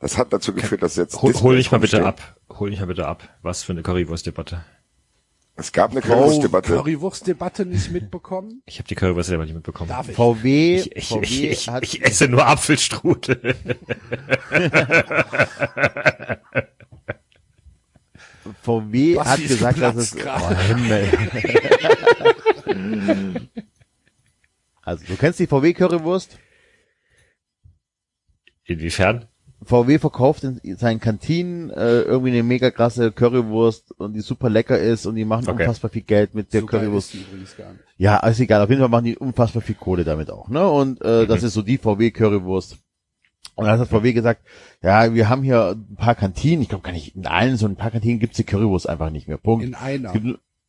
Das 0.00 0.18
hat 0.18 0.32
dazu 0.32 0.52
geführt, 0.52 0.82
dass 0.82 0.96
jetzt 0.96 1.20
Hol, 1.22 1.32
hol 1.34 1.56
dich 1.56 1.70
mal 1.70 1.78
bitte 1.78 2.04
ab. 2.04 2.36
Hol 2.58 2.70
dich 2.70 2.80
mal 2.80 2.86
bitte 2.86 3.06
ab. 3.06 3.28
Was 3.42 3.62
für 3.62 3.72
eine 3.72 3.82
Currywurst-Debatte. 3.82 4.64
Es 5.56 5.72
gab 5.72 5.90
eine 5.90 6.00
Currywurst-Debatte. 6.00 6.72
Currywurst-Debatte 6.74 7.66
nicht 7.66 7.90
mitbekommen? 7.90 8.62
Ich 8.64 8.78
habe 8.78 8.88
die 8.88 8.94
Currywurst 8.94 9.28
selber 9.28 9.44
nicht 9.44 9.54
mitbekommen. 9.54 9.90
David. 9.90 10.14
VW, 10.14 10.76
Ich, 10.76 10.96
ich, 10.96 11.08
VW 11.08 11.24
ich, 11.24 11.44
ich, 11.50 11.68
hat 11.68 11.82
ich 11.82 12.02
esse 12.02 12.28
nur 12.28 12.46
Apfelstrudel. 12.46 13.54
VW 18.62 19.16
Was 19.16 19.28
hat 19.28 19.42
gesagt, 19.42 19.80
dass 19.80 19.96
es 19.96 20.16
oh, 20.16 20.54
Himmel. 20.56 21.08
Also 24.82 25.04
du 25.06 25.14
kennst 25.16 25.38
die 25.38 25.46
VW 25.46 25.72
Currywurst? 25.72 26.38
Inwiefern? 28.64 29.28
VW 29.62 29.98
verkauft 29.98 30.42
in 30.44 30.76
seinen 30.76 31.00
Kantinen 31.00 31.70
äh, 31.70 32.00
irgendwie 32.02 32.30
eine 32.32 32.42
mega 32.42 32.70
krasse 32.70 33.12
Currywurst 33.12 33.92
und 33.98 34.14
die 34.14 34.20
super 34.20 34.48
lecker 34.48 34.78
ist 34.78 35.04
und 35.06 35.16
die 35.16 35.24
machen 35.24 35.48
Okay. 35.48 35.62
unfassbar 35.64 35.90
viel 35.90 36.02
Geld 36.02 36.34
mit 36.34 36.52
der 36.54 36.62
So 36.62 36.66
geil 36.66 36.80
Currywurst. 36.80 37.14
ist 37.14 37.20
die 37.22 37.26
übrigens 37.28 37.56
gar 37.56 37.70
nicht. 37.72 37.84
Ja, 37.98 38.16
ist 38.26 38.40
egal. 38.40 38.62
Auf 38.62 38.70
jeden 38.70 38.80
Fall 38.80 38.88
machen 38.88 39.04
die 39.04 39.18
unfassbar 39.18 39.60
viel 39.62 39.74
Kohle 39.74 40.04
damit 40.04 40.30
auch. 40.30 40.48
Ne? 40.48 40.66
Und 40.66 41.02
äh, 41.02 41.26
das 41.26 41.42
ist 41.42 41.52
so 41.54 41.62
die 41.62 41.76
VW 41.78 42.10
Currywurst. 42.10 42.78
Und 43.56 43.66
dann 43.66 43.78
hat 43.78 43.88
VW 43.88 44.14
gesagt, 44.14 44.40
ja, 44.82 45.12
wir 45.12 45.28
haben 45.28 45.42
hier 45.42 45.72
ein 45.76 45.96
paar 45.96 46.14
Kantinen. 46.14 46.62
Ich 46.62 46.70
glaube 46.70 46.82
gar 46.84 46.92
nicht 46.92 47.14
in 47.14 47.26
allen 47.26 47.56
so 47.58 47.66
ein 47.66 47.76
paar 47.76 47.90
Kantinen 47.90 48.18
gibt's 48.18 48.38
die 48.38 48.44
Currywurst 48.44 48.88
einfach 48.88 49.10
nicht 49.10 49.28
mehr. 49.28 49.36
Punkt. 49.36 49.64
In 49.64 49.74
einer. 49.74 50.14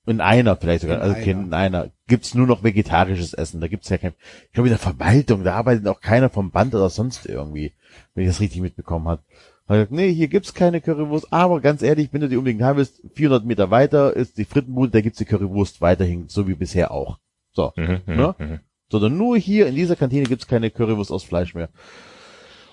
In 0.07 0.19
einer 0.19 0.57
vielleicht 0.57 0.81
sogar, 0.81 0.97
In 0.97 1.01
also 1.03 1.15
einer. 1.15 1.23
kein- 1.23 1.43
in 1.45 1.53
einer 1.53 1.91
gibt's 2.07 2.33
nur 2.33 2.47
noch 2.47 2.63
vegetarisches 2.63 3.33
Essen. 3.33 3.61
Da 3.61 3.67
gibt's 3.67 3.87
ja 3.87 3.97
kein. 3.97 4.13
Ich 4.47 4.51
glaube 4.53 4.67
in 4.67 4.73
der 4.73 4.79
Verwaltung, 4.79 5.43
da 5.45 5.53
arbeitet 5.53 5.87
auch 5.87 6.01
keiner 6.01 6.29
vom 6.29 6.49
Band 6.51 6.73
oder 6.75 6.89
sonst 6.89 7.27
irgendwie, 7.27 7.71
wenn 8.13 8.23
ich 8.23 8.29
das 8.29 8.39
richtig 8.39 8.61
mitbekommen 8.61 9.07
hat. 9.07 9.19
Hat 9.67 9.75
gesagt, 9.75 9.91
nee, 9.91 10.13
hier 10.13 10.27
gibt's 10.27 10.53
keine 10.53 10.81
Currywurst, 10.81 11.31
aber 11.31 11.61
ganz 11.61 11.81
ehrlich, 11.81 12.09
wenn 12.11 12.21
du 12.21 12.29
die 12.29 12.37
unbedingt 12.37 12.61
haben 12.63 12.77
willst, 12.77 13.01
400 13.15 13.45
Meter 13.45 13.71
weiter 13.71 14.15
ist 14.15 14.37
die 14.37 14.45
Frittenbude, 14.45 14.91
da 14.91 15.01
gibt's 15.01 15.19
die 15.19 15.25
Currywurst 15.25 15.79
weiterhin, 15.81 16.27
so 16.27 16.47
wie 16.47 16.55
bisher 16.55 16.91
auch. 16.91 17.19
So, 17.53 17.71
Mhm, 17.75 18.01
mhm, 18.05 18.15
ne? 18.15 18.35
mhm. 18.37 18.59
sondern 18.89 19.17
nur 19.17 19.37
hier 19.37 19.67
in 19.67 19.75
dieser 19.75 19.95
Kantine 19.95 20.23
gibt's 20.25 20.47
keine 20.47 20.71
Currywurst 20.71 21.11
aus 21.11 21.23
Fleisch 21.23 21.53
mehr. 21.55 21.69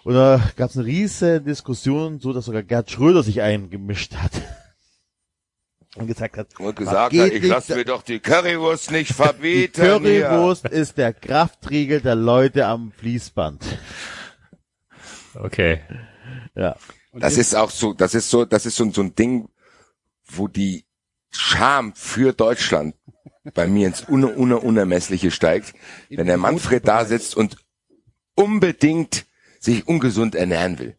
Und 0.04 0.14
da 0.14 0.40
gab's 0.56 0.76
eine 0.76 0.86
riesige 0.86 1.40
Diskussion, 1.40 2.18
so 2.20 2.32
dass 2.32 2.46
sogar 2.46 2.62
Gerd 2.62 2.90
Schröder 2.90 3.22
sich 3.22 3.42
eingemischt 3.42 4.14
hat. 4.16 4.32
Und 5.96 6.06
gesagt 6.06 6.36
hat, 6.36 6.48
Und 6.60 6.66
"Was 6.66 6.74
gesagt 6.76 7.16
hat, 7.16 7.32
ich 7.32 7.44
lasse 7.46 7.74
mir 7.74 7.84
doch 7.84 8.02
die 8.02 8.18
Currywurst 8.20 8.90
nicht 8.92 9.08
die 9.10 9.14
verbieten. 9.14 9.72
Currywurst 9.82 10.66
ist 10.68 10.96
der 10.98 11.12
Kraftriegel 11.12 12.00
der 12.00 12.14
Leute 12.14 12.66
am 12.66 12.92
Fließband. 12.92 13.64
Okay. 15.38 15.80
Ja. 16.54 16.76
Und 17.12 17.22
Das 17.22 17.36
ist 17.36 17.54
auch 17.54 17.70
so, 17.70 17.94
das 17.94 18.14
ist 18.14 18.30
so, 18.30 18.44
das 18.44 18.66
ist 18.66 18.76
so, 18.76 18.90
so 18.90 19.02
ein 19.02 19.14
Ding, 19.14 19.48
wo 20.26 20.48
die 20.48 20.84
Scham 21.30 21.94
für 21.94 22.32
Deutschland 22.32 22.94
bei 23.54 23.66
mir 23.66 23.86
ins 23.86 24.02
Una, 24.08 24.28
Una, 24.28 24.56
Unermessliche 24.56 25.30
steigt, 25.30 25.74
wenn 26.10 26.26
der 26.26 26.36
Manfred 26.36 26.86
da 26.86 27.04
sitzt 27.04 27.36
und 27.36 27.56
unbedingt 28.34 29.26
sich 29.58 29.86
ungesund 29.88 30.34
ernähren 30.34 30.78
will. 30.78 30.96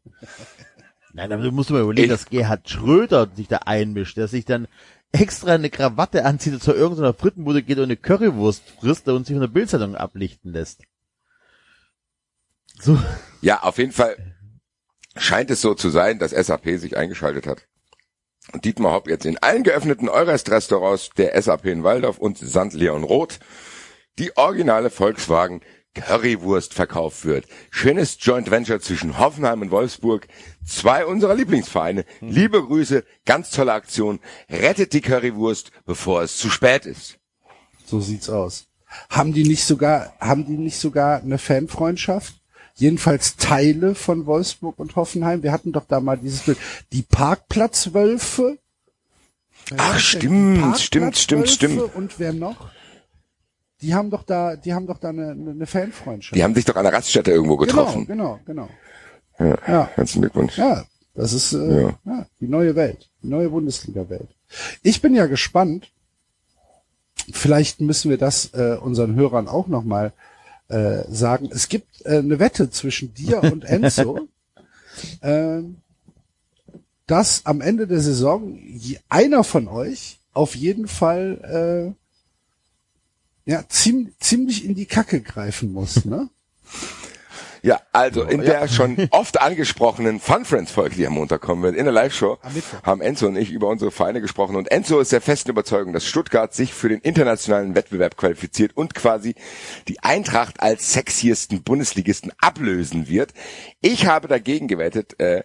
Nein, 1.14 1.32
aber 1.32 1.44
du 1.44 1.52
musst 1.52 1.70
mal 1.70 1.82
überlegen, 1.82 2.06
Ich- 2.06 2.10
dass 2.12 2.30
Gerhard 2.30 2.70
Schröder 2.70 3.28
sich 3.36 3.48
da 3.48 3.58
einmischt, 3.66 4.18
der 4.18 4.28
sich 4.28 4.46
dann 4.46 4.68
extra 5.12 5.54
eine 5.54 5.70
Krawatte 5.70 6.26
anzieht 6.26 6.54
und 6.54 6.64
zu 6.64 6.74
irgendeiner 6.74 7.14
Frittenbude 7.14 7.64
geht 7.64 7.78
und 7.78 7.86
eine 7.86 7.98
Currywurst 7.98 8.64
frisst 8.80 9.08
und 9.08 9.26
sich 9.26 9.34
von 9.34 9.42
der 9.42 9.48
Bildzeitung 9.48 9.96
ablichten 9.96 10.52
lässt. 10.54 10.84
So. 12.80 13.00
Ja, 13.42 13.64
auf 13.64 13.78
jeden 13.78 13.92
Fall 13.92 14.29
scheint 15.20 15.52
es 15.52 15.62
so 15.62 15.74
zu 15.74 15.90
sein, 15.90 16.20
dass 16.20 16.32
SAP 16.32 16.66
sich 16.80 16.98
eingeschaltet 16.98 17.48
hat. 17.48 17.68
Und 18.52 18.66
Dietmar 18.66 18.94
Hopp 18.94 19.08
jetzt 19.08 19.26
in 19.26 19.38
allen 19.38 19.64
geöffneten 19.64 20.10
Eurest-Restaurants 20.10 21.12
der 21.18 21.40
SAP 21.40 21.66
in 21.66 21.84
Waldorf 21.84 22.18
und 22.18 22.38
St. 22.38 22.74
Leon 22.74 23.04
Roth 23.04 23.40
die 24.18 24.36
originale 24.36 24.90
Volkswagen 24.90 25.62
Currywurst 25.96 26.74
verkauft 26.74 27.26
wird. 27.26 27.46
Schönes 27.72 28.18
Joint 28.20 28.52
Venture 28.52 28.80
zwischen 28.80 29.18
Hoffenheim 29.18 29.62
und 29.62 29.72
Wolfsburg. 29.72 30.28
Zwei 30.66 31.06
unserer 31.06 31.36
Lieblingsvereine. 31.36 32.06
Liebe 32.22 32.64
Grüße, 32.64 33.04
ganz 33.26 33.50
tolle 33.50 33.74
Aktion. 33.74 34.20
Rettet 34.50 34.94
die 34.94 35.02
Currywurst, 35.02 35.72
bevor 35.86 36.22
es 36.22 36.38
zu 36.38 36.50
spät 36.50 36.86
ist. 36.86 37.18
So 37.86 38.02
sieht's 38.02 38.30
aus. 38.30 38.68
Haben 39.10 39.34
die 39.34 39.44
nicht 39.44 39.64
sogar, 39.64 40.14
haben 40.20 40.46
die 40.46 40.58
nicht 40.58 40.78
sogar 40.78 41.22
eine 41.22 41.38
Fanfreundschaft? 41.38 42.39
Jedenfalls 42.80 43.36
Teile 43.36 43.94
von 43.94 44.26
Wolfsburg 44.26 44.80
und 44.80 44.96
Hoffenheim. 44.96 45.44
Wir 45.44 45.52
hatten 45.52 45.74
doch 45.74 45.86
da 45.86 46.00
mal 46.00 46.18
dieses 46.18 46.42
Bild. 46.44 46.58
Die 46.94 47.02
Parkplatzwölfe. 47.02 48.58
Ach, 49.78 50.00
stimmt, 50.00 50.78
Die 50.78 50.82
stimmt, 50.82 51.18
stimmt, 51.18 51.50
stimmt. 51.50 51.96
Und 51.96 52.20
wer 52.20 52.32
noch? 52.34 52.70
Die 53.82 53.94
haben 53.94 54.10
doch 54.10 54.24
da, 54.24 54.56
die 54.56 54.74
haben 54.74 54.88
doch 54.88 54.98
da 54.98 55.10
eine, 55.10 55.32
eine 55.32 55.66
Fanfreundschaft. 55.66 56.36
Die 56.36 56.44
haben 56.44 56.56
sich 56.56 56.66
doch 56.66 56.76
an 56.76 56.84
der 56.84 56.94
Raststätte 56.94 57.32
irgendwo 57.32 57.58
getroffen. 57.58 58.08
Genau, 58.08 58.40
genau, 58.46 58.70
genau. 59.38 59.58
Ja. 59.68 59.74
Ja. 59.74 59.90
Herzlichen 59.96 60.22
Glückwunsch. 60.22 60.58
Ja, 60.58 60.86
das 61.14 61.34
ist 61.34 61.54
äh, 61.54 61.82
Ja. 61.84 62.00
ja. 62.06 62.26
die 62.40 62.48
neue 62.48 62.76
Welt, 62.76 63.10
die 63.24 63.28
neue 63.28 63.50
Bundesliga-Welt. 63.50 64.30
Ich 64.84 65.02
bin 65.02 65.14
ja 65.16 65.28
gespannt. 65.28 65.92
Vielleicht 67.32 67.82
müssen 67.82 68.10
wir 68.10 68.18
das 68.18 68.54
äh, 68.54 68.78
unseren 68.82 69.16
Hörern 69.16 69.48
auch 69.48 69.68
nochmal 69.68 70.14
äh, 70.70 71.04
sagen. 71.10 71.50
Es 71.52 71.68
gibt 71.68 72.06
äh, 72.06 72.20
eine 72.20 72.40
Wette 72.40 72.70
zwischen 72.70 73.14
dir 73.14 73.44
und 73.44 73.64
Enzo, 73.66 74.28
ähm, 75.22 75.78
dass 77.08 77.46
am 77.46 77.62
Ende 77.62 77.88
der 77.88 78.00
Saison 78.00 78.58
einer 79.10 79.44
von 79.44 79.68
euch 79.68 80.20
auf 80.34 80.56
jeden 80.56 80.88
Fall 80.88 81.96
äh, 83.46 83.52
ja 83.52 83.64
ziem, 83.68 84.14
ziemlich 84.20 84.64
in 84.64 84.76
die 84.76 84.86
Kacke 84.86 85.22
greifen 85.22 85.74
muss. 85.74 86.06
Ne? 86.06 86.30
Ja, 87.62 87.82
also 87.92 88.24
in 88.24 88.42
der 88.42 88.68
schon 88.68 89.08
oft 89.12 89.42
angesprochenen 89.42 90.20
Fun 90.20 90.46
Friends 90.46 90.72
Folge, 90.72 90.96
die 90.96 91.06
am 91.06 91.14
Montag 91.14 91.42
kommen 91.42 91.64
wird, 91.64 91.76
in 91.76 91.86
der 91.86 91.94
Live-Show, 91.94 92.38
haben 92.84 93.02
Enzo 93.02 93.28
und 93.28 93.36
ich 93.36 93.52
über 93.52 93.68
unsere 93.68 93.92
Vereine 93.92 94.22
gesprochen 94.22 94.56
und 94.56 94.72
Enzo 94.72 95.00
ist 95.00 95.12
der 95.12 95.22
festen 95.22 95.52
Überzeugung, 95.52 95.94
dass 95.94 96.06
Stuttgart 96.06 96.54
sich 96.54 96.74
für 96.74 96.90
den 96.90 97.00
internationalen 97.00 97.76
Wettbewerb 97.76 98.18
qualifiziert 98.18 98.76
und 98.76 98.96
quasi 98.96 99.36
die 99.88 100.00
Eintracht 100.02 100.62
als 100.62 100.94
sexiesten 100.94 101.64
Bundesligisten 101.64 102.32
ablösen 102.40 103.08
wird. 103.08 103.34
Ich 103.82 104.06
habe 104.06 104.28
dagegen 104.28 104.68
gewettet, 104.68 105.20
äh, 105.20 105.44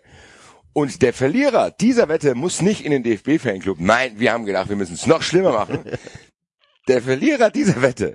und 0.72 1.02
der 1.02 1.12
Verlierer 1.12 1.70
dieser 1.70 2.08
Wette 2.08 2.34
muss 2.34 2.60
nicht 2.60 2.84
in 2.84 2.90
den 2.90 3.04
DFB-Fanclub. 3.04 3.78
Nein, 3.78 4.14
wir 4.16 4.32
haben 4.32 4.44
gedacht, 4.44 4.68
wir 4.68 4.76
müssen 4.76 4.94
es 4.94 5.06
noch 5.06 5.22
schlimmer 5.22 5.52
machen. 5.52 5.84
Der 6.86 7.00
Verlierer 7.00 7.48
dieser 7.48 7.80
Wette 7.80 8.14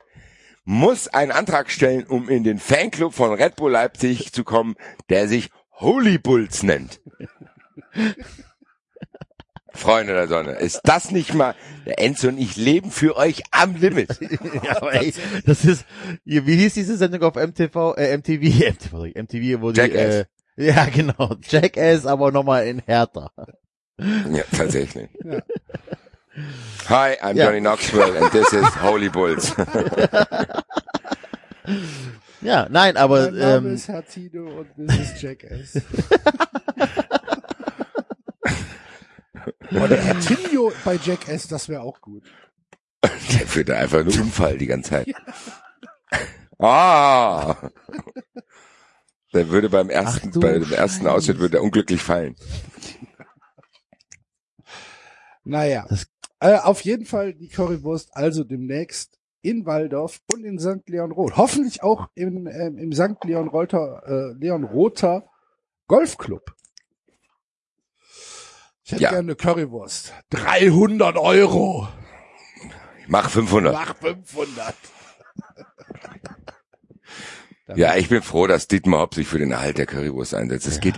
muss 0.69 1.07
einen 1.07 1.31
Antrag 1.31 1.71
stellen, 1.71 2.05
um 2.05 2.29
in 2.29 2.43
den 2.43 2.59
Fanclub 2.59 3.15
von 3.15 3.33
Red 3.33 3.55
Bull 3.55 3.71
Leipzig 3.71 4.31
zu 4.31 4.43
kommen, 4.43 4.75
der 5.09 5.27
sich 5.27 5.49
Holy 5.71 6.19
Bulls 6.19 6.61
nennt. 6.61 7.01
Freunde 9.73 10.13
der 10.13 10.27
Sonne, 10.27 10.51
ist 10.51 10.81
das 10.83 11.09
nicht 11.09 11.33
mal, 11.33 11.55
der 11.87 11.99
Enzo 11.99 12.27
und 12.27 12.37
ich 12.37 12.55
leben 12.55 12.91
für 12.91 13.17
euch 13.17 13.41
am 13.49 13.77
Limit. 13.77 14.19
ja, 14.63 14.77
aber 14.77 14.93
ey, 14.93 15.11
das 15.43 15.65
ist, 15.65 15.85
wie 16.23 16.55
hieß 16.55 16.75
diese 16.75 16.97
Sendung 16.97 17.23
auf 17.23 17.33
MTV, 17.33 17.95
äh, 17.97 18.15
MTV, 18.15 18.43
MTV, 18.71 18.91
sorry, 18.91 19.13
MTV, 19.15 19.61
wo 19.61 19.71
die, 19.71 19.79
Jackass. 19.79 20.15
äh, 20.15 20.25
ja, 20.57 20.85
genau, 20.85 21.35
Jackass, 21.49 22.05
aber 22.05 22.31
nochmal 22.31 22.67
in 22.67 22.83
härter. 22.85 23.31
Ja, 23.97 24.43
tatsächlich. 24.55 25.09
Hi, 26.89 27.17
I'm 27.21 27.35
Ja. 27.35 27.45
Johnny 27.45 27.59
Knoxville 27.61 28.17
and 28.17 28.31
this 28.31 28.51
is 28.53 28.65
Holy 28.81 29.09
Bulls. 29.09 29.53
Ja, 32.41 32.67
nein, 32.69 32.95
aber, 32.97 33.25
Mein 33.31 33.39
Name 33.39 33.67
ähm, 33.67 33.75
ist 33.75 33.89
Herr 33.89 34.05
Tino 34.07 34.61
und 34.61 34.69
das 34.77 34.97
ist 34.97 35.21
Jackass. 35.21 35.73
Oder 39.71 39.97
Herr 39.97 40.19
Tinio 40.19 40.71
bei 40.85 40.95
Jackass, 40.95 41.47
das 41.47 41.69
wäre 41.69 41.81
auch 41.81 41.99
gut. 42.01 42.23
Der 43.03 43.45
führt 43.47 43.69
da 43.69 43.75
einfach 43.75 44.03
nur 44.03 44.13
Unfall 44.15 44.57
die 44.57 44.67
ganze 44.67 44.89
Zeit. 44.91 45.07
Ah! 46.61 47.55
Der 49.33 49.47
würde 49.47 49.69
beim 49.69 49.89
ersten, 49.89 50.31
Ach 50.35 50.39
bei 50.41 50.59
dem 50.59 50.73
ersten 50.73 51.03
Scheiße. 51.03 51.11
Ausschnitt 51.13 51.39
würde 51.39 51.57
er 51.57 51.63
unglücklich 51.63 52.01
fallen. 52.01 52.35
Naja. 55.45 55.85
Das- 55.87 56.07
Äh, 56.39 56.57
auf 56.57 56.81
jeden 56.81 57.05
Fall 57.05 57.33
die 57.33 57.49
Currywurst 57.49 58.15
also 58.15 58.43
demnächst 58.43 59.19
in 59.41 59.65
Waldorf 59.65 60.21
und 60.33 60.43
in 60.43 60.59
St. 60.59 60.87
Leon 60.87 61.11
Roth. 61.11 61.37
Hoffentlich 61.37 61.83
auch 61.83 62.07
im, 62.15 62.47
ähm, 62.47 62.77
im 62.77 62.93
St. 62.93 63.23
Leon 63.23 63.47
Rother, 63.49 64.03
äh, 64.05 64.33
Leon 64.37 64.63
Rother 64.63 65.29
Golfclub. 65.87 66.53
Ich 68.83 68.91
hätte 68.93 69.03
Ja. 69.03 69.09
gerne 69.09 69.27
eine 69.27 69.35
Currywurst. 69.35 70.13
300 70.31 71.17
Euro. 71.17 71.87
Mach 73.07 73.29
500. 73.29 73.73
Nach 73.73 73.95
500. 73.95 74.75
Ja, 77.75 77.95
ich 77.95 78.09
bin 78.09 78.21
froh, 78.23 78.47
dass 78.47 78.67
Dietmar 78.67 79.01
Hopp 79.01 79.13
sich 79.13 79.27
für 79.27 79.37
den 79.37 79.51
Erhalt 79.51 79.77
der 79.77 79.85
Currywurst 79.85 80.33
einsetzt. 80.33 80.65
Es 80.67 80.79
geht, 80.79 80.95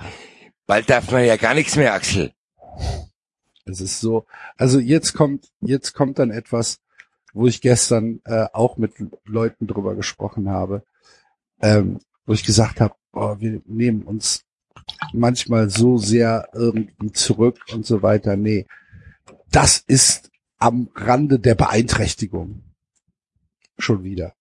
bald 0.67 0.89
darf 0.89 1.11
man 1.11 1.25
ja 1.25 1.35
gar 1.35 1.53
nichts 1.53 1.75
mehr, 1.75 1.93
Axel. 1.93 2.33
Es 3.65 3.81
ist 3.81 3.99
so, 3.99 4.25
also 4.57 4.79
jetzt 4.79 5.13
kommt, 5.13 5.51
jetzt 5.61 5.93
kommt 5.93 6.19
dann 6.19 6.31
etwas, 6.31 6.79
wo 7.33 7.47
ich 7.47 7.61
gestern 7.61 8.21
äh, 8.25 8.47
auch 8.53 8.77
mit 8.77 8.93
Leuten 9.25 9.67
drüber 9.67 9.95
gesprochen 9.95 10.49
habe, 10.49 10.83
ähm, 11.61 11.99
wo 12.25 12.33
ich 12.33 12.43
gesagt 12.43 12.81
habe, 12.81 12.95
oh, 13.13 13.35
wir 13.39 13.61
nehmen 13.65 14.03
uns 14.03 14.43
manchmal 15.13 15.69
so 15.69 15.97
sehr 15.97 16.49
irgendwie 16.53 17.11
zurück 17.11 17.59
und 17.73 17.85
so 17.85 18.01
weiter. 18.01 18.35
Nee, 18.35 18.65
das 19.51 19.77
ist 19.79 20.31
am 20.57 20.89
Rande 20.95 21.39
der 21.39 21.55
Beeinträchtigung. 21.55 22.63
Schon 23.77 24.03
wieder. 24.03 24.33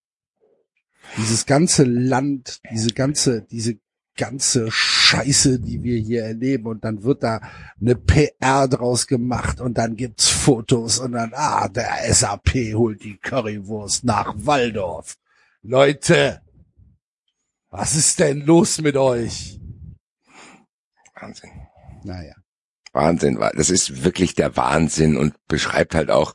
Dieses 1.17 1.47
ganze 1.47 1.85
Land, 1.85 2.61
diese 2.71 2.91
ganze, 2.91 3.43
diese 3.43 3.79
ganze 4.21 4.71
Scheiße, 4.71 5.61
die 5.61 5.83
wir 5.83 5.97
hier 5.97 6.25
erleben 6.25 6.67
und 6.67 6.85
dann 6.85 7.03
wird 7.05 7.23
da 7.23 7.41
eine 7.81 7.97
PR 7.97 8.69
draus 8.69 9.07
gemacht 9.07 9.63
und 9.63 9.79
dann 9.79 9.97
gibt's 9.97 10.29
Fotos 10.29 10.99
und 10.99 11.13
dann, 11.13 11.33
ah, 11.35 11.69
der 11.69 11.89
SAP 12.13 12.75
holt 12.75 13.03
die 13.03 13.17
Currywurst 13.17 14.05
nach 14.05 14.35
Waldorf. 14.37 15.17
Leute, 15.63 16.43
was 17.71 17.97
ist 17.97 18.21
denn 18.21 18.45
los 18.45 18.83
mit 18.83 18.97
euch? 18.97 19.59
Wahnsinn. 21.19 21.51
Naja. 22.05 22.35
Wahnsinn. 22.93 23.39
Das 23.57 23.71
ist 23.71 24.05
wirklich 24.05 24.35
der 24.35 24.55
Wahnsinn 24.57 25.17
und 25.17 25.35
beschreibt 25.49 25.95
halt 25.95 26.11
auch 26.11 26.35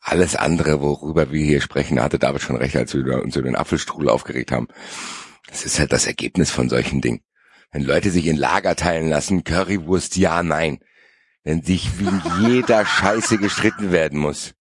alles 0.00 0.36
andere, 0.36 0.80
worüber 0.80 1.32
wir 1.32 1.44
hier 1.44 1.60
sprechen. 1.60 1.96
Da 1.96 2.04
hatte 2.04 2.20
David 2.20 2.42
schon 2.42 2.56
recht, 2.56 2.76
als 2.76 2.94
wir 2.94 3.20
uns 3.20 3.34
über 3.34 3.48
den 3.48 3.56
Apfelstrudel 3.56 4.10
aufgeregt 4.10 4.52
haben. 4.52 4.68
Das 5.48 5.64
ist 5.64 5.78
halt 5.78 5.92
das 5.92 6.06
Ergebnis 6.06 6.50
von 6.50 6.68
solchen 6.68 7.00
Dingen. 7.00 7.20
Wenn 7.72 7.82
Leute 7.82 8.10
sich 8.10 8.26
in 8.26 8.36
Lager 8.36 8.76
teilen 8.76 9.08
lassen, 9.08 9.44
Currywurst 9.44 10.16
ja, 10.16 10.42
nein. 10.42 10.78
Wenn 11.44 11.62
sich 11.62 11.98
wie 11.98 12.48
jeder 12.48 12.84
Scheiße 12.84 13.38
gestritten 13.38 13.92
werden 13.92 14.18
muss. 14.18 14.54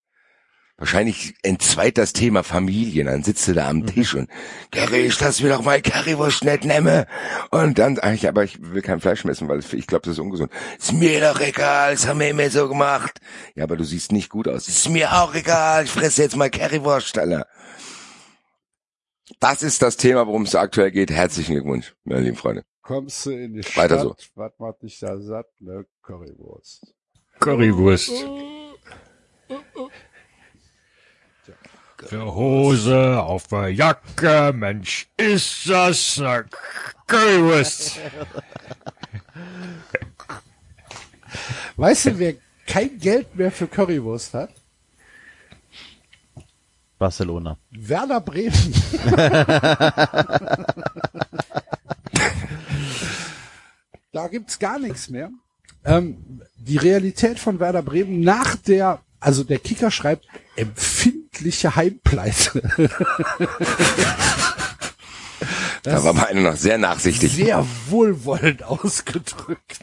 Wahrscheinlich 0.78 1.36
entzweit 1.42 1.98
das 1.98 2.12
Thema 2.12 2.44
Familie, 2.44 3.06
dann 3.06 3.24
sitzt 3.24 3.48
du 3.48 3.54
da 3.54 3.70
am 3.70 3.86
Tisch 3.86 4.14
und 4.14 4.30
Curry, 4.74 5.06
ich 5.06 5.18
lass 5.22 5.42
mir 5.42 5.48
doch 5.48 5.64
mal 5.64 5.82
Currywurst 5.82 6.44
nicht 6.44 6.66
nemme. 6.66 7.08
Und 7.50 7.80
dann, 7.80 7.98
eigentlich, 8.00 8.28
aber 8.28 8.44
ich 8.44 8.58
will 8.62 8.82
kein 8.82 9.00
Fleisch 9.00 9.24
messen, 9.24 9.48
weil 9.48 9.60
ich 9.60 9.88
glaube, 9.88 10.02
das 10.04 10.14
ist 10.14 10.20
ungesund. 10.20 10.52
Ist 10.78 10.92
mir 10.92 11.22
doch 11.22 11.40
egal, 11.40 11.94
das 11.94 12.06
haben 12.06 12.20
wir 12.20 12.28
immer 12.28 12.50
so 12.50 12.68
gemacht. 12.68 13.22
Ja, 13.56 13.64
aber 13.64 13.78
du 13.78 13.86
siehst 13.86 14.12
nicht 14.12 14.30
gut 14.30 14.50
aus. 14.50 14.68
Ist 14.68 14.90
mir 14.90 15.14
auch 15.14 15.34
egal, 15.34 15.86
ich 15.86 15.92
fresse 15.92 16.24
jetzt 16.24 16.36
mal 16.36 16.50
Currywurst, 16.50 17.18
Alter. 17.20 17.48
Das 19.40 19.64
ist 19.64 19.82
das 19.82 19.98
Thema, 19.98 20.28
worum 20.28 20.44
es 20.44 20.56
aktuell 20.56 20.92
geht. 20.92 21.10
Herzlichen 21.10 21.54
Glückwunsch, 21.54 21.96
meine 22.04 22.22
lieben 22.22 22.38
Freunde. 22.38 22.64
Kommst 22.82 23.26
du 23.26 23.32
in 23.32 23.54
die 23.54 23.64
Weiter 23.76 24.00
Stadt, 24.00 24.02
so. 24.02 24.16
was 24.36 24.52
macht 24.60 24.84
dich 24.84 25.00
da 25.00 25.20
satt? 25.20 25.48
Ne 25.60 25.86
Currywurst. 26.04 26.94
Currywurst. 27.40 28.12
Für 31.98 32.36
Hose 32.36 33.20
auf 33.24 33.48
der 33.48 33.70
Jacke, 33.70 34.54
Mensch, 34.54 35.08
ist 35.18 35.68
das 35.68 36.20
eine 36.20 36.46
Currywurst. 37.08 38.00
Weißt 41.78 42.06
du, 42.06 42.20
wer 42.20 42.36
kein 42.68 43.00
Geld 43.00 43.36
mehr 43.36 43.52
für 43.52 43.68
Currywurst 43.68 44.36
hat? 44.36 44.52
Barcelona. 46.98 47.58
Werder 47.72 48.22
Bremen. 48.22 48.74
da 54.12 54.28
gibt's 54.30 54.60
gar 54.60 54.80
nichts 54.80 55.10
mehr. 55.10 55.30
Ähm, 55.84 56.42
die 56.58 56.78
Realität 56.78 57.40
von 57.40 57.60
Werder 57.60 57.82
Bremen 57.84 58.22
nach 58.22 58.56
der, 58.56 59.02
also 59.20 59.44
der 59.44 59.60
Kicker 59.60 59.92
schreibt, 59.92 60.26
empfindliche 60.56 61.76
Heimpleite. 61.76 62.62
Da 65.84 66.04
war 66.04 66.14
meine 66.14 66.42
noch 66.42 66.56
sehr 66.56 66.78
nachsichtig. 66.80 67.34
Sehr 67.34 67.64
wohlwollend 67.90 68.64
ausgedrückt. 68.64 69.80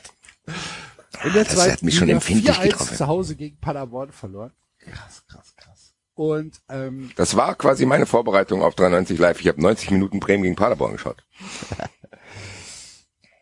Und 1.24 1.34
jetzt 1.34 1.56
Das 1.56 1.70
hat 1.70 1.82
mich 1.82 1.96
schon 1.96 2.08
empfindlich 2.08 2.56
4-1 2.56 2.62
getroffen. 2.64 2.96
zu 2.96 3.06
Hause 3.06 3.36
gegen 3.36 3.56
Paderborn 3.58 4.10
verloren. 4.10 4.50
Krass, 4.80 5.22
krass, 5.28 5.54
krass. 5.56 5.71
Und 6.14 6.60
ähm, 6.68 7.10
Das 7.16 7.36
war 7.36 7.54
quasi 7.54 7.86
meine 7.86 8.06
Vorbereitung 8.06 8.62
auf 8.62 8.74
93 8.74 9.18
Live. 9.18 9.40
Ich 9.40 9.48
habe 9.48 9.62
90 9.62 9.90
Minuten 9.90 10.20
Bremen 10.20 10.42
gegen 10.42 10.56
Paderborn 10.56 10.92
geschaut. 10.92 11.24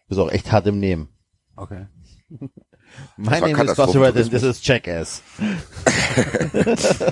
Bist 0.09 0.20
auch 0.20 0.30
echt 0.30 0.51
hart 0.52 0.66
im 0.66 0.78
Nehmen. 0.80 1.09
okay. 1.56 1.86
My 3.16 3.26
war 3.26 3.40
name 3.40 3.52
is 3.52 3.56
Katastrophentourismus. 3.56 4.14
Buster 4.14 4.18
and 4.18 4.32
this 4.32 4.42
is 4.42 4.66
Jackass. 4.66 5.22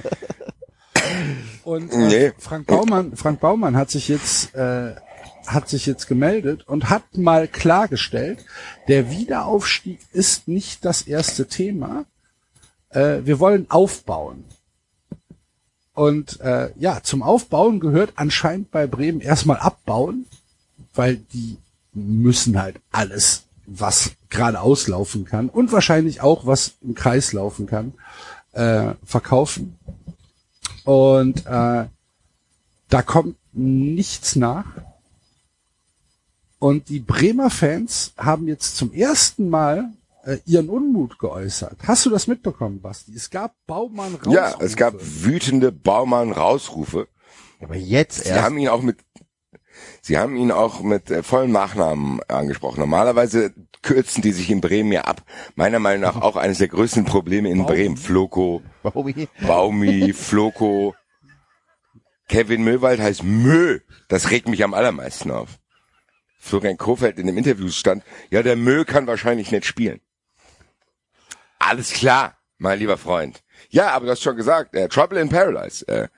Und 1.64 1.93
äh, 1.93 1.97
Nee. 1.97 2.32
Frank 2.39 2.66
Baumann, 2.66 3.16
Frank 3.16 3.40
Baumann 3.40 3.76
hat 3.76 3.90
sich 3.90 4.09
jetzt 4.09 4.55
äh, 4.55 4.94
hat 5.47 5.68
sich 5.68 5.86
jetzt 5.86 6.06
gemeldet 6.09 6.66
und 6.68 6.90
hat 6.90 7.16
mal 7.16 7.48
klargestellt, 7.48 8.44
der 8.86 9.10
Wiederaufstieg 9.10 9.98
ist 10.12 10.47
nicht 10.48 10.85
das 10.85 11.02
erste 11.02 11.47
Thema. 11.47 12.05
Äh, 12.90 13.20
wir 13.24 13.40
wollen 13.40 13.70
aufbauen. 13.70 14.44
Und 15.99 16.41
äh, 16.43 16.70
ja, 16.79 17.03
zum 17.03 17.25
Aufbauen 17.25 17.81
gehört 17.81 18.12
anscheinend 18.15 18.70
bei 18.70 18.87
Bremen 18.87 19.20
erstmal 19.20 19.57
abbauen, 19.57 20.27
weil 20.95 21.16
die 21.16 21.57
müssen 21.93 22.62
halt 22.62 22.77
alles, 22.93 23.47
was 23.66 24.12
gerade 24.31 24.61
auslaufen 24.61 25.25
kann 25.25 25.49
und 25.49 25.73
wahrscheinlich 25.73 26.20
auch 26.20 26.47
was 26.47 26.75
im 26.83 26.95
Kreis 26.95 27.33
laufen 27.33 27.66
kann, 27.66 27.95
äh, 28.53 28.95
verkaufen. 29.05 29.77
Und 30.85 31.45
äh, 31.47 31.87
da 32.89 33.03
kommt 33.05 33.35
nichts 33.53 34.37
nach. 34.37 34.66
Und 36.61 36.91
die 36.91 37.01
Bremer 37.01 37.51
Fans 37.51 38.12
haben 38.16 38.47
jetzt 38.47 38.77
zum 38.77 38.93
ersten 38.93 39.51
Mal 39.51 39.91
äh, 40.28 40.38
ihren 40.44 40.68
Unmut 40.68 41.18
geäußert. 41.18 41.78
Hast 41.86 42.05
du 42.05 42.10
das 42.10 42.26
mitbekommen, 42.26 42.80
Basti? 42.82 43.14
Es 43.14 43.30
gab 43.30 43.55
Baumann 43.66 44.14
raus. 44.14 44.34
Ja, 44.34 44.55
es 44.60 44.76
gab 44.76 44.94
wütende 44.98 45.72
Baumann-Rausrufe. 45.72 47.09
Aber 47.60 47.76
jetzt 47.76 48.24
Sie 48.24 48.28
erst. 48.28 48.42
haben 48.42 48.59
ihn 48.59 48.68
auch 48.68 48.82
mit, 48.82 48.98
sie 50.02 50.18
haben 50.18 50.36
ihn 50.36 50.52
auch 50.52 50.82
mit 50.82 51.10
äh, 51.10 51.22
vollen 51.22 51.50
Nachnamen 51.50 52.20
angesprochen. 52.28 52.80
Normalerweise 52.80 53.55
kürzen 53.82 54.22
die 54.22 54.32
sich 54.32 54.50
in 54.50 54.60
Bremen 54.60 54.92
ja 54.92 55.02
ab. 55.02 55.22
Meiner 55.55 55.78
Meinung 55.78 56.02
nach 56.02 56.20
auch 56.20 56.36
eines 56.36 56.59
der 56.59 56.68
größten 56.68 57.05
Probleme 57.05 57.48
in 57.50 57.59
Baumi. 57.59 57.70
Bremen. 57.72 57.96
Floko, 57.96 58.62
Baumi. 58.82 59.28
Baumi, 59.46 60.12
Floko. 60.12 60.94
Kevin 62.28 62.64
Möwald 62.64 63.00
heißt 63.00 63.22
Mö. 63.24 63.80
Das 64.09 64.30
regt 64.30 64.48
mich 64.48 64.62
am 64.62 64.74
allermeisten 64.74 65.30
auf. 65.30 65.59
Florian 66.38 66.76
Kofeld 66.76 67.18
in 67.18 67.26
dem 67.26 67.38
Interview 67.38 67.68
stand, 67.68 68.05
ja, 68.30 68.42
der 68.42 68.56
Mö 68.56 68.84
kann 68.84 69.06
wahrscheinlich 69.06 69.50
nicht 69.50 69.64
spielen. 69.64 70.00
Alles 71.69 71.93
klar, 71.93 72.39
mein 72.57 72.78
lieber 72.78 72.97
Freund. 72.97 73.43
Ja, 73.69 73.90
aber 73.90 74.07
du 74.07 74.12
hast 74.12 74.23
schon 74.23 74.39
gesagt, 74.39 74.74
äh, 74.74 74.89
Trouble 74.89 75.20
in 75.20 75.28
Paradise. 75.28 75.86
Äh, 75.86 76.09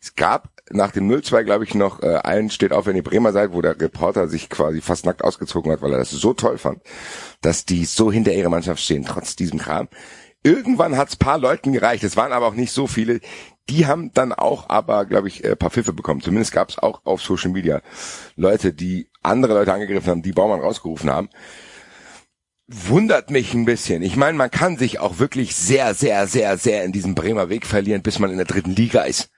es 0.00 0.14
gab 0.14 0.50
nach 0.70 0.92
dem 0.92 1.10
0-2, 1.10 1.42
glaube 1.42 1.64
ich, 1.64 1.74
noch 1.74 2.00
äh, 2.04 2.18
einen 2.18 2.50
steht 2.50 2.72
auf, 2.72 2.86
wenn 2.86 2.94
ihr 2.94 3.02
Bremer 3.02 3.32
seid, 3.32 3.52
wo 3.52 3.60
der 3.62 3.80
Reporter 3.80 4.28
sich 4.28 4.48
quasi 4.48 4.80
fast 4.80 5.04
nackt 5.04 5.24
ausgezogen 5.24 5.72
hat, 5.72 5.82
weil 5.82 5.90
er 5.90 5.98
das 5.98 6.10
so 6.10 6.34
toll 6.34 6.56
fand, 6.56 6.82
dass 7.40 7.64
die 7.64 7.84
so 7.84 8.12
hinter 8.12 8.32
ihrer 8.32 8.48
Mannschaft 8.48 8.80
stehen, 8.80 9.04
trotz 9.04 9.34
diesem 9.34 9.58
Kram. 9.58 9.88
Irgendwann 10.44 10.96
hat's 10.96 11.16
paar 11.16 11.38
Leuten 11.38 11.72
gereicht, 11.72 12.04
es 12.04 12.16
waren 12.16 12.32
aber 12.32 12.46
auch 12.46 12.54
nicht 12.54 12.70
so 12.70 12.86
viele. 12.86 13.18
Die 13.68 13.86
haben 13.86 14.12
dann 14.14 14.32
auch 14.32 14.68
aber, 14.68 15.04
glaube 15.04 15.26
ich, 15.26 15.42
äh, 15.42 15.56
paar 15.56 15.70
Pfiffe 15.70 15.92
bekommen. 15.92 16.20
Zumindest 16.20 16.52
gab's 16.52 16.78
auch 16.78 17.00
auf 17.04 17.22
Social 17.22 17.50
Media 17.50 17.82
Leute, 18.36 18.72
die 18.72 19.10
andere 19.20 19.54
Leute 19.54 19.72
angegriffen 19.72 20.10
haben, 20.10 20.22
die 20.22 20.32
Baumann 20.32 20.60
rausgerufen 20.60 21.10
haben. 21.10 21.28
Wundert 22.68 23.30
mich 23.30 23.54
ein 23.54 23.64
bisschen. 23.64 24.02
Ich 24.02 24.16
meine, 24.16 24.38
man 24.38 24.50
kann 24.50 24.78
sich 24.78 24.98
auch 24.98 25.18
wirklich 25.18 25.54
sehr, 25.54 25.94
sehr, 25.94 26.26
sehr, 26.26 26.56
sehr 26.56 26.84
in 26.84 26.92
diesem 26.92 27.14
Bremer 27.14 27.48
Weg 27.48 27.66
verlieren, 27.66 28.02
bis 28.02 28.18
man 28.18 28.30
in 28.30 28.36
der 28.36 28.46
dritten 28.46 28.74
Liga 28.74 29.02
ist. 29.02 29.30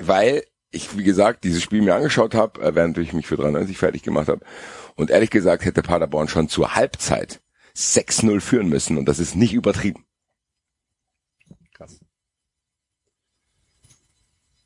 Weil 0.00 0.44
ich, 0.70 0.96
wie 0.96 1.04
gesagt, 1.04 1.44
dieses 1.44 1.62
Spiel 1.62 1.82
mir 1.82 1.94
angeschaut 1.94 2.34
habe, 2.34 2.60
äh, 2.62 2.74
während 2.74 2.96
ich 2.98 3.12
mich 3.12 3.26
für 3.26 3.36
93 3.36 3.76
fertig 3.76 4.02
gemacht 4.02 4.28
habe. 4.28 4.44
Und 4.96 5.10
ehrlich 5.10 5.30
gesagt 5.30 5.64
hätte 5.64 5.82
Paderborn 5.82 6.28
schon 6.28 6.48
zur 6.48 6.74
Halbzeit 6.74 7.40
6-0 7.76 8.40
führen 8.40 8.68
müssen 8.68 8.98
und 8.98 9.06
das 9.06 9.18
ist 9.18 9.36
nicht 9.36 9.52
übertrieben. 9.52 10.04
Krass. 11.74 12.00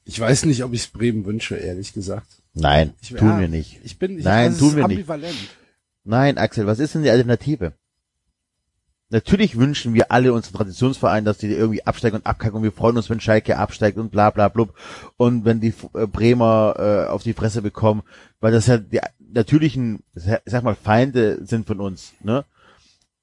Ich 0.04 0.18
weiß 0.20 0.44
nicht, 0.44 0.62
ob 0.64 0.72
ich 0.72 0.80
es 0.82 0.86
Bremen 0.88 1.24
wünsche, 1.24 1.56
ehrlich 1.56 1.92
gesagt. 1.92 2.42
Nein, 2.52 2.94
Ich, 3.00 3.08
tun 3.08 3.28
ja, 3.28 3.40
wir 3.40 3.48
nicht. 3.48 3.80
Ich 3.84 3.98
bin, 3.98 4.18
ich, 4.18 4.24
Nein, 4.24 4.52
das 4.52 4.58
tun 4.58 4.70
ist 4.70 4.76
wir 4.76 4.88
nicht. 4.88 5.08
Nein, 6.04 6.38
Axel, 6.38 6.66
was 6.66 6.78
ist 6.78 6.94
denn 6.94 7.02
die 7.02 7.10
Alternative? 7.10 7.72
Natürlich 9.10 9.56
wünschen 9.56 9.94
wir 9.94 10.10
alle 10.10 10.32
unseren 10.32 10.54
Traditionsverein, 10.54 11.24
dass 11.24 11.38
die 11.38 11.46
irgendwie 11.48 11.86
absteigen 11.86 12.16
und 12.16 12.26
abkacken 12.26 12.56
und 12.56 12.62
wir 12.62 12.72
freuen 12.72 12.96
uns, 12.96 13.08
wenn 13.10 13.20
Schalke 13.20 13.58
absteigt 13.58 13.96
und 13.98 14.10
bla 14.10 14.30
bla 14.30 14.48
blub 14.48 14.74
und 15.16 15.44
wenn 15.44 15.60
die 15.60 15.74
äh, 15.94 16.06
Bremer 16.06 16.74
äh, 16.78 17.10
auf 17.10 17.22
die 17.22 17.34
Fresse 17.34 17.62
bekommen, 17.62 18.02
weil 18.40 18.52
das 18.52 18.66
ja 18.66 18.78
die 18.78 19.00
natürlichen, 19.20 20.02
ich 20.14 20.24
sag 20.46 20.64
mal, 20.64 20.74
Feinde 20.74 21.44
sind 21.46 21.66
von 21.66 21.80
uns, 21.80 22.12
ne? 22.22 22.44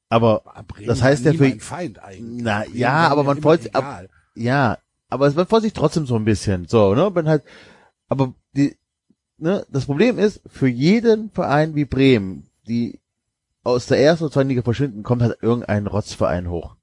Aber 0.08 0.44
Bremen 0.68 0.88
das 0.88 1.02
heißt 1.02 1.26
ja 1.26 1.34
für 1.34 1.60
Feind 1.60 2.00
eigentlich. 2.02 2.44
Na, 2.44 2.62
Bremen 2.62 2.78
ja, 2.78 3.08
aber 3.08 3.24
man 3.24 3.42
freut- 3.42 3.74
ab- 3.76 3.84
egal. 3.84 4.10
ja, 4.36 4.78
aber 5.10 5.32
man 5.32 5.48
freut 5.48 5.64
sich 5.64 5.74
trotzdem 5.74 6.06
so 6.06 6.16
ein 6.16 6.26
bisschen, 6.26 6.68
so, 6.68 6.94
ne? 6.96 7.14
Wenn 7.14 7.28
halt, 7.28 7.44
aber 8.08 8.34
die, 8.56 8.78
ne, 9.38 9.66
das 9.70 9.86
Problem 9.86 10.20
ist, 10.20 10.42
für 10.48 10.68
jeden 10.68 11.32
Verein 11.32 11.76
wie 11.76 11.86
Bremen, 11.86 12.48
die 12.72 13.00
aus 13.64 13.86
der 13.86 14.00
ersten 14.00 14.24
oder 14.26 14.34
zweiten 14.34 14.50
Liga 14.50 14.62
verschwinden, 14.64 15.04
kommt 15.04 15.22
halt 15.22 15.38
irgendein 15.42 15.86
Rotzverein 15.88 16.50
hoch. 16.50 16.76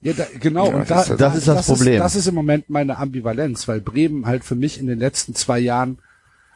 Ja, 0.00 0.14
da, 0.14 0.24
genau. 0.40 0.68
Ja, 0.70 0.76
und 0.76 0.90
das 0.90 1.08
da, 1.08 1.12
ist- 1.14 1.20
das 1.20 1.36
ist 1.36 1.48
das 1.48 1.66
Problem. 1.66 1.98
das 1.98 2.16
ist 2.16 2.26
im 2.26 2.34
Moment 2.34 2.70
meine 2.70 2.96
Ambivalenz, 2.96 3.68
weil 3.68 3.80
Bremen 3.82 4.24
halt 4.26 4.44
für 4.44 4.54
mich 4.54 4.80
in 4.80 4.86
den 4.86 4.98
letzten 4.98 5.34
zwei 5.34 5.58
Jahren 5.58 5.98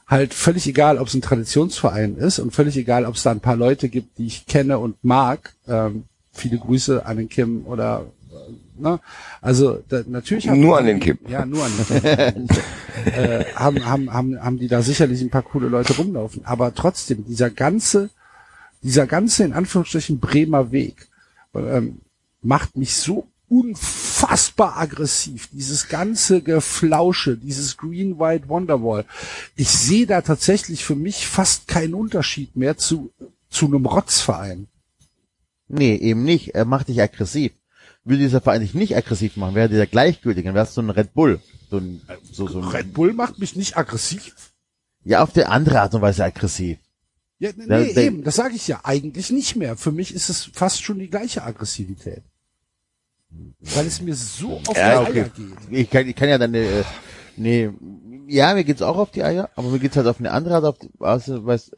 halt 0.07 0.33
völlig 0.33 0.67
egal, 0.67 0.97
ob 0.97 1.09
es 1.09 1.15
ein 1.15 1.21
Traditionsverein 1.21 2.17
ist 2.17 2.39
und 2.39 2.55
völlig 2.55 2.77
egal, 2.79 3.05
ob 3.05 3.17
es 3.17 3.23
da 3.25 3.31
ein 3.31 3.41
paar 3.41 3.57
Leute 3.57 3.91
gibt, 3.91 4.17
die 4.17 4.27
ich 4.27 4.47
kenne 4.47 4.79
und 4.79 4.97
mag. 5.05 5.53
Ähm, 5.67 6.05
viele 6.33 6.57
Grüße 6.59 7.05
an 7.05 7.19
den 7.19 7.29
Kim 7.29 7.67
oder 7.67 8.07
äh, 8.31 8.81
ne? 8.83 9.01
Also 9.43 9.83
da, 9.91 10.01
natürlich 10.07 10.49
haben- 10.49 10.61
Nur 10.61 10.79
an 10.79 10.87
den 10.87 11.01
Kim. 11.01 11.19
Ja, 11.29 11.45
nur 11.45 11.63
an 11.65 11.73
den 11.77 12.49
Kim. 12.49 12.49
äh, 13.13 13.45
haben, 13.57 13.85
haben, 13.85 14.11
haben, 14.13 14.43
haben 14.43 14.59
die 14.59 14.69
da 14.69 14.81
sicherlich 14.81 15.21
ein 15.21 15.29
paar 15.31 15.43
coole 15.43 15.69
Leute 15.69 15.95
rumlaufen. 15.97 16.47
Aber 16.47 16.75
trotzdem, 16.75 17.27
dieser 17.27 17.51
ganze, 17.51 18.09
dieser 18.83 19.07
ganze 19.07 19.45
in 19.45 19.53
Anführungsstrichen 19.53 20.21
Bremer 20.21 20.73
Weg 20.73 21.09
ähm, 21.55 22.01
macht 22.43 22.77
mich 22.77 22.95
so 22.95 23.27
unfassbar 23.49 24.77
aggressiv. 24.77 25.49
Dieses 25.53 25.89
ganze 25.89 26.43
Geflausche, 26.43 27.37
dieses 27.37 27.77
Green 27.77 28.19
White 28.19 28.49
Wonderwall. 28.49 29.05
Ich 29.57 29.71
sehe 29.71 30.07
da 30.07 30.21
tatsächlich 30.21 30.85
für 30.85 30.95
mich 30.95 31.27
fast 31.27 31.67
keinen 31.67 31.95
Unterschied 31.95 32.57
mehr 32.57 32.77
zu, 32.77 33.11
zu 33.49 33.67
einem 33.67 33.87
Rotzverein. 33.87 34.69
Nee, 35.69 35.97
eben 35.97 36.25
nicht. 36.25 36.55
Er 36.55 36.65
macht 36.65 36.89
dich 36.89 37.01
aggressiv. 37.01 37.53
Würde 38.05 38.23
dieser 38.23 38.41
Verein 38.41 38.61
dich 38.61 38.75
nicht 38.75 38.97
aggressiv 38.97 39.37
machen, 39.37 39.55
wäre 39.55 39.69
dieser 39.69 39.87
gleichgültig, 39.87 40.45
dann 40.45 40.55
wärst 40.55 40.77
du 40.77 40.81
ein 40.81 40.91
Red 40.91 41.13
Bull. 41.13 41.41
So 41.71 41.77
ein, 41.77 42.01
so, 42.33 42.49
so 42.49 42.61
ein, 42.61 42.69
Red 42.69 42.95
Bull 42.95 43.13
macht 43.13 43.39
mich 43.39 43.55
nicht 43.55 43.77
aggressiv. 43.77 44.35
ja, 45.05 45.23
auf 45.23 45.33
der 45.33 45.51
andere 45.51 45.81
Art 45.83 45.95
und 45.95 46.01
Weise 46.01 46.25
aggressiv. 46.25 46.79
Ja, 47.41 47.51
nee, 47.57 47.67
Da- 47.67 47.85
da- 47.85 48.01
eben, 48.01 48.25
das 48.25 48.37
sage 48.37 48.55
ich 48.57 48.67
ja 48.67 48.81
eigentlich 48.83 49.31
nicht 49.31 49.55
mehr. 49.57 49.77
Für 49.77 49.93
mich 49.93 50.15
ist 50.15 50.29
es 50.29 50.51
fast 50.53 50.83
schon 50.83 50.99
die 50.99 51.09
gleiche 51.11 51.43
Aggressivität. 51.45 52.23
Weil 53.61 53.87
es 53.87 54.01
mir 54.01 54.15
so 54.15 54.61
auf 54.67 54.77
Ja, 54.77 55.05
die 55.05 55.11
okay. 55.11 55.21
Eier 55.21 55.29
geht. 55.29 55.57
Ich 55.71 55.91
kann, 55.91 56.09
ich 56.09 56.17
kann 56.17 56.29
ja 56.29 56.39
dann, 56.39 56.55
äh, 56.55 56.83
nee, 57.37 57.71
ja, 58.27 58.55
mir 58.55 58.65
geht's 58.65 58.83
auch 58.83 58.97
auf 58.97 59.11
die 59.11 59.23
Eier, 59.23 59.51
aber 59.55 59.69
mir 59.69 59.79
geht's 59.79 59.97
halt 59.97 60.07
auf 60.07 60.19
eine 60.19 60.31
andere 60.33 60.55
Art, 60.57 60.65
auf 60.65 60.79
die, 60.79 60.89
also, 60.99 61.45
weiß, 61.47 61.71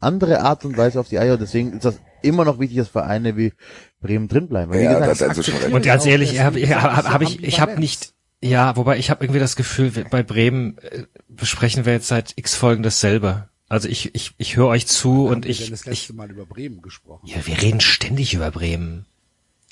andere 0.00 0.40
Art 0.40 0.64
und 0.64 0.76
Weise 0.76 1.00
auf 1.00 1.08
die 1.08 1.18
Eier. 1.18 1.36
Deswegen 1.36 1.72
ist 1.74 1.84
das 1.84 1.98
immer 2.22 2.44
noch 2.44 2.58
wichtig, 2.60 2.78
dass 2.78 2.88
Vereine 2.88 3.36
wie 3.36 3.52
Bremen 4.00 4.28
drin 4.28 4.48
bleiben. 4.48 4.72
Weil, 4.72 4.82
Ja, 4.82 5.00
gesagt, 5.00 5.20
das 5.20 5.38
ist 5.48 5.52
also. 5.52 5.74
Und 5.74 5.84
ganz 5.84 6.04
Ja, 6.04 6.12
ehrlich, 6.12 6.30
deswegen 6.30 6.44
habe 6.46 6.60
ich, 6.60 6.68
sag 6.68 6.76
ich 6.78 6.82
hab, 6.82 7.08
hab 7.12 7.22
ich, 7.22 7.42
ich 7.42 7.60
habe 7.60 7.78
nicht, 7.80 8.14
ja, 8.42 8.76
wobei 8.76 8.98
ich 8.98 9.10
habe 9.10 9.24
irgendwie 9.24 9.40
das 9.40 9.56
Gefühl, 9.56 9.90
bei 10.10 10.22
Bremen 10.22 10.78
äh, 10.78 11.04
besprechen 11.28 11.84
wir 11.84 11.92
jetzt 11.92 12.08
seit 12.08 12.32
x 12.36 12.54
Folgen 12.54 12.82
dasselbe. 12.82 13.48
Also 13.74 13.88
ich, 13.88 14.14
ich, 14.14 14.34
ich 14.38 14.54
höre 14.54 14.68
euch 14.68 14.86
zu 14.86 15.24
Haben 15.24 15.34
und 15.34 15.44
wir 15.46 15.50
ich, 15.50 15.62
denn 15.62 15.70
das 15.72 15.80
ich, 15.80 15.86
letzte 15.86 16.12
Mal 16.12 16.30
über 16.30 16.46
Bremen 16.46 16.80
gesprochen. 16.80 17.26
ja, 17.26 17.44
wir 17.44 17.60
reden 17.60 17.80
ständig 17.80 18.32
über 18.32 18.52
Bremen. 18.52 19.04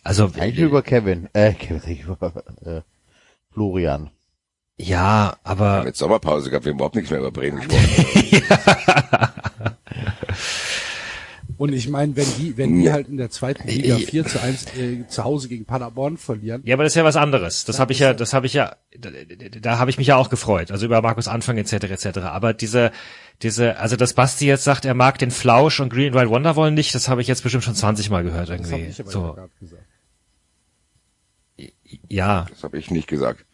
Also, 0.02 0.24
eigentlich 0.24 0.58
nur 0.58 0.70
über 0.70 0.82
Kevin, 0.82 1.28
äh, 1.34 1.52
Kevin, 1.54 1.98
über, 2.08 2.44
äh, 2.64 2.80
Florian. 3.52 4.10
ja, 4.76 4.86
Wir 4.86 4.98
haben 4.98 5.36
aber 5.44 5.86
jetzt 5.86 5.98
Sommerpause 6.00 6.50
gehabt, 6.50 6.64
wir 6.64 6.72
haben 6.72 6.78
überhaupt 6.78 6.96
nichts 6.96 7.12
mehr 7.12 7.20
über 7.20 7.30
Bremen 7.30 7.60
gesprochen. 7.60 8.42
Und 11.62 11.72
ich 11.72 11.88
meine, 11.88 12.16
wenn 12.16 12.26
die, 12.40 12.56
wenn 12.56 12.80
die 12.82 12.90
halt 12.90 13.06
in 13.06 13.18
der 13.18 13.30
zweiten 13.30 13.68
Liga 13.68 13.96
Ich- 13.96 14.06
4 14.06 14.26
zu 14.26 14.40
1 14.42 14.66
äh, 14.76 15.06
zu 15.06 15.22
Hause 15.22 15.46
gegen 15.48 15.64
Paderborn 15.64 16.16
verlieren, 16.16 16.60
Ja, 16.64 16.74
aber 16.74 16.82
das 16.82 16.92
ist 16.92 16.96
ja 16.96 17.04
was 17.04 17.14
anderes. 17.14 17.64
Das 17.64 17.78
habe 17.78 17.92
ich 17.92 18.00
ja, 18.00 18.14
das 18.14 18.32
habe 18.32 18.46
ich 18.46 18.52
ja, 18.52 18.74
da, 18.98 19.10
da, 19.60 19.78
habe 19.78 19.88
ich 19.88 19.96
mich 19.96 20.08
ja 20.08 20.16
auch 20.16 20.28
gefreut. 20.28 20.72
Also 20.72 20.86
über 20.86 21.00
Markus 21.02 21.28
Anfang 21.28 21.58
etc. 21.58 21.74
etc. 21.84 22.18
Aber 22.22 22.52
diese, 22.52 22.90
diese, 23.42 23.76
also 23.78 23.94
dass 23.94 24.12
Basti 24.14 24.46
jetzt 24.46 24.64
sagt, 24.64 24.84
er 24.84 24.94
mag 24.94 25.18
den 25.20 25.30
Flausch 25.30 25.78
und 25.78 25.90
Green 25.92 26.14
White 26.14 26.30
Wonderwall 26.30 26.72
nicht, 26.72 26.96
das 26.96 27.08
habe 27.08 27.20
ich 27.20 27.28
jetzt 27.28 27.44
bestimmt 27.44 27.62
schon 27.62 27.76
20 27.76 28.10
Mal 28.10 28.24
gehört 28.24 28.48
das 28.48 28.58
habe 28.58 28.68
irgendwie. 28.72 28.90
ich 28.90 29.00
aber 29.00 29.10
So, 29.12 29.20
gerade 29.34 29.50
gesagt. 29.60 29.82
ja, 32.08 32.46
Das 32.50 32.64
habe 32.64 32.78
ich 32.78 32.90
nicht 32.90 33.06
gesagt. 33.06 33.44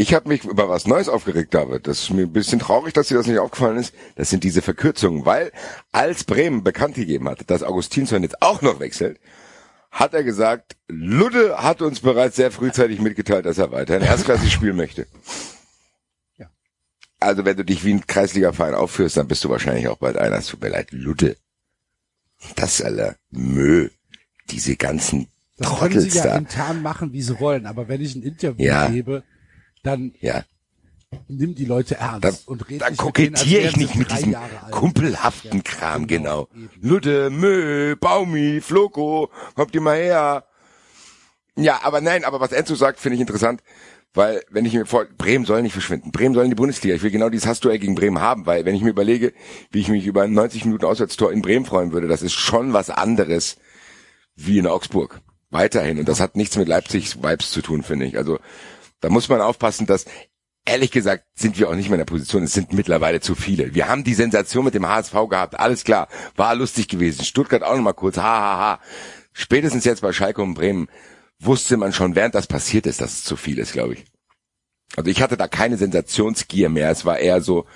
Ich 0.00 0.14
habe 0.14 0.28
mich 0.28 0.44
über 0.44 0.68
was 0.68 0.86
Neues 0.86 1.08
aufgeregt, 1.08 1.52
David. 1.54 1.88
Das 1.88 1.98
ist 2.04 2.10
mir 2.10 2.22
ein 2.22 2.32
bisschen 2.32 2.60
traurig, 2.60 2.94
dass 2.94 3.08
dir 3.08 3.16
das 3.16 3.26
nicht 3.26 3.40
aufgefallen 3.40 3.78
ist. 3.78 3.92
Das 4.14 4.30
sind 4.30 4.44
diese 4.44 4.62
Verkürzungen, 4.62 5.26
weil 5.26 5.50
als 5.90 6.22
Bremen 6.22 6.62
bekannt 6.62 6.94
gegeben 6.94 7.28
hat, 7.28 7.50
dass 7.50 7.64
Augustinsson 7.64 8.22
jetzt 8.22 8.40
auch 8.40 8.62
noch 8.62 8.78
wechselt, 8.78 9.18
hat 9.90 10.14
er 10.14 10.22
gesagt, 10.22 10.76
Ludde 10.86 11.58
hat 11.64 11.82
uns 11.82 11.98
bereits 11.98 12.36
sehr 12.36 12.52
frühzeitig 12.52 13.00
mitgeteilt, 13.00 13.44
dass 13.44 13.58
er 13.58 13.72
weiterhin 13.72 14.06
erstklassig 14.06 14.52
spielen 14.52 14.76
möchte. 14.76 15.08
Ja. 16.36 16.48
Also 17.18 17.44
wenn 17.44 17.56
du 17.56 17.64
dich 17.64 17.84
wie 17.84 17.94
ein 17.94 18.06
Kreisliga-Verein 18.06 18.76
aufführst, 18.76 19.16
dann 19.16 19.26
bist 19.26 19.42
du 19.42 19.50
wahrscheinlich 19.50 19.88
auch 19.88 19.98
bald 19.98 20.16
einer. 20.16 20.36
Es 20.38 20.46
tut 20.46 20.62
mir 20.62 20.68
leid, 20.68 20.92
Ludde. 20.92 21.36
Das 22.54 22.80
aller 22.80 23.16
Mö. 23.30 23.88
Diese 24.50 24.76
ganzen 24.76 25.26
Das 25.56 25.76
können 25.76 25.90
sie 26.00 26.08
Trottels 26.08 26.14
ja 26.14 26.22
da. 26.24 26.36
intern 26.38 26.82
machen, 26.82 27.12
wie 27.12 27.20
sie 27.22 27.40
wollen. 27.40 27.66
Aber 27.66 27.88
wenn 27.88 28.00
ich 28.00 28.14
ein 28.14 28.22
Interview 28.22 28.64
Ja. 28.64 28.88
gebe, 28.88 29.24
dann 29.82 30.12
Ja. 30.20 30.44
nimm 31.28 31.54
die 31.54 31.64
Leute 31.64 31.96
ernst 31.96 32.24
Dann, 32.24 32.36
und 32.46 32.68
red 32.68 32.80
dann 32.82 32.96
kokettiere 32.96 33.68
ich 33.68 33.76
nicht 33.76 33.94
mit 33.94 34.10
drei 34.10 34.16
diesem 34.16 34.36
kumpelhaften 34.70 35.64
Kram, 35.64 36.06
genau, 36.06 36.48
genau. 36.52 36.68
Ludde, 36.80 37.30
Mö, 37.30 37.96
Baumi, 37.96 38.60
Floko, 38.60 39.30
kommt 39.54 39.74
ihr 39.74 39.80
mal 39.80 39.96
her. 39.96 40.44
Ja, 41.56 41.80
aber 41.82 42.00
nein, 42.00 42.24
aber 42.24 42.40
was 42.40 42.52
Enzo 42.52 42.74
sagt, 42.74 43.00
finde 43.00 43.16
ich 43.16 43.20
interessant, 43.20 43.62
weil 44.14 44.42
wenn 44.50 44.64
ich 44.64 44.74
mir 44.74 44.86
vor, 44.86 45.06
Bremen 45.06 45.44
soll 45.44 45.62
nicht 45.62 45.72
verschwinden, 45.72 46.12
Bremen 46.12 46.34
soll 46.34 46.44
in 46.44 46.50
die 46.50 46.56
Bundesliga. 46.56 46.94
Ich 46.94 47.02
will 47.02 47.10
genau 47.10 47.30
dieses 47.30 47.46
Hassduell 47.46 47.78
gegen 47.78 47.94
Bremen 47.94 48.20
haben, 48.20 48.46
weil 48.46 48.64
wenn 48.64 48.74
ich 48.74 48.82
mir 48.82 48.90
überlege, 48.90 49.32
wie 49.70 49.80
ich 49.80 49.88
mich 49.88 50.06
über 50.06 50.22
ein 50.22 50.32
90 50.32 50.64
Minuten 50.66 50.84
Auswärtstor 50.84 51.32
in 51.32 51.42
Bremen 51.42 51.64
freuen 51.66 51.92
würde, 51.92 52.08
das 52.08 52.22
ist 52.22 52.32
schon 52.34 52.72
was 52.72 52.90
anderes 52.90 53.56
wie 54.36 54.58
in 54.58 54.66
Augsburg. 54.66 55.20
Weiterhin. 55.50 55.98
Und 55.98 56.08
das 56.08 56.20
hat 56.20 56.36
nichts 56.36 56.56
mit 56.56 56.68
Leipzig 56.68 57.22
Vibes 57.22 57.50
zu 57.50 57.62
tun, 57.62 57.82
finde 57.82 58.06
ich. 58.06 58.18
Also 58.18 58.38
da 59.00 59.10
muss 59.10 59.28
man 59.28 59.40
aufpassen, 59.40 59.86
dass 59.86 60.06
ehrlich 60.64 60.90
gesagt 60.90 61.24
sind 61.34 61.58
wir 61.58 61.68
auch 61.68 61.74
nicht 61.74 61.88
mehr 61.88 61.96
in 61.96 62.00
der 62.00 62.12
Position. 62.12 62.42
Es 62.42 62.52
sind 62.52 62.72
mittlerweile 62.72 63.20
zu 63.20 63.34
viele. 63.34 63.74
Wir 63.74 63.88
haben 63.88 64.04
die 64.04 64.14
Sensation 64.14 64.64
mit 64.64 64.74
dem 64.74 64.86
HSV 64.86 65.14
gehabt. 65.28 65.58
Alles 65.58 65.84
klar. 65.84 66.08
War 66.36 66.54
lustig 66.54 66.88
gewesen. 66.88 67.24
Stuttgart 67.24 67.62
auch 67.62 67.76
noch 67.76 67.82
mal 67.82 67.92
kurz. 67.92 68.16
Ha, 68.16 68.22
ha, 68.22 68.58
ha. 68.58 68.80
Spätestens 69.32 69.84
jetzt 69.84 70.02
bei 70.02 70.12
Schalke 70.12 70.42
und 70.42 70.54
Bremen 70.54 70.88
wusste 71.40 71.76
man 71.76 71.92
schon, 71.92 72.16
während 72.16 72.34
das 72.34 72.46
passiert 72.46 72.86
ist, 72.86 73.00
dass 73.00 73.12
es 73.12 73.24
zu 73.24 73.36
viel 73.36 73.58
ist, 73.58 73.72
glaube 73.72 73.94
ich. 73.94 74.04
Also 74.96 75.10
ich 75.10 75.22
hatte 75.22 75.36
da 75.36 75.48
keine 75.48 75.76
Sensationsgier 75.76 76.68
mehr. 76.68 76.90
Es 76.90 77.04
war 77.04 77.18
eher 77.18 77.40
so, 77.40 77.66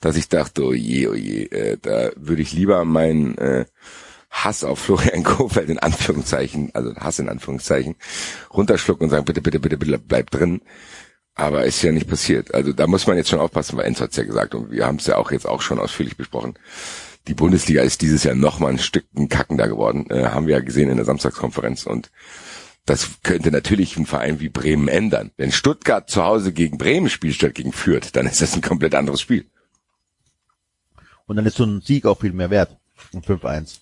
dass 0.00 0.16
ich 0.16 0.28
dachte, 0.28 0.64
oh 0.64 0.72
je, 0.72 1.08
oh 1.08 1.14
je, 1.14 1.44
äh, 1.44 1.78
da 1.80 2.10
würde 2.16 2.42
ich 2.42 2.52
lieber 2.52 2.84
meinen 2.84 3.38
äh, 3.38 3.64
Hass 4.34 4.64
auf 4.64 4.80
Florian 4.80 5.22
Kofeld 5.24 5.70
in 5.70 5.78
Anführungszeichen, 5.78 6.70
also 6.74 6.94
Hass 6.96 7.20
in 7.20 7.28
Anführungszeichen, 7.28 7.94
runterschlucken 8.52 9.04
und 9.04 9.10
sagen, 9.10 9.24
bitte, 9.24 9.40
bitte, 9.40 9.60
bitte, 9.60 9.78
bitte 9.78 9.98
bleib 9.98 10.30
drin. 10.30 10.60
Aber 11.36 11.64
ist 11.64 11.82
ja 11.82 11.90
nicht 11.92 12.08
passiert. 12.08 12.54
Also 12.54 12.72
da 12.72 12.86
muss 12.86 13.06
man 13.06 13.16
jetzt 13.16 13.30
schon 13.30 13.40
aufpassen, 13.40 13.76
weil 13.76 13.86
Enzo 13.86 14.04
hat's 14.04 14.16
ja 14.16 14.24
gesagt 14.24 14.54
und 14.54 14.70
wir 14.70 14.86
haben 14.86 14.96
es 14.96 15.06
ja 15.06 15.16
auch 15.16 15.32
jetzt 15.32 15.48
auch 15.48 15.62
schon 15.62 15.80
ausführlich 15.80 16.16
besprochen. 16.16 16.54
Die 17.26 17.34
Bundesliga 17.34 17.82
ist 17.82 18.02
dieses 18.02 18.24
Jahr 18.24 18.34
noch 18.34 18.58
mal 18.58 18.68
ein 18.68 18.78
Stück 18.78 19.06
kackender 19.30 19.66
geworden, 19.66 20.06
äh, 20.10 20.26
haben 20.26 20.46
wir 20.46 20.56
ja 20.56 20.62
gesehen 20.62 20.90
in 20.90 20.96
der 20.96 21.06
Samstagskonferenz 21.06 21.86
und 21.86 22.10
das 22.86 23.22
könnte 23.22 23.50
natürlich 23.50 23.96
ein 23.96 24.04
Verein 24.04 24.40
wie 24.40 24.50
Bremen 24.50 24.88
ändern. 24.88 25.30
Wenn 25.36 25.50
Stuttgart 25.50 26.10
zu 26.10 26.22
Hause 26.22 26.52
gegen 26.52 26.76
Bremen 26.76 27.08
spielt 27.08 27.36
statt 27.36 27.54
gegen 27.54 27.72
Fürth, 27.72 28.10
dann 28.12 28.26
ist 28.26 28.42
das 28.42 28.54
ein 28.54 28.60
komplett 28.60 28.94
anderes 28.94 29.22
Spiel. 29.22 29.46
Und 31.26 31.36
dann 31.36 31.46
ist 31.46 31.56
so 31.56 31.64
ein 31.64 31.80
Sieg 31.80 32.04
auch 32.04 32.20
viel 32.20 32.34
mehr 32.34 32.50
wert. 32.50 32.76
Ein 33.14 33.22
5-1. 33.22 33.78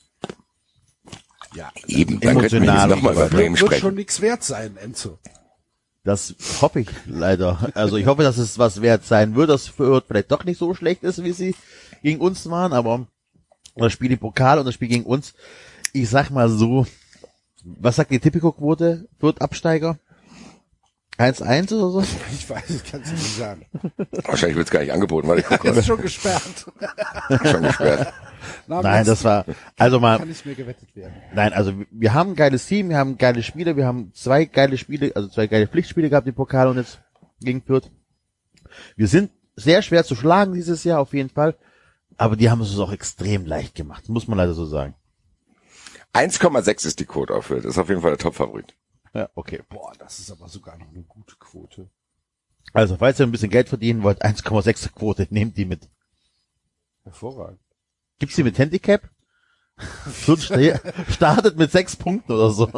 Ja, 1.55 1.71
Eben, 1.87 2.21
dann 2.21 2.39
könnten 2.39 2.63
wir 2.63 2.87
nochmal 2.87 3.13
über 3.15 3.29
Bremen 3.29 3.55
wird 3.55 3.59
schon 3.59 3.67
sprechen. 3.79 3.95
nichts 3.95 4.21
wert 4.21 4.43
sein, 4.43 4.77
Enzo. 4.77 5.19
Das 6.05 6.35
hoffe 6.61 6.81
ich 6.81 6.89
leider. 7.07 7.71
Also 7.75 7.97
ich 7.97 8.07
hoffe, 8.07 8.23
dass 8.23 8.39
es 8.39 8.59
was 8.59 8.83
wert 8.83 9.05
sein 9.05 9.35
wird, 9.37 9.51
dass 9.51 9.69
Fürth 9.69 10.05
vielleicht 10.09 10.33
doch 10.33 10.45
nicht 10.45 10.59
so 10.59 10.75
schlecht 10.75 11.05
ist, 11.05 11.23
wie 11.23 11.33
sie 11.33 11.55
gegen 12.03 12.21
uns 12.21 12.49
waren, 12.51 12.73
aber 12.73 13.07
das 13.77 13.93
Spiel 13.93 14.11
im 14.13 14.19
Pokal 14.19 14.59
und 14.59 14.65
das 14.65 14.75
Spiel 14.75 14.89
gegen 14.89 15.05
uns, 15.05 15.35
ich 15.93 16.09
sag 16.09 16.31
mal 16.31 16.49
so, 16.49 16.87
was 17.65 17.97
sagt 17.97 18.11
die 18.11 18.19
Tipico-Quote? 18.19 19.07
Fürth 19.21 19.41
Absteiger? 19.41 19.99
1-1 21.19 21.73
oder 21.75 21.91
so? 21.91 22.05
Ich 22.33 22.49
weiß, 22.51 22.71
ich 22.71 22.85
kann 22.91 23.03
es 23.03 23.13
nicht 23.13 23.37
sagen. 23.37 23.67
Wahrscheinlich 24.25 24.57
wird's 24.57 24.71
gar 24.71 24.81
nicht 24.81 24.93
angeboten, 24.93 25.29
weil 25.29 25.39
ich 25.39 25.45
gucke 25.47 25.69
Ist 25.71 25.87
schon 25.87 26.01
gesperrt. 26.01 26.43
schon 27.45 27.63
gesperrt. 27.63 28.13
Nein, 28.67 29.05
das 29.05 29.25
war, 29.25 29.45
also 29.79 30.01
mal, 30.01 30.19
kann 30.19 30.29
nicht 30.29 30.45
mehr 30.47 30.55
gewettet 30.55 30.95
werden. 30.95 31.15
Nein, 31.35 31.53
also 31.53 31.73
wir 31.91 32.15
haben 32.15 32.31
ein 32.31 32.37
geiles 32.37 32.67
Team, 32.67 32.89
wir 32.89 32.99
haben 32.99 33.19
geile 33.19 33.43
Spiele, 33.43 33.77
wir 33.77 33.87
haben 33.87 34.13
zwei 34.15 34.45
geile 34.45 34.79
Spiele, 34.79 35.13
also 35.15 35.29
zwei 35.29 35.47
geile 35.47 35.67
Pflichtspiele 35.67 36.11
gehabt 36.11 36.27
im 36.27 36.35
Pokal 36.35 36.69
und 36.69 36.77
jetzt 36.77 37.01
gegen 37.41 37.63
Fürth. 37.63 37.91
Wir 38.97 39.09
sind 39.09 39.31
sehr 39.57 39.83
schwer 39.83 40.05
zu 40.05 40.15
schlagen 40.15 40.55
dieses 40.55 40.85
Jahr 40.85 41.01
auf 41.01 41.13
jeden 41.13 41.31
Fall, 41.31 41.57
aber 42.17 42.37
die 42.37 42.51
haben 42.51 42.61
es 42.61 42.71
uns 42.71 42.81
auch 42.81 42.93
extrem 42.93 43.47
leicht 43.47 43.75
gemacht, 43.75 44.09
muss 44.09 44.29
man 44.29 44.39
leider 44.39 44.55
so 44.55 44.67
sagen. 44.67 44.95
1,6 46.15 46.87
ist 46.87 47.01
die 47.01 47.07
Quote 47.07 47.35
auf 47.35 47.47
Fürth. 47.47 47.65
Das 47.65 47.73
ist 47.73 47.79
auf 47.79 47.89
jeden 47.89 48.03
Fall 48.03 48.11
der 48.11 48.19
Top-Favorit. 48.19 48.75
Ja, 49.15 49.31
okay. 49.35 49.63
Boah, 49.69 49.93
das 49.99 50.19
ist 50.19 50.31
aber 50.31 50.49
sogar 50.49 50.77
noch 50.79 50.89
eine 50.89 51.03
gute 51.03 51.37
Quote. 51.37 51.91
Also, 52.73 52.97
falls 52.97 53.19
ihr 53.21 53.27
ein 53.27 53.33
bisschen 53.33 53.51
Geld 53.51 53.69
verdienen 53.69 54.03
wollt, 54.03 54.25
1,6 54.25 54.93
Quote, 54.93 55.27
nehmt 55.31 55.57
die 55.57 55.65
mit. 55.65 55.89
Hervorragend. 57.05 57.61
Gibt's 58.23 58.37
die 58.37 58.45
mit 58.45 58.57
Handicap? 58.57 59.11
Fürth 59.77 60.45
startet 61.09 61.57
mit 61.57 61.73
sechs 61.73 61.97
Punkten 61.97 62.31
oder 62.31 62.53
so. 62.53 62.71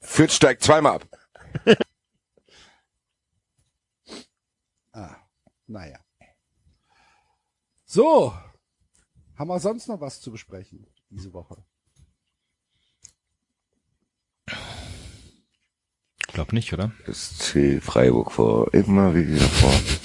Fürth 0.00 0.32
steigt 0.32 0.62
zweimal 0.62 0.94
ab. 0.94 1.06
Ah, 4.92 5.16
naja. 5.66 5.98
So. 7.84 8.32
Haben 9.36 9.48
wir 9.48 9.60
sonst 9.60 9.86
noch 9.88 10.00
was 10.00 10.22
zu 10.22 10.32
besprechen 10.32 10.86
diese 11.10 11.34
Woche? 11.34 11.62
Ich 14.46 16.32
glaube 16.32 16.54
nicht, 16.54 16.72
oder? 16.72 16.92
SC 17.06 17.82
Freiburg 17.82 18.32
vor 18.32 18.72
immer 18.72 19.14
wieder 19.14 19.46
vor. 19.46 19.97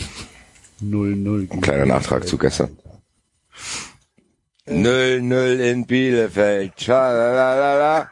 0-0. 0.91 1.47
gegen 1.47 1.61
kleiner 1.61 1.85
Nachtrag 1.85 2.27
zu 2.27 2.37
gestern. 2.37 2.77
0-0 4.67 5.59
in 5.59 5.85
Bielefeld. 5.85 6.79
Schalalala. 6.79 8.09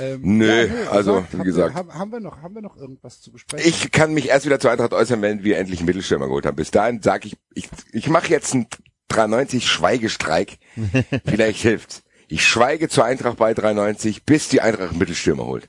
Ähm, 0.00 0.20
Nö, 0.22 0.68
also, 0.90 1.14
sagt, 1.14 1.32
wie 1.32 1.38
haben 1.38 1.44
gesagt. 1.44 1.74
Wir, 1.74 1.78
haben, 1.78 1.94
haben 1.94 2.12
wir 2.12 2.20
noch, 2.20 2.42
haben 2.42 2.54
wir 2.54 2.62
noch 2.62 2.76
irgendwas 2.76 3.20
zu 3.20 3.30
besprechen? 3.30 3.68
Ich 3.68 3.92
kann 3.92 4.12
mich 4.12 4.28
erst 4.28 4.44
wieder 4.44 4.58
zur 4.58 4.70
Eintracht 4.70 4.92
äußern, 4.92 5.22
wenn 5.22 5.44
wir 5.44 5.58
endlich 5.58 5.80
einen 5.80 5.86
Mittelstürmer 5.86 6.26
geholt 6.26 6.46
haben. 6.46 6.56
Bis 6.56 6.70
dahin 6.70 7.00
sage 7.02 7.28
ich, 7.28 7.36
ich, 7.54 7.68
ich 7.92 8.08
mache 8.08 8.28
jetzt 8.28 8.54
einen 8.54 8.66
390 9.08 9.66
Schweigestreik. 9.68 10.58
Vielleicht 11.24 11.62
hilft's. 11.62 12.02
Ich 12.26 12.44
schweige 12.46 12.88
zur 12.88 13.04
Eintracht 13.04 13.36
bei 13.36 13.54
390, 13.54 14.24
bis 14.24 14.48
die 14.48 14.60
Eintracht 14.60 14.90
einen 14.90 14.98
Mittelstürmer 14.98 15.46
holt. 15.46 15.68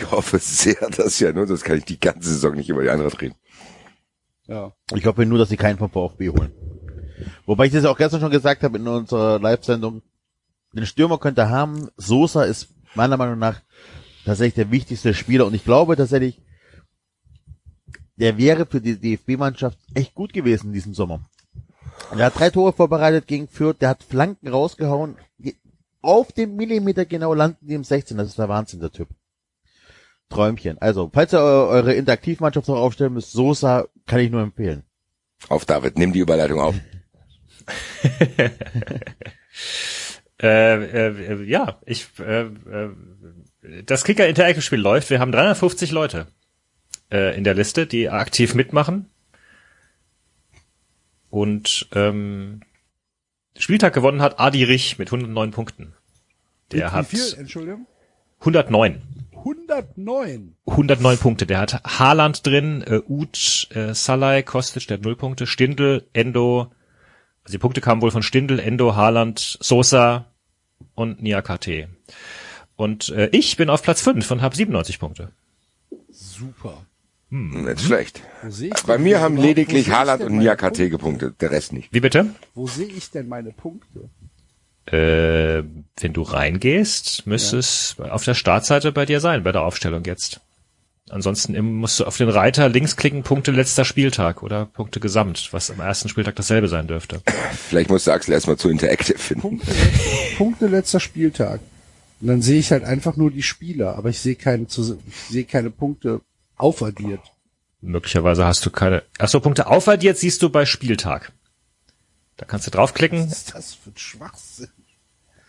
Ich 0.00 0.10
hoffe 0.10 0.38
sehr, 0.38 0.88
dass 0.96 1.20
ja 1.20 1.30
nur, 1.32 1.46
sonst 1.46 1.62
kann 1.62 1.76
ich 1.76 1.84
die 1.84 2.00
ganze 2.00 2.30
Saison 2.30 2.54
nicht 2.54 2.70
über 2.70 2.82
die 2.82 2.88
Eintracht 2.88 3.20
reden. 3.20 3.34
Ja. 4.46 4.72
Ich 4.94 5.04
hoffe 5.04 5.26
nur, 5.26 5.38
dass 5.38 5.50
sie 5.50 5.58
keinen 5.58 5.78
vom 5.78 5.90
VfB 5.90 6.30
holen. 6.30 6.52
Wobei 7.44 7.66
ich 7.66 7.72
das 7.72 7.84
ja 7.84 7.90
auch 7.90 7.98
gestern 7.98 8.20
schon 8.20 8.30
gesagt 8.30 8.62
habe 8.62 8.78
in 8.78 8.88
unserer 8.88 9.38
Live-Sendung. 9.38 10.02
Den 10.72 10.86
Stürmer 10.86 11.18
könnte 11.18 11.42
er 11.42 11.50
haben. 11.50 11.88
Sosa 11.96 12.44
ist 12.44 12.68
meiner 12.94 13.18
Meinung 13.18 13.38
nach 13.38 13.60
tatsächlich 14.24 14.54
der 14.54 14.70
wichtigste 14.70 15.12
Spieler 15.12 15.46
und 15.46 15.54
ich 15.54 15.64
glaube 15.64 15.96
tatsächlich, 15.96 16.40
der 18.16 18.38
wäre 18.38 18.64
für 18.66 18.80
die 18.80 18.98
DFB-Mannschaft 18.98 19.78
echt 19.94 20.14
gut 20.14 20.32
gewesen 20.32 20.68
in 20.68 20.72
diesem 20.72 20.94
Sommer. 20.94 21.28
Er 22.16 22.26
hat 22.26 22.38
drei 22.38 22.50
Tore 22.50 22.72
vorbereitet 22.72 23.26
gegen 23.26 23.48
Fürth, 23.48 23.80
der 23.80 23.90
hat 23.90 24.02
Flanken 24.02 24.48
rausgehauen, 24.48 25.16
auf 26.00 26.32
dem 26.32 26.56
Millimeter 26.56 27.04
genau 27.04 27.34
landen 27.34 27.66
die 27.66 27.74
im 27.74 27.84
16. 27.84 28.16
Das 28.16 28.28
ist 28.28 28.38
der 28.38 28.48
Wahnsinn, 28.48 28.80
der 28.80 28.90
Typ. 28.90 29.08
Träumchen. 30.30 30.78
Also, 30.78 31.10
falls 31.12 31.32
ihr 31.34 31.40
eu- 31.40 31.68
eure 31.68 31.92
Interaktivmannschaft 31.94 32.68
noch 32.68 32.76
aufstellen 32.76 33.12
müsst, 33.12 33.32
Sosa 33.32 33.86
kann 34.06 34.20
ich 34.20 34.30
nur 34.30 34.40
empfehlen. 34.42 34.84
Auf 35.48 35.64
David, 35.66 35.98
nimm 35.98 36.12
die 36.12 36.20
Überleitung 36.20 36.60
auf. 36.60 36.74
Äh, 40.42 41.10
äh, 41.10 41.44
ja, 41.44 41.78
ich, 41.84 42.06
äh, 42.18 42.44
äh, 42.44 42.90
das 43.84 44.04
Kicker 44.04 44.26
Interactive 44.26 44.62
Spiel 44.62 44.78
läuft. 44.80 45.10
Wir 45.10 45.20
haben 45.20 45.32
350 45.32 45.90
Leute 45.90 46.28
äh, 47.12 47.36
in 47.36 47.44
der 47.44 47.52
Liste, 47.52 47.86
die 47.86 48.08
aktiv 48.08 48.54
mitmachen. 48.54 49.10
Und 51.28 51.88
ähm, 51.94 52.62
Spieltag 53.58 53.92
gewonnen 53.92 54.22
hat 54.22 54.40
Adi 54.40 54.64
Rich 54.64 54.98
mit 54.98 55.08
109 55.08 55.50
Punkten. 55.50 55.92
Der 56.72 56.78
Wie 56.80 56.84
hat 56.84 57.06
viel? 57.08 57.34
Entschuldigung? 57.36 57.86
109. 58.38 59.02
109. 59.44 60.56
109 60.66 61.18
Punkte. 61.18 61.46
Der 61.46 61.58
hat 61.60 61.82
Haaland 61.84 62.46
drin, 62.46 62.82
äh, 62.86 63.00
Uth, 63.08 63.68
äh, 63.74 63.94
Salai, 63.94 64.42
Kostic, 64.42 64.86
der 64.86 64.98
hat 64.98 65.04
0 65.04 65.16
Punkte, 65.16 65.46
Stindl, 65.46 66.06
Endo, 66.12 66.70
also 67.44 67.52
die 67.52 67.58
Punkte 67.58 67.80
kamen 67.80 68.02
wohl 68.02 68.10
von 68.10 68.22
Stindl, 68.22 68.58
Endo, 68.58 68.94
Haaland, 68.96 69.38
Sosa 69.60 70.26
und 70.94 71.22
Niakate. 71.22 71.88
Und 72.76 73.08
äh, 73.10 73.28
ich 73.32 73.56
bin 73.56 73.70
auf 73.70 73.82
Platz 73.82 74.02
5 74.02 74.30
und 74.30 74.42
habe 74.42 74.54
97 74.56 74.98
Punkte. 74.98 75.32
Super. 76.10 76.84
Nicht 77.32 77.82
schlecht. 77.82 78.22
Wo 78.42 78.50
sehe 78.50 78.72
ich 78.74 78.82
Bei 78.82 78.98
mir 78.98 79.20
haben 79.20 79.36
lediglich 79.36 79.90
Haaland 79.90 80.22
und 80.22 80.38
Niakate 80.38 80.82
Punkte? 80.82 80.90
gepunktet, 80.90 81.40
der 81.40 81.50
Rest 81.52 81.72
nicht. 81.72 81.92
Wie 81.92 82.00
bitte? 82.00 82.26
Wo 82.54 82.66
sehe 82.66 82.86
ich 82.88 83.10
denn 83.10 83.28
meine 83.28 83.52
Punkte? 83.52 84.10
Äh, 84.92 85.62
wenn 86.00 86.12
du 86.12 86.22
reingehst, 86.22 87.26
müsste 87.26 87.58
es 87.58 87.96
auf 87.98 88.24
der 88.24 88.34
Startseite 88.34 88.92
bei 88.92 89.06
dir 89.06 89.20
sein, 89.20 89.42
bei 89.44 89.52
der 89.52 89.62
Aufstellung 89.62 90.04
jetzt. 90.04 90.40
Ansonsten 91.10 91.60
musst 91.60 91.98
du 91.98 92.04
auf 92.04 92.16
den 92.16 92.28
Reiter 92.28 92.68
links 92.68 92.96
klicken, 92.96 93.22
Punkte 93.22 93.50
letzter 93.50 93.84
Spieltag 93.84 94.42
oder 94.42 94.66
Punkte 94.66 95.00
gesamt, 95.00 95.48
was 95.52 95.70
am 95.70 95.80
ersten 95.80 96.08
Spieltag 96.08 96.36
dasselbe 96.36 96.68
sein 96.68 96.86
dürfte. 96.86 97.20
Vielleicht 97.68 97.90
musste 97.90 98.12
Axel 98.12 98.32
erstmal 98.32 98.56
zu 98.56 98.68
Interactive 98.68 99.18
finden. 99.18 99.42
Punkte, 99.42 99.72
Punkte 100.36 100.66
letzter 100.68 101.00
Spieltag. 101.00 101.60
Und 102.20 102.28
dann 102.28 102.42
sehe 102.42 102.58
ich 102.58 102.70
halt 102.70 102.84
einfach 102.84 103.16
nur 103.16 103.30
die 103.30 103.42
Spieler, 103.42 103.96
aber 103.96 104.10
ich 104.10 104.20
sehe 104.20 104.36
keine, 104.36 104.64
ich 104.64 105.16
sehe 105.28 105.44
keine 105.44 105.70
Punkte 105.70 106.20
aufaddiert. 106.56 107.20
Möglicherweise 107.80 108.44
hast 108.44 108.64
du 108.66 108.70
keine. 108.70 109.02
Achso, 109.18 109.40
Punkte 109.40 109.66
aufaddiert 109.66 110.18
siehst 110.18 110.42
du 110.42 110.50
bei 110.50 110.66
Spieltag. 110.66 111.32
Da 112.36 112.44
kannst 112.44 112.66
du 112.66 112.70
draufklicken. 112.70 113.30
Was 113.30 113.38
ist 113.38 113.54
das 113.54 113.74
für 113.74 113.90
ein 113.90 113.96
Schwachsinn? 113.96 114.68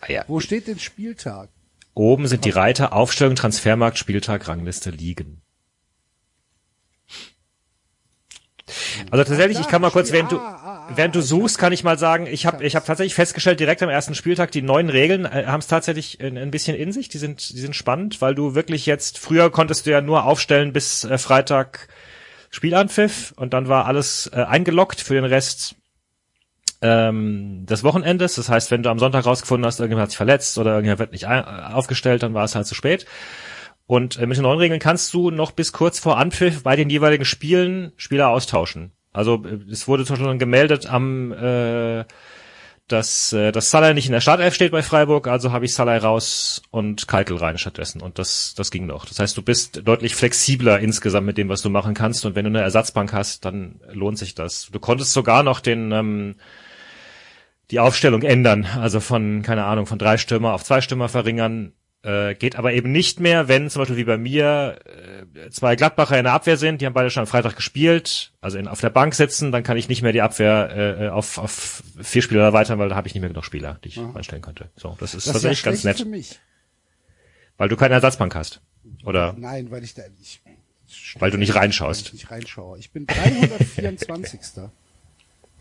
Ah 0.02 0.10
ja. 0.10 0.24
Wo 0.26 0.40
steht 0.40 0.66
denn 0.66 0.80
Spieltag? 0.80 1.48
Oben 1.94 2.26
sind 2.26 2.44
die 2.44 2.50
Reiter 2.50 2.92
Aufstellung, 2.92 3.36
Transfermarkt, 3.36 3.98
Spieltag, 3.98 4.48
Rangliste 4.48 4.90
liegen. 4.90 5.42
Also 9.10 9.24
tatsächlich, 9.24 9.60
ich 9.60 9.68
kann 9.68 9.80
mal 9.80 9.90
kurz, 9.90 10.10
während 10.10 10.32
du, 10.32 10.38
Ah, 10.38 10.88
während 10.96 11.14
du 11.14 11.20
suchst, 11.20 11.58
kann 11.58 11.72
ich 11.72 11.84
mal 11.84 11.98
sagen, 11.98 12.26
ich 12.26 12.46
habe 12.46 12.64
ich 12.64 12.74
hab 12.74 12.84
tatsächlich 12.84 13.14
festgestellt, 13.14 13.60
direkt 13.60 13.82
am 13.82 13.90
ersten 13.90 14.14
Spieltag, 14.14 14.50
die 14.50 14.62
neuen 14.62 14.88
Regeln 14.88 15.24
äh, 15.24 15.44
haben 15.46 15.60
es 15.60 15.68
tatsächlich 15.68 16.20
ein, 16.20 16.36
ein 16.36 16.50
bisschen 16.50 16.76
in 16.76 16.90
sich. 16.90 17.08
Die 17.08 17.18
sind, 17.18 17.50
die 17.50 17.60
sind 17.60 17.76
spannend, 17.76 18.20
weil 18.20 18.34
du 18.34 18.54
wirklich 18.54 18.86
jetzt, 18.86 19.18
früher 19.18 19.50
konntest 19.50 19.86
du 19.86 19.90
ja 19.90 20.00
nur 20.00 20.24
aufstellen 20.24 20.72
bis 20.72 21.04
äh, 21.04 21.18
Freitag 21.18 21.88
Spielanpfiff 22.50 23.34
und 23.36 23.52
dann 23.52 23.68
war 23.68 23.86
alles 23.86 24.30
äh, 24.32 24.42
eingeloggt 24.42 25.00
für 25.00 25.14
den 25.14 25.24
Rest 25.24 25.76
ähm, 26.82 27.64
des 27.66 27.84
Wochenendes. 27.84 28.34
Das 28.34 28.48
heißt, 28.48 28.70
wenn 28.70 28.82
du 28.82 28.90
am 28.90 28.98
Sonntag 28.98 29.24
rausgefunden 29.24 29.66
hast, 29.66 29.80
irgendjemand 29.80 30.04
hat 30.04 30.10
sich 30.10 30.16
verletzt 30.16 30.58
oder 30.58 30.72
irgendjemand 30.72 30.98
wird 30.98 31.12
nicht 31.12 31.24
äh, 31.24 31.42
aufgestellt, 31.72 32.22
dann 32.22 32.34
war 32.34 32.44
es 32.44 32.54
halt 32.54 32.66
zu 32.66 32.74
spät. 32.74 33.06
Und 33.86 34.18
äh, 34.18 34.26
mit 34.26 34.36
den 34.36 34.42
neuen 34.42 34.58
Regeln 34.58 34.80
kannst 34.80 35.14
du 35.14 35.30
noch 35.30 35.52
bis 35.52 35.72
kurz 35.72 35.98
vor 35.98 36.18
Anpfiff 36.18 36.62
bei 36.62 36.76
den 36.76 36.90
jeweiligen 36.90 37.24
Spielen 37.24 37.92
Spieler 37.96 38.28
austauschen. 38.28 38.92
Also 39.12 39.44
äh, 39.44 39.70
es 39.70 39.88
wurde 39.88 40.04
zum 40.04 40.14
Beispiel 40.14 40.28
dann 40.28 40.38
gemeldet 40.38 40.86
am 40.86 41.32
äh, 41.32 42.04
dass, 42.88 43.32
äh, 43.32 43.52
dass 43.52 43.70
Salah 43.70 43.94
nicht 43.94 44.06
in 44.06 44.12
der 44.12 44.20
Startelf 44.20 44.54
steht 44.54 44.72
bei 44.72 44.82
Freiburg, 44.82 45.26
also 45.26 45.52
habe 45.52 45.64
ich 45.64 45.74
Salah 45.74 45.96
raus 45.96 46.62
und 46.70 47.08
Keitel 47.08 47.36
rein 47.36 47.58
stattdessen. 47.58 48.02
Und 48.02 48.18
das, 48.18 48.54
das 48.54 48.70
ging 48.70 48.86
noch. 48.86 49.06
Das 49.06 49.18
heißt, 49.18 49.36
du 49.36 49.42
bist 49.42 49.82
deutlich 49.86 50.14
flexibler 50.14 50.78
insgesamt 50.78 51.26
mit 51.26 51.38
dem, 51.38 51.48
was 51.48 51.62
du 51.62 51.70
machen 51.70 51.94
kannst. 51.94 52.26
Und 52.26 52.34
wenn 52.34 52.44
du 52.44 52.50
eine 52.50 52.60
Ersatzbank 52.60 53.12
hast, 53.12 53.44
dann 53.44 53.80
lohnt 53.92 54.18
sich 54.18 54.34
das. 54.34 54.68
Du 54.70 54.78
konntest 54.78 55.12
sogar 55.12 55.42
noch 55.42 55.60
den 55.60 55.92
ähm, 55.92 56.34
die 57.72 57.80
Aufstellung 57.80 58.22
ändern, 58.22 58.66
also 58.66 59.00
von, 59.00 59.42
keine 59.42 59.64
Ahnung, 59.64 59.86
von 59.86 59.98
drei 59.98 60.18
Stürmer 60.18 60.52
auf 60.52 60.62
zwei 60.62 60.80
Stürmer 60.82 61.08
verringern. 61.08 61.72
Äh, 62.04 62.34
geht 62.34 62.56
aber 62.56 62.72
eben 62.72 62.90
nicht 62.90 63.20
mehr, 63.20 63.46
wenn 63.46 63.70
zum 63.70 63.80
Beispiel 63.80 63.96
wie 63.96 64.04
bei 64.04 64.18
mir 64.18 64.80
äh, 65.36 65.50
zwei 65.50 65.76
Gladbacher 65.76 66.18
in 66.18 66.24
der 66.24 66.32
Abwehr 66.32 66.56
sind, 66.56 66.80
die 66.80 66.86
haben 66.86 66.94
beide 66.94 67.10
schon 67.10 67.20
am 67.20 67.28
Freitag 67.28 67.54
gespielt, 67.54 68.32
also 68.40 68.58
in, 68.58 68.66
auf 68.66 68.80
der 68.80 68.90
Bank 68.90 69.14
sitzen, 69.14 69.52
dann 69.52 69.62
kann 69.62 69.76
ich 69.76 69.88
nicht 69.88 70.02
mehr 70.02 70.10
die 70.12 70.20
Abwehr 70.20 70.98
äh, 71.00 71.08
auf, 71.10 71.38
auf 71.38 71.82
vier 72.02 72.20
Spieler 72.22 72.42
erweitern, 72.42 72.80
weil 72.80 72.88
da 72.88 72.96
habe 72.96 73.06
ich 73.06 73.14
nicht 73.14 73.20
mehr 73.20 73.30
genug 73.30 73.44
Spieler, 73.44 73.78
die 73.84 73.88
ich 73.88 74.00
einstellen 74.14 74.42
könnte. 74.42 74.68
So, 74.74 74.96
das 74.98 75.14
ist 75.14 75.14
Das 75.14 75.16
ist 75.18 75.26
ja 75.26 75.32
tatsächlich 75.34 75.62
ganz 75.62 75.84
nett, 75.84 75.98
für 75.98 76.04
mich. 76.04 76.40
weil 77.56 77.68
du 77.68 77.76
keine 77.76 77.94
Ersatzbank 77.94 78.34
hast. 78.34 78.60
Oder 79.04 79.34
Nein, 79.38 79.70
weil 79.70 79.84
ich 79.84 79.94
da 79.94 80.02
ich, 80.20 80.42
Weil 81.20 81.30
du 81.30 81.38
nicht 81.38 81.54
reinschaust. 81.54 82.08
Ich 82.08 82.12
nicht 82.14 82.30
reinschaue. 82.32 82.80
Ich 82.80 82.90
bin 82.90 83.06
324. 83.06 84.40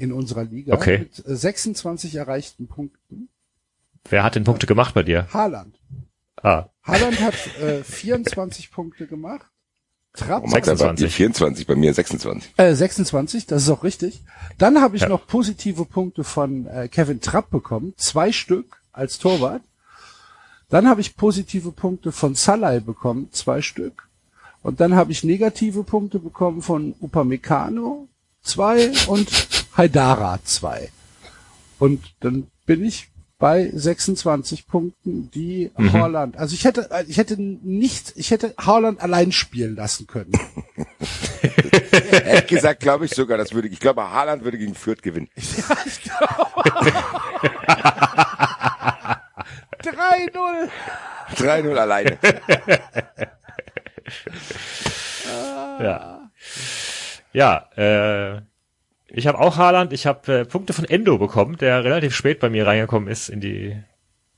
in 0.01 0.11
unserer 0.11 0.43
Liga 0.43 0.73
Okay. 0.73 0.99
mit 0.99 1.25
äh, 1.25 1.35
26 1.35 2.15
erreichten 2.15 2.67
Punkten. 2.67 3.29
wer 4.09 4.23
hat 4.23 4.35
denn 4.35 4.43
Punkte 4.43 4.65
gemacht 4.67 4.93
bei 4.93 5.03
dir? 5.03 5.27
Haaland. 5.33 5.75
Ah, 6.41 6.65
Haaland 6.83 7.19
hat 7.21 7.35
äh, 7.61 7.83
24 7.83 8.71
Punkte 8.71 9.05
gemacht. 9.07 9.45
Trapp 10.13 10.43
bei 10.43 10.49
26. 10.61 11.05
dir 11.05 11.09
24, 11.11 11.67
bei 11.67 11.75
mir 11.75 11.93
26? 11.93 12.51
Äh, 12.57 12.73
26, 12.75 13.45
das 13.45 13.63
ist 13.63 13.69
auch 13.69 13.83
richtig. 13.83 14.21
Dann 14.57 14.81
habe 14.81 14.95
ich 14.97 15.03
Ja. 15.03 15.09
noch 15.09 15.25
positive 15.27 15.85
Punkte 15.85 16.23
von 16.25 16.65
äh, 16.67 16.87
Kevin 16.89 17.21
Trapp 17.21 17.49
bekommen, 17.51 17.93
zwei 17.95 18.31
Stück 18.31 18.81
als 18.91 19.19
Torwart. 19.19 19.61
Dann 20.69 20.87
habe 20.89 20.99
ich 21.01 21.15
positive 21.15 21.71
Punkte 21.71 22.11
von 22.11 22.33
Salai 22.35 22.79
bekommen, 22.79 23.29
zwei 23.31 23.61
Stück. 23.61 24.07
Und 24.63 24.79
dann 24.81 24.95
habe 24.95 25.11
ich 25.11 25.23
negative 25.23 25.83
Punkte 25.83 26.19
bekommen 26.19 26.61
von 26.61 26.93
Upamecano, 27.01 28.07
zwei 28.41 28.91
und 29.07 29.29
Haidara, 29.77 30.39
zwei. 30.43 30.89
Und 31.79 32.13
dann 32.19 32.47
bin 32.65 32.83
ich 32.85 33.07
bei 33.39 33.71
26 33.73 34.67
Punkten, 34.67 35.31
die 35.31 35.71
Mhm. 35.75 35.93
Haaland, 35.93 36.37
also 36.37 36.53
ich 36.53 36.63
hätte, 36.63 36.89
ich 37.07 37.17
hätte 37.17 37.41
nicht, 37.41 38.13
ich 38.15 38.29
hätte 38.29 38.53
Haaland 38.59 39.01
allein 39.01 39.31
spielen 39.31 39.75
lassen 39.75 40.05
können. 40.05 40.31
Ehrlich 42.11 42.47
gesagt 42.47 42.81
glaube 42.81 43.05
ich 43.05 43.15
sogar, 43.15 43.39
das 43.39 43.53
würde, 43.53 43.67
ich 43.67 43.79
glaube, 43.79 44.11
Haaland 44.11 44.43
würde 44.43 44.59
gegen 44.59 44.75
Fürth 44.75 45.01
gewinnen. 45.01 45.27
3-0. 49.81 50.69
3-0 51.35 51.75
alleine. 51.77 52.17
Ja. 55.79 56.29
Ja, 57.33 57.65
äh, 57.77 58.41
ich 59.13 59.27
habe 59.27 59.39
auch 59.39 59.57
Haaland, 59.57 59.93
ich 59.93 60.05
habe 60.05 60.39
äh, 60.39 60.45
Punkte 60.45 60.73
von 60.73 60.85
Endo 60.85 61.17
bekommen, 61.17 61.57
der 61.57 61.83
relativ 61.83 62.15
spät 62.15 62.39
bei 62.39 62.49
mir 62.49 62.65
reingekommen 62.65 63.09
ist 63.09 63.29
in 63.29 63.41
die 63.41 63.81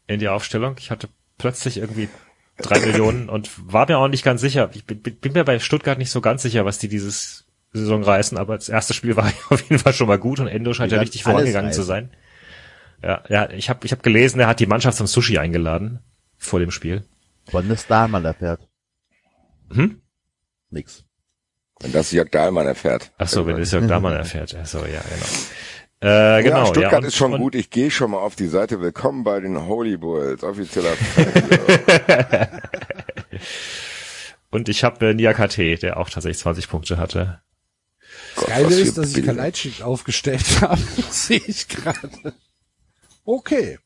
in 0.08 0.20
die 0.20 0.30
Aufstellung. 0.30 0.76
Ich 0.80 0.92
hatte 0.92 1.10
plötzlich 1.38 1.78
irgendwie 1.78 2.10
drei 2.58 2.80
Millionen 2.86 3.30
und 3.30 3.52
war 3.72 3.88
mir 3.88 3.98
auch 3.98 4.08
nicht 4.08 4.24
ganz 4.24 4.42
sicher. 4.42 4.70
Ich 4.74 4.86
bin, 4.86 5.02
bin 5.02 5.34
mir 5.34 5.44
bei 5.44 5.60
Stuttgart 5.60 5.98
nicht 5.98 6.12
so 6.12 6.22
ganz 6.22 6.42
sicher, 6.42 6.66
was 6.66 6.80
die 6.80 6.88
dieses 6.88 7.46
Saison 7.72 8.04
reißen, 8.04 8.38
aber 8.38 8.56
das 8.56 8.70
erste 8.70 8.94
Spiel 8.94 9.16
war 9.18 9.32
auf 9.50 9.62
jeden 9.62 9.80
Fall 9.80 9.94
schon 9.94 10.08
mal 10.08 10.20
gut 10.20 10.40
und 10.40 10.48
Endo 10.48 10.74
scheint 10.74 10.92
ja 10.92 11.00
richtig 11.00 11.24
vorangegangen 11.24 11.72
zu 11.72 11.84
sein. 11.84 12.12
Ja, 13.02 13.24
ja, 13.30 13.50
ich 13.50 13.70
habe 13.70 13.86
ich 13.86 13.92
hab 13.92 14.02
gelesen, 14.02 14.40
er 14.40 14.48
hat 14.48 14.60
die 14.60 14.66
Mannschaft 14.66 14.98
zum 14.98 15.08
Sushi 15.08 15.38
eingeladen 15.38 16.00
vor 16.38 16.60
dem 16.60 16.72
Spiel. 16.72 17.04
Wann 17.52 17.70
ist 17.70 17.92
Dahlmann 17.92 18.24
erfährt? 18.24 18.68
Hm? 19.74 20.02
Nix. 20.70 21.04
Wenn 21.84 21.92
das 21.92 22.12
Jörg 22.12 22.30
Dahlmann 22.32 22.66
erfährt. 22.66 23.12
Ach 23.18 23.28
so, 23.28 23.46
wenn 23.46 23.58
das 23.58 23.72
Jörg 23.72 23.88
Dahlmann 23.88 24.14
erfährt. 24.14 24.56
Ach 24.60 24.66
so, 24.66 24.80
ja, 24.80 25.02
genau. 25.02 25.26
Äh, 26.40 26.44
genau, 26.44 26.58
ja, 26.60 26.66
Stuttgart 26.66 26.94
und- 27.02 27.06
ist 27.06 27.16
schon 27.16 27.34
und- 27.34 27.40
gut. 27.42 27.56
Ich 27.56 27.70
gehe 27.70 27.92
schon 27.92 28.12
mal 28.12 28.18
auf 28.20 28.36
die 28.36 28.48
Seite. 28.48 28.82
Willkommen 28.82 29.24
bei 29.24 29.40
den 29.40 29.66
Holy 29.68 29.98
Bulls. 29.98 30.44
Offizieller 30.44 30.94
Und 34.50 34.70
ich 34.70 34.84
habe 34.84 35.10
äh, 35.10 35.14
Niakate, 35.14 35.76
der 35.78 35.98
auch 35.98 36.10
tatsächlich 36.10 36.40
20 36.40 36.70
Punkte 36.70 36.98
hatte. 36.98 37.42
Gott, 38.36 38.48
Geile 38.48 38.76
ist, 38.80 38.98
dass 38.98 39.10
ich 39.10 39.16
Bilder. 39.16 39.34
Kalajdzic 39.36 39.82
aufgestellt 39.82 40.46
habe. 40.62 40.82
Sehe 41.10 41.42
ich 41.48 41.68
gerade. 41.68 42.34
Okay. 43.26 43.80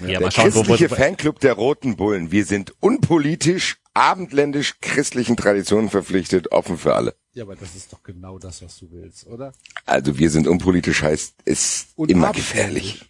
Ja, 0.00 0.06
Der 0.06 0.20
mal 0.20 0.30
schauen, 0.30 0.54
wo, 0.54 0.58
wo, 0.60 0.62
christliche 0.64 0.88
Fanclub 0.94 1.40
der 1.40 1.52
Roten 1.54 1.96
Bullen. 1.96 2.30
Wir 2.32 2.44
sind 2.44 2.72
unpolitisch, 2.80 3.76
abendländisch, 3.94 4.80
christlichen 4.80 5.36
Traditionen 5.36 5.90
verpflichtet, 5.90 6.52
offen 6.52 6.78
für 6.78 6.94
alle. 6.94 7.14
Ja, 7.32 7.44
aber 7.44 7.56
das 7.56 7.74
ist 7.76 7.92
doch 7.92 8.02
genau 8.02 8.38
das, 8.38 8.62
was 8.62 8.78
du 8.78 8.90
willst, 8.90 9.26
oder? 9.26 9.52
Also 9.86 10.18
wir 10.18 10.30
sind 10.30 10.46
unpolitisch 10.48 11.02
heißt, 11.02 11.42
ist 11.44 11.88
Und 11.96 12.10
immer 12.10 12.32
gefährlich. 12.32 13.04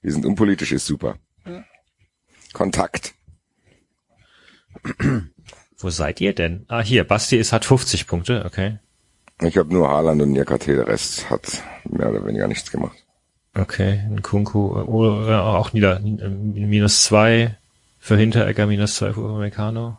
Wir 0.00 0.12
sind 0.12 0.26
unpolitisch 0.26 0.72
ist 0.72 0.86
super. 0.86 1.18
Kontakt. 2.52 3.14
wo 5.78 5.90
seid 5.90 6.20
ihr 6.20 6.34
denn? 6.34 6.64
Ah, 6.68 6.82
hier, 6.82 7.04
Basti 7.04 7.36
ist, 7.36 7.52
hat 7.52 7.64
50 7.64 8.06
Punkte, 8.06 8.44
okay. 8.44 8.78
Ich 9.40 9.56
habe 9.56 9.72
nur 9.72 9.88
Haaland 9.88 10.22
und 10.22 10.32
Niakate, 10.32 10.76
der 10.76 10.86
Rest 10.86 11.30
hat 11.30 11.62
mehr 11.88 12.10
oder 12.10 12.24
weniger 12.26 12.46
nichts 12.48 12.70
gemacht. 12.70 12.96
Okay, 13.54 14.00
ein 14.08 14.22
Kunku, 14.22 14.74
oh, 14.74 15.28
ja, 15.28 15.42
auch 15.42 15.72
nieder, 15.72 16.00
äh, 16.00 16.28
minus 16.28 17.04
zwei 17.04 17.58
für 18.02 18.16
Hinteregger, 18.16 18.66
minus 18.66 18.96
zwei 18.96 19.12
für 19.12 19.20
Upamecano. 19.20 19.96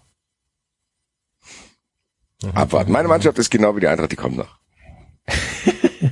Abwarten. 2.54 2.92
Meine 2.92 3.08
Mannschaft 3.08 3.40
ist 3.40 3.50
genau 3.50 3.78
wie 3.78 3.80
die 3.80 3.88
Eintracht, 3.88 4.12
die 4.12 4.18
kommt 4.18 4.36
noch. 4.36 4.60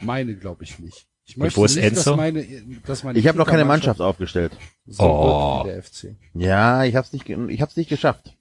Meine 0.00 0.34
glaube 0.34 0.64
ich 0.64 0.80
nicht. 0.80 1.06
Ich 1.24 1.36
möchte 1.36 1.60
wo 1.60 1.64
ist 1.64 1.76
nicht, 1.76 1.84
Enzo? 1.84 2.10
dass 2.10 2.16
meine, 2.16 2.44
dass 2.84 3.04
meine 3.04 3.20
Ich 3.20 3.28
habe 3.28 3.38
noch 3.38 3.46
keine 3.46 3.58
Kickermannschaft 3.58 4.00
Mannschaft 4.00 4.10
aufgestellt. 4.10 4.52
so 4.86 5.04
Oh. 5.04 5.62
der 5.64 5.80
FC. 5.80 6.16
Ja, 6.34 6.82
ich 6.82 6.96
hab's 6.96 7.12
nicht, 7.12 7.28
ich 7.28 7.62
hab's 7.62 7.76
nicht 7.76 7.88
geschafft. 7.88 8.36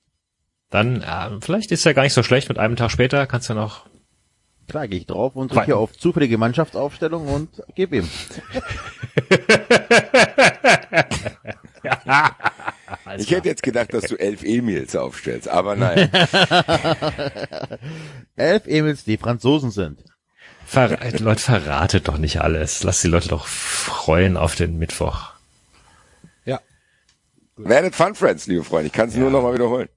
Dann, 0.71 1.03
äh, 1.03 1.39
vielleicht 1.41 1.71
ist 1.71 1.83
ja 1.83 1.93
gar 1.93 2.01
nicht 2.01 2.13
so 2.13 2.23
schlecht, 2.23 2.49
mit 2.49 2.57
einem 2.57 2.77
Tag 2.77 2.89
später 2.89 3.27
kannst 3.27 3.49
du 3.49 3.53
noch, 3.53 3.85
Klar, 4.67 4.87
gehe 4.87 4.99
ich 4.99 5.05
drauf 5.05 5.35
und 5.35 5.53
drücke 5.53 5.75
auf 5.75 5.95
zufällige 5.97 6.39
Mannschaftsaufstellung 6.39 7.27
und 7.27 7.61
gebe 7.75 7.97
ihm. 7.97 8.09
Ich 13.17 13.29
hätte 13.29 13.47
jetzt 13.47 13.61
gedacht, 13.63 13.93
dass 13.93 14.05
du 14.05 14.15
elf 14.15 14.43
Emils 14.43 14.95
aufstellst, 14.95 15.47
aber 15.47 15.75
nein. 15.75 16.09
Elf 18.35 18.65
Emils, 18.65 19.03
die 19.03 19.17
Franzosen 19.17 19.69
sind. 19.69 20.03
ver 20.65 20.97
Leute, 21.19 21.41
verratet 21.41 22.07
doch 22.07 22.17
nicht 22.17 22.41
alles. 22.41 22.83
Lass 22.83 23.01
die 23.01 23.07
Leute 23.07 23.29
doch 23.29 23.45
freuen 23.45 24.37
auf 24.37 24.55
den 24.55 24.79
Mittwoch. 24.79 25.33
Ja. 26.45 26.59
Werdet 27.57 27.95
Fun 27.95 28.15
Friends, 28.15 28.47
liebe 28.47 28.63
Freunde. 28.63 28.87
Ich 28.87 28.93
kann 28.93 29.09
es 29.09 29.15
nur 29.15 29.29
noch 29.29 29.43
mal 29.43 29.53
wiederholen. 29.53 29.89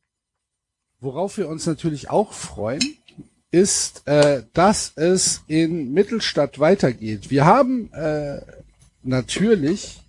Worauf 1.01 1.39
wir 1.39 1.49
uns 1.49 1.67
natürlich 1.67 2.11
auch 2.11 2.33
freuen, 2.33 2.99
ist, 3.51 4.07
äh, 4.07 4.43
dass 4.53 4.93
es 4.97 5.43
in 5.47 5.93
Mittelstadt 5.93 6.59
weitergeht. 6.59 7.31
Wir 7.31 7.45
haben 7.45 7.93
äh, 7.93 8.41
natürlich 9.03 10.02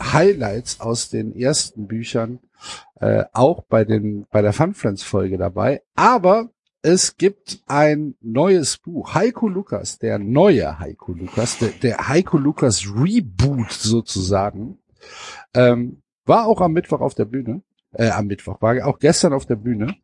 Highlights 0.00 0.80
aus 0.80 1.08
den 1.08 1.34
ersten 1.34 1.86
Büchern 1.86 2.38
äh, 3.00 3.24
auch 3.32 3.62
bei 3.62 3.84
den 3.84 4.26
bei 4.30 4.42
der 4.42 4.52
Fun 4.52 4.74
Friends 4.74 5.02
Folge 5.02 5.38
dabei, 5.38 5.82
aber 5.94 6.50
es 6.82 7.16
gibt 7.16 7.62
ein 7.66 8.14
neues 8.20 8.78
Buch. 8.78 9.14
Heiko 9.14 9.48
Lukas, 9.48 9.98
der 9.98 10.20
neue 10.20 10.78
Heiko 10.78 11.12
Lukas, 11.12 11.58
der, 11.58 11.70
der 11.70 12.08
Heiko 12.08 12.38
Lukas 12.38 12.86
Reboot 12.86 13.72
sozusagen, 13.72 14.78
ähm, 15.52 16.02
war 16.26 16.46
auch 16.46 16.60
am 16.60 16.72
Mittwoch 16.72 17.00
auf 17.00 17.14
der 17.14 17.24
Bühne. 17.24 17.62
Äh, 17.92 18.10
am 18.10 18.26
Mittwoch, 18.26 18.60
war 18.60 18.86
auch 18.86 18.98
gestern 18.98 19.32
auf 19.32 19.46
der 19.46 19.56
Bühne, 19.56 19.96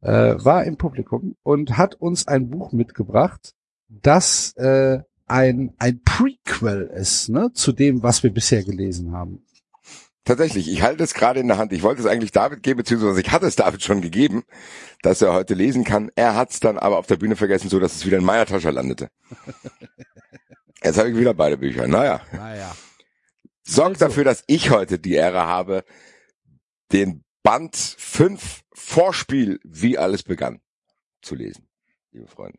äh, 0.00 0.34
war 0.36 0.64
im 0.64 0.76
Publikum 0.76 1.36
und 1.42 1.78
hat 1.78 1.94
uns 1.94 2.26
ein 2.26 2.50
Buch 2.50 2.72
mitgebracht, 2.72 3.54
das 3.88 4.52
äh, 4.56 5.00
ein, 5.26 5.74
ein 5.78 6.02
Prequel 6.02 6.90
ist, 6.94 7.28
ne, 7.28 7.52
zu 7.52 7.72
dem, 7.72 8.02
was 8.02 8.22
wir 8.22 8.30
bisher 8.32 8.62
gelesen 8.64 9.12
haben. 9.12 9.42
Tatsächlich, 10.24 10.68
ich 10.68 10.82
halte 10.82 11.04
es 11.04 11.14
gerade 11.14 11.38
in 11.38 11.46
der 11.46 11.56
Hand. 11.58 11.72
Ich 11.72 11.82
wollte 11.82 12.00
es 12.00 12.06
eigentlich 12.08 12.32
David 12.32 12.62
geben, 12.64 12.78
beziehungsweise 12.78 13.20
ich 13.20 13.30
hatte 13.30 13.46
es 13.46 13.54
David 13.54 13.82
schon 13.84 14.00
gegeben, 14.00 14.42
dass 15.02 15.22
er 15.22 15.32
heute 15.32 15.54
lesen 15.54 15.84
kann. 15.84 16.10
Er 16.16 16.34
hat 16.34 16.50
es 16.50 16.58
dann 16.58 16.78
aber 16.78 16.98
auf 16.98 17.06
der 17.06 17.16
Bühne 17.16 17.36
vergessen, 17.36 17.68
so 17.68 17.78
dass 17.78 17.94
es 17.94 18.06
wieder 18.06 18.18
in 18.18 18.24
meiner 18.24 18.44
Tasche 18.46 18.70
landete. 18.70 19.08
Jetzt 20.82 20.98
habe 20.98 21.10
ich 21.10 21.16
wieder 21.16 21.32
beide 21.34 21.56
Bücher. 21.56 21.86
Naja, 21.86 22.20
Naja. 22.32 22.74
sorgt 23.62 23.96
Also. 24.02 24.06
dafür, 24.06 24.24
dass 24.24 24.42
ich 24.48 24.70
heute 24.70 24.98
die 24.98 25.14
Ehre 25.14 25.46
habe, 25.46 25.84
den 26.92 27.22
Band 27.44 27.76
5 27.76 28.62
Vorspiel, 28.72 29.60
wie 29.64 29.96
alles 29.96 30.24
begann, 30.24 30.60
zu 31.22 31.36
lesen, 31.36 31.68
liebe 32.10 32.26
Freunde. 32.26 32.58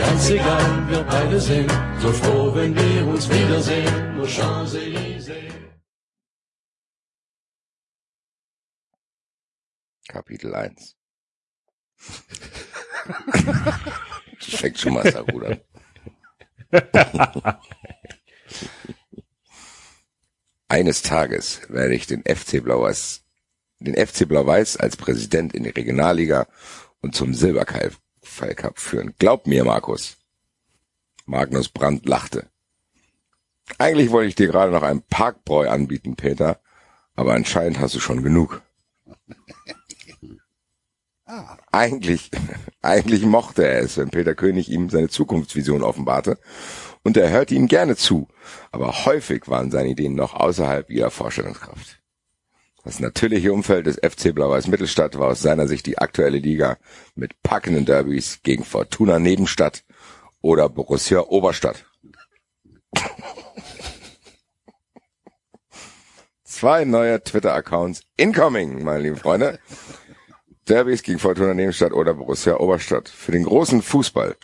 Ganz 0.00 0.30
egal, 0.30 0.88
wir 0.88 1.02
beide 1.02 1.38
sind 1.38 1.70
so 2.00 2.10
froh, 2.10 2.54
wenn 2.54 2.74
wir 2.74 3.06
uns 3.06 3.28
wiedersehen. 3.28 4.16
Nur 4.16 4.26
Champs-Élysées. 4.26 5.52
Kapitel 10.08 10.54
1. 10.54 10.96
Fängt 14.38 14.78
schon 14.78 14.94
mal 14.94 15.02
sehr 15.02 15.22
gut 15.22 15.44
an. 15.44 15.60
Eines 20.68 21.02
Tages 21.02 21.60
werde 21.68 21.94
ich 21.94 22.06
den 22.06 22.22
FC 22.22 22.64
Blau-Weiß, 22.64 23.22
den 23.80 23.94
FC 23.94 24.26
Blau-Weiß 24.26 24.78
als 24.78 24.96
Präsident 24.96 25.54
in 25.54 25.64
die 25.64 25.70
Regionalliga 25.70 26.46
und 27.00 27.14
zum 27.14 27.34
Silberkeil-Cup 28.22 28.78
führen. 28.78 29.14
Glaub 29.18 29.46
mir, 29.46 29.64
Markus. 29.64 30.16
Magnus 31.26 31.68
Brandt 31.68 32.06
lachte. 32.06 32.48
Eigentlich 33.78 34.10
wollte 34.10 34.28
ich 34.28 34.34
dir 34.34 34.48
gerade 34.48 34.72
noch 34.72 34.82
einen 34.82 35.02
Parkbräu 35.02 35.68
anbieten, 35.68 36.16
Peter, 36.16 36.60
aber 37.14 37.34
anscheinend 37.34 37.78
hast 37.78 37.94
du 37.94 38.00
schon 38.00 38.22
genug. 38.22 38.62
Eigentlich, 41.70 42.30
eigentlich 42.82 43.24
mochte 43.24 43.64
er 43.64 43.80
es, 43.80 43.96
wenn 43.96 44.10
Peter 44.10 44.34
König 44.34 44.68
ihm 44.68 44.90
seine 44.90 45.08
Zukunftsvision 45.08 45.82
offenbarte, 45.82 46.38
und 47.02 47.16
er 47.16 47.30
hörte 47.30 47.54
ihm 47.54 47.68
gerne 47.68 47.96
zu, 47.96 48.28
aber 48.72 49.06
häufig 49.06 49.48
waren 49.48 49.70
seine 49.70 49.90
Ideen 49.90 50.14
noch 50.14 50.34
außerhalb 50.34 50.90
ihrer 50.90 51.10
Vorstellungskraft. 51.10 51.99
Das 52.82 52.98
natürliche 52.98 53.52
Umfeld 53.52 53.86
des 53.86 53.96
FC 53.96 54.34
Blau-Weiß 54.34 54.68
Mittelstadt 54.68 55.18
war 55.18 55.28
aus 55.28 55.42
seiner 55.42 55.68
Sicht 55.68 55.86
die 55.86 55.98
aktuelle 55.98 56.38
Liga 56.38 56.78
mit 57.14 57.42
packenden 57.42 57.84
Derbys 57.84 58.40
gegen 58.42 58.64
Fortuna 58.64 59.18
Nebenstadt 59.18 59.84
oder 60.40 60.68
Borussia 60.70 61.20
Oberstadt. 61.20 61.84
Zwei 66.42 66.84
neue 66.84 67.22
Twitter-Accounts 67.22 68.02
incoming, 68.16 68.82
meine 68.82 69.02
lieben 69.02 69.16
Freunde. 69.16 69.58
Derbys 70.68 71.02
gegen 71.02 71.18
Fortuna 71.18 71.52
Nebenstadt 71.52 71.92
oder 71.92 72.14
Borussia 72.14 72.56
Oberstadt. 72.56 73.08
Für 73.08 73.32
den 73.32 73.44
großen 73.44 73.82
Fußball 73.82 74.36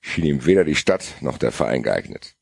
schien 0.00 0.24
ihm 0.24 0.46
weder 0.46 0.64
die 0.64 0.76
Stadt 0.76 1.16
noch 1.20 1.38
der 1.38 1.52
Verein 1.52 1.82
geeignet. 1.82 2.36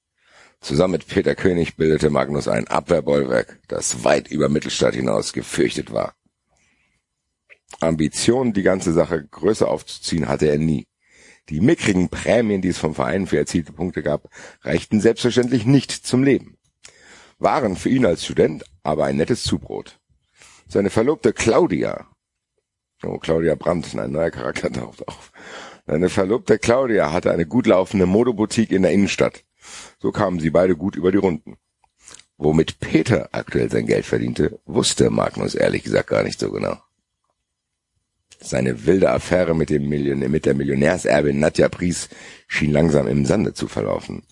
Zusammen 0.61 0.93
mit 0.93 1.07
Peter 1.07 1.35
König 1.35 1.77
bildete 1.77 2.11
Magnus 2.11 2.49
ein 2.49 2.67
Abwehrbollwerk, 2.67 3.61
das 3.69 4.05
weit 4.05 4.29
über 4.29 4.49
Mittelstadt 4.49 4.95
hinaus 4.95 5.33
gefürchtet 5.33 5.93
war. 5.93 6.15
Ambitionen, 7.81 8.53
die 8.53 8.63
ganze 8.63 8.93
Sache 8.93 9.25
größer 9.25 9.69
aufzuziehen, 9.69 10.29
hatte 10.29 10.47
er 10.47 10.59
nie. 10.59 10.87
Die 11.49 11.61
mickrigen 11.61 12.09
Prämien, 12.09 12.61
die 12.61 12.69
es 12.69 12.79
vom 12.79 12.95
Verein 12.95 13.27
für 13.27 13.39
erzielte 13.39 13.73
Punkte 13.73 14.03
gab, 14.03 14.29
reichten 14.63 15.01
selbstverständlich 15.01 15.65
nicht 15.65 15.93
zum 15.93 16.23
Leben. 16.23 16.59
Waren 17.39 17.77
für 17.77 17.89
ihn 17.89 18.05
als 18.05 18.25
Student 18.25 18.65
aber 18.83 19.05
ein 19.05 19.17
nettes 19.17 19.45
Zubrot. 19.45 20.01
Seine 20.67 20.91
Verlobte 20.91 21.33
Claudia, 21.33 22.09
oh, 23.05 23.19
Claudia 23.19 23.55
Brandt, 23.55 23.95
ein 23.97 24.13
neuer 24.13 24.31
Charakter 24.31 24.73
taucht 24.73 25.07
auf. 25.07 25.33
Seine 25.87 26.11
Verlobte 26.11 26.59
Claudia 26.59 27.13
hatte 27.13 27.31
eine 27.31 27.47
gut 27.47 27.67
laufende 27.67 28.07
Modeboutique 28.07 28.73
in 28.73 28.83
der 28.83 28.93
Innenstadt. 28.93 29.45
So 29.99 30.13
kamen 30.13 30.41
sie 30.41 30.51
beide 30.51 30.77
gut 30.77 30.97
über 30.97 31.13
die 31.13 31.19
Runden. 31.19 31.57
Womit 32.37 32.79
Peter 32.79 33.29
aktuell 33.33 33.71
sein 33.71 33.87
Geld 33.87 34.07
verdiente, 34.07 34.61
wusste 34.65 35.11
Magnus 35.11 35.55
ehrlich 35.55 35.83
gesagt 35.83 36.09
gar 36.09 36.23
nicht 36.23 36.39
so 36.39 36.53
genau. 36.53 36.79
Seine 38.41 38.87
wilde 38.87 39.11
Affäre 39.11 39.55
mit, 39.55 39.71
dem 39.71 39.89
Million 39.89 40.21
mit 40.31 40.47
der 40.47 40.55
Millionärserbin 40.55 41.41
Nadja 41.41 41.69
Pries 41.69 42.09
schien 42.47 42.71
langsam 42.71 43.09
im 43.09 43.25
Sande 43.27 43.53
zu 43.55 43.67
verlaufen. 43.67 44.23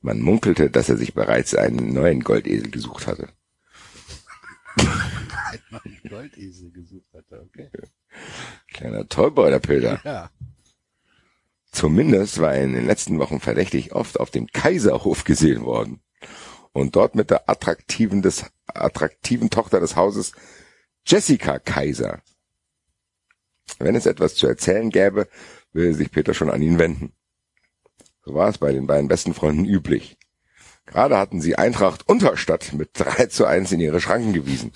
Man 0.00 0.20
munkelte, 0.20 0.68
dass 0.70 0.88
er 0.88 0.96
sich 0.96 1.14
bereits 1.14 1.54
einen 1.54 1.92
neuen 1.92 2.24
Goldesel 2.24 2.70
gesucht 2.70 3.06
hatte. 3.06 3.28
Goldesel 6.08 6.70
gesucht 6.72 7.06
hatte, 7.14 7.40
okay. 7.42 7.70
Kleiner 8.72 9.08
Tollboy, 9.08 9.50
der 9.50 9.60
Peter. 9.60 10.00
Ja. 10.04 10.30
Zumindest 11.74 12.40
war 12.40 12.54
er 12.54 12.62
in 12.62 12.72
den 12.72 12.86
letzten 12.86 13.18
Wochen 13.18 13.40
verdächtig 13.40 13.92
oft 13.92 14.20
auf 14.20 14.30
dem 14.30 14.46
Kaiserhof 14.46 15.24
gesehen 15.24 15.64
worden 15.64 16.00
und 16.72 16.94
dort 16.94 17.16
mit 17.16 17.30
der 17.30 17.50
attraktiven, 17.50 18.22
des, 18.22 18.44
attraktiven 18.68 19.50
Tochter 19.50 19.80
des 19.80 19.96
Hauses 19.96 20.32
Jessica 21.04 21.58
Kaiser. 21.58 22.22
Wenn 23.80 23.96
es 23.96 24.06
etwas 24.06 24.36
zu 24.36 24.46
erzählen 24.46 24.88
gäbe, 24.90 25.26
würde 25.72 25.94
sich 25.94 26.12
Peter 26.12 26.32
schon 26.32 26.48
an 26.48 26.62
ihn 26.62 26.78
wenden. 26.78 27.12
So 28.24 28.34
war 28.34 28.48
es 28.48 28.58
bei 28.58 28.72
den 28.72 28.86
beiden 28.86 29.08
besten 29.08 29.34
Freunden 29.34 29.64
üblich. 29.64 30.16
Gerade 30.86 31.18
hatten 31.18 31.40
sie 31.40 31.56
Eintracht 31.56 32.08
Unterstadt 32.08 32.72
mit 32.72 32.90
3 32.94 33.26
zu 33.26 33.46
1 33.46 33.72
in 33.72 33.80
ihre 33.80 34.00
Schranken 34.00 34.32
gewiesen. 34.32 34.70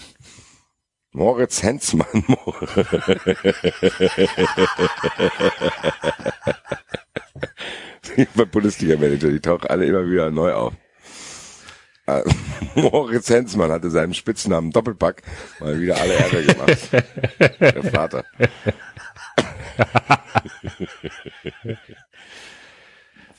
Moritz 1.13 1.63
Hensmann. 1.63 2.25
Bei 8.35 8.45
Bundesliga-Manager, 8.51 9.31
die 9.31 9.41
tauchen 9.41 9.69
alle 9.69 9.87
immer 9.87 10.07
wieder 10.07 10.31
neu 10.31 10.53
auf. 10.53 10.75
Äh, 12.07 12.23
Moritz 12.75 13.29
Hensmann 13.31 13.71
hatte 13.71 13.91
seinem 13.91 14.15
Spitznamen 14.15 14.71
Doppelpack 14.71 15.23
mal 15.61 15.81
wieder 15.81 15.99
alle 15.99 16.15
Ärger 16.15 16.43
gemacht. 16.43 16.89
Der 17.61 17.83
Vater. 17.85 18.25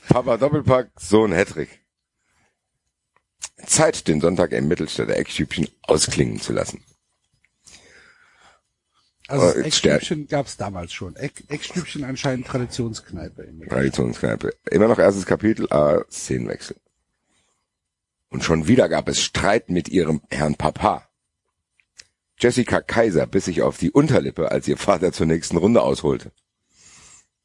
Papa 0.08 0.36
Doppelpack, 0.36 0.90
Sohn 0.98 1.32
Hedrick. 1.32 1.80
Zeit, 3.64 4.08
den 4.08 4.20
Sonntag 4.20 4.52
im 4.52 4.68
Mittelstädter 4.68 5.16
Eckstübchen 5.16 5.68
ausklingen 5.82 6.40
zu 6.40 6.52
lassen. 6.52 6.82
Also 9.30 9.46
Oh, 9.46 9.50
stär- 9.70 9.94
Eckstübchen 9.96 10.26
gab's 10.28 10.56
damals 10.56 10.92
schon. 10.92 11.16
Eck, 11.16 11.44
Eckstübchen 11.48 12.04
anscheinend 12.04 12.46
Traditionskneipe. 12.46 13.46
Traditionskneipe. 13.68 14.52
Immer 14.70 14.88
noch 14.88 14.98
erstes 14.98 15.24
Kapitel, 15.26 15.66
aber 15.70 16.04
Szenenwechsel. 16.10 16.76
Und 18.28 18.44
schon 18.44 18.66
wieder 18.68 18.88
gab 18.88 19.08
es 19.08 19.20
Streit 19.20 19.70
mit 19.70 19.88
ihrem 19.88 20.20
Herrn 20.30 20.54
Papa. 20.56 21.08
Jessica 22.38 22.80
Kaiser 22.80 23.26
biss 23.26 23.44
sich 23.46 23.62
auf 23.62 23.78
die 23.78 23.90
Unterlippe, 23.90 24.50
als 24.50 24.66
ihr 24.68 24.76
Vater 24.76 25.12
zur 25.12 25.26
nächsten 25.26 25.56
Runde 25.56 25.82
ausholte. 25.82 26.32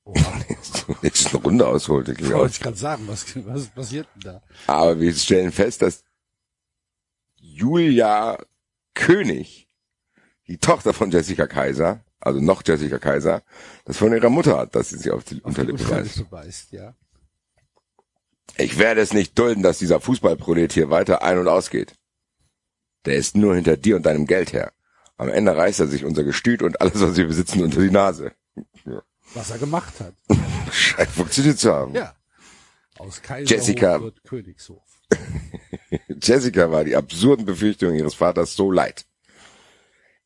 zur 0.62 0.96
nächsten 1.02 1.36
Runde 1.38 1.68
ausholte, 1.68 2.14
klingt 2.14 2.32
Wollte 2.32 2.46
aus. 2.46 2.52
ich 2.52 2.60
gerade 2.62 2.78
sagen, 2.78 3.08
was, 3.08 3.26
was 3.48 3.68
passiert 3.68 4.08
denn 4.16 4.22
da? 4.22 4.42
Aber 4.68 5.00
wir 5.00 5.14
stellen 5.14 5.52
fest, 5.52 5.82
dass 5.82 6.04
Julia 7.38 8.38
König, 8.94 9.65
die 10.48 10.58
Tochter 10.58 10.94
von 10.94 11.12
Jessica 11.12 11.48
Kaiser, 11.48 12.04
also 12.20 12.40
noch 12.40 12.64
Jessica 12.66 13.00
Kaiser, 13.00 13.44
das 13.86 13.98
von 13.98 14.14
ihrer 14.14 14.30
Mutter 14.30 14.58
hat, 14.58 14.76
dass 14.76 14.90
sie 14.90 14.98
sich 14.98 15.12
auf 15.12 15.24
die 15.24 15.42
Unterlippe 15.42 15.84
beißt. 15.84 15.92
Unterlippe 15.92 16.24
beißt, 16.30 16.72
ja. 16.72 16.96
Ich 18.58 18.78
werde 18.78 19.02
es 19.02 19.14
nicht 19.14 19.38
dulden, 19.38 19.64
dass 19.64 19.80
dieser 19.80 20.00
Fußballprolet 20.00 20.72
hier 20.74 20.90
weiter 20.90 21.24
ein- 21.24 21.40
und 21.40 21.48
ausgeht. 21.48 21.94
Der 23.06 23.16
ist 23.16 23.36
nur 23.36 23.56
hinter 23.56 23.76
dir 23.78 23.96
und 23.96 24.06
deinem 24.06 24.28
Geld 24.28 24.54
her. 24.54 24.72
Am 25.18 25.30
Ende 25.30 25.56
reißt 25.56 25.80
er 25.80 25.88
sich 25.88 26.06
unser 26.06 26.24
Gestüt 26.24 26.62
und 26.62 26.82
alles, 26.82 27.02
was 27.02 27.16
wir 27.16 27.28
besitzen, 27.28 27.64
unter 27.64 27.82
die 27.82 27.92
Nase. 27.92 28.32
Ja. 28.86 29.02
was 29.34 29.50
er 29.52 29.58
gemacht 29.58 29.94
hat. 30.00 30.14
Scheint 30.72 31.10
funktioniert 31.10 31.60
zu 31.60 31.74
haben. 31.74 31.94
Ja. 31.94 32.16
Aus 32.98 33.22
Kaiserhof 33.22 33.50
Jessica. 33.50 34.02
wird 34.02 34.24
Königshof. 34.24 34.84
Jessica 36.22 36.72
war 36.72 36.84
die 36.84 36.96
absurden 36.96 37.46
Befürchtungen 37.46 37.96
ihres 37.96 38.14
Vaters 38.14 38.56
so 38.56 38.72
leid. 38.72 39.06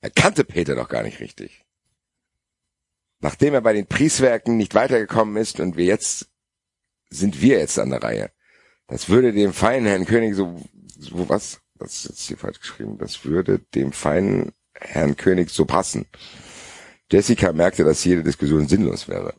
Er 0.02 0.10
kannte 0.10 0.44
Peter 0.44 0.76
doch 0.76 0.90
gar 0.90 1.04
nicht 1.04 1.20
richtig. 1.20 1.66
Nachdem 3.20 3.54
er 3.54 3.62
bei 3.62 3.74
den 3.74 3.88
Prieswerken 3.88 4.56
nicht 4.56 4.76
weitergekommen 4.76 5.36
ist 5.36 5.60
und 5.60 5.76
wir 5.76 5.86
jetzt, 5.86 6.30
sind 7.10 7.42
wir 7.42 7.60
jetzt 7.60 7.78
an 7.80 7.90
der 7.90 8.02
Reihe. 8.02 8.32
Das 8.88 9.10
würde 9.10 9.34
dem 9.34 9.54
feinen 9.54 9.88
Herrn 9.88 10.06
König 10.06 10.36
so, 10.36 10.62
so 10.98 11.28
was? 11.28 11.62
Das 11.76 11.96
ist 11.96 12.06
jetzt 12.06 12.28
hier 12.28 12.38
falsch 12.38 12.60
geschrieben. 12.60 12.98
Das 12.98 13.26
würde 13.26 13.60
dem 13.76 13.92
feinen 13.92 14.54
Herrn 14.74 15.18
König 15.18 15.50
so 15.50 15.66
passen. 15.66 16.06
Jessica 17.12 17.52
merkte, 17.52 17.84
dass 17.84 18.04
jede 18.04 18.24
Diskussion 18.24 18.68
sinnlos 18.68 19.08
wäre. 19.08 19.34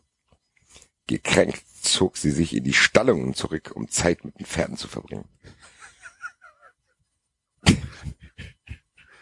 Gekränkt 1.07 1.65
zog 1.83 2.17
sie 2.17 2.31
sich 2.31 2.55
in 2.55 2.65
die 2.65 2.75
Stallungen 2.75 3.35
zurück, 3.35 3.73
um 3.75 3.89
Zeit 3.89 4.25
mit 4.25 4.39
den 4.39 4.47
Pferden 4.47 4.77
zu 4.77 4.89
verbringen. 4.89 5.29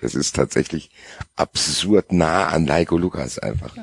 Es 0.01 0.15
ist 0.15 0.37
tatsächlich 0.37 0.91
absurd 1.37 2.13
nah 2.13 2.49
an 2.49 2.67
Leiko 2.67 2.97
Lukas 2.97 3.39
einfach. 3.39 3.75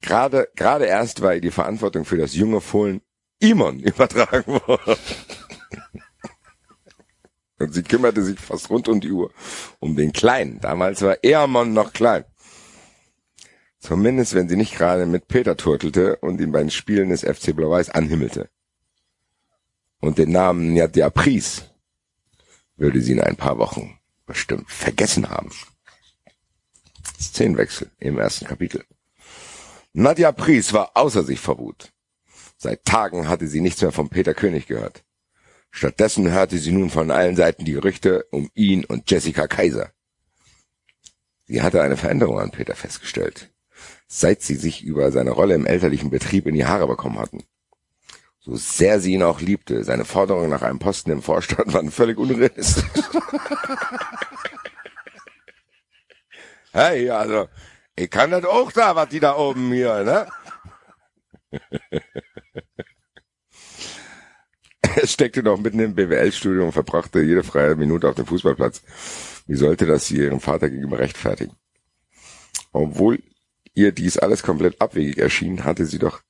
Gerade, 0.00 0.48
gerade 0.56 0.86
erst 0.86 1.22
war 1.22 1.34
ihr 1.34 1.40
die 1.40 1.50
Verantwortung 1.50 2.04
für 2.04 2.16
das 2.16 2.34
junge 2.34 2.60
Fohlen 2.60 3.00
Imon 3.38 3.80
übertragen 3.80 4.60
worden. 4.66 4.96
Und 7.58 7.72
sie 7.72 7.82
kümmerte 7.82 8.22
sich 8.22 8.38
fast 8.38 8.70
rund 8.70 8.88
um 8.88 9.00
die 9.00 9.12
Uhr 9.12 9.30
um 9.78 9.94
den 9.94 10.12
Kleinen. 10.12 10.60
Damals 10.60 11.02
war 11.02 11.18
Eamon 11.22 11.72
noch 11.72 11.92
klein. 11.92 12.24
Zumindest 13.78 14.34
wenn 14.34 14.48
sie 14.48 14.56
nicht 14.56 14.76
gerade 14.76 15.06
mit 15.06 15.28
Peter 15.28 15.56
turtelte 15.56 16.16
und 16.16 16.40
ihn 16.40 16.52
bei 16.52 16.60
den 16.60 16.70
Spielen 16.70 17.10
des 17.10 17.22
FC 17.22 17.54
Blau-Weiß 17.54 17.90
anhimmelte. 17.90 18.48
Und 20.00 20.18
den 20.18 20.32
Namen 20.32 20.74
Nadja 20.74 21.10
Pries 21.10 21.64
würde 22.76 23.00
sie 23.00 23.12
in 23.12 23.20
ein 23.20 23.36
paar 23.36 23.58
Wochen 23.58 23.98
bestimmt 24.26 24.70
vergessen 24.70 25.30
haben. 25.30 25.50
Szenenwechsel 27.20 27.90
im 27.98 28.18
ersten 28.18 28.46
Kapitel. 28.46 28.84
Nadja 29.92 30.32
Pries 30.32 30.72
war 30.72 30.92
außer 30.94 31.22
sich 31.22 31.40
vor 31.40 31.58
Wut. 31.58 31.92
Seit 32.56 32.84
Tagen 32.84 33.28
hatte 33.28 33.46
sie 33.48 33.60
nichts 33.60 33.82
mehr 33.82 33.92
von 33.92 34.08
Peter 34.08 34.34
König 34.34 34.66
gehört. 34.66 35.04
Stattdessen 35.70 36.30
hörte 36.30 36.58
sie 36.58 36.72
nun 36.72 36.90
von 36.90 37.10
allen 37.10 37.34
Seiten 37.34 37.64
die 37.64 37.72
Gerüchte 37.72 38.26
um 38.30 38.50
ihn 38.54 38.84
und 38.84 39.10
Jessica 39.10 39.46
Kaiser. 39.48 39.90
Sie 41.44 41.62
hatte 41.62 41.82
eine 41.82 41.96
Veränderung 41.96 42.38
an 42.38 42.50
Peter 42.50 42.74
festgestellt, 42.74 43.52
seit 44.06 44.42
sie 44.42 44.54
sich 44.54 44.82
über 44.82 45.10
seine 45.12 45.30
Rolle 45.30 45.54
im 45.54 45.66
elterlichen 45.66 46.10
Betrieb 46.10 46.46
in 46.46 46.54
die 46.54 46.66
Haare 46.66 46.86
bekommen 46.86 47.18
hatten. 47.18 47.42
So 48.44 48.56
sehr 48.56 48.98
sie 48.98 49.12
ihn 49.12 49.22
auch 49.22 49.40
liebte, 49.40 49.84
seine 49.84 50.04
Forderungen 50.04 50.50
nach 50.50 50.62
einem 50.62 50.80
Posten 50.80 51.12
im 51.12 51.22
Vorstand 51.22 51.72
waren 51.72 51.92
völlig 51.92 52.18
unrealistisch. 52.18 52.82
hey, 56.72 57.08
also, 57.10 57.48
ich 57.94 58.10
kann 58.10 58.32
das 58.32 58.44
auch 58.44 58.72
da, 58.72 58.96
was 58.96 59.08
die 59.10 59.20
da 59.20 59.36
oben 59.36 59.72
hier, 59.72 60.02
ne? 60.02 60.26
Er 64.94 65.06
steckte 65.06 65.42
noch 65.42 65.58
mitten 65.58 65.78
im 65.78 65.94
BWL-Studium 65.94 66.66
und 66.66 66.72
verbrachte 66.72 67.20
jede 67.22 67.44
freie 67.44 67.76
Minute 67.76 68.08
auf 68.08 68.16
dem 68.16 68.26
Fußballplatz. 68.26 68.82
Wie 69.46 69.54
sollte 69.54 69.86
das 69.86 70.06
sie 70.06 70.16
ihrem 70.16 70.40
Vater 70.40 70.68
gegenüber 70.68 70.98
rechtfertigen? 70.98 71.56
Obwohl 72.72 73.22
ihr 73.74 73.92
dies 73.92 74.18
alles 74.18 74.42
komplett 74.42 74.80
abwegig 74.80 75.18
erschien, 75.18 75.64
hatte 75.64 75.86
sie 75.86 75.98
doch 75.98 76.22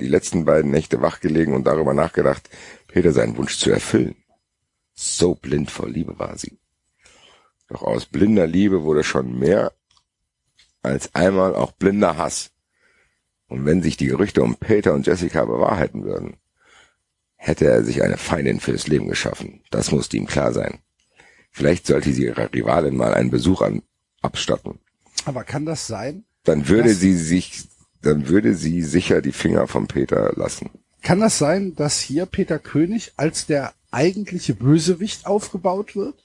die 0.00 0.08
letzten 0.08 0.44
beiden 0.44 0.70
Nächte 0.70 1.02
wachgelegen 1.02 1.54
und 1.54 1.64
darüber 1.64 1.94
nachgedacht, 1.94 2.48
Peter 2.86 3.12
seinen 3.12 3.36
Wunsch 3.36 3.58
zu 3.58 3.70
erfüllen. 3.70 4.16
So 4.94 5.34
blind 5.34 5.70
vor 5.70 5.88
Liebe 5.88 6.18
war 6.18 6.36
sie. 6.38 6.58
Doch 7.68 7.82
aus 7.82 8.06
blinder 8.06 8.46
Liebe 8.46 8.82
wurde 8.82 9.04
schon 9.04 9.38
mehr 9.38 9.72
als 10.82 11.14
einmal 11.14 11.54
auch 11.54 11.72
blinder 11.72 12.16
Hass. 12.16 12.50
Und 13.46 13.64
wenn 13.64 13.82
sich 13.82 13.96
die 13.96 14.06
Gerüchte 14.06 14.42
um 14.42 14.56
Peter 14.56 14.94
und 14.94 15.06
Jessica 15.06 15.44
bewahrheiten 15.44 16.04
würden, 16.04 16.36
hätte 17.36 17.66
er 17.66 17.84
sich 17.84 18.02
eine 18.02 18.16
Feindin 18.16 18.60
fürs 18.60 18.88
Leben 18.88 19.08
geschaffen. 19.08 19.62
Das 19.70 19.90
musste 19.90 20.16
ihm 20.16 20.26
klar 20.26 20.52
sein. 20.52 20.80
Vielleicht 21.50 21.86
sollte 21.86 22.12
sie 22.12 22.24
ihrer 22.24 22.52
Rivalin 22.52 22.96
mal 22.96 23.14
einen 23.14 23.30
Besuch 23.30 23.62
an, 23.62 23.82
abstatten. 24.20 24.80
Aber 25.24 25.44
kann 25.44 25.64
das 25.64 25.86
sein? 25.86 26.24
Dann 26.44 26.68
würde 26.68 26.94
sie 26.94 27.14
sich, 27.14 27.64
dann 28.02 28.28
würde 28.28 28.54
sie 28.54 28.82
sicher 28.82 29.20
die 29.22 29.32
Finger 29.32 29.66
von 29.66 29.86
Peter 29.86 30.32
lassen. 30.36 30.70
Kann 31.02 31.20
das 31.20 31.38
sein, 31.38 31.74
dass 31.74 32.00
hier 32.00 32.26
Peter 32.26 32.58
König 32.58 33.12
als 33.16 33.46
der 33.46 33.72
eigentliche 33.90 34.54
Bösewicht 34.54 35.26
aufgebaut 35.26 35.96
wird? 35.96 36.22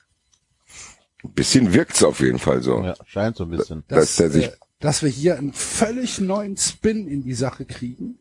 Ein 1.24 1.32
bisschen 1.34 1.74
wirkt's 1.74 2.04
auf 2.04 2.20
jeden 2.20 2.40
Fall 2.40 2.62
so. 2.62 2.84
Ja, 2.84 2.96
scheint 3.06 3.38
so 3.38 3.46
ein 3.46 3.50
bisschen. 3.52 3.84
Dass 3.88 4.20
er 4.20 4.30
sich- 4.30 4.48
äh, 4.48 4.52
dass 4.80 5.02
wir 5.02 5.10
hier 5.10 5.38
einen 5.38 5.54
völlig 5.54 6.20
neuen 6.20 6.58
Spin 6.58 7.08
in 7.08 7.24
die 7.24 7.34
Sache 7.36 7.64
kriegen? 7.66 8.20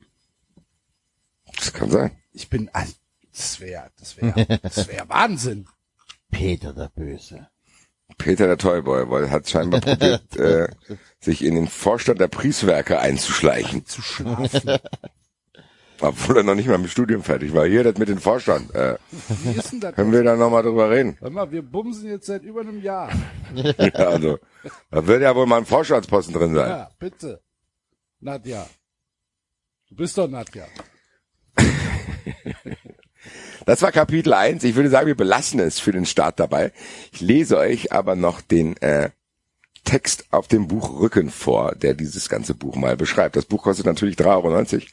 Das 1.57 1.73
kann 1.73 1.91
sein. 1.91 2.13
Ich 2.33 2.49
bin, 2.49 2.71
also, 2.73 2.93
das 3.33 3.61
wäre, 3.61 3.91
das 3.99 4.17
wäre, 4.17 4.59
das 4.63 4.87
wäre 4.89 5.09
Wahnsinn. 5.09 5.67
Peter 6.31 6.73
der 6.73 6.91
Böse. 6.95 7.49
Peter 8.19 8.47
der 8.47 8.59
Toyboy 8.59 9.09
weil 9.11 9.31
hat 9.31 9.49
scheinbar 9.49 9.81
probiert, 9.83 10.37
äh, 10.37 10.69
sich 11.21 11.45
in 11.45 11.55
den 11.55 11.69
Vorstand 11.69 12.21
der 12.21 12.29
Prieswerke 12.29 12.99
einzuschleichen, 12.99 13.87
Zu 13.87 14.03
schlafen. 14.03 14.79
obwohl 16.03 16.39
er 16.39 16.43
noch 16.43 16.55
nicht 16.55 16.67
mal 16.67 16.79
mit 16.79 16.89
dem 16.89 16.91
Studium 16.91 17.23
fertig 17.23 17.55
war. 17.55 17.67
Hier, 17.67 17.85
das 17.85 17.97
mit 17.97 18.09
dem 18.09 18.19
Vorstand. 18.19 18.75
Äh, 18.75 18.97
Wie 19.45 19.57
ist 19.57 19.73
denn 19.73 19.81
das? 19.81 19.95
können 19.95 20.13
wir 20.13 20.25
da 20.25 20.37
nochmal 20.37 20.63
drüber 20.65 20.91
reden? 20.91 21.17
Hör 21.21 21.31
mal, 21.31 21.51
wir 21.51 21.63
bumsen 21.63 22.09
jetzt 22.09 22.27
seit 22.27 22.43
über 22.43 22.61
einem 22.61 22.83
Jahr. 22.83 23.11
Ja, 23.55 24.09
also, 24.09 24.39
da 24.91 25.07
wird 25.07 25.21
ja 25.21 25.37
wohl 25.37 25.45
mal 25.47 25.59
ein 25.59 25.67
Vorstandsposten 25.67 26.35
drin 26.35 26.55
sein. 26.55 26.71
Ja, 26.71 26.91
bitte. 26.99 27.43
Nadja. 28.21 28.67
Du 29.91 29.97
bist 29.97 30.17
doch 30.17 30.27
Nadja. 30.27 30.65
Das 33.67 33.83
war 33.83 33.93
Kapitel 33.93 34.33
1. 34.33 34.65
Ich 34.65 34.75
würde 34.75 34.91
sagen, 34.91 35.07
wir 35.07 35.17
belassen 35.17 35.61
es 35.61 35.79
für 35.79 35.93
den 35.93 36.07
Start 36.07 36.41
dabei. 36.41 36.73
Ich 37.13 37.21
lese 37.21 37.59
euch 37.59 37.93
aber 37.93 38.17
noch 38.17 38.41
den 38.41 38.77
äh, 38.79 39.11
Text 39.85 40.27
auf 40.31 40.49
dem 40.49 40.69
Buchrücken 40.69 41.31
vor, 41.31 41.75
der 41.75 41.95
dieses 41.95 42.29
ganze 42.29 42.55
Buch 42.55 42.77
mal 42.77 42.97
beschreibt. 42.97 43.37
Das 43.37 43.45
Buch 43.45 43.63
kostet 43.63 43.87
natürlich 43.87 44.17
3,90 44.17 44.75
Euro. 44.75 44.87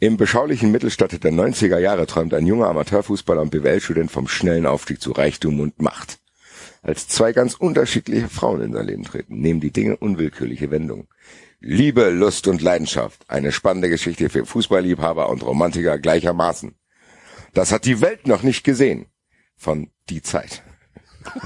Im 0.00 0.16
beschaulichen 0.16 0.70
Mittelstadt 0.70 1.12
der 1.24 1.32
90er 1.32 1.78
Jahre 1.78 2.06
träumt 2.06 2.34
ein 2.34 2.46
junger 2.46 2.68
Amateurfußballer 2.68 3.42
und 3.42 3.50
BWL-Student 3.50 4.10
vom 4.10 4.28
schnellen 4.28 4.66
Aufstieg 4.66 5.00
zu 5.00 5.12
Reichtum 5.12 5.60
und 5.60 5.80
Macht. 5.80 6.18
Als 6.82 7.08
zwei 7.08 7.32
ganz 7.32 7.54
unterschiedliche 7.54 8.28
Frauen 8.28 8.60
in 8.60 8.72
sein 8.72 8.86
Leben 8.86 9.04
treten, 9.04 9.40
nehmen 9.40 9.60
die 9.60 9.70
Dinge 9.70 9.96
unwillkürliche 9.96 10.70
Wendungen. 10.70 11.08
Liebe, 11.60 12.10
Lust 12.10 12.46
und 12.46 12.60
Leidenschaft. 12.60 13.22
Eine 13.28 13.52
spannende 13.52 13.88
Geschichte 13.88 14.28
für 14.28 14.44
Fußballliebhaber 14.44 15.30
und 15.30 15.42
Romantiker 15.42 15.98
gleichermaßen. 15.98 16.74
Das 17.54 17.72
hat 17.72 17.84
die 17.84 18.00
Welt 18.00 18.26
noch 18.26 18.42
nicht 18.42 18.64
gesehen. 18.64 19.06
Von 19.56 19.90
die 20.08 20.22
Zeit. 20.22 20.62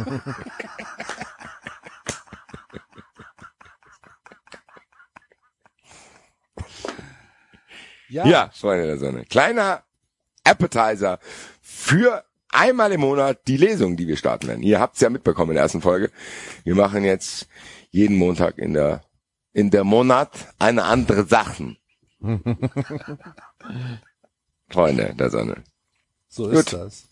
Ja, 8.10 8.50
Freunde 8.54 8.86
der 8.86 8.96
Sonne. 8.98 9.24
Kleiner 9.26 9.84
Appetizer 10.42 11.18
für 11.60 12.24
einmal 12.50 12.92
im 12.92 13.02
Monat 13.02 13.46
die 13.46 13.58
Lesung, 13.58 13.96
die 13.96 14.08
wir 14.08 14.16
starten 14.16 14.48
werden. 14.48 14.62
Ihr 14.62 14.80
habt's 14.80 15.00
ja 15.00 15.10
mitbekommen 15.10 15.50
in 15.50 15.56
der 15.56 15.64
ersten 15.64 15.82
Folge. 15.82 16.10
Wir 16.64 16.74
machen 16.74 17.04
jetzt 17.04 17.48
jeden 17.90 18.16
Montag 18.16 18.56
in 18.58 18.72
der 18.72 19.02
in 19.52 19.70
der 19.70 19.84
Monat 19.84 20.30
eine 20.58 20.84
andere 20.84 21.24
Sachen. 21.26 21.76
Freunde 24.70 25.14
der 25.14 25.30
Sonne. 25.30 25.62
So 26.28 26.48
ist 26.48 26.70
Gut. 26.70 26.72
das. 26.72 27.04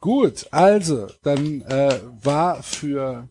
Gut, 0.00 0.48
also, 0.50 1.08
dann 1.22 1.62
äh, 1.62 2.00
war 2.22 2.62
für 2.62 3.28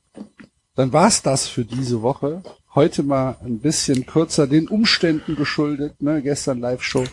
dann 0.76 0.94
war's 0.94 1.22
das 1.22 1.48
für 1.48 1.66
diese 1.66 2.02
Woche. 2.02 2.44
Heute 2.74 3.04
mal 3.04 3.38
ein 3.44 3.60
bisschen 3.60 4.06
kürzer 4.06 4.48
den 4.48 4.70
Umständen 4.70 5.36
geschuldet, 5.36 6.02
ne, 6.02 6.22
gestern 6.22 6.60
Live-Show. 6.62 7.04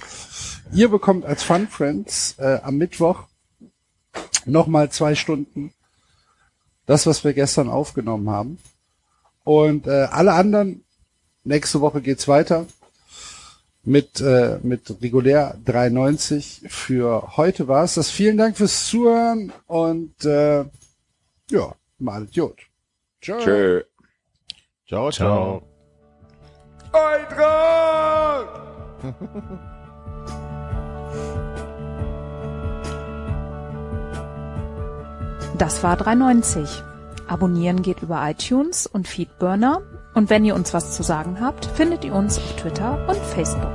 Ihr 0.72 0.88
bekommt 0.88 1.24
als 1.24 1.42
Fun 1.42 1.66
Friends 1.66 2.36
äh, 2.38 2.60
am 2.62 2.76
Mittwoch 2.76 3.24
nochmal 4.46 4.90
zwei 4.90 5.16
Stunden 5.16 5.72
das, 6.86 7.06
was 7.06 7.24
wir 7.24 7.34
gestern 7.34 7.68
aufgenommen 7.68 8.30
haben. 8.30 8.58
Und 9.44 9.86
äh, 9.86 10.08
alle 10.10 10.32
anderen, 10.32 10.84
nächste 11.44 11.80
Woche 11.80 12.00
geht's 12.00 12.28
weiter 12.28 12.66
mit, 13.88 14.20
äh, 14.20 14.58
mit 14.62 15.02
regulär 15.02 15.56
93. 15.64 16.62
Für 16.68 17.36
heute 17.36 17.68
war's 17.68 17.94
das. 17.94 18.10
Vielen 18.10 18.36
Dank 18.36 18.56
fürs 18.56 18.86
Zuhören 18.86 19.52
und 19.66 20.24
äh, 20.24 20.64
ja, 21.50 21.74
mal 21.98 22.24
Idiot. 22.24 22.58
Ciao. 23.22 23.38
Tschö. 23.38 23.82
Ciao, 24.86 25.10
ciao. 25.10 25.62
Ciao. 26.90 27.08
Eintracht! 27.16 28.60
Das 35.58 35.82
war 35.82 35.96
390. 35.96 36.84
Abonnieren 37.26 37.82
geht 37.82 38.02
über 38.02 38.22
iTunes 38.30 38.86
und 38.86 39.08
Feedburner. 39.08 39.82
Und 40.18 40.30
wenn 40.30 40.44
ihr 40.44 40.56
uns 40.56 40.74
was 40.74 40.96
zu 40.96 41.04
sagen 41.04 41.38
habt, 41.40 41.64
findet 41.64 42.04
ihr 42.04 42.12
uns 42.12 42.38
auf 42.38 42.56
Twitter 42.56 42.98
und 43.06 43.18
Facebook. 43.18 43.70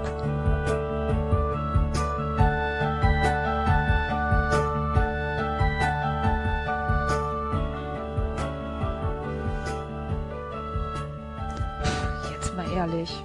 Jetzt 12.30 12.54
mal 12.58 12.66
ehrlich, 12.76 13.24